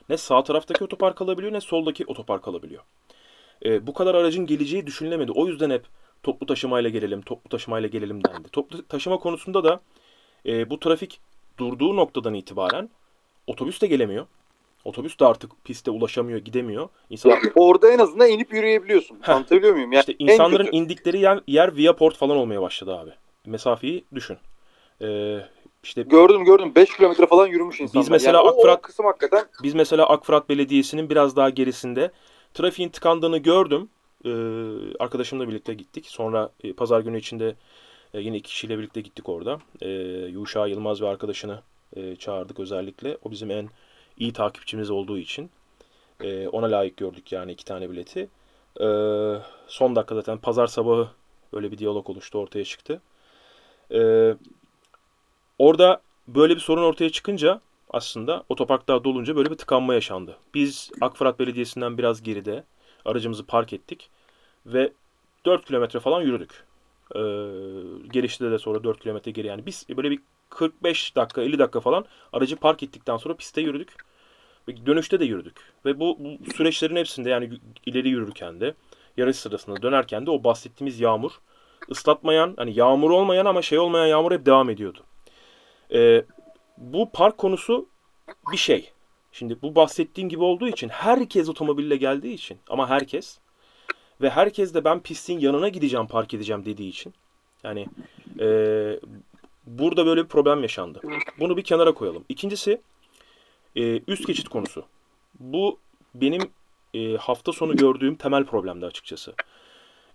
ne 0.08 0.16
sağ 0.16 0.44
taraftaki 0.44 0.84
otopark 0.84 1.22
alabiliyor, 1.22 1.52
ne 1.52 1.60
soldaki 1.60 2.06
otopark 2.06 2.48
alabiliyor. 2.48 2.82
E, 3.64 3.86
bu 3.86 3.94
kadar 3.94 4.14
aracın 4.14 4.46
geleceği 4.46 4.86
düşünülemedi. 4.86 5.32
O 5.32 5.46
yüzden 5.46 5.70
hep 5.70 5.86
toplu 6.22 6.46
taşımayla 6.46 6.90
gelelim, 6.90 7.22
toplu 7.22 7.48
taşımayla 7.48 7.88
gelelim 7.88 8.24
dendi. 8.24 8.48
Toplu 8.48 8.86
taşıma 8.88 9.18
konusunda 9.18 9.64
da 9.64 9.80
e, 10.46 10.70
bu 10.70 10.80
trafik 10.80 11.20
durduğu 11.58 11.96
noktadan 11.96 12.34
itibaren 12.34 12.90
otobüs 13.46 13.82
de 13.82 13.86
gelemiyor. 13.86 14.26
Otobüs 14.84 15.18
de 15.18 15.24
artık 15.26 15.64
piste 15.64 15.90
ulaşamıyor, 15.90 16.38
gidemiyor. 16.38 16.88
İnsanlar 17.10 17.38
Orada 17.54 17.90
en 17.92 17.98
azından 17.98 18.28
inip 18.28 18.52
yürüyebiliyorsun. 18.52 19.18
Heh. 19.22 19.28
Anlatabiliyor 19.34 19.72
muyum? 19.74 19.92
Yani 19.92 20.00
İşte 20.00 20.14
insanların 20.18 20.64
kötü. 20.64 20.76
indikleri 20.76 21.18
yer, 21.20 21.40
yer 21.46 21.76
Viaport 21.76 22.16
falan 22.16 22.36
olmaya 22.36 22.62
başladı 22.62 22.96
abi. 22.96 23.10
Mesafeyi 23.46 24.04
düşün. 24.14 24.36
Ee, 25.02 25.38
işte 25.82 26.02
Gördüm 26.02 26.44
gördüm 26.44 26.72
5 26.76 26.96
kilometre 26.96 27.26
falan 27.26 27.46
yürümüş 27.46 27.80
insanlar. 27.80 28.10
mesela 28.10 28.38
yani 28.38 28.48
Akfırat- 28.48 28.78
o 28.78 28.82
kısım 28.82 29.06
hakikaten 29.06 29.44
biz 29.62 29.74
mesela 29.74 30.08
Akfırat 30.08 30.48
Belediyesi'nin 30.48 31.10
biraz 31.10 31.36
daha 31.36 31.50
gerisinde 31.50 32.10
trafiğin 32.54 32.88
tıkandığını 32.88 33.38
gördüm. 33.38 33.88
Ee, 34.24 34.30
arkadaşımla 34.98 35.48
birlikte 35.48 35.74
gittik. 35.74 36.06
Sonra 36.08 36.50
e, 36.64 36.72
pazar 36.72 37.00
günü 37.00 37.18
içinde 37.18 37.54
e, 38.14 38.20
yine 38.20 38.36
iki 38.36 38.50
kişiyle 38.50 38.78
birlikte 38.78 39.00
gittik 39.00 39.28
orada. 39.28 39.58
E, 39.80 39.88
Yuşa 40.28 40.66
Yılmaz 40.66 41.02
ve 41.02 41.08
arkadaşını 41.08 41.60
e, 41.96 42.16
çağırdık 42.16 42.60
özellikle. 42.60 43.16
O 43.24 43.30
bizim 43.30 43.50
en 43.50 43.68
iyi 44.22 44.32
takipçimiz 44.32 44.90
olduğu 44.90 45.18
için. 45.18 45.50
E, 46.20 46.48
ona 46.48 46.66
layık 46.66 46.96
gördük 46.96 47.32
yani 47.32 47.52
iki 47.52 47.64
tane 47.64 47.90
bileti. 47.90 48.28
E, 48.80 48.86
son 49.66 49.96
dakika 49.96 50.14
zaten 50.14 50.38
pazar 50.38 50.66
sabahı 50.66 51.08
öyle 51.52 51.72
bir 51.72 51.78
diyalog 51.78 52.10
oluştu 52.10 52.38
ortaya 52.38 52.64
çıktı. 52.64 53.00
E, 53.94 54.34
orada 55.58 56.00
böyle 56.28 56.54
bir 56.54 56.60
sorun 56.60 56.82
ortaya 56.82 57.10
çıkınca 57.10 57.60
aslında 57.90 58.44
otoparklar 58.48 59.04
dolunca 59.04 59.36
böyle 59.36 59.50
bir 59.50 59.56
tıkanma 59.56 59.94
yaşandı. 59.94 60.36
Biz 60.54 60.90
Akfırat 61.00 61.38
Belediyesi'nden 61.38 61.98
biraz 61.98 62.22
geride 62.22 62.64
aracımızı 63.04 63.46
park 63.46 63.72
ettik 63.72 64.10
ve 64.66 64.92
4 65.44 65.64
kilometre 65.64 66.00
falan 66.00 66.22
yürüdük. 66.22 66.64
Ee, 67.14 67.18
gelişte 68.12 68.50
de 68.50 68.58
sonra 68.58 68.84
4 68.84 69.00
kilometre 69.00 69.30
geri 69.30 69.46
yani 69.46 69.66
biz 69.66 69.86
böyle 69.96 70.10
bir 70.10 70.20
45 70.50 71.16
dakika 71.16 71.42
50 71.42 71.58
dakika 71.58 71.80
falan 71.80 72.04
aracı 72.32 72.56
park 72.56 72.82
ettikten 72.82 73.16
sonra 73.16 73.34
piste 73.36 73.60
yürüdük. 73.60 74.11
Dönüşte 74.68 75.20
de 75.20 75.24
yürüdük. 75.24 75.56
Ve 75.84 76.00
bu, 76.00 76.18
bu 76.18 76.50
süreçlerin 76.52 76.96
hepsinde 76.96 77.30
yani 77.30 77.50
ileri 77.86 78.08
yürürken 78.08 78.60
de 78.60 78.74
yarış 79.16 79.36
sırasında 79.36 79.82
dönerken 79.82 80.26
de 80.26 80.30
o 80.30 80.44
bahsettiğimiz 80.44 81.00
yağmur 81.00 81.32
ıslatmayan 81.90 82.54
hani 82.56 82.78
yağmur 82.78 83.10
olmayan 83.10 83.46
ama 83.46 83.62
şey 83.62 83.78
olmayan 83.78 84.06
yağmur 84.06 84.32
hep 84.32 84.46
devam 84.46 84.70
ediyordu. 84.70 85.04
Ee, 85.94 86.24
bu 86.76 87.10
park 87.12 87.38
konusu 87.38 87.88
bir 88.52 88.56
şey. 88.56 88.92
Şimdi 89.32 89.62
bu 89.62 89.74
bahsettiğim 89.74 90.28
gibi 90.28 90.42
olduğu 90.42 90.68
için 90.68 90.88
herkes 90.88 91.48
otomobille 91.48 91.96
geldiği 91.96 92.34
için 92.34 92.58
ama 92.68 92.90
herkes 92.90 93.38
ve 94.20 94.30
herkes 94.30 94.74
de 94.74 94.84
ben 94.84 95.00
pistin 95.00 95.38
yanına 95.38 95.68
gideceğim 95.68 96.06
park 96.06 96.34
edeceğim 96.34 96.64
dediği 96.64 96.88
için 96.88 97.14
yani 97.64 97.86
e, 98.40 98.46
burada 99.66 100.06
böyle 100.06 100.22
bir 100.22 100.28
problem 100.28 100.62
yaşandı. 100.62 101.00
Bunu 101.40 101.56
bir 101.56 101.62
kenara 101.62 101.94
koyalım. 101.94 102.24
İkincisi 102.28 102.82
e, 103.76 104.00
üst 104.06 104.26
geçit 104.26 104.48
konusu. 104.48 104.84
Bu 105.40 105.78
benim 106.14 106.42
e, 106.94 107.16
hafta 107.16 107.52
sonu 107.52 107.76
gördüğüm 107.76 108.14
temel 108.14 108.44
problemdi 108.44 108.86
açıkçası. 108.86 109.34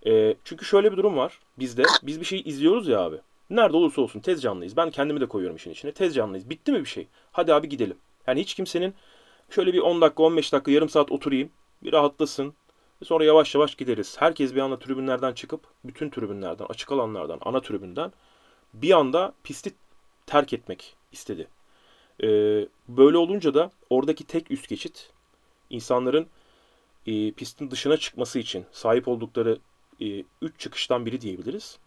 E, 0.06 0.34
çünkü 0.44 0.64
şöyle 0.64 0.92
bir 0.92 0.96
durum 0.96 1.16
var 1.16 1.38
bizde. 1.58 1.82
Biz 2.02 2.20
bir 2.20 2.26
şey 2.26 2.42
izliyoruz 2.44 2.88
ya 2.88 3.00
abi. 3.00 3.16
Nerede 3.50 3.76
olursa 3.76 4.02
olsun 4.02 4.20
tez 4.20 4.42
canlıyız. 4.42 4.76
Ben 4.76 4.90
kendimi 4.90 5.20
de 5.20 5.26
koyuyorum 5.26 5.56
işin 5.56 5.70
içine. 5.70 5.92
Tez 5.92 6.14
canlıyız. 6.14 6.50
Bitti 6.50 6.72
mi 6.72 6.80
bir 6.80 6.88
şey? 6.88 7.06
Hadi 7.32 7.54
abi 7.54 7.68
gidelim. 7.68 7.96
Yani 8.26 8.40
hiç 8.40 8.54
kimsenin 8.54 8.94
şöyle 9.50 9.72
bir 9.72 9.78
10 9.78 10.00
dakika, 10.00 10.22
15 10.22 10.52
dakika, 10.52 10.70
yarım 10.70 10.88
saat 10.88 11.12
oturayım. 11.12 11.50
Bir 11.82 11.92
rahatlasın. 11.92 12.54
Sonra 13.04 13.24
yavaş 13.24 13.54
yavaş 13.54 13.74
gideriz. 13.74 14.16
Herkes 14.18 14.54
bir 14.54 14.60
anda 14.60 14.78
tribünlerden 14.78 15.32
çıkıp 15.32 15.60
bütün 15.84 16.10
tribünlerden, 16.10 16.66
açık 16.68 16.92
alanlardan, 16.92 17.38
ana 17.42 17.60
tribünden 17.60 18.12
bir 18.74 18.90
anda 18.90 19.32
pisti 19.44 19.74
terk 20.26 20.52
etmek 20.52 20.96
istedi. 21.12 21.48
Ee, 22.22 22.68
böyle 22.88 23.18
olunca 23.18 23.54
da 23.54 23.70
oradaki 23.90 24.24
tek 24.24 24.50
üst 24.50 24.68
geçit 24.68 25.10
insanların 25.70 26.26
e, 27.06 27.32
pistin 27.32 27.70
dışına 27.70 27.96
çıkması 27.96 28.38
için 28.38 28.64
sahip 28.72 29.08
oldukları 29.08 29.58
3 30.42 30.58
çıkıştan 30.58 31.06
biri 31.06 31.20
diyebiliriz. 31.20 31.78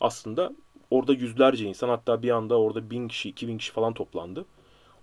Aslında 0.00 0.52
orada 0.90 1.12
yüzlerce 1.12 1.64
insan 1.64 1.88
hatta 1.88 2.22
bir 2.22 2.30
anda 2.30 2.60
orada 2.60 2.90
bin 2.90 3.08
kişi, 3.08 3.28
iki 3.28 3.48
bin 3.48 3.58
kişi 3.58 3.72
falan 3.72 3.94
toplandı. 3.94 4.44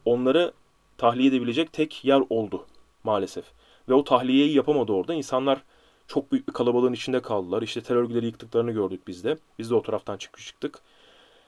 Onları 0.05 0.53
tahliye 0.97 1.29
edebilecek 1.29 1.73
tek 1.73 2.05
yer 2.05 2.21
oldu 2.29 2.65
maalesef. 3.03 3.45
Ve 3.89 3.93
o 3.93 4.03
tahliyeyi 4.03 4.55
yapamadı 4.55 4.91
orada. 4.91 5.13
İnsanlar 5.13 5.63
çok 6.07 6.31
büyük 6.31 6.47
bir 6.47 6.53
kalabalığın 6.53 6.93
içinde 6.93 7.21
kaldılar. 7.21 7.61
İşte 7.61 7.81
terör 7.81 8.01
örgütleri 8.01 8.25
yıktıklarını 8.25 8.71
gördük 8.71 9.07
biz 9.07 9.23
de. 9.23 9.37
Biz 9.59 9.69
de 9.69 9.75
o 9.75 9.81
taraftan 9.81 10.17
çıkmış 10.17 10.47
çıktık. 10.47 10.79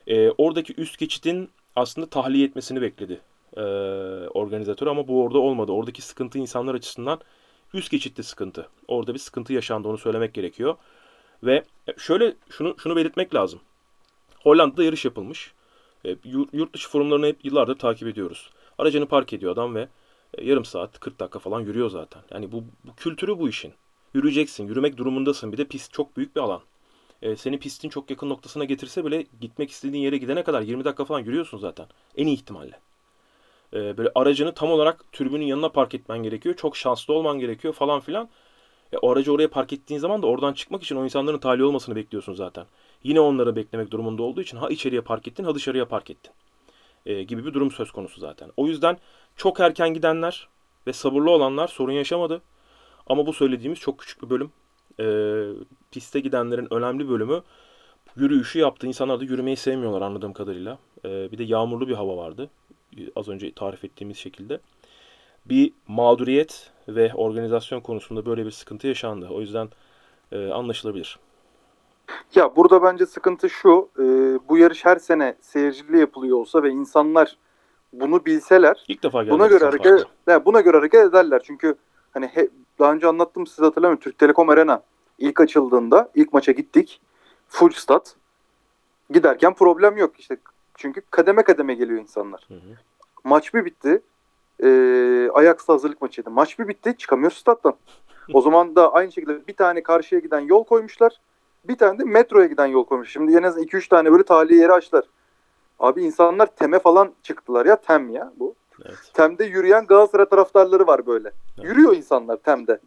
Ee, 0.07 0.32
oradaki 0.32 0.74
üst 0.78 0.98
geçitin 0.98 1.49
aslında 1.76 2.07
tahliye 2.10 2.45
etmesini 2.45 2.81
bekledi 2.81 3.22
ee, 3.57 3.61
organizatör 4.34 4.88
ama 4.88 5.07
bu 5.07 5.23
orada 5.23 5.38
olmadı. 5.38 5.72
Oradaki 5.72 6.02
sıkıntı 6.02 6.38
insanlar 6.38 6.76
açısından 6.76 7.19
üst 7.73 7.91
geçitte 7.91 8.23
sıkıntı. 8.23 8.69
Orada 8.88 9.14
bir 9.14 9.19
sıkıntı 9.19 9.53
yaşandı 9.53 9.88
onu 9.88 9.97
söylemek 9.97 10.34
gerekiyor. 10.34 10.76
Ve 11.43 11.64
şöyle 11.97 12.35
şunu 12.49 12.76
şunu 12.77 12.95
belirtmek 12.95 13.35
lazım. 13.35 13.60
Hollanda'da 14.43 14.84
yarış 14.84 15.06
yapılmış. 15.06 15.53
E, 16.06 16.15
yurt 16.53 16.73
dışı 16.73 16.89
forumlarını 16.89 17.26
hep 17.26 17.45
yıllardır 17.45 17.76
takip 17.76 18.07
ediyoruz. 18.07 18.49
Aracını 18.77 19.06
park 19.06 19.34
ediyor 19.34 19.53
adam 19.53 19.76
ve 19.76 19.88
e, 20.34 20.45
yarım 20.45 20.65
saat 20.65 20.99
40 20.99 21.19
dakika 21.19 21.39
falan 21.39 21.61
yürüyor 21.61 21.89
zaten. 21.89 22.22
Yani 22.31 22.52
bu, 22.52 22.64
bu 22.84 22.95
kültürü 22.95 23.39
bu 23.39 23.49
işin. 23.49 23.73
Yürüyeceksin, 24.14 24.68
yürümek 24.68 24.97
durumundasın. 24.97 25.52
Bir 25.52 25.57
de 25.57 25.65
pist 25.65 25.93
çok 25.93 26.18
büyük 26.18 26.35
bir 26.35 26.41
alan. 26.41 26.61
E, 27.21 27.35
seni 27.35 27.59
pistin 27.59 27.89
çok 27.89 28.09
yakın 28.09 28.29
noktasına 28.29 28.63
getirse 28.63 29.05
bile 29.05 29.25
gitmek 29.41 29.71
istediğin 29.71 30.03
yere 30.03 30.17
gidene 30.17 30.43
kadar 30.43 30.61
20 30.61 30.85
dakika 30.85 31.05
falan 31.05 31.19
yürüyorsun 31.19 31.57
zaten. 31.57 31.87
En 32.17 32.27
iyi 32.27 32.33
ihtimalle. 32.35 32.79
E, 33.73 33.97
böyle 33.97 34.11
aracını 34.15 34.53
tam 34.53 34.71
olarak 34.71 35.11
tribünün 35.11 35.45
yanına 35.45 35.69
park 35.69 35.95
etmen 35.95 36.23
gerekiyor. 36.23 36.55
Çok 36.55 36.77
şanslı 36.77 37.13
olman 37.13 37.39
gerekiyor 37.39 37.73
falan 37.73 37.99
filan. 37.99 38.29
E, 38.93 38.97
o 38.97 39.11
aracı 39.11 39.33
oraya 39.33 39.49
park 39.49 39.73
ettiğin 39.73 39.99
zaman 39.99 40.21
da 40.21 40.27
oradan 40.27 40.53
çıkmak 40.53 40.83
için 40.83 40.95
o 40.95 41.03
insanların 41.03 41.37
tahliye 41.37 41.65
olmasını 41.65 41.95
bekliyorsun 41.95 42.33
zaten. 42.33 42.65
Yine 43.03 43.19
onları 43.19 43.55
beklemek 43.55 43.91
durumunda 43.91 44.23
olduğu 44.23 44.41
için 44.41 44.57
ha 44.57 44.69
içeriye 44.69 45.01
park 45.01 45.27
ettin 45.27 45.43
ha 45.43 45.55
dışarıya 45.55 45.87
park 45.87 46.09
ettin. 46.09 46.31
E, 47.05 47.23
gibi 47.23 47.45
bir 47.45 47.53
durum 47.53 47.71
söz 47.71 47.91
konusu 47.91 48.19
zaten. 48.19 48.51
O 48.57 48.67
yüzden 48.67 48.97
çok 49.35 49.59
erken 49.59 49.93
gidenler 49.93 50.47
ve 50.87 50.93
sabırlı 50.93 51.31
olanlar 51.31 51.67
sorun 51.67 51.91
yaşamadı. 51.91 52.41
Ama 53.07 53.25
bu 53.25 53.33
söylediğimiz 53.33 53.79
çok 53.79 53.99
küçük 53.99 54.23
bir 54.23 54.29
bölüm. 54.29 54.51
E, 54.99 55.05
piste 55.91 56.19
gidenlerin 56.19 56.73
önemli 56.73 57.09
bölümü 57.09 57.41
yürüyüşü 58.15 58.59
yaptı. 58.59 58.88
İnsanlar 58.88 59.19
da 59.19 59.23
yürümeyi 59.23 59.57
sevmiyorlar 59.57 60.01
anladığım 60.01 60.34
kadarıyla. 60.34 60.77
E, 61.05 61.31
bir 61.31 61.38
de 61.38 61.43
yağmurlu 61.43 61.88
bir 61.88 61.93
hava 61.93 62.17
vardı. 62.17 62.49
E, 62.97 63.01
Az 63.15 63.27
önce 63.30 63.51
tarif 63.53 63.85
ettiğimiz 63.85 64.17
şekilde. 64.17 64.59
Bir 65.45 65.73
mağduriyet 65.88 66.72
ve 66.88 67.11
organizasyon 67.13 67.80
konusunda 67.81 68.26
böyle 68.26 68.45
bir 68.45 68.51
sıkıntı 68.51 68.88
yaşandı. 68.88 69.27
O 69.31 69.41
yüzden 69.41 69.69
e, 70.31 70.47
anlaşılabilir. 70.51 71.19
Ya 72.35 72.55
burada 72.55 72.84
bence 72.84 73.05
sıkıntı 73.05 73.49
şu. 73.49 73.89
e, 73.99 74.03
bu 74.49 74.57
yarış 74.57 74.85
her 74.85 74.95
sene 74.95 75.35
seyircili 75.41 75.99
yapılıyor 75.99 76.38
olsa 76.38 76.63
ve 76.63 76.69
insanlar 76.69 77.38
bunu 77.93 78.26
bilseler 78.26 78.84
İlk 78.88 79.03
defa 79.03 79.27
buna 79.30 79.47
göre 79.47 79.65
hareket 79.65 80.03
ya 80.27 80.45
buna 80.45 80.61
göre 80.61 80.77
hareket 80.77 81.05
ederler. 81.05 81.41
Çünkü 81.43 81.76
hani 82.11 82.27
he- 82.27 82.49
daha 82.80 82.93
önce 82.93 83.07
anlattım 83.07 83.47
size 83.47 83.64
hatırlamıyorum. 83.64 84.03
Türk 84.03 84.18
Telekom 84.18 84.49
Arena 84.49 84.81
ilk 85.18 85.41
açıldığında 85.41 86.10
ilk 86.15 86.34
maça 86.34 86.52
gittik. 86.52 87.02
Full 87.49 87.69
stat. 87.69 88.15
Giderken 89.10 89.53
problem 89.53 89.97
yok 89.97 90.19
işte. 90.19 90.38
Çünkü 90.76 91.02
kademe 91.11 91.43
kademe 91.43 91.73
geliyor 91.73 91.99
insanlar. 91.99 92.45
Hı 92.47 92.53
hı. 92.53 92.60
Maç 93.23 93.53
bir 93.53 93.65
bitti. 93.65 94.02
E, 94.64 94.69
Ajax'la 95.34 95.73
hazırlık 95.73 96.02
maçıydı. 96.02 96.31
Maç 96.31 96.60
bir 96.60 96.68
bitti. 96.68 96.95
Çıkamıyoruz 96.97 97.38
stat'tan. 97.38 97.76
O 98.34 98.41
zaman 98.41 98.76
da 98.76 98.93
aynı 98.93 99.11
şekilde 99.11 99.47
bir 99.47 99.53
tane 99.53 99.84
karşıya 99.84 100.22
giden 100.22 100.39
yol 100.39 100.64
koymuşlar. 100.64 101.19
Bir 101.65 101.77
tane 101.77 101.99
de 101.99 102.03
metroya 102.03 102.45
giden 102.45 102.65
yol 102.65 102.85
koymuş. 102.85 103.11
Şimdi 103.11 103.38
en 103.38 103.43
az 103.43 103.57
2-3 103.57 103.89
tane 103.89 104.11
böyle 104.11 104.23
tali 104.23 104.56
yeri 104.56 104.72
açtılar. 104.72 105.06
Abi 105.80 106.03
insanlar 106.03 106.47
teme 106.47 106.80
falan 106.80 107.14
çıktılar 107.23 107.65
ya. 107.65 107.76
Tem 107.76 108.10
ya 108.10 108.34
bu. 108.38 108.56
Evet. 108.86 108.98
Tem'de 109.14 109.45
yürüyen 109.45 109.86
Galatasaray 109.86 110.26
taraftarları 110.26 110.88
var 110.88 111.06
böyle. 111.06 111.32
Evet. 111.57 111.70
Yürüyor 111.70 111.95
insanlar 111.95 112.38
Tem'de. 112.38 112.80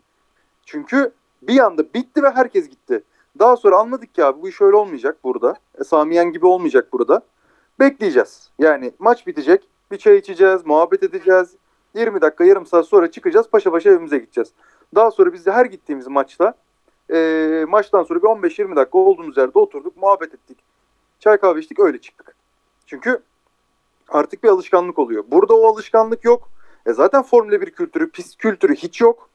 Çünkü 0.66 1.12
bir 1.42 1.58
anda 1.58 1.94
bitti 1.94 2.22
ve 2.22 2.30
herkes 2.30 2.68
gitti. 2.68 3.02
Daha 3.38 3.56
sonra 3.56 3.76
anladık 3.76 4.14
ki 4.14 4.24
abi 4.24 4.42
bu 4.42 4.48
iş 4.48 4.60
öyle 4.60 4.76
olmayacak 4.76 5.16
burada. 5.24 5.54
E, 5.80 5.84
Samiyen 5.84 6.32
gibi 6.32 6.46
olmayacak 6.46 6.92
burada. 6.92 7.22
Bekleyeceğiz. 7.80 8.50
Yani 8.58 8.92
maç 8.98 9.26
bitecek. 9.26 9.68
Bir 9.90 9.96
çay 9.96 10.16
içeceğiz, 10.16 10.66
muhabbet 10.66 11.02
edeceğiz. 11.02 11.56
20 11.94 12.20
dakika, 12.20 12.44
yarım 12.44 12.66
saat 12.66 12.86
sonra 12.86 13.10
çıkacağız. 13.10 13.48
Paşa 13.50 13.70
paşa 13.70 13.90
evimize 13.90 14.18
gideceğiz. 14.18 14.52
Daha 14.94 15.10
sonra 15.10 15.32
biz 15.32 15.46
de 15.46 15.52
her 15.52 15.64
gittiğimiz 15.66 16.06
maçta 16.06 16.54
e, 17.12 17.64
maçtan 17.68 18.02
sonra 18.02 18.22
bir 18.22 18.26
15-20 18.26 18.76
dakika 18.76 18.98
olduğumuz 18.98 19.36
yerde 19.36 19.58
oturduk, 19.58 19.96
muhabbet 19.96 20.34
ettik. 20.34 20.58
Çay 21.20 21.36
kahve 21.36 21.60
içtik, 21.60 21.80
öyle 21.80 22.00
çıktık. 22.00 22.34
Çünkü 22.86 23.22
artık 24.08 24.44
bir 24.44 24.48
alışkanlık 24.48 24.98
oluyor. 24.98 25.24
Burada 25.28 25.54
o 25.54 25.66
alışkanlık 25.66 26.24
yok. 26.24 26.48
E 26.86 26.92
zaten 26.92 27.22
Formula 27.22 27.60
1 27.60 27.70
kültürü, 27.70 28.10
pist 28.10 28.38
kültürü 28.38 28.74
hiç 28.74 29.00
yok. 29.00 29.28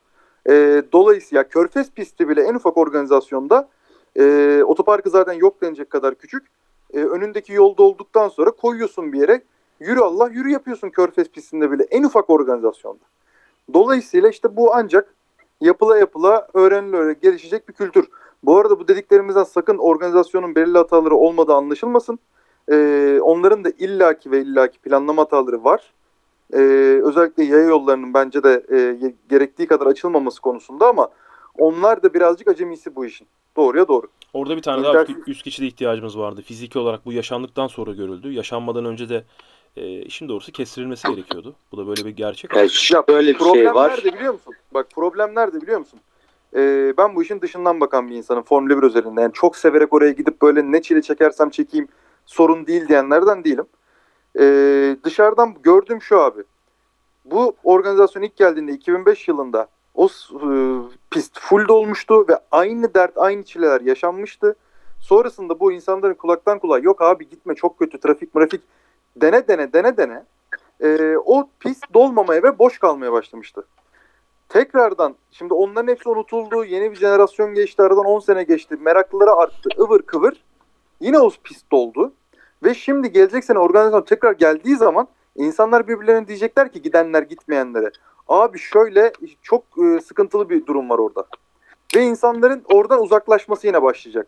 E, 0.49 0.83
dolayısıyla 0.91 1.47
Körfez 1.47 1.91
pisti 1.91 2.29
bile 2.29 2.41
en 2.41 2.53
ufak 2.53 2.77
organizasyonda 2.77 3.69
e, 4.19 4.63
otoparkı 4.63 5.09
zaten 5.09 5.33
yok 5.33 5.61
denecek 5.61 5.89
kadar 5.89 6.15
küçük. 6.15 6.47
E, 6.93 7.03
önündeki 7.03 7.53
yolda 7.53 7.83
olduktan 7.83 8.29
sonra 8.29 8.51
koyuyorsun 8.51 9.13
bir 9.13 9.19
yere. 9.19 9.41
Yürü 9.79 9.99
Allah 9.99 10.27
yürü 10.27 10.49
yapıyorsun 10.49 10.89
Körfez 10.89 11.29
pistinde 11.29 11.71
bile 11.71 11.83
en 11.83 12.03
ufak 12.03 12.29
organizasyonda. 12.29 13.03
Dolayısıyla 13.73 14.29
işte 14.29 14.55
bu 14.55 14.75
ancak 14.75 15.13
yapıla 15.61 15.97
yapıla 15.97 16.47
öğrenile 16.53 16.97
öğrenile 16.97 17.19
gelişecek 17.21 17.69
bir 17.69 17.73
kültür. 17.73 18.07
Bu 18.43 18.57
arada 18.57 18.79
bu 18.79 18.87
dediklerimizden 18.87 19.43
sakın 19.43 19.77
organizasyonun 19.77 20.55
belirli 20.55 20.77
hataları 20.77 21.15
olmadığı 21.15 21.53
anlaşılmasın. 21.53 22.19
Ee, 22.71 23.19
onların 23.21 23.63
da 23.63 23.69
illaki 23.69 24.31
ve 24.31 24.41
illaki 24.41 24.79
planlama 24.79 25.21
hataları 25.21 25.63
var. 25.63 25.93
Ee, 26.53 26.57
özellikle 27.03 27.43
yaya 27.43 27.63
yollarının 27.63 28.13
bence 28.13 28.43
de 28.43 28.65
e, 28.71 29.11
gerektiği 29.29 29.67
kadar 29.67 29.85
açılmaması 29.85 30.41
konusunda 30.41 30.87
ama 30.87 31.09
onlar 31.57 32.03
da 32.03 32.13
birazcık 32.13 32.47
acemisi 32.47 32.95
bu 32.95 33.05
işin. 33.05 33.27
Doğruya 33.55 33.87
doğru. 33.87 34.07
Orada 34.33 34.57
bir 34.57 34.61
tane 34.61 34.83
daha 34.83 34.93
İnternet- 34.93 35.27
üst 35.27 35.43
geçide 35.45 35.65
ihtiyacımız 35.67 36.19
vardı. 36.19 36.41
Fiziki 36.41 36.79
olarak 36.79 37.05
bu 37.05 37.13
yaşandıktan 37.13 37.67
sonra 37.67 37.91
görüldü. 37.91 38.31
Yaşanmadan 38.31 38.85
önce 38.85 39.09
de 39.09 39.23
e, 39.77 40.01
işin 40.01 40.29
doğrusu 40.29 40.51
kestirilmesi 40.51 41.07
gerekiyordu. 41.07 41.55
Bu 41.71 41.77
da 41.77 41.87
böyle 41.87 42.05
bir 42.05 42.09
gerçek. 42.09 42.55
Yani 42.55 42.69
şöyle 42.69 43.33
bir 43.33 43.37
problem 43.37 43.63
şey 43.65 43.73
var. 43.73 43.89
nerede 43.89 44.13
biliyor 44.13 44.33
musun? 44.33 44.53
Bak 44.73 44.87
problem 44.95 45.35
nerede 45.35 45.61
biliyor 45.61 45.79
musun? 45.79 45.99
Ee, 46.55 46.93
ben 46.97 47.15
bu 47.15 47.23
işin 47.23 47.41
dışından 47.41 47.79
bakan 47.79 48.09
bir 48.09 48.15
insanım 48.15 48.43
Formula 48.43 48.77
1 48.77 48.83
özelinde. 48.83 49.21
Yani 49.21 49.33
çok 49.33 49.57
severek 49.57 49.93
oraya 49.93 50.11
gidip 50.11 50.41
böyle 50.41 50.71
ne 50.71 50.81
çile 50.81 51.01
çekersem 51.01 51.49
çekeyim 51.49 51.87
sorun 52.25 52.67
değil 52.67 52.87
diyenlerden 52.87 53.43
değilim. 53.43 53.65
Ee, 54.39 54.97
dışarıdan 55.03 55.55
gördüğüm 55.63 56.01
şu 56.01 56.19
abi. 56.19 56.43
Bu 57.25 57.55
organizasyon 57.63 58.23
ilk 58.23 58.35
geldiğinde 58.35 58.71
2005 58.71 59.27
yılında 59.27 59.67
o 59.95 60.05
e, 60.05 60.47
pist 61.11 61.39
full 61.39 61.67
dolmuştu 61.67 62.27
ve 62.27 62.39
aynı 62.51 62.93
dert 62.93 63.17
aynı 63.17 63.43
çileler 63.43 63.81
yaşanmıştı. 63.81 64.55
Sonrasında 64.99 65.59
bu 65.59 65.71
insanların 65.71 66.13
kulaktan 66.13 66.59
kulağa 66.59 66.79
yok 66.79 67.01
abi 67.01 67.29
gitme 67.29 67.55
çok 67.55 67.79
kötü 67.79 67.99
trafik 67.99 68.33
trafik 68.33 68.61
dene 69.15 69.47
dene 69.47 69.73
dene 69.73 69.97
dene 69.97 70.23
e, 70.81 71.17
o 71.25 71.49
pist 71.59 71.93
dolmamaya 71.93 72.43
ve 72.43 72.59
boş 72.59 72.79
kalmaya 72.79 73.11
başlamıştı. 73.11 73.63
Tekrardan 74.49 75.15
şimdi 75.31 75.53
onların 75.53 75.87
hepsi 75.87 76.09
unutuldu. 76.09 76.65
Yeni 76.65 76.91
bir 76.91 76.95
jenerasyon 76.95 77.53
geçti. 77.53 77.81
Aradan 77.81 78.05
10 78.05 78.19
sene 78.19 78.43
geçti. 78.43 78.75
Meraklıları 78.79 79.31
arttı. 79.31 79.69
ıvır 79.79 80.01
kıvır. 80.01 80.43
Yine 81.03 81.19
o 81.19 81.29
pist 81.43 81.71
doldu. 81.71 82.13
Ve 82.63 82.73
şimdi 82.73 83.11
gelecek 83.11 83.43
sene 83.43 83.59
organizasyon 83.59 84.01
tekrar 84.01 84.31
geldiği 84.31 84.75
zaman 84.75 85.07
insanlar 85.35 85.87
birbirlerine 85.87 86.27
diyecekler 86.27 86.71
ki 86.71 86.81
gidenler 86.81 87.21
gitmeyenlere. 87.21 87.91
Abi 88.27 88.59
şöyle 88.59 89.13
çok 89.41 89.63
e, 89.83 89.99
sıkıntılı 90.01 90.49
bir 90.49 90.65
durum 90.65 90.89
var 90.89 90.97
orada. 90.97 91.25
Ve 91.95 92.03
insanların 92.03 92.63
oradan 92.73 93.01
uzaklaşması 93.01 93.67
yine 93.67 93.81
başlayacak. 93.81 94.27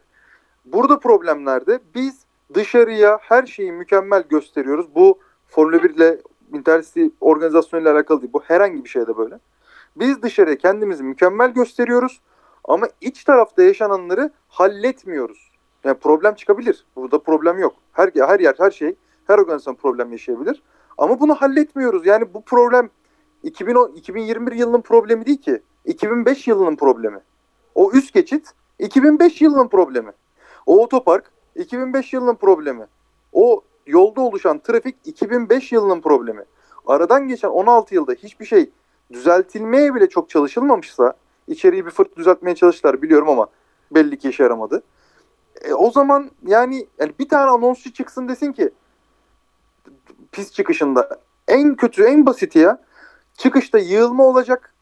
Burada 0.65 0.99
problem 0.99 1.45
nerede? 1.45 1.80
Biz 1.95 2.19
dışarıya 2.53 3.19
her 3.22 3.45
şeyi 3.45 3.72
mükemmel 3.72 4.23
gösteriyoruz. 4.30 4.95
Bu 4.95 5.19
Formula 5.47 5.84
1 5.84 5.89
ile 5.89 6.18
Intercity 6.53 7.06
organizasyonuyla 7.22 7.93
alakalı 7.93 8.22
değil. 8.22 8.34
Bu 8.34 8.43
herhangi 8.43 8.84
bir 8.84 8.89
şeyde 8.89 9.18
böyle. 9.18 9.39
Biz 9.95 10.22
dışarıya 10.22 10.57
kendimizi 10.57 11.03
mükemmel 11.03 11.52
gösteriyoruz 11.53 12.22
ama 12.64 12.88
iç 13.02 13.23
tarafta 13.23 13.64
yaşananları 13.64 14.31
halletmiyoruz. 14.47 15.55
Yani 15.86 15.98
problem 15.98 16.36
çıkabilir. 16.36 16.86
Burada 16.95 17.20
problem 17.20 17.60
yok. 17.60 17.76
Her 17.91 18.12
her 18.16 18.40
yer 18.40 18.56
her 18.57 18.72
şey 18.72 18.95
her 19.28 19.38
organizasyon 19.40 19.76
problem 19.76 20.12
yaşayabilir. 20.12 20.64
Ama 20.98 21.20
bunu 21.20 21.36
halletmiyoruz. 21.36 22.06
Yani 22.06 22.34
bu 22.34 22.41
problem 22.41 22.90
2010 23.44 23.91
2021 23.95 24.52
yılının 24.52 24.82
problemi 24.82 25.26
değil 25.26 25.41
ki. 25.41 25.62
2005 25.86 26.48
yılının 26.48 26.76
problemi. 26.76 27.20
O 27.76 27.91
üst 27.91 28.14
geçit 28.14 28.52
2005 28.80 29.41
yılının 29.41 29.68
problemi. 29.68 30.12
O 30.66 30.84
otopark 30.84 31.32
2005 31.56 32.14
yılının 32.14 32.36
problemi. 32.36 32.86
O 33.34 33.62
yolda 33.88 34.22
oluşan 34.22 34.60
trafik 34.60 34.95
2005 35.06 35.72
yılının 35.72 36.02
problemi. 36.02 36.44
Aradan 36.88 37.28
geçen 37.28 37.49
16 37.49 37.95
yılda 37.95 38.14
hiçbir 38.14 38.45
şey 38.45 38.70
düzeltilmeye 39.12 39.95
bile 39.95 40.10
çok 40.10 40.30
çalışılmamışsa 40.30 41.14
içeriği 41.48 41.86
bir 41.86 41.91
fırt 41.91 42.18
düzeltmeye 42.18 42.56
çalıştılar 42.56 43.02
biliyorum 43.02 43.30
ama 43.30 43.48
belli 43.91 44.18
ki 44.18 44.30
işe 44.30 44.44
yaramadı. 44.44 44.84
E, 45.61 45.73
o 45.73 45.91
zaman 45.91 46.32
yani, 46.48 46.88
yani 46.99 47.14
bir 47.19 47.30
tane 47.30 47.52
anonsçu 47.52 47.94
çıksın 47.94 48.27
desin 48.27 48.52
ki 48.52 48.72
pis 50.32 50.52
çıkışında 50.52 51.19
en 51.48 51.76
kötü 51.76 52.03
en 52.03 52.26
basiti 52.26 52.60
ya 52.60 52.82
çıkışta 53.38 53.77
yığılma 53.77 54.23
olacak 54.23 54.73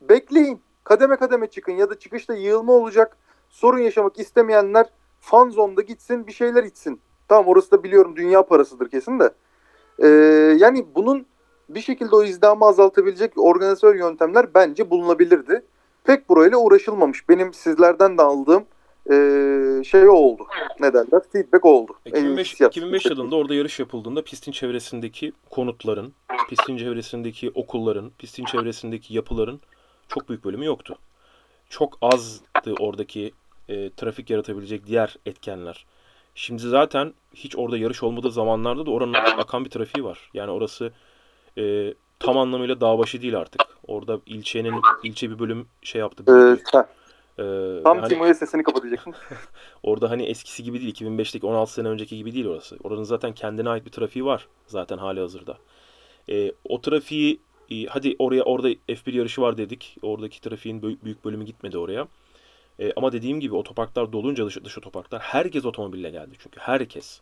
bekleyin 0.00 0.60
kademe 0.84 1.16
kademe 1.16 1.46
çıkın 1.46 1.72
ya 1.72 1.90
da 1.90 1.98
çıkışta 1.98 2.34
yığılma 2.34 2.72
olacak 2.72 3.16
sorun 3.48 3.78
yaşamak 3.78 4.18
istemeyenler 4.18 4.86
fan 5.20 5.50
zonda 5.50 5.82
gitsin 5.82 6.26
bir 6.26 6.32
şeyler 6.32 6.64
içsin. 6.64 7.00
Tamam 7.28 7.46
orası 7.46 7.70
da 7.70 7.82
biliyorum 7.82 8.16
dünya 8.16 8.46
parasıdır 8.46 8.90
kesin 8.90 9.18
de. 9.18 9.30
Ee, 9.98 10.06
yani 10.58 10.86
bunun 10.94 11.26
bir 11.68 11.80
şekilde 11.80 12.16
o 12.16 12.24
izdihamı 12.24 12.64
azaltabilecek 12.64 13.32
organizasyon 13.36 13.96
yöntemler 13.96 14.54
bence 14.54 14.90
bulunabilirdi. 14.90 15.64
Pek 16.04 16.28
burayla 16.28 16.58
uğraşılmamış. 16.58 17.28
Benim 17.28 17.54
sizlerden 17.54 18.18
de 18.18 18.22
aldığım 18.22 18.64
ee, 19.10 19.84
şey 19.84 20.08
oldu. 20.08 20.46
Ne 20.80 20.92
derler? 20.92 21.22
Feedback 21.32 21.64
oldu. 21.64 21.92
En 22.06 22.10
2005, 22.10 22.52
hissiyat. 22.52 22.76
2005 22.76 23.06
yılında 23.06 23.36
orada 23.36 23.54
yarış 23.54 23.78
yapıldığında 23.78 24.24
pistin 24.24 24.52
çevresindeki 24.52 25.32
konutların, 25.50 26.12
pistin 26.48 26.76
çevresindeki 26.76 27.50
okulların, 27.54 28.10
pistin 28.18 28.44
çevresindeki 28.44 29.14
yapıların 29.14 29.60
çok 30.08 30.28
büyük 30.28 30.44
bölümü 30.44 30.64
yoktu. 30.64 30.98
Çok 31.68 31.98
azdı 32.02 32.74
oradaki 32.80 33.32
e, 33.68 33.90
trafik 33.90 34.30
yaratabilecek 34.30 34.86
diğer 34.86 35.16
etkenler. 35.26 35.86
Şimdi 36.34 36.62
zaten 36.62 37.12
hiç 37.34 37.56
orada 37.56 37.78
yarış 37.78 38.02
olmadığı 38.02 38.30
zamanlarda 38.30 38.86
da 38.86 38.90
oranın 38.90 39.14
akan 39.14 39.64
bir 39.64 39.70
trafiği 39.70 40.04
var. 40.04 40.30
Yani 40.34 40.50
orası 40.50 40.92
e, 41.58 41.94
tam 42.18 42.38
anlamıyla 42.38 42.80
dağ 42.80 42.98
başı 42.98 43.22
değil 43.22 43.38
artık. 43.38 43.62
Orada 43.86 44.20
ilçenin 44.26 44.74
ilçe 45.02 45.30
bir 45.30 45.38
bölüm 45.38 45.66
şey 45.82 46.00
yaptı. 46.00 46.24
Ee, 46.28 46.62
Ee, 47.38 47.82
tam 47.84 47.98
yani- 47.98 48.08
Timo'ya 48.08 48.34
sesini 48.34 48.62
kapatacaksın. 48.68 49.14
Orada 49.82 50.10
hani 50.10 50.22
eskisi 50.22 50.62
gibi 50.62 50.80
değil. 50.80 50.94
2005'teki 50.94 51.46
16 51.46 51.72
sene 51.72 51.88
önceki 51.88 52.16
gibi 52.16 52.34
değil 52.34 52.46
orası. 52.46 52.76
Oranın 52.84 53.04
zaten 53.04 53.34
kendine 53.34 53.68
ait 53.68 53.86
bir 53.86 53.90
trafiği 53.90 54.24
var 54.24 54.48
zaten 54.66 54.98
hali 54.98 55.20
hazırda. 55.20 55.58
Ee, 56.30 56.52
o 56.64 56.80
trafiği 56.80 57.40
e, 57.70 57.84
hadi 57.86 58.16
oraya 58.18 58.42
orada 58.42 58.70
F1 58.70 59.16
yarışı 59.16 59.40
var 59.40 59.56
dedik. 59.56 59.96
Oradaki 60.02 60.40
trafiğin 60.40 60.82
büyük 60.82 61.24
bölümü 61.24 61.44
gitmedi 61.44 61.78
oraya. 61.78 62.08
E, 62.78 62.92
ama 62.96 63.12
dediğim 63.12 63.40
gibi 63.40 63.54
otoparklar 63.54 64.12
dolunca 64.12 64.46
dış, 64.46 64.64
dış 64.64 64.78
otoparklar 64.78 65.20
herkes 65.20 65.64
otomobille 65.64 66.10
geldi 66.10 66.36
çünkü 66.38 66.60
herkes. 66.60 67.20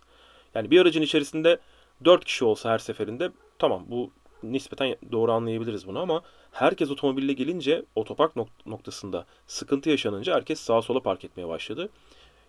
Yani 0.54 0.70
bir 0.70 0.80
aracın 0.80 1.02
içerisinde 1.02 1.58
4 2.04 2.24
kişi 2.24 2.44
olsa 2.44 2.70
her 2.70 2.78
seferinde 2.78 3.30
tamam 3.58 3.84
bu 3.86 4.10
nispeten 4.42 4.96
doğru 5.12 5.32
anlayabiliriz 5.32 5.86
bunu 5.86 5.98
ama 5.98 6.22
herkes 6.52 6.90
otomobille 6.90 7.32
gelince 7.32 7.84
otopark 7.94 8.36
nok- 8.36 8.66
noktasında 8.66 9.26
sıkıntı 9.46 9.90
yaşanınca 9.90 10.34
herkes 10.34 10.60
sağa 10.60 10.82
sola 10.82 11.00
park 11.00 11.24
etmeye 11.24 11.48
başladı. 11.48 11.88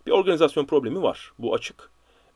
Bir 0.07 0.11
organizasyon 0.11 0.65
problemi 0.65 1.03
var. 1.03 1.31
Bu 1.39 1.53
açık. 1.53 1.89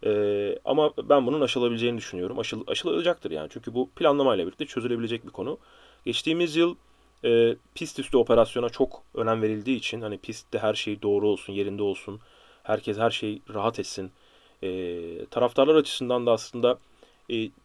Ee, 0.06 0.60
ama 0.66 0.94
ben 0.98 1.28
bunun 1.28 1.42
aşılabileceğini 1.42 1.98
düşünüyorum. 1.98 2.40
Aşıl, 2.40 2.64
aşılacaktır 2.68 3.32
yani. 3.32 3.50
Çünkü 3.52 3.74
bu 3.74 3.90
planlamayla 3.90 4.46
birlikte 4.46 4.66
çözülebilecek 4.66 5.26
bir 5.26 5.32
konu. 5.32 5.58
Geçtiğimiz 6.06 6.56
yıl 6.56 6.76
e, 7.26 7.56
pist 7.76 8.00
üstü 8.00 8.18
operasyona 8.18 8.70
çok 8.70 9.04
önem 9.16 9.42
verildiği 9.42 9.78
için 9.78 10.02
hani 10.02 10.18
pistte 10.18 10.60
her 10.60 10.74
şey 10.74 11.02
doğru 11.02 11.28
olsun, 11.28 11.54
yerinde 11.54 11.84
olsun. 11.84 12.20
Herkes 12.64 12.98
her 12.98 13.10
şey 13.10 13.42
rahat 13.54 13.80
etsin. 13.80 14.12
E, 14.64 15.26
taraftarlar 15.26 15.76
açısından 15.76 16.26
da 16.26 16.32
aslında 16.32 16.78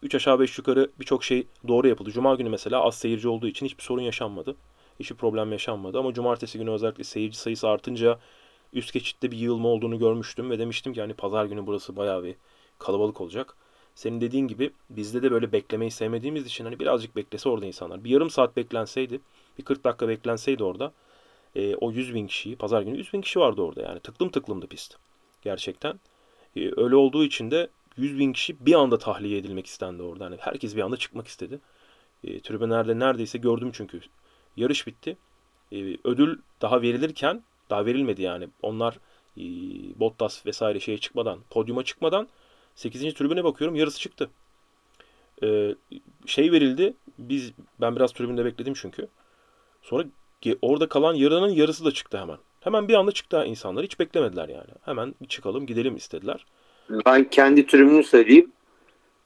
3 0.02 0.14
aşağı 0.14 0.40
5 0.40 0.58
yukarı 0.58 0.90
birçok 1.00 1.24
şey 1.24 1.46
doğru 1.68 1.88
yapıldı. 1.88 2.10
Cuma 2.10 2.34
günü 2.34 2.48
mesela 2.48 2.82
az 2.82 2.94
seyirci 2.94 3.28
olduğu 3.28 3.46
için 3.46 3.66
hiçbir 3.66 3.82
sorun 3.82 4.02
yaşanmadı. 4.02 4.56
Hiçbir 5.00 5.16
problem 5.16 5.52
yaşanmadı 5.52 5.98
ama 5.98 6.14
cumartesi 6.14 6.58
günü 6.58 6.70
özellikle 6.70 7.04
seyirci 7.04 7.38
sayısı 7.38 7.68
artınca 7.68 8.18
üst 8.72 8.92
geçitte 8.92 9.30
bir 9.30 9.36
yığılma 9.36 9.68
olduğunu 9.68 9.98
görmüştüm 9.98 10.50
ve 10.50 10.58
demiştim 10.58 10.92
ki 10.92 11.00
hani 11.00 11.14
pazar 11.14 11.44
günü 11.44 11.66
burası 11.66 11.96
bayağı 11.96 12.24
bir 12.24 12.34
kalabalık 12.78 13.20
olacak. 13.20 13.56
Senin 13.94 14.20
dediğin 14.20 14.48
gibi 14.48 14.70
bizde 14.90 15.22
de 15.22 15.30
böyle 15.30 15.52
beklemeyi 15.52 15.90
sevmediğimiz 15.90 16.46
için 16.46 16.64
hani 16.64 16.80
birazcık 16.80 17.16
beklese 17.16 17.48
orada 17.48 17.66
insanlar. 17.66 18.04
Bir 18.04 18.10
yarım 18.10 18.30
saat 18.30 18.56
beklenseydi, 18.56 19.20
bir 19.58 19.64
40 19.64 19.84
dakika 19.84 20.08
beklenseydi 20.08 20.64
orada 20.64 20.92
e, 21.56 21.76
o 21.76 21.92
100 21.92 22.14
bin 22.14 22.26
kişiyi, 22.26 22.56
pazar 22.56 22.82
günü 22.82 22.96
100 22.98 23.12
bin 23.12 23.20
kişi 23.20 23.40
vardı 23.40 23.62
orada 23.62 23.82
yani. 23.82 24.00
Tıklım 24.00 24.30
tıklımdı 24.30 24.66
pist. 24.66 24.96
Gerçekten. 25.42 26.00
E, 26.56 26.70
öyle 26.76 26.96
olduğu 26.96 27.24
için 27.24 27.50
de 27.50 27.68
100 27.96 28.18
bin 28.18 28.32
kişi 28.32 28.66
bir 28.66 28.74
anda 28.74 28.98
tahliye 28.98 29.38
edilmek 29.38 29.66
istendi 29.66 30.02
orada. 30.02 30.24
Yani 30.24 30.36
herkes 30.40 30.76
bir 30.76 30.82
anda 30.82 30.96
çıkmak 30.96 31.26
istedi. 31.28 31.60
E, 32.24 32.40
tribünlerde 32.40 32.98
neredeyse 32.98 33.38
gördüm 33.38 33.70
çünkü. 33.74 34.00
Yarış 34.56 34.86
bitti. 34.86 35.16
E, 35.72 35.76
ödül 36.04 36.38
daha 36.62 36.82
verilirken, 36.82 37.42
daha 37.70 37.86
verilmedi 37.86 38.22
yani. 38.22 38.48
Onlar 38.62 38.98
e, 39.36 39.42
Bottas 40.00 40.46
vesaire 40.46 40.80
şeye 40.80 40.98
çıkmadan, 40.98 41.38
podyuma 41.50 41.84
çıkmadan 41.84 42.28
8. 42.74 43.14
tribüne 43.14 43.44
bakıyorum 43.44 43.76
yarısı 43.76 44.00
çıktı. 44.00 44.30
E, 45.42 45.74
şey 46.26 46.52
verildi. 46.52 46.94
Biz 47.18 47.52
ben 47.80 47.96
biraz 47.96 48.12
tribünde 48.12 48.44
bekledim 48.44 48.74
çünkü. 48.76 49.08
Sonra 49.82 50.04
orada 50.62 50.88
kalan 50.88 51.14
yarının 51.14 51.48
yarısı 51.48 51.84
da 51.84 51.92
çıktı 51.92 52.18
hemen. 52.18 52.38
Hemen 52.60 52.88
bir 52.88 52.94
anda 52.94 53.12
çıktı 53.12 53.44
insanlar. 53.46 53.84
Hiç 53.84 53.98
beklemediler 53.98 54.48
yani. 54.48 54.70
Hemen 54.84 55.14
çıkalım 55.28 55.66
gidelim 55.66 55.96
istediler. 55.96 56.46
Ben 56.90 57.30
kendi 57.30 57.66
türümünü 57.66 58.04
söyleyeyim. 58.04 58.52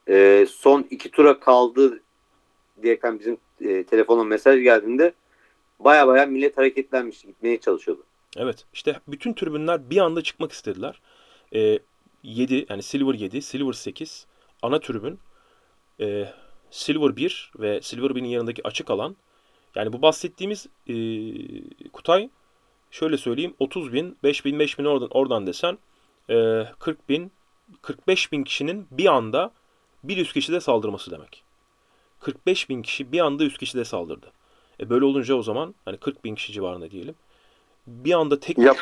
Ee, 0.08 0.46
son 0.50 0.86
iki 0.90 1.10
tura 1.10 1.40
kaldı 1.40 2.00
diyerekten 2.82 3.18
bizim 3.18 3.38
e, 3.60 3.84
telefona 3.84 4.24
mesaj 4.24 4.62
geldiğinde 4.62 5.12
baya 5.78 6.08
baya 6.08 6.26
millet 6.26 6.58
hareketlenmiş 6.58 7.22
gitmeye 7.22 7.60
çalışıyordu. 7.60 8.04
Evet 8.36 8.64
işte 8.74 9.00
bütün 9.08 9.32
tribünler 9.32 9.90
bir 9.90 9.98
anda 9.98 10.22
çıkmak 10.22 10.52
istediler. 10.52 11.00
Ee, 11.54 11.78
7 12.22 12.66
yani 12.68 12.82
Silver 12.82 13.14
7, 13.14 13.42
Silver 13.42 13.72
8 13.72 14.26
ana 14.62 14.80
tribün. 14.80 15.18
Ee, 16.00 16.28
Silver 16.70 17.16
1 17.16 17.52
ve 17.58 17.80
Silver 17.82 18.10
1'in 18.10 18.24
yanındaki 18.24 18.66
açık 18.66 18.90
alan. 18.90 19.16
Yani 19.74 19.92
bu 19.92 20.02
bahsettiğimiz 20.02 20.66
e, 20.88 20.94
Kutay 21.92 22.30
şöyle 22.90 23.16
söyleyeyim 23.16 23.54
30 23.58 23.92
bin, 23.92 24.16
5 24.22 24.44
bin, 24.44 24.58
5 24.58 24.78
bin 24.78 24.84
oradan, 24.84 25.08
oradan 25.10 25.46
desen 25.46 25.78
e, 26.30 26.64
40 26.78 27.08
bin, 27.08 27.32
45 27.82 28.32
bin 28.32 28.44
kişinin 28.44 28.86
bir 28.90 29.06
anda 29.06 29.50
bir 30.04 30.16
üst 30.16 30.32
kişide 30.32 30.60
saldırması 30.60 31.10
demek. 31.10 31.44
45 32.20 32.68
bin 32.68 32.82
kişi 32.82 33.12
bir 33.12 33.20
anda 33.20 33.44
üst 33.44 33.58
kişide 33.58 33.84
saldırdı. 33.84 34.32
E 34.80 34.90
böyle 34.90 35.04
olunca 35.04 35.34
o 35.34 35.42
zaman 35.42 35.74
hani 35.84 35.96
40 35.96 36.24
bin 36.24 36.34
kişi 36.34 36.52
civarında 36.52 36.90
diyelim. 36.90 37.14
Bir 37.86 38.12
anda 38.12 38.40
tek 38.40 38.58
Ya 38.58 38.74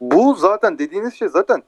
bu 0.00 0.34
zaten 0.34 0.78
dediğiniz 0.78 1.14
şey 1.14 1.28
zaten 1.28 1.62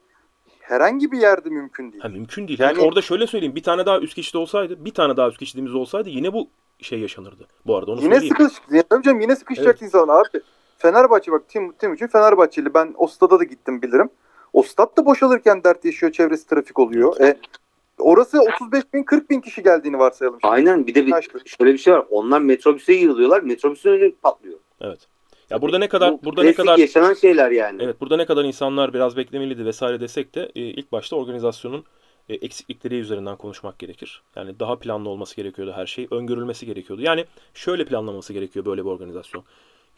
herhangi 0.60 1.12
bir 1.12 1.20
yerde 1.20 1.48
mümkün 1.48 1.92
değil. 1.92 2.02
Ha, 2.02 2.08
mümkün 2.08 2.48
değil. 2.48 2.60
Yani- 2.60 2.80
orada 2.80 3.02
şöyle 3.02 3.26
söyleyeyim. 3.26 3.54
Bir 3.54 3.62
tane 3.62 3.86
daha 3.86 4.00
üst 4.00 4.16
geçidi 4.16 4.38
olsaydı, 4.38 4.84
bir 4.84 4.94
tane 4.94 5.16
daha 5.16 5.28
üst 5.28 5.38
geçidimiz 5.38 5.74
olsaydı 5.74 6.08
yine 6.08 6.32
bu 6.32 6.48
şey 6.80 7.00
yaşanırdı. 7.00 7.46
Bu 7.66 7.76
arada 7.76 7.90
onu 7.90 8.02
Yine 8.02 8.14
söyleyeyim. 8.14 8.50
sıkış, 8.50 8.84
hocam 8.92 9.20
yine 9.20 9.36
sıkışacak 9.36 9.82
insanlar 9.82 10.20
abi. 10.20 10.42
Fenerbahçe 10.78 11.32
bak 11.32 11.48
Tim, 11.48 11.72
Timuçin 11.72 12.06
Fenerbahçeli. 12.06 12.74
Ben 12.74 12.94
o 12.98 13.06
stada 13.06 13.38
da 13.38 13.44
gittim 13.44 13.82
bilirim. 13.82 14.10
O 14.52 14.62
stat 14.62 14.96
da 14.96 15.06
boşalırken 15.06 15.64
dert 15.64 15.84
yaşıyor. 15.84 16.12
Çevresi 16.12 16.46
trafik 16.46 16.78
oluyor. 16.78 17.20
E, 17.20 17.36
orası 17.98 18.40
35 18.40 18.82
bin 18.94 19.02
40 19.02 19.30
bin 19.30 19.40
kişi 19.40 19.62
geldiğini 19.62 19.98
varsayalım. 19.98 20.38
şimdi. 20.42 20.54
Aynen 20.54 20.86
bir 20.86 20.94
de 20.94 21.06
bir, 21.06 21.14
şöyle 21.44 21.72
bir 21.72 21.78
şey 21.78 21.94
var. 21.94 22.06
Onlar 22.10 22.40
metrobüse 22.40 22.92
yığılıyorlar. 22.92 23.42
Metrobüsün 23.42 23.90
önü 23.90 24.14
patlıyor. 24.14 24.58
Evet. 24.80 25.08
Ya 25.50 25.62
burada 25.62 25.78
ne 25.78 25.88
kadar 25.88 26.12
Bu 26.12 26.22
burada 26.24 26.42
ne 26.42 26.52
kadar 26.52 26.78
yaşanan 26.78 27.14
şeyler 27.14 27.50
yani. 27.50 27.82
Evet 27.82 28.00
burada 28.00 28.16
ne 28.16 28.26
kadar 28.26 28.44
insanlar 28.44 28.94
biraz 28.94 29.16
beklemeliydi 29.16 29.64
vesaire 29.64 30.00
desek 30.00 30.34
de 30.34 30.50
e, 30.54 30.60
ilk 30.60 30.92
başta 30.92 31.16
organizasyonun 31.16 31.84
e, 32.28 32.34
eksiklikleri 32.34 32.94
üzerinden 32.94 33.36
konuşmak 33.36 33.78
gerekir. 33.78 34.22
Yani 34.36 34.60
daha 34.60 34.78
planlı 34.78 35.08
olması 35.08 35.36
gerekiyordu 35.36 35.72
her 35.76 35.86
şey. 35.86 36.08
Öngörülmesi 36.10 36.66
gerekiyordu. 36.66 37.02
Yani 37.02 37.24
şöyle 37.54 37.84
planlaması 37.84 38.32
gerekiyor 38.32 38.64
böyle 38.64 38.84
bir 38.84 38.90
organizasyon. 38.90 39.44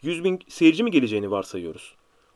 100 0.01 0.23
bin 0.23 0.39
seyirci 0.47 0.83
mi 0.83 0.91
geleceğini 0.91 1.31
varsayıyoruz. 1.31 1.95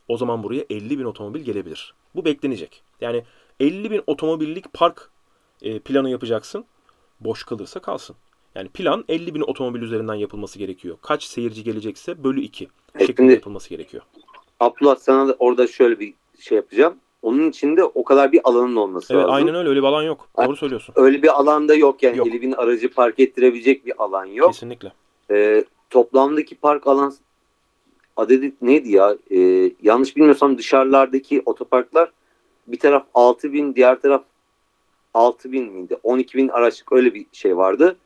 O 0.09 0.17
zaman 0.17 0.43
buraya 0.43 0.65
50 0.69 0.99
bin 0.99 1.03
otomobil 1.03 1.41
gelebilir. 1.41 1.93
Bu 2.15 2.25
beklenecek. 2.25 2.81
Yani 3.01 3.23
50 3.59 3.91
bin 3.91 4.01
otomobillik 4.07 4.73
park 4.73 5.09
e, 5.61 5.79
planı 5.79 6.09
yapacaksın. 6.09 6.65
Boş 7.19 7.43
kalırsa 7.43 7.79
kalsın. 7.79 8.15
Yani 8.55 8.69
plan 8.69 9.05
50 9.09 9.35
bin 9.35 9.41
otomobil 9.41 9.81
üzerinden 9.81 10.13
yapılması 10.13 10.59
gerekiyor. 10.59 10.97
Kaç 11.01 11.23
seyirci 11.23 11.63
gelecekse 11.63 12.23
bölü 12.23 12.41
2 12.41 12.67
E, 12.99 13.05
şeklinde 13.05 13.33
yapılması 13.33 13.69
gerekiyor. 13.69 14.03
Abdullah 14.59 14.95
sana 14.95 15.27
da 15.27 15.35
orada 15.39 15.67
şöyle 15.67 15.99
bir 15.99 16.13
şey 16.39 16.55
yapacağım. 16.55 16.95
Onun 17.21 17.49
içinde 17.49 17.83
o 17.83 18.03
kadar 18.03 18.31
bir 18.31 18.41
alanın 18.43 18.75
olması 18.75 19.13
Evet 19.13 19.23
lazım. 19.23 19.35
aynen 19.35 19.55
öyle 19.55 19.69
öyle 19.69 19.79
bir 19.79 19.85
alan 19.87 20.03
yok. 20.03 20.29
Doğru 20.45 20.55
söylüyorsun. 20.55 20.93
Öyle 20.97 21.23
bir 21.23 21.39
alanda 21.39 21.75
yok 21.75 22.03
yani 22.03 22.17
Yok. 22.17 22.27
50 22.27 22.41
bin 22.41 22.51
aracı 22.51 22.93
park 22.93 23.19
ettirebilecek 23.19 23.85
bir 23.85 24.03
alan 24.03 24.25
yok. 24.25 24.51
Kesinlikle. 24.53 24.91
Ee, 25.31 25.65
toplamdaki 25.89 26.55
park 26.55 26.87
alan 26.87 27.13
adedi 28.19 28.53
neydi 28.61 28.91
ya? 28.91 29.17
Ee, 29.31 29.71
yanlış 29.81 30.15
bilmiyorsam 30.15 30.57
dışarılardaki 30.57 31.41
otoparklar 31.45 32.11
bir 32.67 32.79
taraf 32.79 33.05
6 33.13 33.53
bin 33.53 33.75
diğer 33.75 34.01
taraf 34.01 34.23
6 35.13 35.51
bin 35.51 35.71
miydi? 35.73 35.97
12 36.03 36.37
bin 36.37 36.47
araçlık 36.47 36.91
öyle 36.91 37.13
bir 37.13 37.25
şey 37.31 37.57
vardı. 37.57 37.97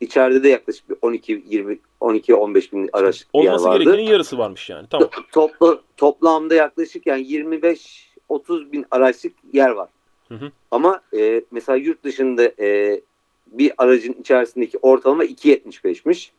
İçeride 0.00 0.42
de 0.42 0.48
yaklaşık 0.48 0.90
bir 0.90 0.96
12 1.02 1.44
20 1.48 1.78
12 2.00 2.34
15 2.34 2.72
bin 2.72 2.90
araçlık 2.92 3.34
bir 3.34 3.38
yer 3.38 3.48
Olması 3.48 3.64
vardı. 3.64 3.84
gerekenin 3.84 4.10
yarısı 4.10 4.38
varmış 4.38 4.70
yani. 4.70 4.86
Tamam. 4.90 5.08
Topla, 5.32 5.80
toplamda 5.96 6.54
yaklaşık 6.54 7.06
yani 7.06 7.22
25-30 7.22 8.72
bin 8.72 8.86
araçlık 8.90 9.32
yer 9.52 9.70
var. 9.70 9.88
Hı 10.28 10.34
hı. 10.34 10.52
Ama 10.70 11.00
e, 11.18 11.42
mesela 11.50 11.76
yurt 11.76 12.04
dışında 12.04 12.52
e, 12.60 13.00
bir 13.46 13.72
aracın 13.78 14.12
içerisindeki 14.12 14.78
ortalama 14.78 15.24
2.75'miş. 15.24 16.30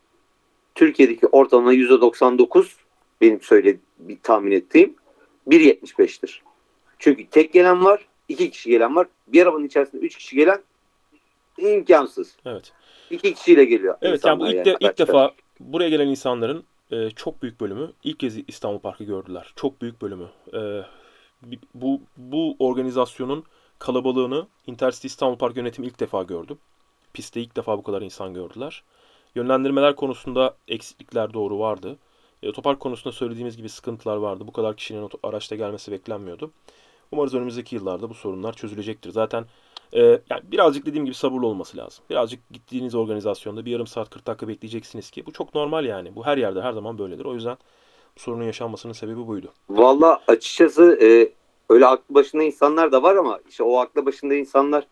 Türkiye'deki 0.74 1.26
ortalama 1.26 1.74
%99 1.74 2.66
benim 3.22 3.42
söyle 3.42 3.76
bir 3.98 4.18
tahmin 4.22 4.52
ettiğim 4.52 4.94
1.75'tir. 5.48 6.40
Çünkü 6.98 7.26
tek 7.26 7.52
gelen 7.52 7.84
var, 7.84 8.06
iki 8.28 8.50
kişi 8.50 8.70
gelen 8.70 8.96
var. 8.96 9.06
Bir 9.26 9.42
arabanın 9.42 9.64
içerisinde 9.64 10.06
üç 10.06 10.16
kişi 10.16 10.36
gelen 10.36 10.62
imkansız. 11.58 12.36
Evet. 12.46 12.72
İki 13.10 13.34
kişiyle 13.34 13.64
geliyor. 13.64 13.96
Evet 14.02 14.24
yani 14.24 14.40
bu 14.40 14.48
ilk, 14.48 14.64
de, 14.64 14.70
ilk 14.70 14.84
araçlar. 14.84 15.06
defa 15.06 15.34
buraya 15.60 15.88
gelen 15.88 16.08
insanların 16.08 16.64
e, 16.90 17.10
çok 17.10 17.42
büyük 17.42 17.60
bölümü 17.60 17.92
ilk 18.04 18.20
kez 18.20 18.36
İstanbul 18.48 18.78
Parkı 18.78 19.04
gördüler. 19.04 19.52
Çok 19.56 19.82
büyük 19.82 20.02
bölümü. 20.02 20.28
E, 20.54 20.82
bu 21.74 22.00
bu 22.16 22.56
organizasyonun 22.58 23.44
kalabalığını 23.78 24.46
Intercity 24.66 25.06
İstanbul 25.06 25.38
Park 25.38 25.56
yönetimi 25.56 25.86
ilk 25.86 26.00
defa 26.00 26.22
gördü. 26.22 26.56
Pistte 27.12 27.40
ilk 27.40 27.56
defa 27.56 27.78
bu 27.78 27.82
kadar 27.82 28.02
insan 28.02 28.34
gördüler. 28.34 28.82
Yönlendirmeler 29.34 29.96
konusunda 29.96 30.56
eksiklikler 30.68 31.34
doğru 31.34 31.58
vardı. 31.58 31.96
E, 32.42 32.48
otopark 32.48 32.80
konusunda 32.80 33.12
söylediğimiz 33.12 33.56
gibi 33.56 33.68
sıkıntılar 33.68 34.16
vardı. 34.16 34.44
Bu 34.46 34.52
kadar 34.52 34.76
kişinin 34.76 35.08
araçta 35.22 35.56
gelmesi 35.56 35.92
beklenmiyordu. 35.92 36.50
Umarız 37.12 37.34
önümüzdeki 37.34 37.74
yıllarda 37.74 38.10
bu 38.10 38.14
sorunlar 38.14 38.52
çözülecektir. 38.52 39.10
Zaten 39.10 39.44
e, 39.92 40.00
yani 40.00 40.42
birazcık 40.44 40.86
dediğim 40.86 41.04
gibi 41.04 41.14
sabırlı 41.14 41.46
olması 41.46 41.76
lazım. 41.76 42.04
Birazcık 42.10 42.40
gittiğiniz 42.50 42.94
organizasyonda 42.94 43.64
bir 43.64 43.70
yarım 43.70 43.86
saat 43.86 44.10
40 44.10 44.26
dakika 44.26 44.48
bekleyeceksiniz 44.48 45.10
ki 45.10 45.26
bu 45.26 45.32
çok 45.32 45.54
normal 45.54 45.84
yani. 45.84 46.16
Bu 46.16 46.26
her 46.26 46.36
yerde 46.36 46.62
her 46.62 46.72
zaman 46.72 46.98
böyledir. 46.98 47.24
O 47.24 47.34
yüzden 47.34 47.56
bu 48.16 48.20
sorunun 48.20 48.44
yaşanmasının 48.44 48.92
sebebi 48.92 49.26
buydu. 49.26 49.52
Valla 49.70 50.20
açıkçası 50.28 50.98
e, 51.02 51.32
öyle 51.68 51.86
aklı 51.86 52.14
başında 52.14 52.42
insanlar 52.42 52.92
da 52.92 53.02
var 53.02 53.16
ama 53.16 53.40
işte 53.48 53.62
o 53.62 53.78
aklı 53.78 54.06
başında 54.06 54.34
insanlar 54.34 54.86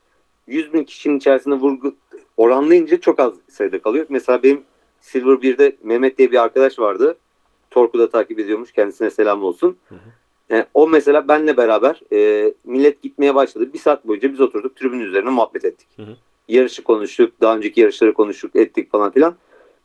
100 0.46 0.72
bin 0.72 0.84
kişinin 0.84 1.18
içerisinde 1.18 1.54
vurgu 1.54 1.94
oranlayınca 2.36 3.00
çok 3.00 3.20
az 3.20 3.34
sayıda 3.48 3.82
kalıyor. 3.82 4.06
Mesela 4.08 4.42
benim 4.42 4.64
Silver 5.00 5.32
1'de 5.32 5.76
Mehmet 5.82 6.18
diye 6.18 6.32
bir 6.32 6.42
arkadaş 6.42 6.78
vardı. 6.78 7.16
Torku'da 7.70 8.10
takip 8.10 8.38
ediyormuş. 8.38 8.72
Kendisine 8.72 9.10
selam 9.10 9.44
olsun. 9.44 9.76
Hı 9.88 9.94
hı. 9.94 9.98
Yani 10.48 10.64
o 10.74 10.88
mesela 10.88 11.28
benle 11.28 11.56
beraber 11.56 12.00
e, 12.12 12.52
millet 12.64 13.02
gitmeye 13.02 13.34
başladı. 13.34 13.72
Bir 13.72 13.78
saat 13.78 14.06
boyunca 14.06 14.32
biz 14.32 14.40
oturduk 14.40 14.76
tribün 14.76 15.00
üzerine 15.00 15.30
muhabbet 15.30 15.64
ettik. 15.64 15.88
Hı 15.96 16.02
hı. 16.02 16.16
Yarışı 16.48 16.84
konuştuk. 16.84 17.40
Daha 17.40 17.56
önceki 17.56 17.80
yarışları 17.80 18.14
konuştuk 18.14 18.56
ettik 18.56 18.92
falan 18.92 19.10
filan. 19.10 19.34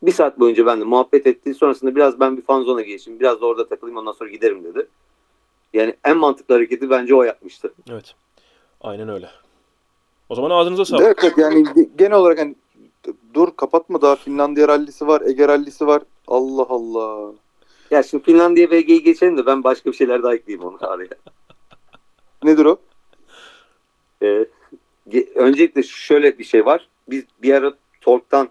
Bir 0.01 0.11
saat 0.11 0.39
boyunca 0.39 0.65
benle 0.65 0.83
muhabbet 0.83 1.27
etti. 1.27 1.53
Sonrasında 1.53 1.95
biraz 1.95 2.19
ben 2.19 2.37
bir 2.37 2.41
fan 2.41 2.61
zona 2.61 2.81
geçeyim. 2.81 3.19
Biraz 3.19 3.41
da 3.41 3.45
orada 3.45 3.67
takılayım 3.67 3.97
ondan 3.97 4.11
sonra 4.11 4.29
giderim 4.29 4.63
dedi. 4.63 4.87
Yani 5.73 5.95
en 6.03 6.17
mantıklı 6.17 6.55
hareketi 6.55 6.89
bence 6.89 7.15
o 7.15 7.23
yapmıştı. 7.23 7.73
Evet. 7.91 8.15
Aynen 8.81 9.09
öyle. 9.09 9.29
O 10.29 10.35
zaman 10.35 10.49
ağzınıza 10.49 10.85
sağlık. 10.85 11.03
Evet, 11.03 11.17
evet 11.23 11.37
yani 11.37 11.65
genel 11.97 12.17
olarak 12.17 12.39
hani 12.39 12.55
dur 13.33 13.47
kapatma 13.57 14.01
daha 14.01 14.15
Finlandiya 14.15 14.67
rallisi 14.67 15.07
var, 15.07 15.21
Ege 15.21 15.47
rallisi 15.47 15.87
var. 15.87 16.01
Allah 16.27 16.65
Allah. 16.69 17.33
Ya 17.91 18.03
şimdi 18.03 18.23
Finlandiya 18.23 18.67
VG'yi 18.69 19.03
geçelim 19.03 19.37
de 19.37 19.45
ben 19.45 19.63
başka 19.63 19.91
bir 19.91 19.95
şeyler 19.95 20.23
daha 20.23 20.35
ekleyeyim 20.35 20.67
onu 20.67 20.77
araya. 20.81 21.09
Nedir 22.43 22.65
o? 22.65 22.77
Ee, 24.23 24.45
öncelikle 25.35 25.83
şöyle 25.83 26.39
bir 26.39 26.43
şey 26.43 26.65
var. 26.65 26.89
Biz 27.09 27.23
bir 27.41 27.53
ara 27.53 27.73
Tork'tan 28.01 28.49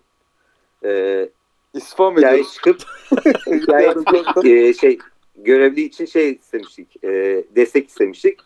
e, 0.84 1.28
İstifa 1.74 2.10
mı 2.10 2.18
ediyoruz? 2.20 2.54
çıkıp 2.54 2.76
hikaye 3.46 3.88
çıkıp, 3.88 4.46
e, 4.46 4.74
şey 4.74 4.98
görevli 5.36 5.80
için 5.80 6.04
şey 6.04 6.32
istemiştik. 6.32 7.04
e, 7.04 7.44
destek 7.56 7.88
istemiştik. 7.88 8.40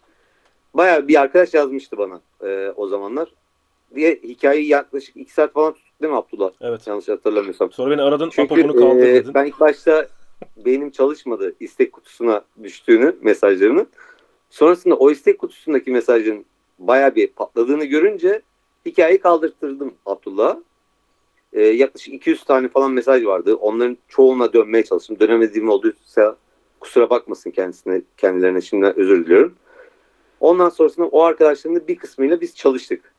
Bayağı 0.74 1.08
bir 1.08 1.20
arkadaş 1.20 1.54
yazmıştı 1.54 1.98
bana 1.98 2.20
e, 2.44 2.72
o 2.76 2.86
zamanlar. 2.88 3.28
Diye 3.94 4.20
hikayeyi 4.22 4.68
yaklaşık 4.68 5.16
2 5.16 5.32
saat 5.32 5.52
falan 5.52 5.72
tuttuk 5.72 6.02
değil 6.02 6.12
mi 6.12 6.18
Abdullah? 6.18 6.50
Evet. 6.60 6.86
Yanlış 6.86 7.08
hatırlamıyorsam. 7.08 7.72
Sonra 7.72 7.90
beni 7.90 8.02
aradın. 8.02 8.30
Çünkü 8.30 8.64
bunu 8.64 8.76
kaldır 8.76 9.02
e, 9.02 9.14
dedin. 9.14 9.34
ben 9.34 9.44
ilk 9.44 9.60
başta 9.60 10.08
beynim 10.56 10.90
çalışmadı 10.90 11.54
istek 11.60 11.92
kutusuna 11.92 12.44
düştüğünü 12.62 13.16
mesajlarının. 13.20 13.88
Sonrasında 14.50 14.94
o 14.94 15.10
istek 15.10 15.38
kutusundaki 15.38 15.90
mesajın 15.90 16.44
bayağı 16.78 17.14
bir 17.14 17.26
patladığını 17.26 17.84
görünce 17.84 18.42
hikayeyi 18.86 19.20
kaldırttırdım 19.20 19.94
Abdullah'a. 20.06 20.62
E, 21.52 21.62
yaklaşık 21.62 22.14
200 22.14 22.44
tane 22.44 22.68
falan 22.68 22.92
mesaj 22.92 23.24
vardı. 23.24 23.54
Onların 23.54 23.98
çoğuna 24.08 24.52
dönmeye 24.52 24.84
çalıştım. 24.84 25.16
Dönemediğim 25.20 25.68
olduysa 25.68 26.36
kusura 26.80 27.10
bakmasın 27.10 27.50
kendisine, 27.50 28.02
kendilerine 28.16 28.60
şimdiden 28.60 28.98
özür 28.98 29.24
diliyorum. 29.24 29.54
Ondan 30.40 30.68
sonrasında 30.68 31.06
o 31.06 31.22
arkadaşlarımın 31.22 31.88
bir 31.88 31.96
kısmıyla 31.96 32.40
biz 32.40 32.56
çalıştık. 32.56 33.14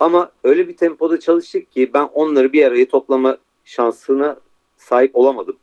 Ama 0.00 0.32
öyle 0.44 0.68
bir 0.68 0.76
tempoda 0.76 1.20
çalıştık 1.20 1.72
ki 1.72 1.90
ben 1.94 2.08
onları 2.14 2.52
bir 2.52 2.64
araya 2.64 2.88
toplama 2.88 3.38
şansına 3.64 4.40
sahip 4.76 5.16
olamadım. 5.16 5.56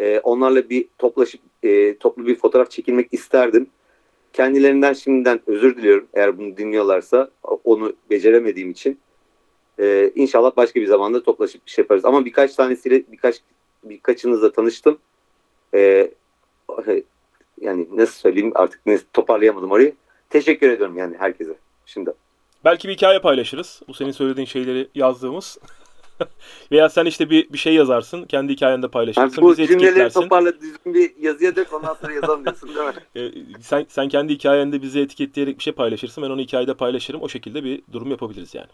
Ee, 0.00 0.20
onlarla 0.22 0.70
bir 0.70 0.88
toplaşıp 0.98 1.40
e, 1.62 1.98
toplu 1.98 2.26
bir 2.26 2.36
fotoğraf 2.36 2.70
çekilmek 2.70 3.08
isterdim. 3.12 3.66
Kendilerinden 4.32 4.92
şimdiden 4.92 5.40
özür 5.46 5.76
diliyorum 5.76 6.06
eğer 6.14 6.38
bunu 6.38 6.56
dinliyorlarsa 6.56 7.30
onu 7.64 7.92
beceremediğim 8.10 8.70
için. 8.70 8.98
Ee, 9.80 10.12
inşallah 10.14 10.56
başka 10.56 10.80
bir 10.80 10.86
zamanda 10.86 11.22
toplaşıp 11.22 11.66
bir 11.66 11.70
şey 11.70 11.82
yaparız. 11.82 12.04
Ama 12.04 12.24
birkaç 12.24 12.54
tanesiyle 12.54 13.02
birkaç 13.12 13.36
birkaçınızla 13.84 14.52
tanıştım. 14.52 14.98
Ee, 15.74 16.10
yani 17.60 17.88
nasıl 17.92 18.14
söyleyeyim 18.14 18.52
artık 18.54 18.86
ne, 18.86 18.98
toparlayamadım 19.12 19.70
orayı. 19.70 19.94
Teşekkür 20.30 20.70
ediyorum 20.70 20.98
yani 20.98 21.16
herkese. 21.18 21.54
Şimdi 21.86 22.12
Belki 22.64 22.88
bir 22.88 22.92
hikaye 22.92 23.18
paylaşırız. 23.18 23.82
Bu 23.88 23.94
senin 23.94 24.10
söylediğin 24.10 24.46
şeyleri 24.46 24.88
yazdığımız. 24.94 25.58
Veya 26.72 26.88
sen 26.88 27.04
işte 27.06 27.30
bir, 27.30 27.52
bir 27.52 27.58
şey 27.58 27.74
yazarsın. 27.74 28.24
Kendi 28.24 28.52
hikayende 28.52 28.84
Yani 28.86 28.90
paylaşırsın. 28.90 29.44
bu 29.44 29.50
bizi 29.50 29.66
cümleleri 29.66 30.10
toparla 30.10 30.60
düzgün 30.60 30.94
bir 30.94 31.16
yazıya 31.20 31.56
dök 31.56 31.72
ondan 31.72 31.94
sonra 31.94 32.12
yazalım 32.12 32.44
diyorsun 32.44 32.68
değil 32.68 32.86
mi? 32.86 32.92
Ee, 33.16 33.60
sen, 33.60 33.86
sen 33.88 34.08
kendi 34.08 34.32
hikayende 34.32 34.82
bizi 34.82 35.00
etiketleyerek 35.00 35.58
bir 35.58 35.62
şey 35.62 35.72
paylaşırsın. 35.72 36.24
Ben 36.24 36.30
onu 36.30 36.40
hikayede 36.40 36.74
paylaşırım. 36.74 37.22
O 37.22 37.28
şekilde 37.28 37.64
bir 37.64 37.82
durum 37.92 38.10
yapabiliriz 38.10 38.54
yani. 38.54 38.68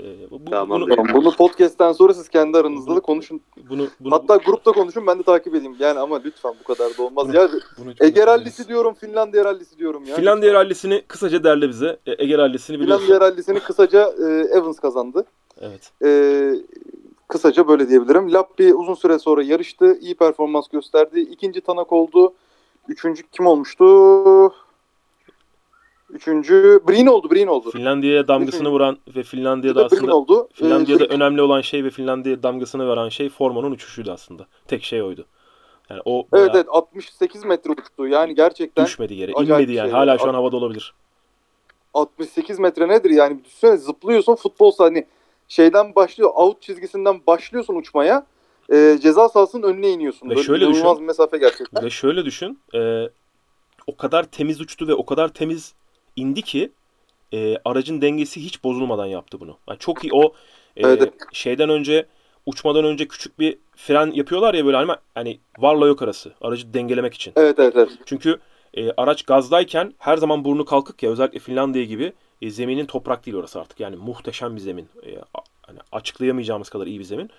Ee, 0.00 0.30
bu, 0.30 0.44
Tamam. 0.50 0.80
Bunu, 0.80 0.96
Tamam, 0.96 1.14
bunu 1.14 1.36
podcast'ten 1.36 1.92
sonra 1.92 2.14
siz 2.14 2.28
kendi 2.28 2.58
aranızda 2.58 2.96
da 2.96 3.00
konuşun. 3.00 3.40
bunu, 3.70 3.88
bunu, 4.00 4.14
Hatta 4.14 4.36
grupta 4.36 4.72
konuşun 4.72 5.06
ben 5.06 5.18
de 5.18 5.22
takip 5.22 5.54
edeyim. 5.54 5.76
Yani 5.78 5.98
ama 5.98 6.20
lütfen 6.24 6.54
bu 6.60 6.74
kadar 6.74 6.98
da 6.98 7.02
olmaz. 7.02 7.34
Ya 7.34 7.48
bunu- 7.78 7.94
Ege 8.00 8.20
bunu- 8.20 8.26
rallisi 8.26 8.68
diyorum, 8.68 8.94
Finlandiya 8.94 9.44
rallisi 9.44 9.78
diyorum 9.78 10.04
ya. 10.04 10.16
Finlandiya 10.16 10.52
rallisini 10.52 11.02
kısaca 11.08 11.44
derle 11.44 11.68
bize. 11.68 11.98
E, 12.06 12.24
Ege 12.24 12.38
rallisini 12.38 12.80
biliyorsun. 12.80 13.06
Finlandiya 13.06 13.30
rallisini 13.30 13.60
kısaca 13.60 14.12
e, 14.18 14.24
Evans 14.58 14.80
kazandı. 14.80 15.24
Evet. 15.60 15.92
E, 16.04 16.10
kısaca 17.28 17.68
böyle 17.68 17.88
diyebilirim. 17.88 18.32
Lappi 18.32 18.74
uzun 18.74 18.94
süre 18.94 19.18
sonra 19.18 19.42
yarıştı. 19.42 19.98
iyi 20.00 20.14
performans 20.14 20.68
gösterdi. 20.68 21.20
İkinci 21.20 21.60
Tanak 21.60 21.92
oldu. 21.92 22.34
Üçüncü 22.88 23.22
kim 23.22 23.46
olmuştu? 23.46 23.84
Üçüncü 26.10 26.80
Breen 26.88 27.06
oldu. 27.06 27.30
Breen 27.30 27.46
oldu. 27.46 27.70
Finlandiya'ya 27.70 28.28
damgasını 28.28 28.60
Üçüncü- 28.60 28.70
vuran 28.70 28.98
ve 29.16 29.22
Finlandiya'da 29.22 29.84
aslında 29.84 30.16
oldu. 30.16 30.48
Finlandiya'da 30.52 31.04
kırk- 31.04 31.12
önemli 31.12 31.42
olan 31.42 31.60
şey 31.60 31.84
ve 31.84 31.90
Finlandiya'ya 31.90 32.42
damgasını 32.42 32.88
veren 32.88 33.08
şey 33.08 33.28
Forman'ın 33.28 33.70
uçuşuydu 33.70 34.12
aslında. 34.12 34.46
Tek 34.68 34.82
şey 34.84 35.02
oydu. 35.02 35.26
Yani 35.90 36.00
o 36.04 36.18
Evet 36.18 36.32
bayağı 36.32 36.50
evet 36.54 36.66
68 36.68 37.44
metre 37.44 37.70
uçtu. 37.70 38.06
Yani 38.06 38.34
gerçekten 38.34 38.86
düşmedi 38.86 39.14
yere. 39.14 39.32
inmedi 39.32 39.72
yani. 39.72 39.86
şey. 39.86 39.90
Hala 39.90 40.18
şu 40.18 40.28
an 40.28 40.34
havada 40.34 40.56
olabilir. 40.56 40.94
68 41.94 42.58
metre 42.58 42.88
nedir 42.88 43.10
yani? 43.10 43.44
Düşünsene 43.44 43.76
zıplıyorsun 43.76 44.34
futbol 44.34 44.72
hani 44.78 45.06
şeyden 45.50 45.94
başlıyor 45.94 46.30
out 46.34 46.62
çizgisinden 46.62 47.20
başlıyorsun 47.26 47.74
uçmaya. 47.74 48.26
e, 48.72 48.98
ceza 49.02 49.28
sahasının 49.28 49.62
önüne 49.62 49.88
iniyorsun. 49.88 50.30
Ve 50.30 50.34
Böyle 50.34 50.46
şöyle 50.46 50.64
inanılmaz 50.64 50.92
düşün. 50.92 51.02
bir 51.02 51.06
mesafe 51.06 51.38
gerçekten. 51.38 51.84
Ve 51.84 51.90
şöyle 51.90 52.24
düşün. 52.24 52.60
e, 52.74 53.08
o 53.86 53.96
kadar 53.96 54.24
temiz 54.24 54.60
uçtu 54.60 54.88
ve 54.88 54.94
o 54.94 55.06
kadar 55.06 55.28
temiz 55.28 55.74
indi 56.16 56.42
ki 56.42 56.72
e, 57.34 57.56
aracın 57.64 58.00
dengesi 58.02 58.44
hiç 58.44 58.64
bozulmadan 58.64 59.06
yaptı 59.06 59.40
bunu. 59.40 59.56
Yani 59.68 59.78
çok 59.78 60.04
iyi 60.04 60.10
o 60.12 60.24
e, 60.76 60.86
Evet, 60.86 60.98
evet. 61.02 61.12
şeyden 61.32 61.68
önce 61.68 62.06
uçmadan 62.46 62.84
önce 62.84 63.08
küçük 63.08 63.38
bir 63.38 63.58
fren 63.76 64.10
yapıyorlar 64.10 64.54
ya 64.54 64.66
böyle 64.66 64.76
hani, 64.76 64.92
hani 65.14 65.40
varla 65.58 65.86
yok 65.86 66.02
arası. 66.02 66.32
Aracı 66.40 66.74
dengelemek 66.74 67.14
için. 67.14 67.32
Evet 67.36 67.58
evet 67.58 67.76
evet. 67.76 67.90
Çünkü 68.06 68.38
e, 68.74 68.90
araç 68.96 69.22
gazdayken 69.22 69.92
her 69.98 70.16
zaman 70.16 70.44
burnu 70.44 70.64
kalkık 70.64 71.02
ya 71.02 71.10
özellikle 71.10 71.38
Finlandiya 71.38 71.84
gibi 71.84 72.12
e, 72.42 72.50
zeminin 72.50 72.86
toprak 72.86 73.26
değil 73.26 73.36
orası 73.36 73.60
artık. 73.60 73.80
Yani 73.80 73.96
muhteşem 73.96 74.56
bir 74.56 74.60
zemin. 74.60 74.88
E, 75.06 75.18
hani 75.62 75.78
açıklayamayacağımız 75.92 76.68
kadar 76.68 76.86
iyi 76.86 76.98
bir 76.98 77.04
zemin. 77.04 77.30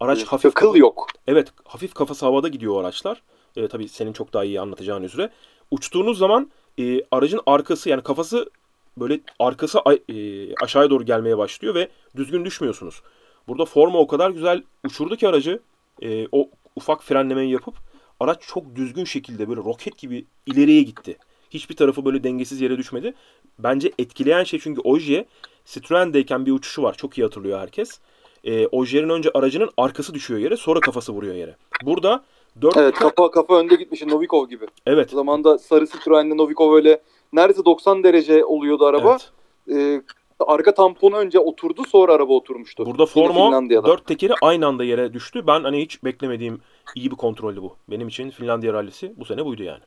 Araç 0.00 0.24
hafif 0.24 0.54
kıl 0.54 0.74
yok. 0.76 1.06
Evet, 1.26 1.48
hafif 1.64 1.94
kafası 1.94 2.26
havada 2.26 2.48
gidiyor 2.48 2.74
o 2.74 2.78
araçlar. 2.78 3.22
E, 3.56 3.68
tabii 3.68 3.88
senin 3.88 4.12
çok 4.12 4.32
daha 4.32 4.44
iyi 4.44 4.60
anlatacağın 4.60 5.02
üzere. 5.02 5.30
Uçtuğunuz 5.70 6.18
zaman 6.18 6.50
e, 6.78 7.00
aracın 7.10 7.40
arkası 7.46 7.88
yani 7.88 8.02
kafası 8.02 8.50
böyle 8.96 9.20
arkası 9.38 9.78
e, 10.08 10.14
aşağıya 10.54 10.90
doğru 10.90 11.04
gelmeye 11.04 11.38
başlıyor 11.38 11.74
ve 11.74 11.88
düzgün 12.16 12.44
düşmüyorsunuz. 12.44 13.02
Burada 13.48 13.64
forma 13.64 13.98
o 13.98 14.06
kadar 14.06 14.30
güzel 14.30 14.62
uçurdu 14.84 15.16
ki 15.16 15.28
aracı 15.28 15.60
e, 16.02 16.26
o 16.32 16.50
ufak 16.76 17.02
frenlemeyi 17.02 17.52
yapıp 17.52 17.74
araç 18.20 18.38
çok 18.40 18.76
düzgün 18.76 19.04
şekilde 19.04 19.48
böyle 19.48 19.60
roket 19.60 19.98
gibi 19.98 20.24
ileriye 20.46 20.82
gitti. 20.82 21.18
Hiçbir 21.50 21.76
tarafı 21.76 22.04
böyle 22.04 22.24
dengesiz 22.24 22.60
yere 22.60 22.78
düşmedi. 22.78 23.14
Bence 23.58 23.92
etkileyen 23.98 24.44
şey 24.44 24.60
çünkü 24.60 24.80
Ogier 24.84 25.24
Citroen'deyken 25.64 26.46
bir 26.46 26.52
uçuşu 26.52 26.82
var. 26.82 26.94
Çok 26.94 27.18
iyi 27.18 27.22
hatırlıyor 27.22 27.60
herkes. 27.60 27.98
E, 28.44 28.66
Ogier'in 28.66 29.08
önce 29.08 29.30
aracının 29.34 29.70
arkası 29.76 30.14
düşüyor 30.14 30.40
yere 30.40 30.56
sonra 30.56 30.80
kafası 30.80 31.12
vuruyor 31.12 31.34
yere. 31.34 31.56
Burada 31.84 32.24
4 32.62 32.76
Evet 32.76 32.94
kafa 32.94 33.30
kafa 33.30 33.58
önde 33.58 33.74
gitmiş 33.74 34.02
Novikov 34.02 34.48
gibi. 34.48 34.66
evet. 34.86 35.12
O 35.14 35.16
zamanda 35.16 35.58
sarı 35.58 35.86
Citroen'le 35.86 36.36
Novikov 36.36 36.74
öyle 36.74 37.02
neredeyse 37.32 37.64
90 37.64 38.04
derece 38.04 38.44
oluyordu 38.44 38.86
araba. 38.86 39.18
evet. 39.66 40.02
E, 40.40 40.44
arka 40.46 40.74
tamponu 40.74 41.16
önce 41.16 41.38
oturdu 41.38 41.82
sonra 41.88 42.12
araba 42.12 42.32
oturmuştu. 42.32 42.86
Burada 42.86 43.06
Formo 43.06 43.46
Finlandiya'da. 43.46 43.86
4 43.86 44.06
tekeri 44.06 44.32
aynı 44.42 44.66
anda 44.66 44.84
yere 44.84 45.14
düştü. 45.14 45.46
Ben 45.46 45.62
hani 45.62 45.82
hiç 45.82 46.04
beklemediğim 46.04 46.60
iyi 46.94 47.10
bir 47.10 47.16
kontroldü 47.16 47.62
bu. 47.62 47.76
Benim 47.88 48.08
için 48.08 48.30
Finlandiya 48.30 48.72
rallisi 48.72 49.12
bu 49.16 49.24
sene 49.24 49.44
buydu 49.44 49.62
yani. 49.62 49.82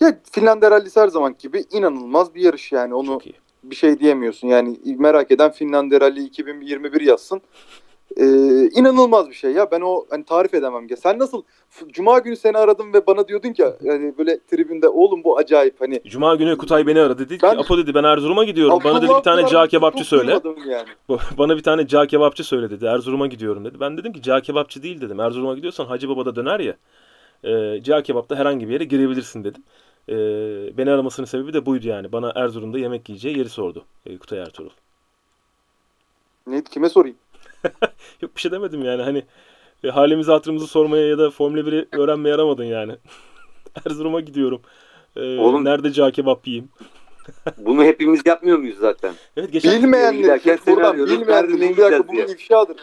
Ya 0.00 0.20
Finlandiya 0.32 0.70
rallisi 0.70 1.00
her 1.00 1.08
zaman 1.08 1.36
gibi 1.38 1.64
inanılmaz 1.72 2.34
bir 2.34 2.40
yarış 2.40 2.72
yani 2.72 2.94
onu 2.94 3.20
bir 3.62 3.76
şey 3.76 3.98
diyemiyorsun. 3.98 4.48
Yani 4.48 4.78
merak 4.98 5.30
eden 5.30 5.50
Finlandiya 5.50 6.00
Rally 6.00 6.24
2021 6.24 7.00
yazsın. 7.00 7.40
Ee, 8.16 8.24
inanılmaz 8.68 9.28
bir 9.28 9.34
şey 9.34 9.52
ya. 9.52 9.70
Ben 9.70 9.80
o 9.80 10.06
hani 10.10 10.24
tarif 10.24 10.54
edemem. 10.54 10.86
Ya 10.90 10.96
sen 10.96 11.18
nasıl 11.18 11.42
Cuma 11.88 12.18
günü 12.18 12.36
seni 12.36 12.58
aradım 12.58 12.94
ve 12.94 13.06
bana 13.06 13.28
diyordun 13.28 13.52
ki 13.52 13.64
yani 13.82 14.14
böyle 14.18 14.40
tribünde 14.40 14.88
oğlum 14.88 15.24
bu 15.24 15.38
acayip 15.38 15.80
hani 15.80 16.00
Cuma 16.06 16.34
günü 16.34 16.58
Kutay 16.58 16.86
beni 16.86 17.00
aradı. 17.00 17.18
Dedi 17.18 17.38
ki 17.38 17.46
Apo 17.46 17.78
dedi 17.78 17.94
ben 17.94 18.04
Erzurum'a 18.04 18.44
gidiyorum. 18.44 18.78
Bana 18.84 19.02
dedi 19.02 19.10
bir 19.18 19.22
tane 19.22 19.46
cağ 19.46 19.66
kebapçı 19.66 20.04
söyle. 20.04 20.40
Yani. 20.66 20.88
Bana 21.38 21.56
bir 21.56 21.62
tane 21.62 21.86
cağ 21.86 22.06
kebapçı 22.06 22.44
söyle 22.44 22.70
dedi. 22.70 22.84
Erzurum'a 22.84 23.26
gidiyorum 23.26 23.64
dedi. 23.64 23.80
Ben 23.80 23.98
dedim 23.98 24.12
ki 24.12 24.22
cağ 24.22 24.40
kebapçı 24.40 24.82
değil 24.82 25.00
dedim. 25.00 25.20
Erzurum'a 25.20 25.54
gidiyorsan 25.54 25.86
Hacı 25.86 26.08
Baba'da 26.08 26.36
döner 26.36 26.60
ya. 26.60 26.76
E, 27.44 27.82
cağ 27.82 28.02
kebapta 28.02 28.36
herhangi 28.36 28.68
bir 28.68 28.72
yere 28.72 28.84
girebilirsin 28.84 29.44
dedim. 29.44 29.62
E, 30.08 30.14
beni 30.78 30.90
aramasının 30.90 31.26
sebebi 31.26 31.52
de 31.52 31.66
buydu 31.66 31.88
yani. 31.88 32.12
Bana 32.12 32.32
Erzurum'da 32.34 32.78
yemek 32.78 33.08
yiyeceği 33.08 33.38
yeri 33.38 33.48
sordu. 33.48 33.84
E, 34.06 34.18
Kutay 34.18 34.38
Ertuğrul. 34.38 34.70
Ne, 36.46 36.64
kime 36.64 36.88
sorayım? 36.88 37.16
Yok 38.20 38.36
bir 38.36 38.40
şey 38.40 38.50
demedim 38.50 38.84
yani 38.84 39.02
hani 39.02 39.22
e, 39.84 39.88
halimizi 39.88 40.30
hatırımızı 40.32 40.66
sormaya 40.66 41.06
ya 41.08 41.18
da 41.18 41.30
Formula 41.30 41.60
1'i 41.60 41.88
öğrenmeye 41.92 42.34
aramadın 42.34 42.64
yani. 42.64 42.96
Erzurum'a 43.86 44.20
gidiyorum. 44.20 44.60
Ee, 45.16 45.20
Oğlum- 45.20 45.64
Nerede 45.64 45.92
cağ 45.92 46.10
kebap 46.10 46.46
yiyeyim? 46.46 46.68
Bunu 47.58 47.84
hepimiz 47.84 48.20
yapmıyor 48.26 48.58
muyuz 48.58 48.78
zaten? 48.78 49.14
Evet 49.36 49.52
geçen 49.52 49.82
Bilmeyenler 49.82 50.40
buradan 50.66 50.96
bilmeyenler 50.96 51.48
bir 51.48 51.60
dakika 51.60 51.64
yiyeceğiz 51.64 52.08
bu 52.08 52.12
diye. 52.12 52.28
bir 52.28 52.32
ifşadır. 52.32 52.76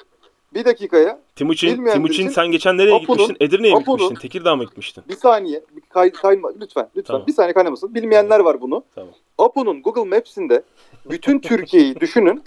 Bir 0.55 0.65
dakikaya 0.65 1.19
Timuçin, 1.35 1.85
Timuçin 1.85 2.27
sen 2.29 2.47
geçen 2.47 2.77
nereye 2.77 2.91
Apo'nun- 2.95 3.07
gitmiştin? 3.17 3.37
Edirne'ye 3.39 3.73
Apo'nun- 3.75 3.97
gitmiştin? 3.97 4.15
Tekirdağ 4.27 4.55
mı 4.55 4.63
gitmiştin? 4.63 5.03
bir 5.09 5.15
saniye 5.15 5.61
bir 5.75 5.81
kay, 5.81 6.11
kayma 6.11 6.49
lütfen 6.61 6.87
lütfen 6.95 7.13
Tamam. 7.13 7.27
bir 7.27 7.33
saniye 7.33 7.53
kaynamasın. 7.53 7.95
Bilmeyenler 7.95 8.39
var 8.39 8.61
bunu. 8.61 8.83
Tamam. 8.95 9.13
Apo'nun 9.37 9.81
Google 9.81 10.03
Maps'inde 10.03 10.63
bütün 11.09 11.39
Türkiye'yi 11.39 11.95
düşünün. 11.99 12.43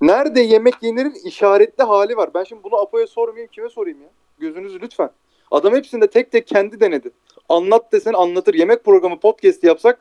Nerede 0.00 0.40
yemek 0.40 0.74
yenirin 0.82 1.14
işaretli 1.24 1.84
hali 1.84 2.16
var. 2.16 2.30
Ben 2.34 2.44
şimdi 2.44 2.64
bunu 2.64 2.76
Apo'ya 2.76 3.06
sormayayım 3.06 3.50
kime 3.52 3.68
sorayım 3.68 3.98
ya? 4.02 4.08
Gözünüzü 4.38 4.80
lütfen. 4.80 5.10
Adam 5.50 5.74
hepsinde 5.74 6.06
tek 6.06 6.30
tek 6.32 6.46
kendi 6.46 6.80
denedi. 6.80 7.10
Anlat 7.48 7.92
desen 7.92 8.12
anlatır. 8.12 8.54
Yemek 8.54 8.84
programı 8.84 9.20
podcast 9.20 9.64
yapsak 9.64 9.98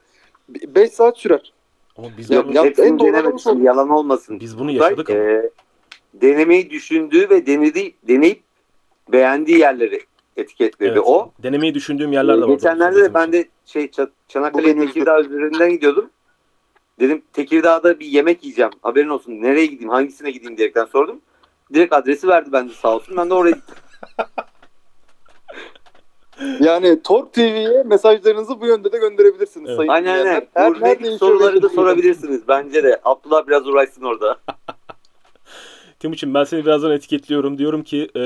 5 0.49 0.91
saat 0.91 1.17
sürer. 1.17 1.53
Ama 1.97 2.07
biz 2.17 2.29
Ya- 2.29 2.45
bunu, 2.47 2.55
ya- 2.55 2.63
en 2.77 2.99
doğru. 2.99 3.63
Yalan 3.63 3.89
olmasın. 3.89 4.39
biz 4.39 4.59
bunu 4.59 4.71
yaşadık 4.71 5.09
ama. 5.09 5.19
Ee, 5.19 5.49
denemeyi 6.13 6.69
düşündüğü 6.69 7.29
ve 7.29 7.45
denedi, 7.45 7.93
deneyip 8.07 8.43
beğendiği 9.11 9.59
yerleri 9.59 10.01
etiketledi. 10.37 10.91
Evet. 10.91 11.01
O 11.05 11.31
Denemeyi 11.43 11.73
düşündüğüm 11.73 12.13
yerler 12.13 12.37
de 12.37 12.41
var. 12.41 12.47
Geçenlerde 12.47 13.03
de 13.03 13.13
ben 13.13 13.31
de 13.31 13.49
şey 13.65 13.91
Çanakkale 14.27 14.75
Tekirdağ 14.75 15.21
üzerinden 15.21 15.71
gidiyordum. 15.71 16.09
Dedim 16.99 17.21
Tekirdağ'da 17.33 17.99
bir 17.99 18.05
yemek 18.05 18.43
yiyeceğim. 18.43 18.71
Haberin 18.81 19.09
olsun. 19.09 19.31
Nereye 19.31 19.65
gideyim, 19.65 19.89
hangisine 19.89 20.31
gideyim 20.31 20.57
diyerekten 20.57 20.85
sordum. 20.85 21.21
Direkt 21.73 21.93
adresi 21.93 22.27
verdi 22.27 22.51
bende 22.51 22.73
sağ 22.73 22.95
olsun. 22.95 23.17
Ben 23.17 23.29
de 23.29 23.33
oraya 23.33 23.51
gittim. 23.51 23.75
Yani 26.59 27.01
Tork 27.01 27.33
TV'ye 27.33 27.83
mesajlarınızı 27.83 28.61
bu 28.61 28.65
yönde 28.67 28.91
de 28.91 28.97
gönderebilirsiniz 28.97 29.69
Evet. 29.69 29.77
sayın 29.77 29.89
Aynen 29.89 30.13
aynen. 30.13 30.47
Her 30.53 30.73
Buradaki 30.73 31.03
nerede 31.03 31.17
soruları 31.17 31.61
da 31.61 31.69
sorabilirsiniz 31.69 32.47
bence 32.47 32.83
de. 32.83 33.01
Abdullah 33.03 33.47
biraz 33.47 33.67
uğraşsın 33.67 34.03
orada. 34.03 34.37
Timuçin 36.01 36.33
ben 36.33 36.43
seni 36.43 36.65
birazdan 36.65 36.91
etiketliyorum. 36.91 37.57
Diyorum 37.57 37.83
ki 37.83 38.09
e, 38.15 38.21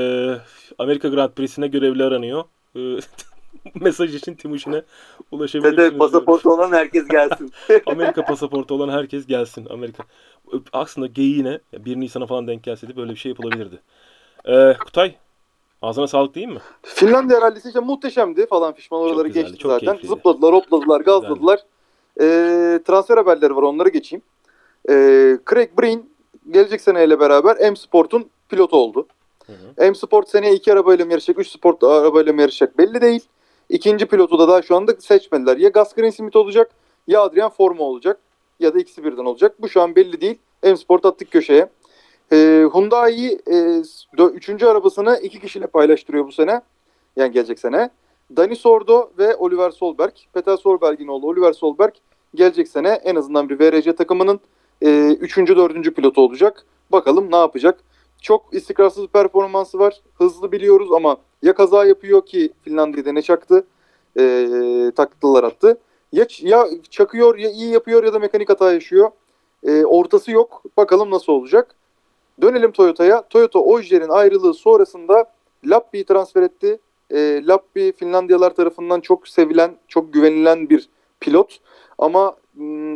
Amerika 0.78 1.08
Grand 1.08 1.30
Prix'sine 1.30 1.68
görevli 1.68 2.04
aranıyor. 2.04 2.44
E, 2.76 2.80
mesaj 3.76 4.16
için 4.16 4.36
Timuçin'e 4.36 4.84
ulaşabilirsiniz. 5.32 5.78
Diyorum. 5.78 5.98
pasaportu 5.98 6.54
olan 6.54 6.72
herkes 6.72 7.08
gelsin. 7.08 7.52
Amerika 7.86 8.26
pasaportu 8.26 8.74
olan 8.74 8.90
herkes 8.90 9.26
gelsin. 9.26 9.68
Amerika. 9.70 10.04
Aslında 10.74 11.08
geyiğine 11.08 11.60
1 11.74 12.00
Nisan'a 12.00 12.26
falan 12.26 12.48
denk 12.48 12.64
gelseydi 12.64 12.96
böyle 12.96 13.12
bir 13.12 13.18
şey 13.18 13.30
yapılabilirdi. 13.30 13.82
E, 14.46 14.74
Kutay 14.86 15.16
ağzına 15.82 16.08
sağlık 16.08 16.36
değil 16.36 16.48
mi? 16.48 16.60
Finlandiya 16.84 17.42
rallisi 17.42 17.68
işte 17.68 17.80
muhteşemdi 17.80 18.48
falan 18.48 18.74
fişman 18.74 19.02
oraları 19.02 19.28
güzeldi, 19.28 19.46
geçti 19.46 19.58
çok 19.60 19.72
zaten. 19.72 19.86
keyifliydi. 19.86 20.08
Zıpladılar, 20.08 20.54
hopladılar, 20.54 21.02
gazladılar. 21.02 21.60
Ee, 22.22 22.80
transfer 22.88 23.18
haberleri 23.18 23.56
var 23.56 23.62
onları 23.62 23.90
geçeyim. 23.90 24.22
Ee, 24.90 25.38
Craig 25.50 25.70
Breen 25.80 26.15
gelecek 26.52 26.82
seneyle 26.82 27.20
beraber 27.20 27.58
M 27.58 27.76
Sport'un 27.76 28.30
pilotu 28.50 28.78
oldu. 28.78 29.08
Hı 29.46 29.54
hı. 29.54 29.88
M 29.88 29.96
Sport 29.96 30.30
seneye 30.30 30.54
iki 30.54 30.74
arabayla 30.74 31.06
mı 31.06 31.12
yarışacak, 31.12 31.40
üç 31.40 31.48
sport 31.48 31.84
arabayla 31.84 32.34
mı 32.34 32.42
yarışacak 32.42 32.78
belli 32.78 33.02
değil. 33.02 33.22
İkinci 33.70 34.06
pilotu 34.06 34.40
da 34.40 34.48
daha 34.48 34.62
şu 34.62 34.76
anda 34.76 34.94
seçmediler. 35.00 35.58
Ya 35.58 35.70
Gus 35.70 35.94
Greensmith 35.94 36.36
olacak 36.36 36.72
ya 37.08 37.22
Adrian 37.22 37.50
Forma 37.50 37.84
olacak 37.84 38.20
ya 38.60 38.74
da 38.74 38.80
ikisi 38.80 39.04
birden 39.04 39.26
olacak. 39.26 39.62
Bu 39.62 39.70
şu 39.70 39.82
an 39.82 39.96
belli 39.96 40.22
değil. 40.22 40.38
M 40.64 40.78
Sport 40.78 41.06
attık 41.06 41.32
köşeye. 41.32 41.70
Ee, 42.32 42.68
Hyundai 42.74 43.40
e, 43.52 43.82
üçüncü 44.34 44.66
arabasını 44.66 45.20
iki 45.24 45.42
kişiyle 45.42 45.68
paylaştırıyor 45.68 46.28
bu 46.28 46.32
sene. 46.32 46.62
Yani 47.16 47.32
gelecek 47.32 47.60
sene. 47.60 47.90
Dani 48.38 48.56
Sordo 48.56 49.12
ve 49.18 49.36
Oliver 49.36 49.72
Solberg. 49.72 50.14
Peter 50.34 50.58
Solberg'in 50.58 51.08
oğlu 51.08 51.28
Oliver 51.28 51.54
Solberg 51.54 51.94
gelecek 52.36 52.68
sene 52.68 52.90
en 52.90 53.16
azından 53.16 53.50
bir 53.50 53.60
VRC 53.60 53.96
takımının 53.96 54.40
e, 54.86 55.14
üçüncü, 55.14 55.58
dördüncü 55.58 55.94
pilotu 55.94 56.22
olacak. 56.22 56.66
Bakalım 56.92 57.32
ne 57.32 57.36
yapacak. 57.36 57.80
Çok 58.22 58.54
istikrarsız 58.54 59.08
performansı 59.08 59.80
var. 59.80 60.02
Hızlı 60.18 60.52
biliyoruz 60.52 60.90
ama 60.96 61.18
ya 61.42 61.54
kaza 61.54 61.86
yapıyor 61.86 62.26
ki 62.26 62.54
Finlandiya'da 62.62 63.12
ne 63.12 63.22
çaktı? 63.22 63.68
E, 64.20 64.48
taktılar 64.96 65.44
attı. 65.44 65.78
Ya, 66.12 66.26
ya 66.42 66.68
çakıyor 66.90 67.38
ya 67.38 67.50
iyi 67.50 67.72
yapıyor 67.72 68.04
ya 68.04 68.14
da 68.14 68.20
mekanik 68.20 68.50
hata 68.50 68.74
yaşıyor. 68.74 69.10
E, 69.64 69.86
ortası 69.86 70.32
yok. 70.32 70.64
Bakalım 70.78 71.12
nasıl 71.12 71.34
olacak. 71.34 71.76
Dönelim 72.42 72.72
Toyota'ya. 72.72 73.22
Toyota 73.22 73.60
Ogier'in 73.60 74.10
ayrılığı 74.10 74.54
sonrasında 74.54 75.26
Lappi'yi 75.66 76.06
transfer 76.06 76.42
etti. 76.42 76.80
E, 77.12 77.46
Lappi 77.48 77.94
Finlandiyalar 77.98 78.56
tarafından 78.56 79.02
çok 79.02 79.28
sevilen, 79.28 79.78
çok 79.88 80.14
güvenilen 80.14 80.70
bir 80.70 80.90
pilot. 81.20 81.60
Ama 81.98 82.36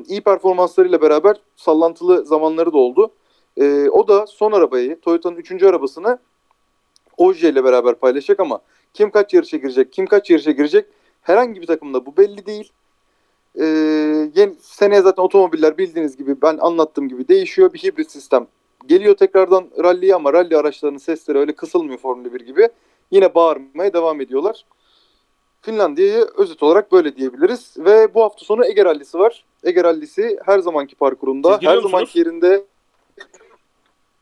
iyi 0.08 0.22
performanslarıyla 0.22 1.02
beraber 1.02 1.42
sallantılı 1.56 2.26
zamanları 2.26 2.74
da 2.74 2.78
oldu. 2.78 3.12
E, 3.58 3.90
o 3.90 4.08
da 4.08 4.28
son 4.28 4.52
arabayı, 4.52 5.00
Toyota'nın 5.00 5.36
3. 5.36 5.64
arabasını 5.64 6.20
Ogier 7.18 7.54
ile 7.54 7.64
beraber 7.64 7.96
paylaşacak 7.96 8.40
ama 8.40 8.60
kim 8.94 9.12
kaç 9.12 9.34
yarışa 9.34 9.58
girecek, 9.58 9.94
kim 9.94 10.06
kaç 10.06 10.30
yarışa 10.30 10.52
girecek 10.52 10.86
herhangi 11.22 11.62
bir 11.62 11.68
takımda 11.68 12.06
bu 12.06 12.18
belli 12.18 12.46
değil. 12.46 12.72
E, 13.56 13.66
yeni, 14.36 14.56
seneye 14.62 15.02
zaten 15.02 15.24
otomobiller 15.24 15.78
bildiğiniz 15.78 16.18
gibi 16.18 16.42
ben 16.42 16.58
anlattığım 16.58 17.10
gibi 17.10 17.28
değişiyor. 17.28 17.74
Bir 17.74 17.80
hibrit 17.80 18.12
sistem 18.12 18.48
geliyor 18.88 19.16
tekrardan 19.16 19.70
rally'ye 19.84 20.16
ama 20.16 20.34
rally 20.34 20.56
araçlarının 20.56 20.98
sesleri 20.98 21.38
öyle 21.38 21.56
kısılmıyor 21.56 22.00
Formula 22.00 22.34
1 22.34 22.42
gibi. 22.42 22.70
Yine 23.12 23.36
bağırmaya 23.36 23.94
devam 23.94 24.22
ediyorlar. 24.22 24.66
Finlandiya'yı 25.62 26.28
özet 26.38 26.64
olarak 26.64 26.92
böyle 26.92 27.16
diyebiliriz. 27.16 27.76
Ve 27.78 28.14
bu 28.14 28.24
hafta 28.24 28.46
sonu 28.46 28.66
Ege 28.66 28.86
Rally'si 28.86 29.20
var. 29.20 29.44
Ege 29.64 29.84
Rally'si 29.84 30.40
her 30.46 30.60
zamanki 30.60 30.96
parkurunda, 30.96 31.52
her 31.62 31.76
musunuz? 31.76 31.92
zamanki 31.92 32.20
yerinde. 32.20 32.66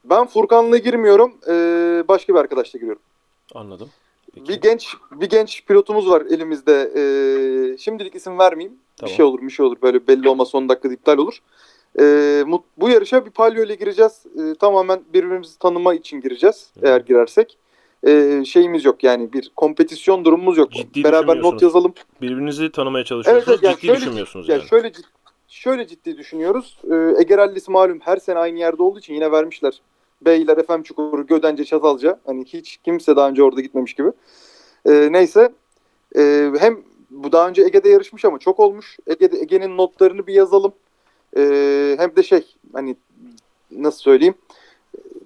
Ben 0.03 0.27
Furkan'la 0.27 0.77
girmiyorum. 0.77 1.33
ee, 1.47 2.03
başka 2.07 2.33
bir 2.33 2.39
arkadaşla 2.39 2.79
giriyorum. 2.79 3.01
Anladım. 3.55 3.89
Peki. 4.35 4.47
Bir 4.47 4.61
genç 4.61 4.95
bir 5.11 5.29
genç 5.29 5.65
pilotumuz 5.65 6.09
var 6.09 6.21
elimizde. 6.21 6.91
Ee, 6.95 7.77
şimdilik 7.77 8.15
isim 8.15 8.39
vermeyeyim. 8.39 8.77
Tamam. 8.97 9.11
Bir 9.11 9.15
şey 9.15 9.25
olur, 9.25 9.41
bir 9.41 9.49
şey 9.49 9.65
olur. 9.65 9.77
Böyle 9.81 10.07
belli 10.07 10.29
olmaz 10.29 10.47
son 10.47 10.69
dakikada 10.69 10.93
iptal 10.93 11.17
olur. 11.17 11.39
Ee, 11.99 12.43
bu 12.77 12.89
yarışa 12.89 13.25
bir 13.25 13.31
palyo 13.31 13.63
ile 13.63 13.75
gireceğiz. 13.75 14.23
Ee, 14.39 14.55
tamamen 14.59 15.03
birbirimizi 15.13 15.59
tanıma 15.59 15.93
için 15.93 16.21
gireceğiz. 16.21 16.71
Hı. 16.79 16.87
Eğer 16.87 17.01
girersek. 17.01 17.57
Ee, 18.07 18.43
şeyimiz 18.45 18.85
yok 18.85 19.03
yani 19.03 19.33
bir 19.33 19.51
kompetisyon 19.55 20.25
durumumuz 20.25 20.57
yok. 20.57 20.71
Ciddi 20.71 21.03
Beraber 21.03 21.41
not 21.41 21.61
yazalım. 21.61 21.93
Birbirinizi 22.21 22.71
tanımaya 22.71 23.05
çalışıyorsunuz. 23.05 23.47
Evet, 23.47 23.59
evet, 23.59 23.63
yani 23.63 23.75
ciddi 23.75 23.85
şöyle- 23.87 23.99
düşünmüyorsunuz 24.01 24.49
Yani 24.49 24.59
yani. 24.59 24.69
şöyle 24.69 24.91
şöyle 25.47 25.87
ciddi 25.87 26.17
düşünüyoruz. 26.17 26.79
Ee, 26.91 27.21
Ege 27.21 27.37
Rally'si 27.37 27.71
malum 27.71 27.99
her 27.99 28.17
sene 28.17 28.39
aynı 28.39 28.59
yerde 28.59 28.83
olduğu 28.83 28.99
için 28.99 29.13
yine 29.13 29.31
vermişler. 29.31 29.81
Beyler, 30.21 30.57
Efem 30.57 30.83
Çukuru, 30.83 31.27
Gödence, 31.27 31.65
Çatalca. 31.65 32.19
Hani 32.25 32.45
hiç 32.45 32.77
kimse 32.77 33.15
daha 33.15 33.29
önce 33.29 33.43
orada 33.43 33.61
gitmemiş 33.61 33.93
gibi. 33.93 34.11
Ee, 34.89 35.07
neyse. 35.11 35.53
Ee, 36.15 36.51
hem 36.59 36.79
bu 37.09 37.31
daha 37.31 37.49
önce 37.49 37.61
Ege'de 37.61 37.89
yarışmış 37.89 38.25
ama 38.25 38.39
çok 38.39 38.59
olmuş. 38.59 38.97
Ege'de 39.07 39.39
Ege'nin 39.39 39.77
notlarını 39.77 40.27
bir 40.27 40.33
yazalım. 40.33 40.73
Ee, 41.37 41.95
hem 41.99 42.15
de 42.15 42.23
şey 42.23 42.55
hani 42.73 42.95
nasıl 43.71 43.99
söyleyeyim 43.99 44.35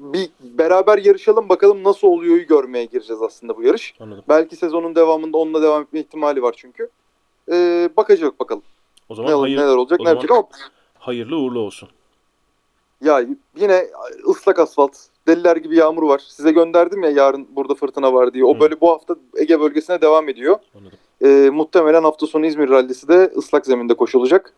bir 0.02 0.30
beraber 0.40 0.98
yarışalım 0.98 1.49
bakalım 1.49 1.84
nasıl 1.84 2.07
oluyor'yu 2.07 2.48
görmeye 2.48 2.86
gireceğiz 2.86 3.22
aslında 3.22 3.57
bu 3.57 3.64
yarış. 3.64 3.94
Anladım. 3.99 4.23
Belki 4.30 4.56
sezonun 4.56 4.95
devamında 4.95 5.38
onunla 5.38 5.61
devam 5.61 5.82
etme 5.82 5.99
ihtimali 5.99 6.41
var 6.41 6.53
çünkü. 6.57 6.90
Ee, 7.52 7.90
bakacak 7.98 8.40
bakalım. 8.40 8.64
O 9.10 9.14
Ne 9.14 9.15
zaman 9.15 9.34
olur, 9.34 9.41
hayır, 9.41 9.57
neler 9.57 9.76
olacak 9.76 9.99
ne 9.99 10.10
yapacak 10.10 10.32
ama 10.32 10.44
hayırlı 10.99 11.38
uğurlu 11.38 11.60
olsun. 11.60 11.90
ya 13.02 13.26
yine 13.57 13.88
ıslak 14.30 14.60
asfalt. 14.60 14.98
Deliler 15.28 15.56
gibi 15.57 15.76
yağmur 15.78 16.03
var. 16.03 16.19
Size 16.28 16.52
gönderdim 16.52 17.03
ya 17.03 17.10
yarın 17.10 17.48
burada 17.56 17.73
fırtına 17.76 18.14
var 18.14 18.34
diye. 18.34 18.45
O 18.45 18.56
Hı. 18.56 18.60
böyle 18.60 18.82
bu 18.82 18.90
hafta 18.90 19.15
Ege 19.38 19.60
bölgesine 19.60 20.02
devam 20.02 20.30
ediyor. 20.30 20.60
Anladım. 20.78 20.98
Ee, 21.23 21.49
muhtemelen 21.53 22.03
hafta 22.03 22.28
sonu 22.28 22.45
İzmir 22.45 22.69
rallisi 22.69 23.07
de 23.07 23.32
ıslak 23.38 23.65
zeminde 23.65 23.94
koşulacak. 23.94 24.53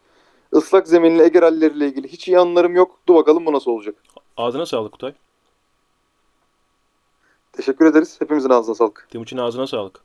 Islak 0.56 0.88
zeminli 0.88 1.24
Ege 1.24 1.42
rallileriyle 1.42 1.88
ilgili 1.88 2.08
hiç 2.08 2.28
iyi 2.28 2.40
anılarım 2.40 2.76
yok. 2.76 3.00
Dur 3.08 3.16
bakalım 3.16 3.46
bu 3.46 3.54
nasıl 3.54 3.72
olacak. 3.72 3.96
Ağzına 4.38 4.66
sağlık 4.66 4.92
Kutay. 4.92 5.14
Teşekkür 7.54 7.86
ederiz. 7.86 8.16
Hepimizin 8.22 8.50
ağzına 8.50 8.76
sağlık. 8.76 9.08
Timuçin 9.12 9.38
ağzına 9.38 9.68
sağlık. 9.68 10.00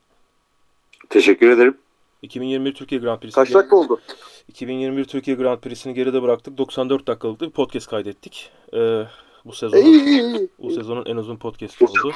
Teşekkür 1.09 1.49
ederim. 1.49 1.77
2021 2.21 2.73
Türkiye 2.73 3.01
Grand 3.01 3.19
Prix'si. 3.19 3.35
Kaç 3.35 3.53
dakika 3.53 3.75
oldu? 3.75 3.99
2021 4.47 5.05
Türkiye 5.05 5.37
Grand 5.37 5.59
Prix'sini 5.59 5.93
geride 5.93 6.21
bıraktık. 6.21 6.57
94 6.57 7.07
dakikalık 7.07 7.39
da 7.39 7.45
bir 7.45 7.51
podcast 7.51 7.87
kaydettik. 7.89 8.51
Ee, 8.73 9.03
bu 9.45 9.53
sezonun, 9.53 10.49
bu 10.59 10.71
sezonun 10.71 11.05
en 11.05 11.15
uzun 11.15 11.37
podcast'i 11.37 11.85
oldu. 11.85 12.11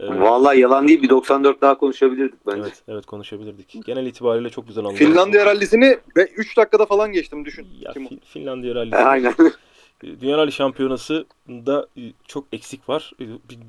Ee, 0.00 0.20
Vallahi 0.20 0.60
yalan 0.60 0.88
değil 0.88 1.02
bir 1.02 1.08
94 1.08 1.60
daha 1.60 1.78
konuşabilirdik 1.78 2.46
bence. 2.46 2.60
evet, 2.60 2.82
evet 2.88 3.06
konuşabilirdik. 3.06 3.86
Genel 3.86 4.06
itibariyle 4.06 4.50
çok 4.50 4.66
güzel 4.68 4.84
anılar. 4.84 4.96
Finlandiya 4.98 5.46
rallisini 5.46 5.98
3 6.36 6.56
dakikada 6.56 6.86
falan 6.86 7.12
geçtim 7.12 7.44
düşün. 7.44 7.66
Ya, 7.80 7.92
Kim? 7.92 8.06
Fin- 8.06 8.20
Finlandiya 8.24 8.74
Rallisi. 8.74 8.96
Aynen. 8.96 9.34
Dünya 10.02 10.38
Rally 10.38 10.52
Şampiyonası 10.52 11.26
da 11.48 11.86
e, 11.96 12.00
çok 12.28 12.44
eksik 12.52 12.88
var. 12.88 13.12
E, 13.20 13.24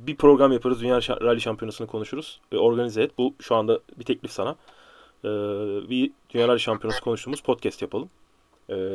Bir, 0.08 0.16
program 0.16 0.52
yaparız. 0.52 0.82
Dünya 0.82 0.98
Rally 1.02 1.40
Şampiyonası'nı 1.42 1.88
konuşuruz. 1.88 2.40
Organize 2.56 3.04
et. 3.04 3.12
Bu 3.18 3.34
şu 3.40 3.56
anda 3.56 3.80
bir 4.00 4.04
teklif 4.06 4.32
sana. 4.32 4.56
e, 5.24 5.30
bir 5.90 6.12
Dünya 6.30 6.48
Rally 6.48 6.60
Şampiyonası 6.60 7.02
konuştuğumuz 7.02 7.42
podcast 7.42 7.82
yapalım. 7.82 8.10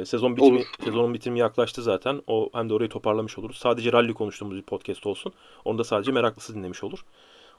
Sezon 0.04 0.36
bitimi, 0.36 0.56
Olur. 0.56 0.66
sezonun 0.84 1.14
bitimi 1.14 1.38
yaklaştı 1.38 1.82
zaten. 1.82 2.22
O 2.26 2.50
hem 2.52 2.68
de 2.68 2.74
orayı 2.74 2.88
toparlamış 2.90 3.38
oluruz. 3.38 3.56
Sadece 3.56 3.92
rally 3.92 4.14
konuştuğumuz 4.14 4.56
bir 4.56 4.62
podcast 4.62 5.06
olsun. 5.06 5.32
Onu 5.64 5.78
da 5.78 5.84
sadece 5.84 6.12
meraklısı 6.12 6.54
dinlemiş 6.54 6.84
olur. 6.84 6.98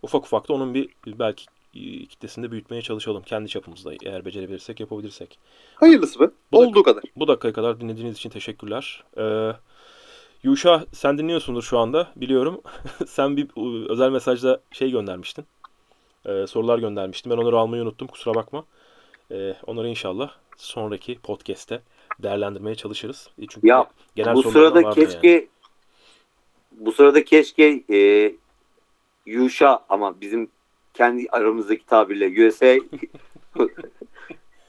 Ufak 0.02 0.26
ufak 0.26 0.50
da 0.50 0.54
onun 0.54 0.74
bir 0.74 0.90
belki 1.08 1.46
e, 1.78 2.06
kitlesini 2.06 2.46
de 2.46 2.52
büyütmeye 2.52 2.82
çalışalım. 2.82 3.24
Kendi 3.24 3.50
çapımızda 3.50 3.94
eğer 4.04 4.26
becerebilirsek, 4.26 4.80
yapabilirsek. 4.80 5.40
Hayırlısı 5.76 6.20
be. 6.20 6.26
Bu 6.52 6.60
Olduğu 6.60 6.84
kadar. 6.84 7.04
Bu 7.16 7.28
dakikaya 7.28 7.54
kadar 7.54 7.82
dinlediğiniz 7.82 8.16
için 8.16 8.30
teşekkürler. 8.30 9.04
Ee, 9.18 9.52
Yuşa 10.44 10.86
sen 10.94 11.18
dinliyorsundur 11.18 11.62
şu 11.62 11.80
anda 11.80 12.08
biliyorum. 12.16 12.62
sen 13.08 13.38
bir 13.38 13.48
özel 13.90 14.10
mesajda 14.12 14.62
şey 14.72 14.92
göndermiştin. 14.92 15.46
Ee, 16.26 16.48
sorular 16.48 16.80
göndermiştin. 16.80 17.32
Ben 17.32 17.38
onları 17.38 17.58
almayı 17.58 17.84
unuttum 17.84 18.08
kusura 18.08 18.36
bakma. 18.36 18.66
Ee, 19.32 19.54
onları 19.68 19.88
inşallah 19.88 20.32
sonraki 20.58 21.20
podcast'te 21.20 21.82
değerlendirmeye 22.20 22.76
çalışırız. 22.76 23.30
E, 23.42 23.48
Çünkü 23.48 23.68
Ya, 23.68 23.88
genel 24.16 24.36
bu 24.36 24.44
sırada 24.44 24.90
keşke 24.90 25.28
yani. 25.28 25.48
bu 26.72 26.92
sırada 26.92 27.24
keşke 27.24 27.84
e, 27.94 28.32
Yuşa 29.26 29.86
ama 29.90 30.22
bizim 30.22 30.50
kendi 30.98 31.28
aramızdaki 31.32 31.86
tabirle 31.86 32.48
USA 32.48 32.76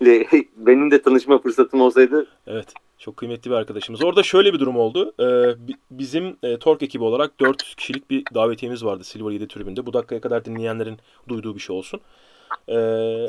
benim 0.56 0.90
de 0.90 1.02
tanışma 1.02 1.38
fırsatım 1.38 1.80
olsaydı 1.80 2.26
Evet. 2.46 2.74
Çok 2.98 3.16
kıymetli 3.16 3.50
bir 3.50 3.56
arkadaşımız. 3.56 4.04
Orada 4.04 4.22
şöyle 4.22 4.54
bir 4.54 4.58
durum 4.58 4.76
oldu. 4.76 5.14
Ee, 5.20 5.68
bi- 5.68 5.76
bizim 5.90 6.36
e, 6.42 6.58
Tork 6.58 6.82
ekibi 6.82 7.04
olarak 7.04 7.40
4 7.40 7.62
kişilik 7.76 8.10
bir 8.10 8.24
davetiyemiz 8.34 8.84
vardı 8.84 9.04
Silver 9.04 9.30
7 9.30 9.48
tribünde. 9.48 9.86
Bu 9.86 9.92
dakikaya 9.92 10.20
kadar 10.20 10.44
dinleyenlerin 10.44 10.98
duyduğu 11.28 11.54
bir 11.54 11.60
şey 11.60 11.76
olsun. 11.76 12.00
Ee, 12.68 12.74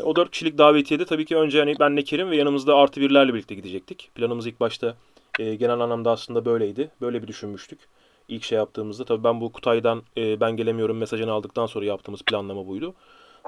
o 0.04 0.16
4 0.16 0.32
kişilik 0.32 0.58
davetiyede 0.58 1.06
tabii 1.06 1.26
ki 1.26 1.38
önce 1.38 1.60
hani 1.60 1.76
benle 1.80 2.04
Kerim 2.04 2.30
ve 2.32 2.36
yanımızda 2.36 2.76
artı 2.76 3.02
birlerle 3.02 3.34
birlikte 3.34 3.56
gidecektik. 3.56 4.12
Planımız 4.16 4.48
ilk 4.48 4.60
başta 4.60 4.96
e, 5.40 5.56
genel 5.56 5.80
anlamda 5.80 6.12
aslında 6.12 6.46
böyleydi. 6.46 6.92
Böyle 7.02 7.22
bir 7.22 7.28
düşünmüştük. 7.28 7.80
İlk 8.30 8.44
şey 8.44 8.58
yaptığımızda 8.58 9.06
tabii 9.06 9.24
ben 9.24 9.42
bu 9.42 9.52
Kutay'dan 9.52 10.04
e, 10.18 10.40
ben 10.40 10.58
gelemiyorum 10.58 10.98
mesajını 10.98 11.32
aldıktan 11.32 11.66
sonra 11.66 11.86
yaptığımız 11.86 12.22
planlama 12.22 12.68
buydu. 12.68 12.94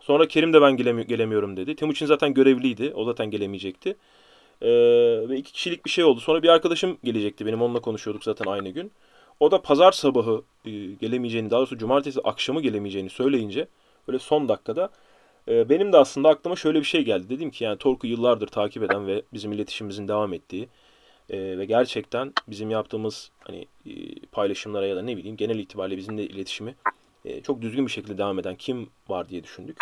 Sonra 0.02 0.28
Kerim 0.28 0.54
de 0.54 0.62
ben 0.62 0.78
gelemi- 0.78 1.08
gelemiyorum 1.08 1.58
dedi. 1.58 1.76
Timuçin 1.76 2.06
zaten 2.06 2.34
görevliydi. 2.34 2.92
O 2.96 3.06
zaten 3.06 3.32
gelemeyecekti. 3.32 3.96
Ee, 4.62 4.70
ve 5.30 5.38
iki 5.38 5.52
kişilik 5.54 5.86
bir 5.86 5.90
şey 5.90 6.04
oldu. 6.04 6.20
Sonra 6.20 6.44
bir 6.44 6.50
arkadaşım 6.50 6.98
gelecekti. 7.04 7.46
Benim 7.46 7.62
onunla 7.62 7.80
konuşuyorduk 7.82 8.24
zaten 8.24 8.46
aynı 8.46 8.70
gün. 8.70 8.92
O 9.40 9.52
da 9.52 9.62
pazar 9.62 9.92
sabahı 9.92 10.42
e, 10.66 10.72
gelemeyeceğini, 10.72 11.50
daha 11.52 11.60
doğrusu 11.60 11.78
cumartesi 11.78 12.22
akşamı 12.24 12.62
gelemeyeceğini 12.62 13.10
söyleyince 13.10 13.68
böyle 14.08 14.20
son 14.20 14.50
dakikada 14.50 14.90
e, 15.48 15.70
benim 15.70 15.94
de 15.94 15.98
aslında 15.98 16.30
aklıma 16.30 16.56
şöyle 16.56 16.80
bir 16.80 16.86
şey 16.86 17.02
geldi. 17.06 17.30
Dedim 17.30 17.52
ki 17.52 17.64
yani 17.64 17.78
Torku 17.78 18.08
yıllardır 18.08 18.48
takip 18.48 18.84
eden 18.84 19.08
ve 19.08 19.22
bizim 19.34 19.52
iletişimimizin 19.52 20.08
devam 20.08 20.34
ettiği 20.34 20.70
e, 21.32 21.58
ve 21.58 21.66
gerçekten 21.66 22.34
bizim 22.48 22.70
yaptığımız 22.70 23.32
hani 23.40 23.66
e, 23.86 23.92
paylaşımlara 24.32 24.88
ya 24.88 24.96
da 24.96 25.02
ne 25.02 25.18
bileyim 25.18 25.38
genel 25.38 25.60
itibariyle 25.60 25.98
bizimle 25.98 26.24
iletişimi 26.24 26.76
e, 27.26 27.42
çok 27.42 27.62
düzgün 27.62 27.86
bir 27.86 27.92
şekilde 27.92 28.18
devam 28.18 28.40
eden 28.40 28.56
kim 28.56 28.90
var 29.10 29.30
diye 29.30 29.44
düşündük. 29.44 29.78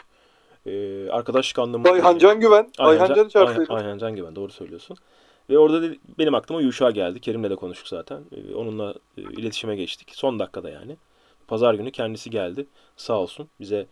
E, 0.65 1.09
arkadaşlık 1.09 1.59
anlamında 1.59 1.91
Ayhan 1.91 2.17
Can 2.17 2.39
Güven. 2.39 2.69
Ayhan 2.77 3.09
Ayhan, 3.09 3.27
çağırsaydık. 3.27 3.71
Ayhan 3.71 3.97
Can 3.97 4.15
Güven 4.15 4.35
doğru 4.35 4.51
söylüyorsun. 4.51 4.97
Ve 5.49 5.57
orada 5.57 5.81
da 5.81 5.95
benim 6.19 6.35
aklıma 6.35 6.61
Yuşa 6.61 6.91
geldi. 6.91 7.21
Kerim'le 7.21 7.49
de 7.49 7.55
konuştuk 7.55 7.87
zaten. 7.87 8.21
Ee, 8.31 8.55
Onunla 8.55 8.95
e, 9.17 9.21
iletişime 9.21 9.75
geçtik. 9.75 10.11
Son 10.15 10.39
dakikada 10.39 10.69
yani. 10.69 10.97
Pazar 11.47 11.73
günü 11.73 11.91
kendisi 11.91 12.29
geldi. 12.29 12.65
Sağ 12.97 13.19
olsun 13.19 13.49
bize 13.59 13.85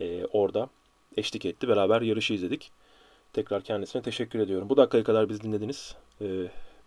e, 0.00 0.24
orada 0.24 0.68
eşlik 1.16 1.46
etti. 1.46 1.68
Beraber 1.68 2.00
yarışı 2.02 2.34
izledik. 2.34 2.70
Tekrar 3.32 3.62
kendisine 3.62 4.02
teşekkür 4.02 4.38
ediyorum. 4.38 4.68
Bu 4.68 4.76
dakikaya 4.76 5.04
kadar 5.04 5.28
biz 5.28 5.42
dinlediniz. 5.42 5.96
Ee, 6.20 6.26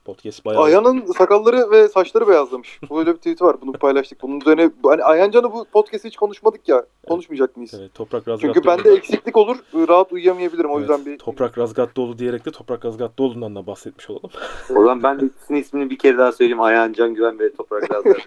podcast 0.06 0.46
bayağı... 0.46 0.64
Ayhan'ın 0.64 1.06
sakalları 1.06 1.72
ve 1.72 1.88
saçları 1.88 2.28
beyazlamış. 2.28 2.80
Böyle 2.92 3.12
bir 3.12 3.18
tweet 3.18 3.42
var. 3.42 3.56
Bunu 3.62 3.72
paylaştık. 3.74 4.22
Bunun 4.22 4.40
üzerine 4.42 4.72
hani 4.84 5.04
Ayhan 5.04 5.32
Can'ı 5.32 5.54
bu 5.54 5.66
podcast'te 5.66 6.10
hiç 6.10 6.18
konuşmadık 6.18 6.70
ya. 6.70 6.86
Konuşmayacak 7.10 7.58
mıyız? 7.58 7.74
Evet, 7.80 7.94
toprak 7.94 8.28
Razgatlıoğlu. 8.28 8.54
Çünkü 8.54 8.68
bende 8.68 8.90
eksiklik 8.92 9.38
olur. 9.38 9.58
Rahat 9.74 10.12
uyuyamayabilirim. 10.12 10.70
O 10.72 10.80
Evet, 10.80 10.90
yüzden 10.90 11.06
bir 11.06 11.18
Toprak 11.18 11.58
Razgatlıoğlu 11.58 12.18
diyerek 12.20 12.46
de 12.46 12.52
Toprak 12.52 12.86
Razgatlıoğlu'ndan 12.86 13.56
da 13.56 13.68
bahsetmiş 13.68 14.10
olalım. 14.10 14.30
o 14.70 14.74
zaman 14.74 15.04
ben 15.04 15.20
de 15.20 15.26
ikisinin 15.26 15.58
ismini 15.62 15.90
bir 15.90 15.98
kere 15.98 16.18
daha 16.18 16.32
söyleyeyim. 16.32 16.62
Ayhan 16.62 16.94
Can 16.94 17.14
Güven 17.14 17.40
ve 17.40 17.54
Toprak 17.54 17.92
Razgat. 17.92 18.18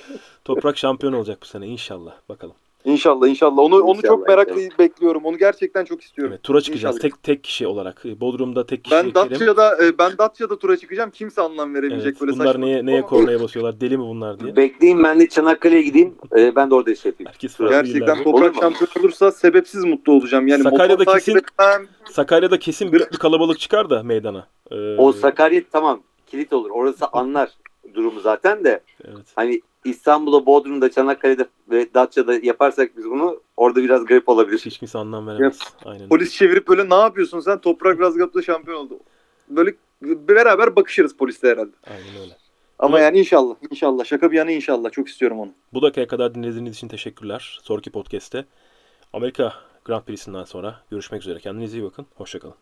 Toprak 0.44 0.78
şampiyon 0.78 1.12
olacak 1.12 1.38
bu 1.42 1.46
sene 1.46 1.66
inşallah. 1.66 2.12
Bakalım. 2.28 2.54
İnşallah 2.92 3.28
inşallah. 3.28 3.58
Onu 3.58 3.80
onu 3.80 3.96
İnşallah, 3.96 4.02
çok 4.16 4.28
meraklı 4.28 4.60
bekliyorum. 4.78 5.24
Onu 5.24 5.38
gerçekten 5.38 5.84
çok 5.84 6.02
istiyorum. 6.02 6.32
Evet, 6.32 6.42
tura 6.42 6.60
çıkacağız. 6.60 6.96
İnşallah. 6.96 7.10
Tek 7.12 7.22
tek 7.22 7.44
kişi 7.44 7.66
olarak. 7.66 8.04
Bodrum'da 8.04 8.66
tek 8.66 8.84
kişi. 8.84 8.96
Ben. 8.96 9.14
Datça'da 9.14 9.84
e, 9.84 9.98
ben 9.98 10.18
Datça'da 10.18 10.58
tura 10.58 10.76
çıkacağım. 10.76 11.10
Kimse 11.10 11.42
anlam 11.42 11.74
veremeyecek 11.74 12.06
Evet, 12.12 12.20
böyle 12.20 12.32
bunlar 12.32 12.46
saçma. 12.46 12.64
neye, 12.66 12.86
neye 12.86 12.98
Ama 12.98 13.06
kornaya 13.06 13.40
basıyorlar? 13.40 13.80
Deli 13.80 13.96
mi 13.98 14.04
bunlar 14.04 14.40
diye. 14.40 14.56
Bekleyin 14.56 15.02
ben 15.04 15.20
de 15.20 15.28
Çanakkale'ye 15.28 15.82
gideyim. 15.82 16.14
E, 16.36 16.56
ben 16.56 16.70
de 16.70 16.74
orada 16.74 16.90
iş 16.90 17.04
yapayım. 17.04 17.28
Herkes 17.32 17.58
Gerçekten 17.58 18.00
yerlerde. 18.00 18.22
toprak 18.24 18.54
şampiyon 18.60 18.88
olursa 19.00 19.32
sebepsiz 19.32 19.84
mutlu 19.84 20.12
olacağım. 20.12 20.46
Yani 20.46 20.62
Sakarya'da 20.62 21.04
kesin- 21.04 21.36
etmem. 21.36 21.86
Sakarya'da 22.10 22.58
kesin 22.58 22.92
büyük 22.92 23.12
bir 23.12 23.18
kalabalık 23.18 23.58
çıkar 23.58 23.90
da 23.90 24.02
meydana. 24.02 24.46
Ee, 24.70 24.96
O 24.96 25.12
Sakarya 25.12 25.62
tamam 25.72 26.00
kilit 26.26 26.52
olur. 26.52 26.70
Orası 26.70 27.06
anlar 27.12 27.50
durumu 27.94 28.20
zaten 28.20 28.64
de. 28.64 28.80
evet. 29.04 29.26
Hani 29.36 29.60
İstanbul'da, 29.84 30.46
Bodrum'da, 30.46 30.90
Çanakkale'de 30.90 31.46
ve 31.70 31.94
Datça'da 31.94 32.34
yaparsak 32.34 32.96
biz 32.96 33.04
bunu 33.04 33.40
orada 33.56 33.82
biraz 33.82 34.04
garip 34.04 34.28
olabilir. 34.28 34.58
Hiç 34.64 34.78
kimse 34.78 34.98
anlam 34.98 35.26
veremez. 35.26 35.58
Aynen. 35.84 36.08
Polis 36.08 36.32
çevirip 36.34 36.68
böyle 36.68 36.90
ne 36.90 36.94
yapıyorsun 36.94 37.40
sen? 37.40 37.58
Toprak 37.60 38.00
Razgat'ta 38.00 38.42
şampiyon 38.42 38.76
oldu. 38.78 38.98
Böyle 39.48 39.74
beraber 40.02 40.76
bakışırız 40.76 41.16
polisle 41.16 41.48
herhalde. 41.50 41.70
Aynen 41.90 42.22
öyle. 42.22 42.36
Ama 42.78 42.98
Evet. 42.98 43.04
yani 43.04 43.18
inşallah. 43.18 43.54
inşallah. 43.70 44.04
Şaka 44.04 44.30
bir 44.32 44.36
yana 44.36 44.50
inşallah. 44.50 44.90
Çok 44.90 45.08
istiyorum 45.08 45.40
onu. 45.40 45.50
Bu 45.72 45.82
dakikaya 45.82 46.06
kadar 46.06 46.34
dinlediğiniz 46.34 46.74
için 46.76 46.88
teşekkürler. 46.88 47.58
Sonraki 47.62 47.90
podcast'te 47.90 48.44
Amerika 49.12 49.54
Grand 49.84 50.02
Prix'sinden 50.02 50.44
sonra 50.44 50.80
görüşmek 50.90 51.22
üzere. 51.22 51.38
Kendinize 51.38 51.78
iyi 51.78 51.84
bakın. 51.84 52.06
Hoşçakalın. 52.14 52.54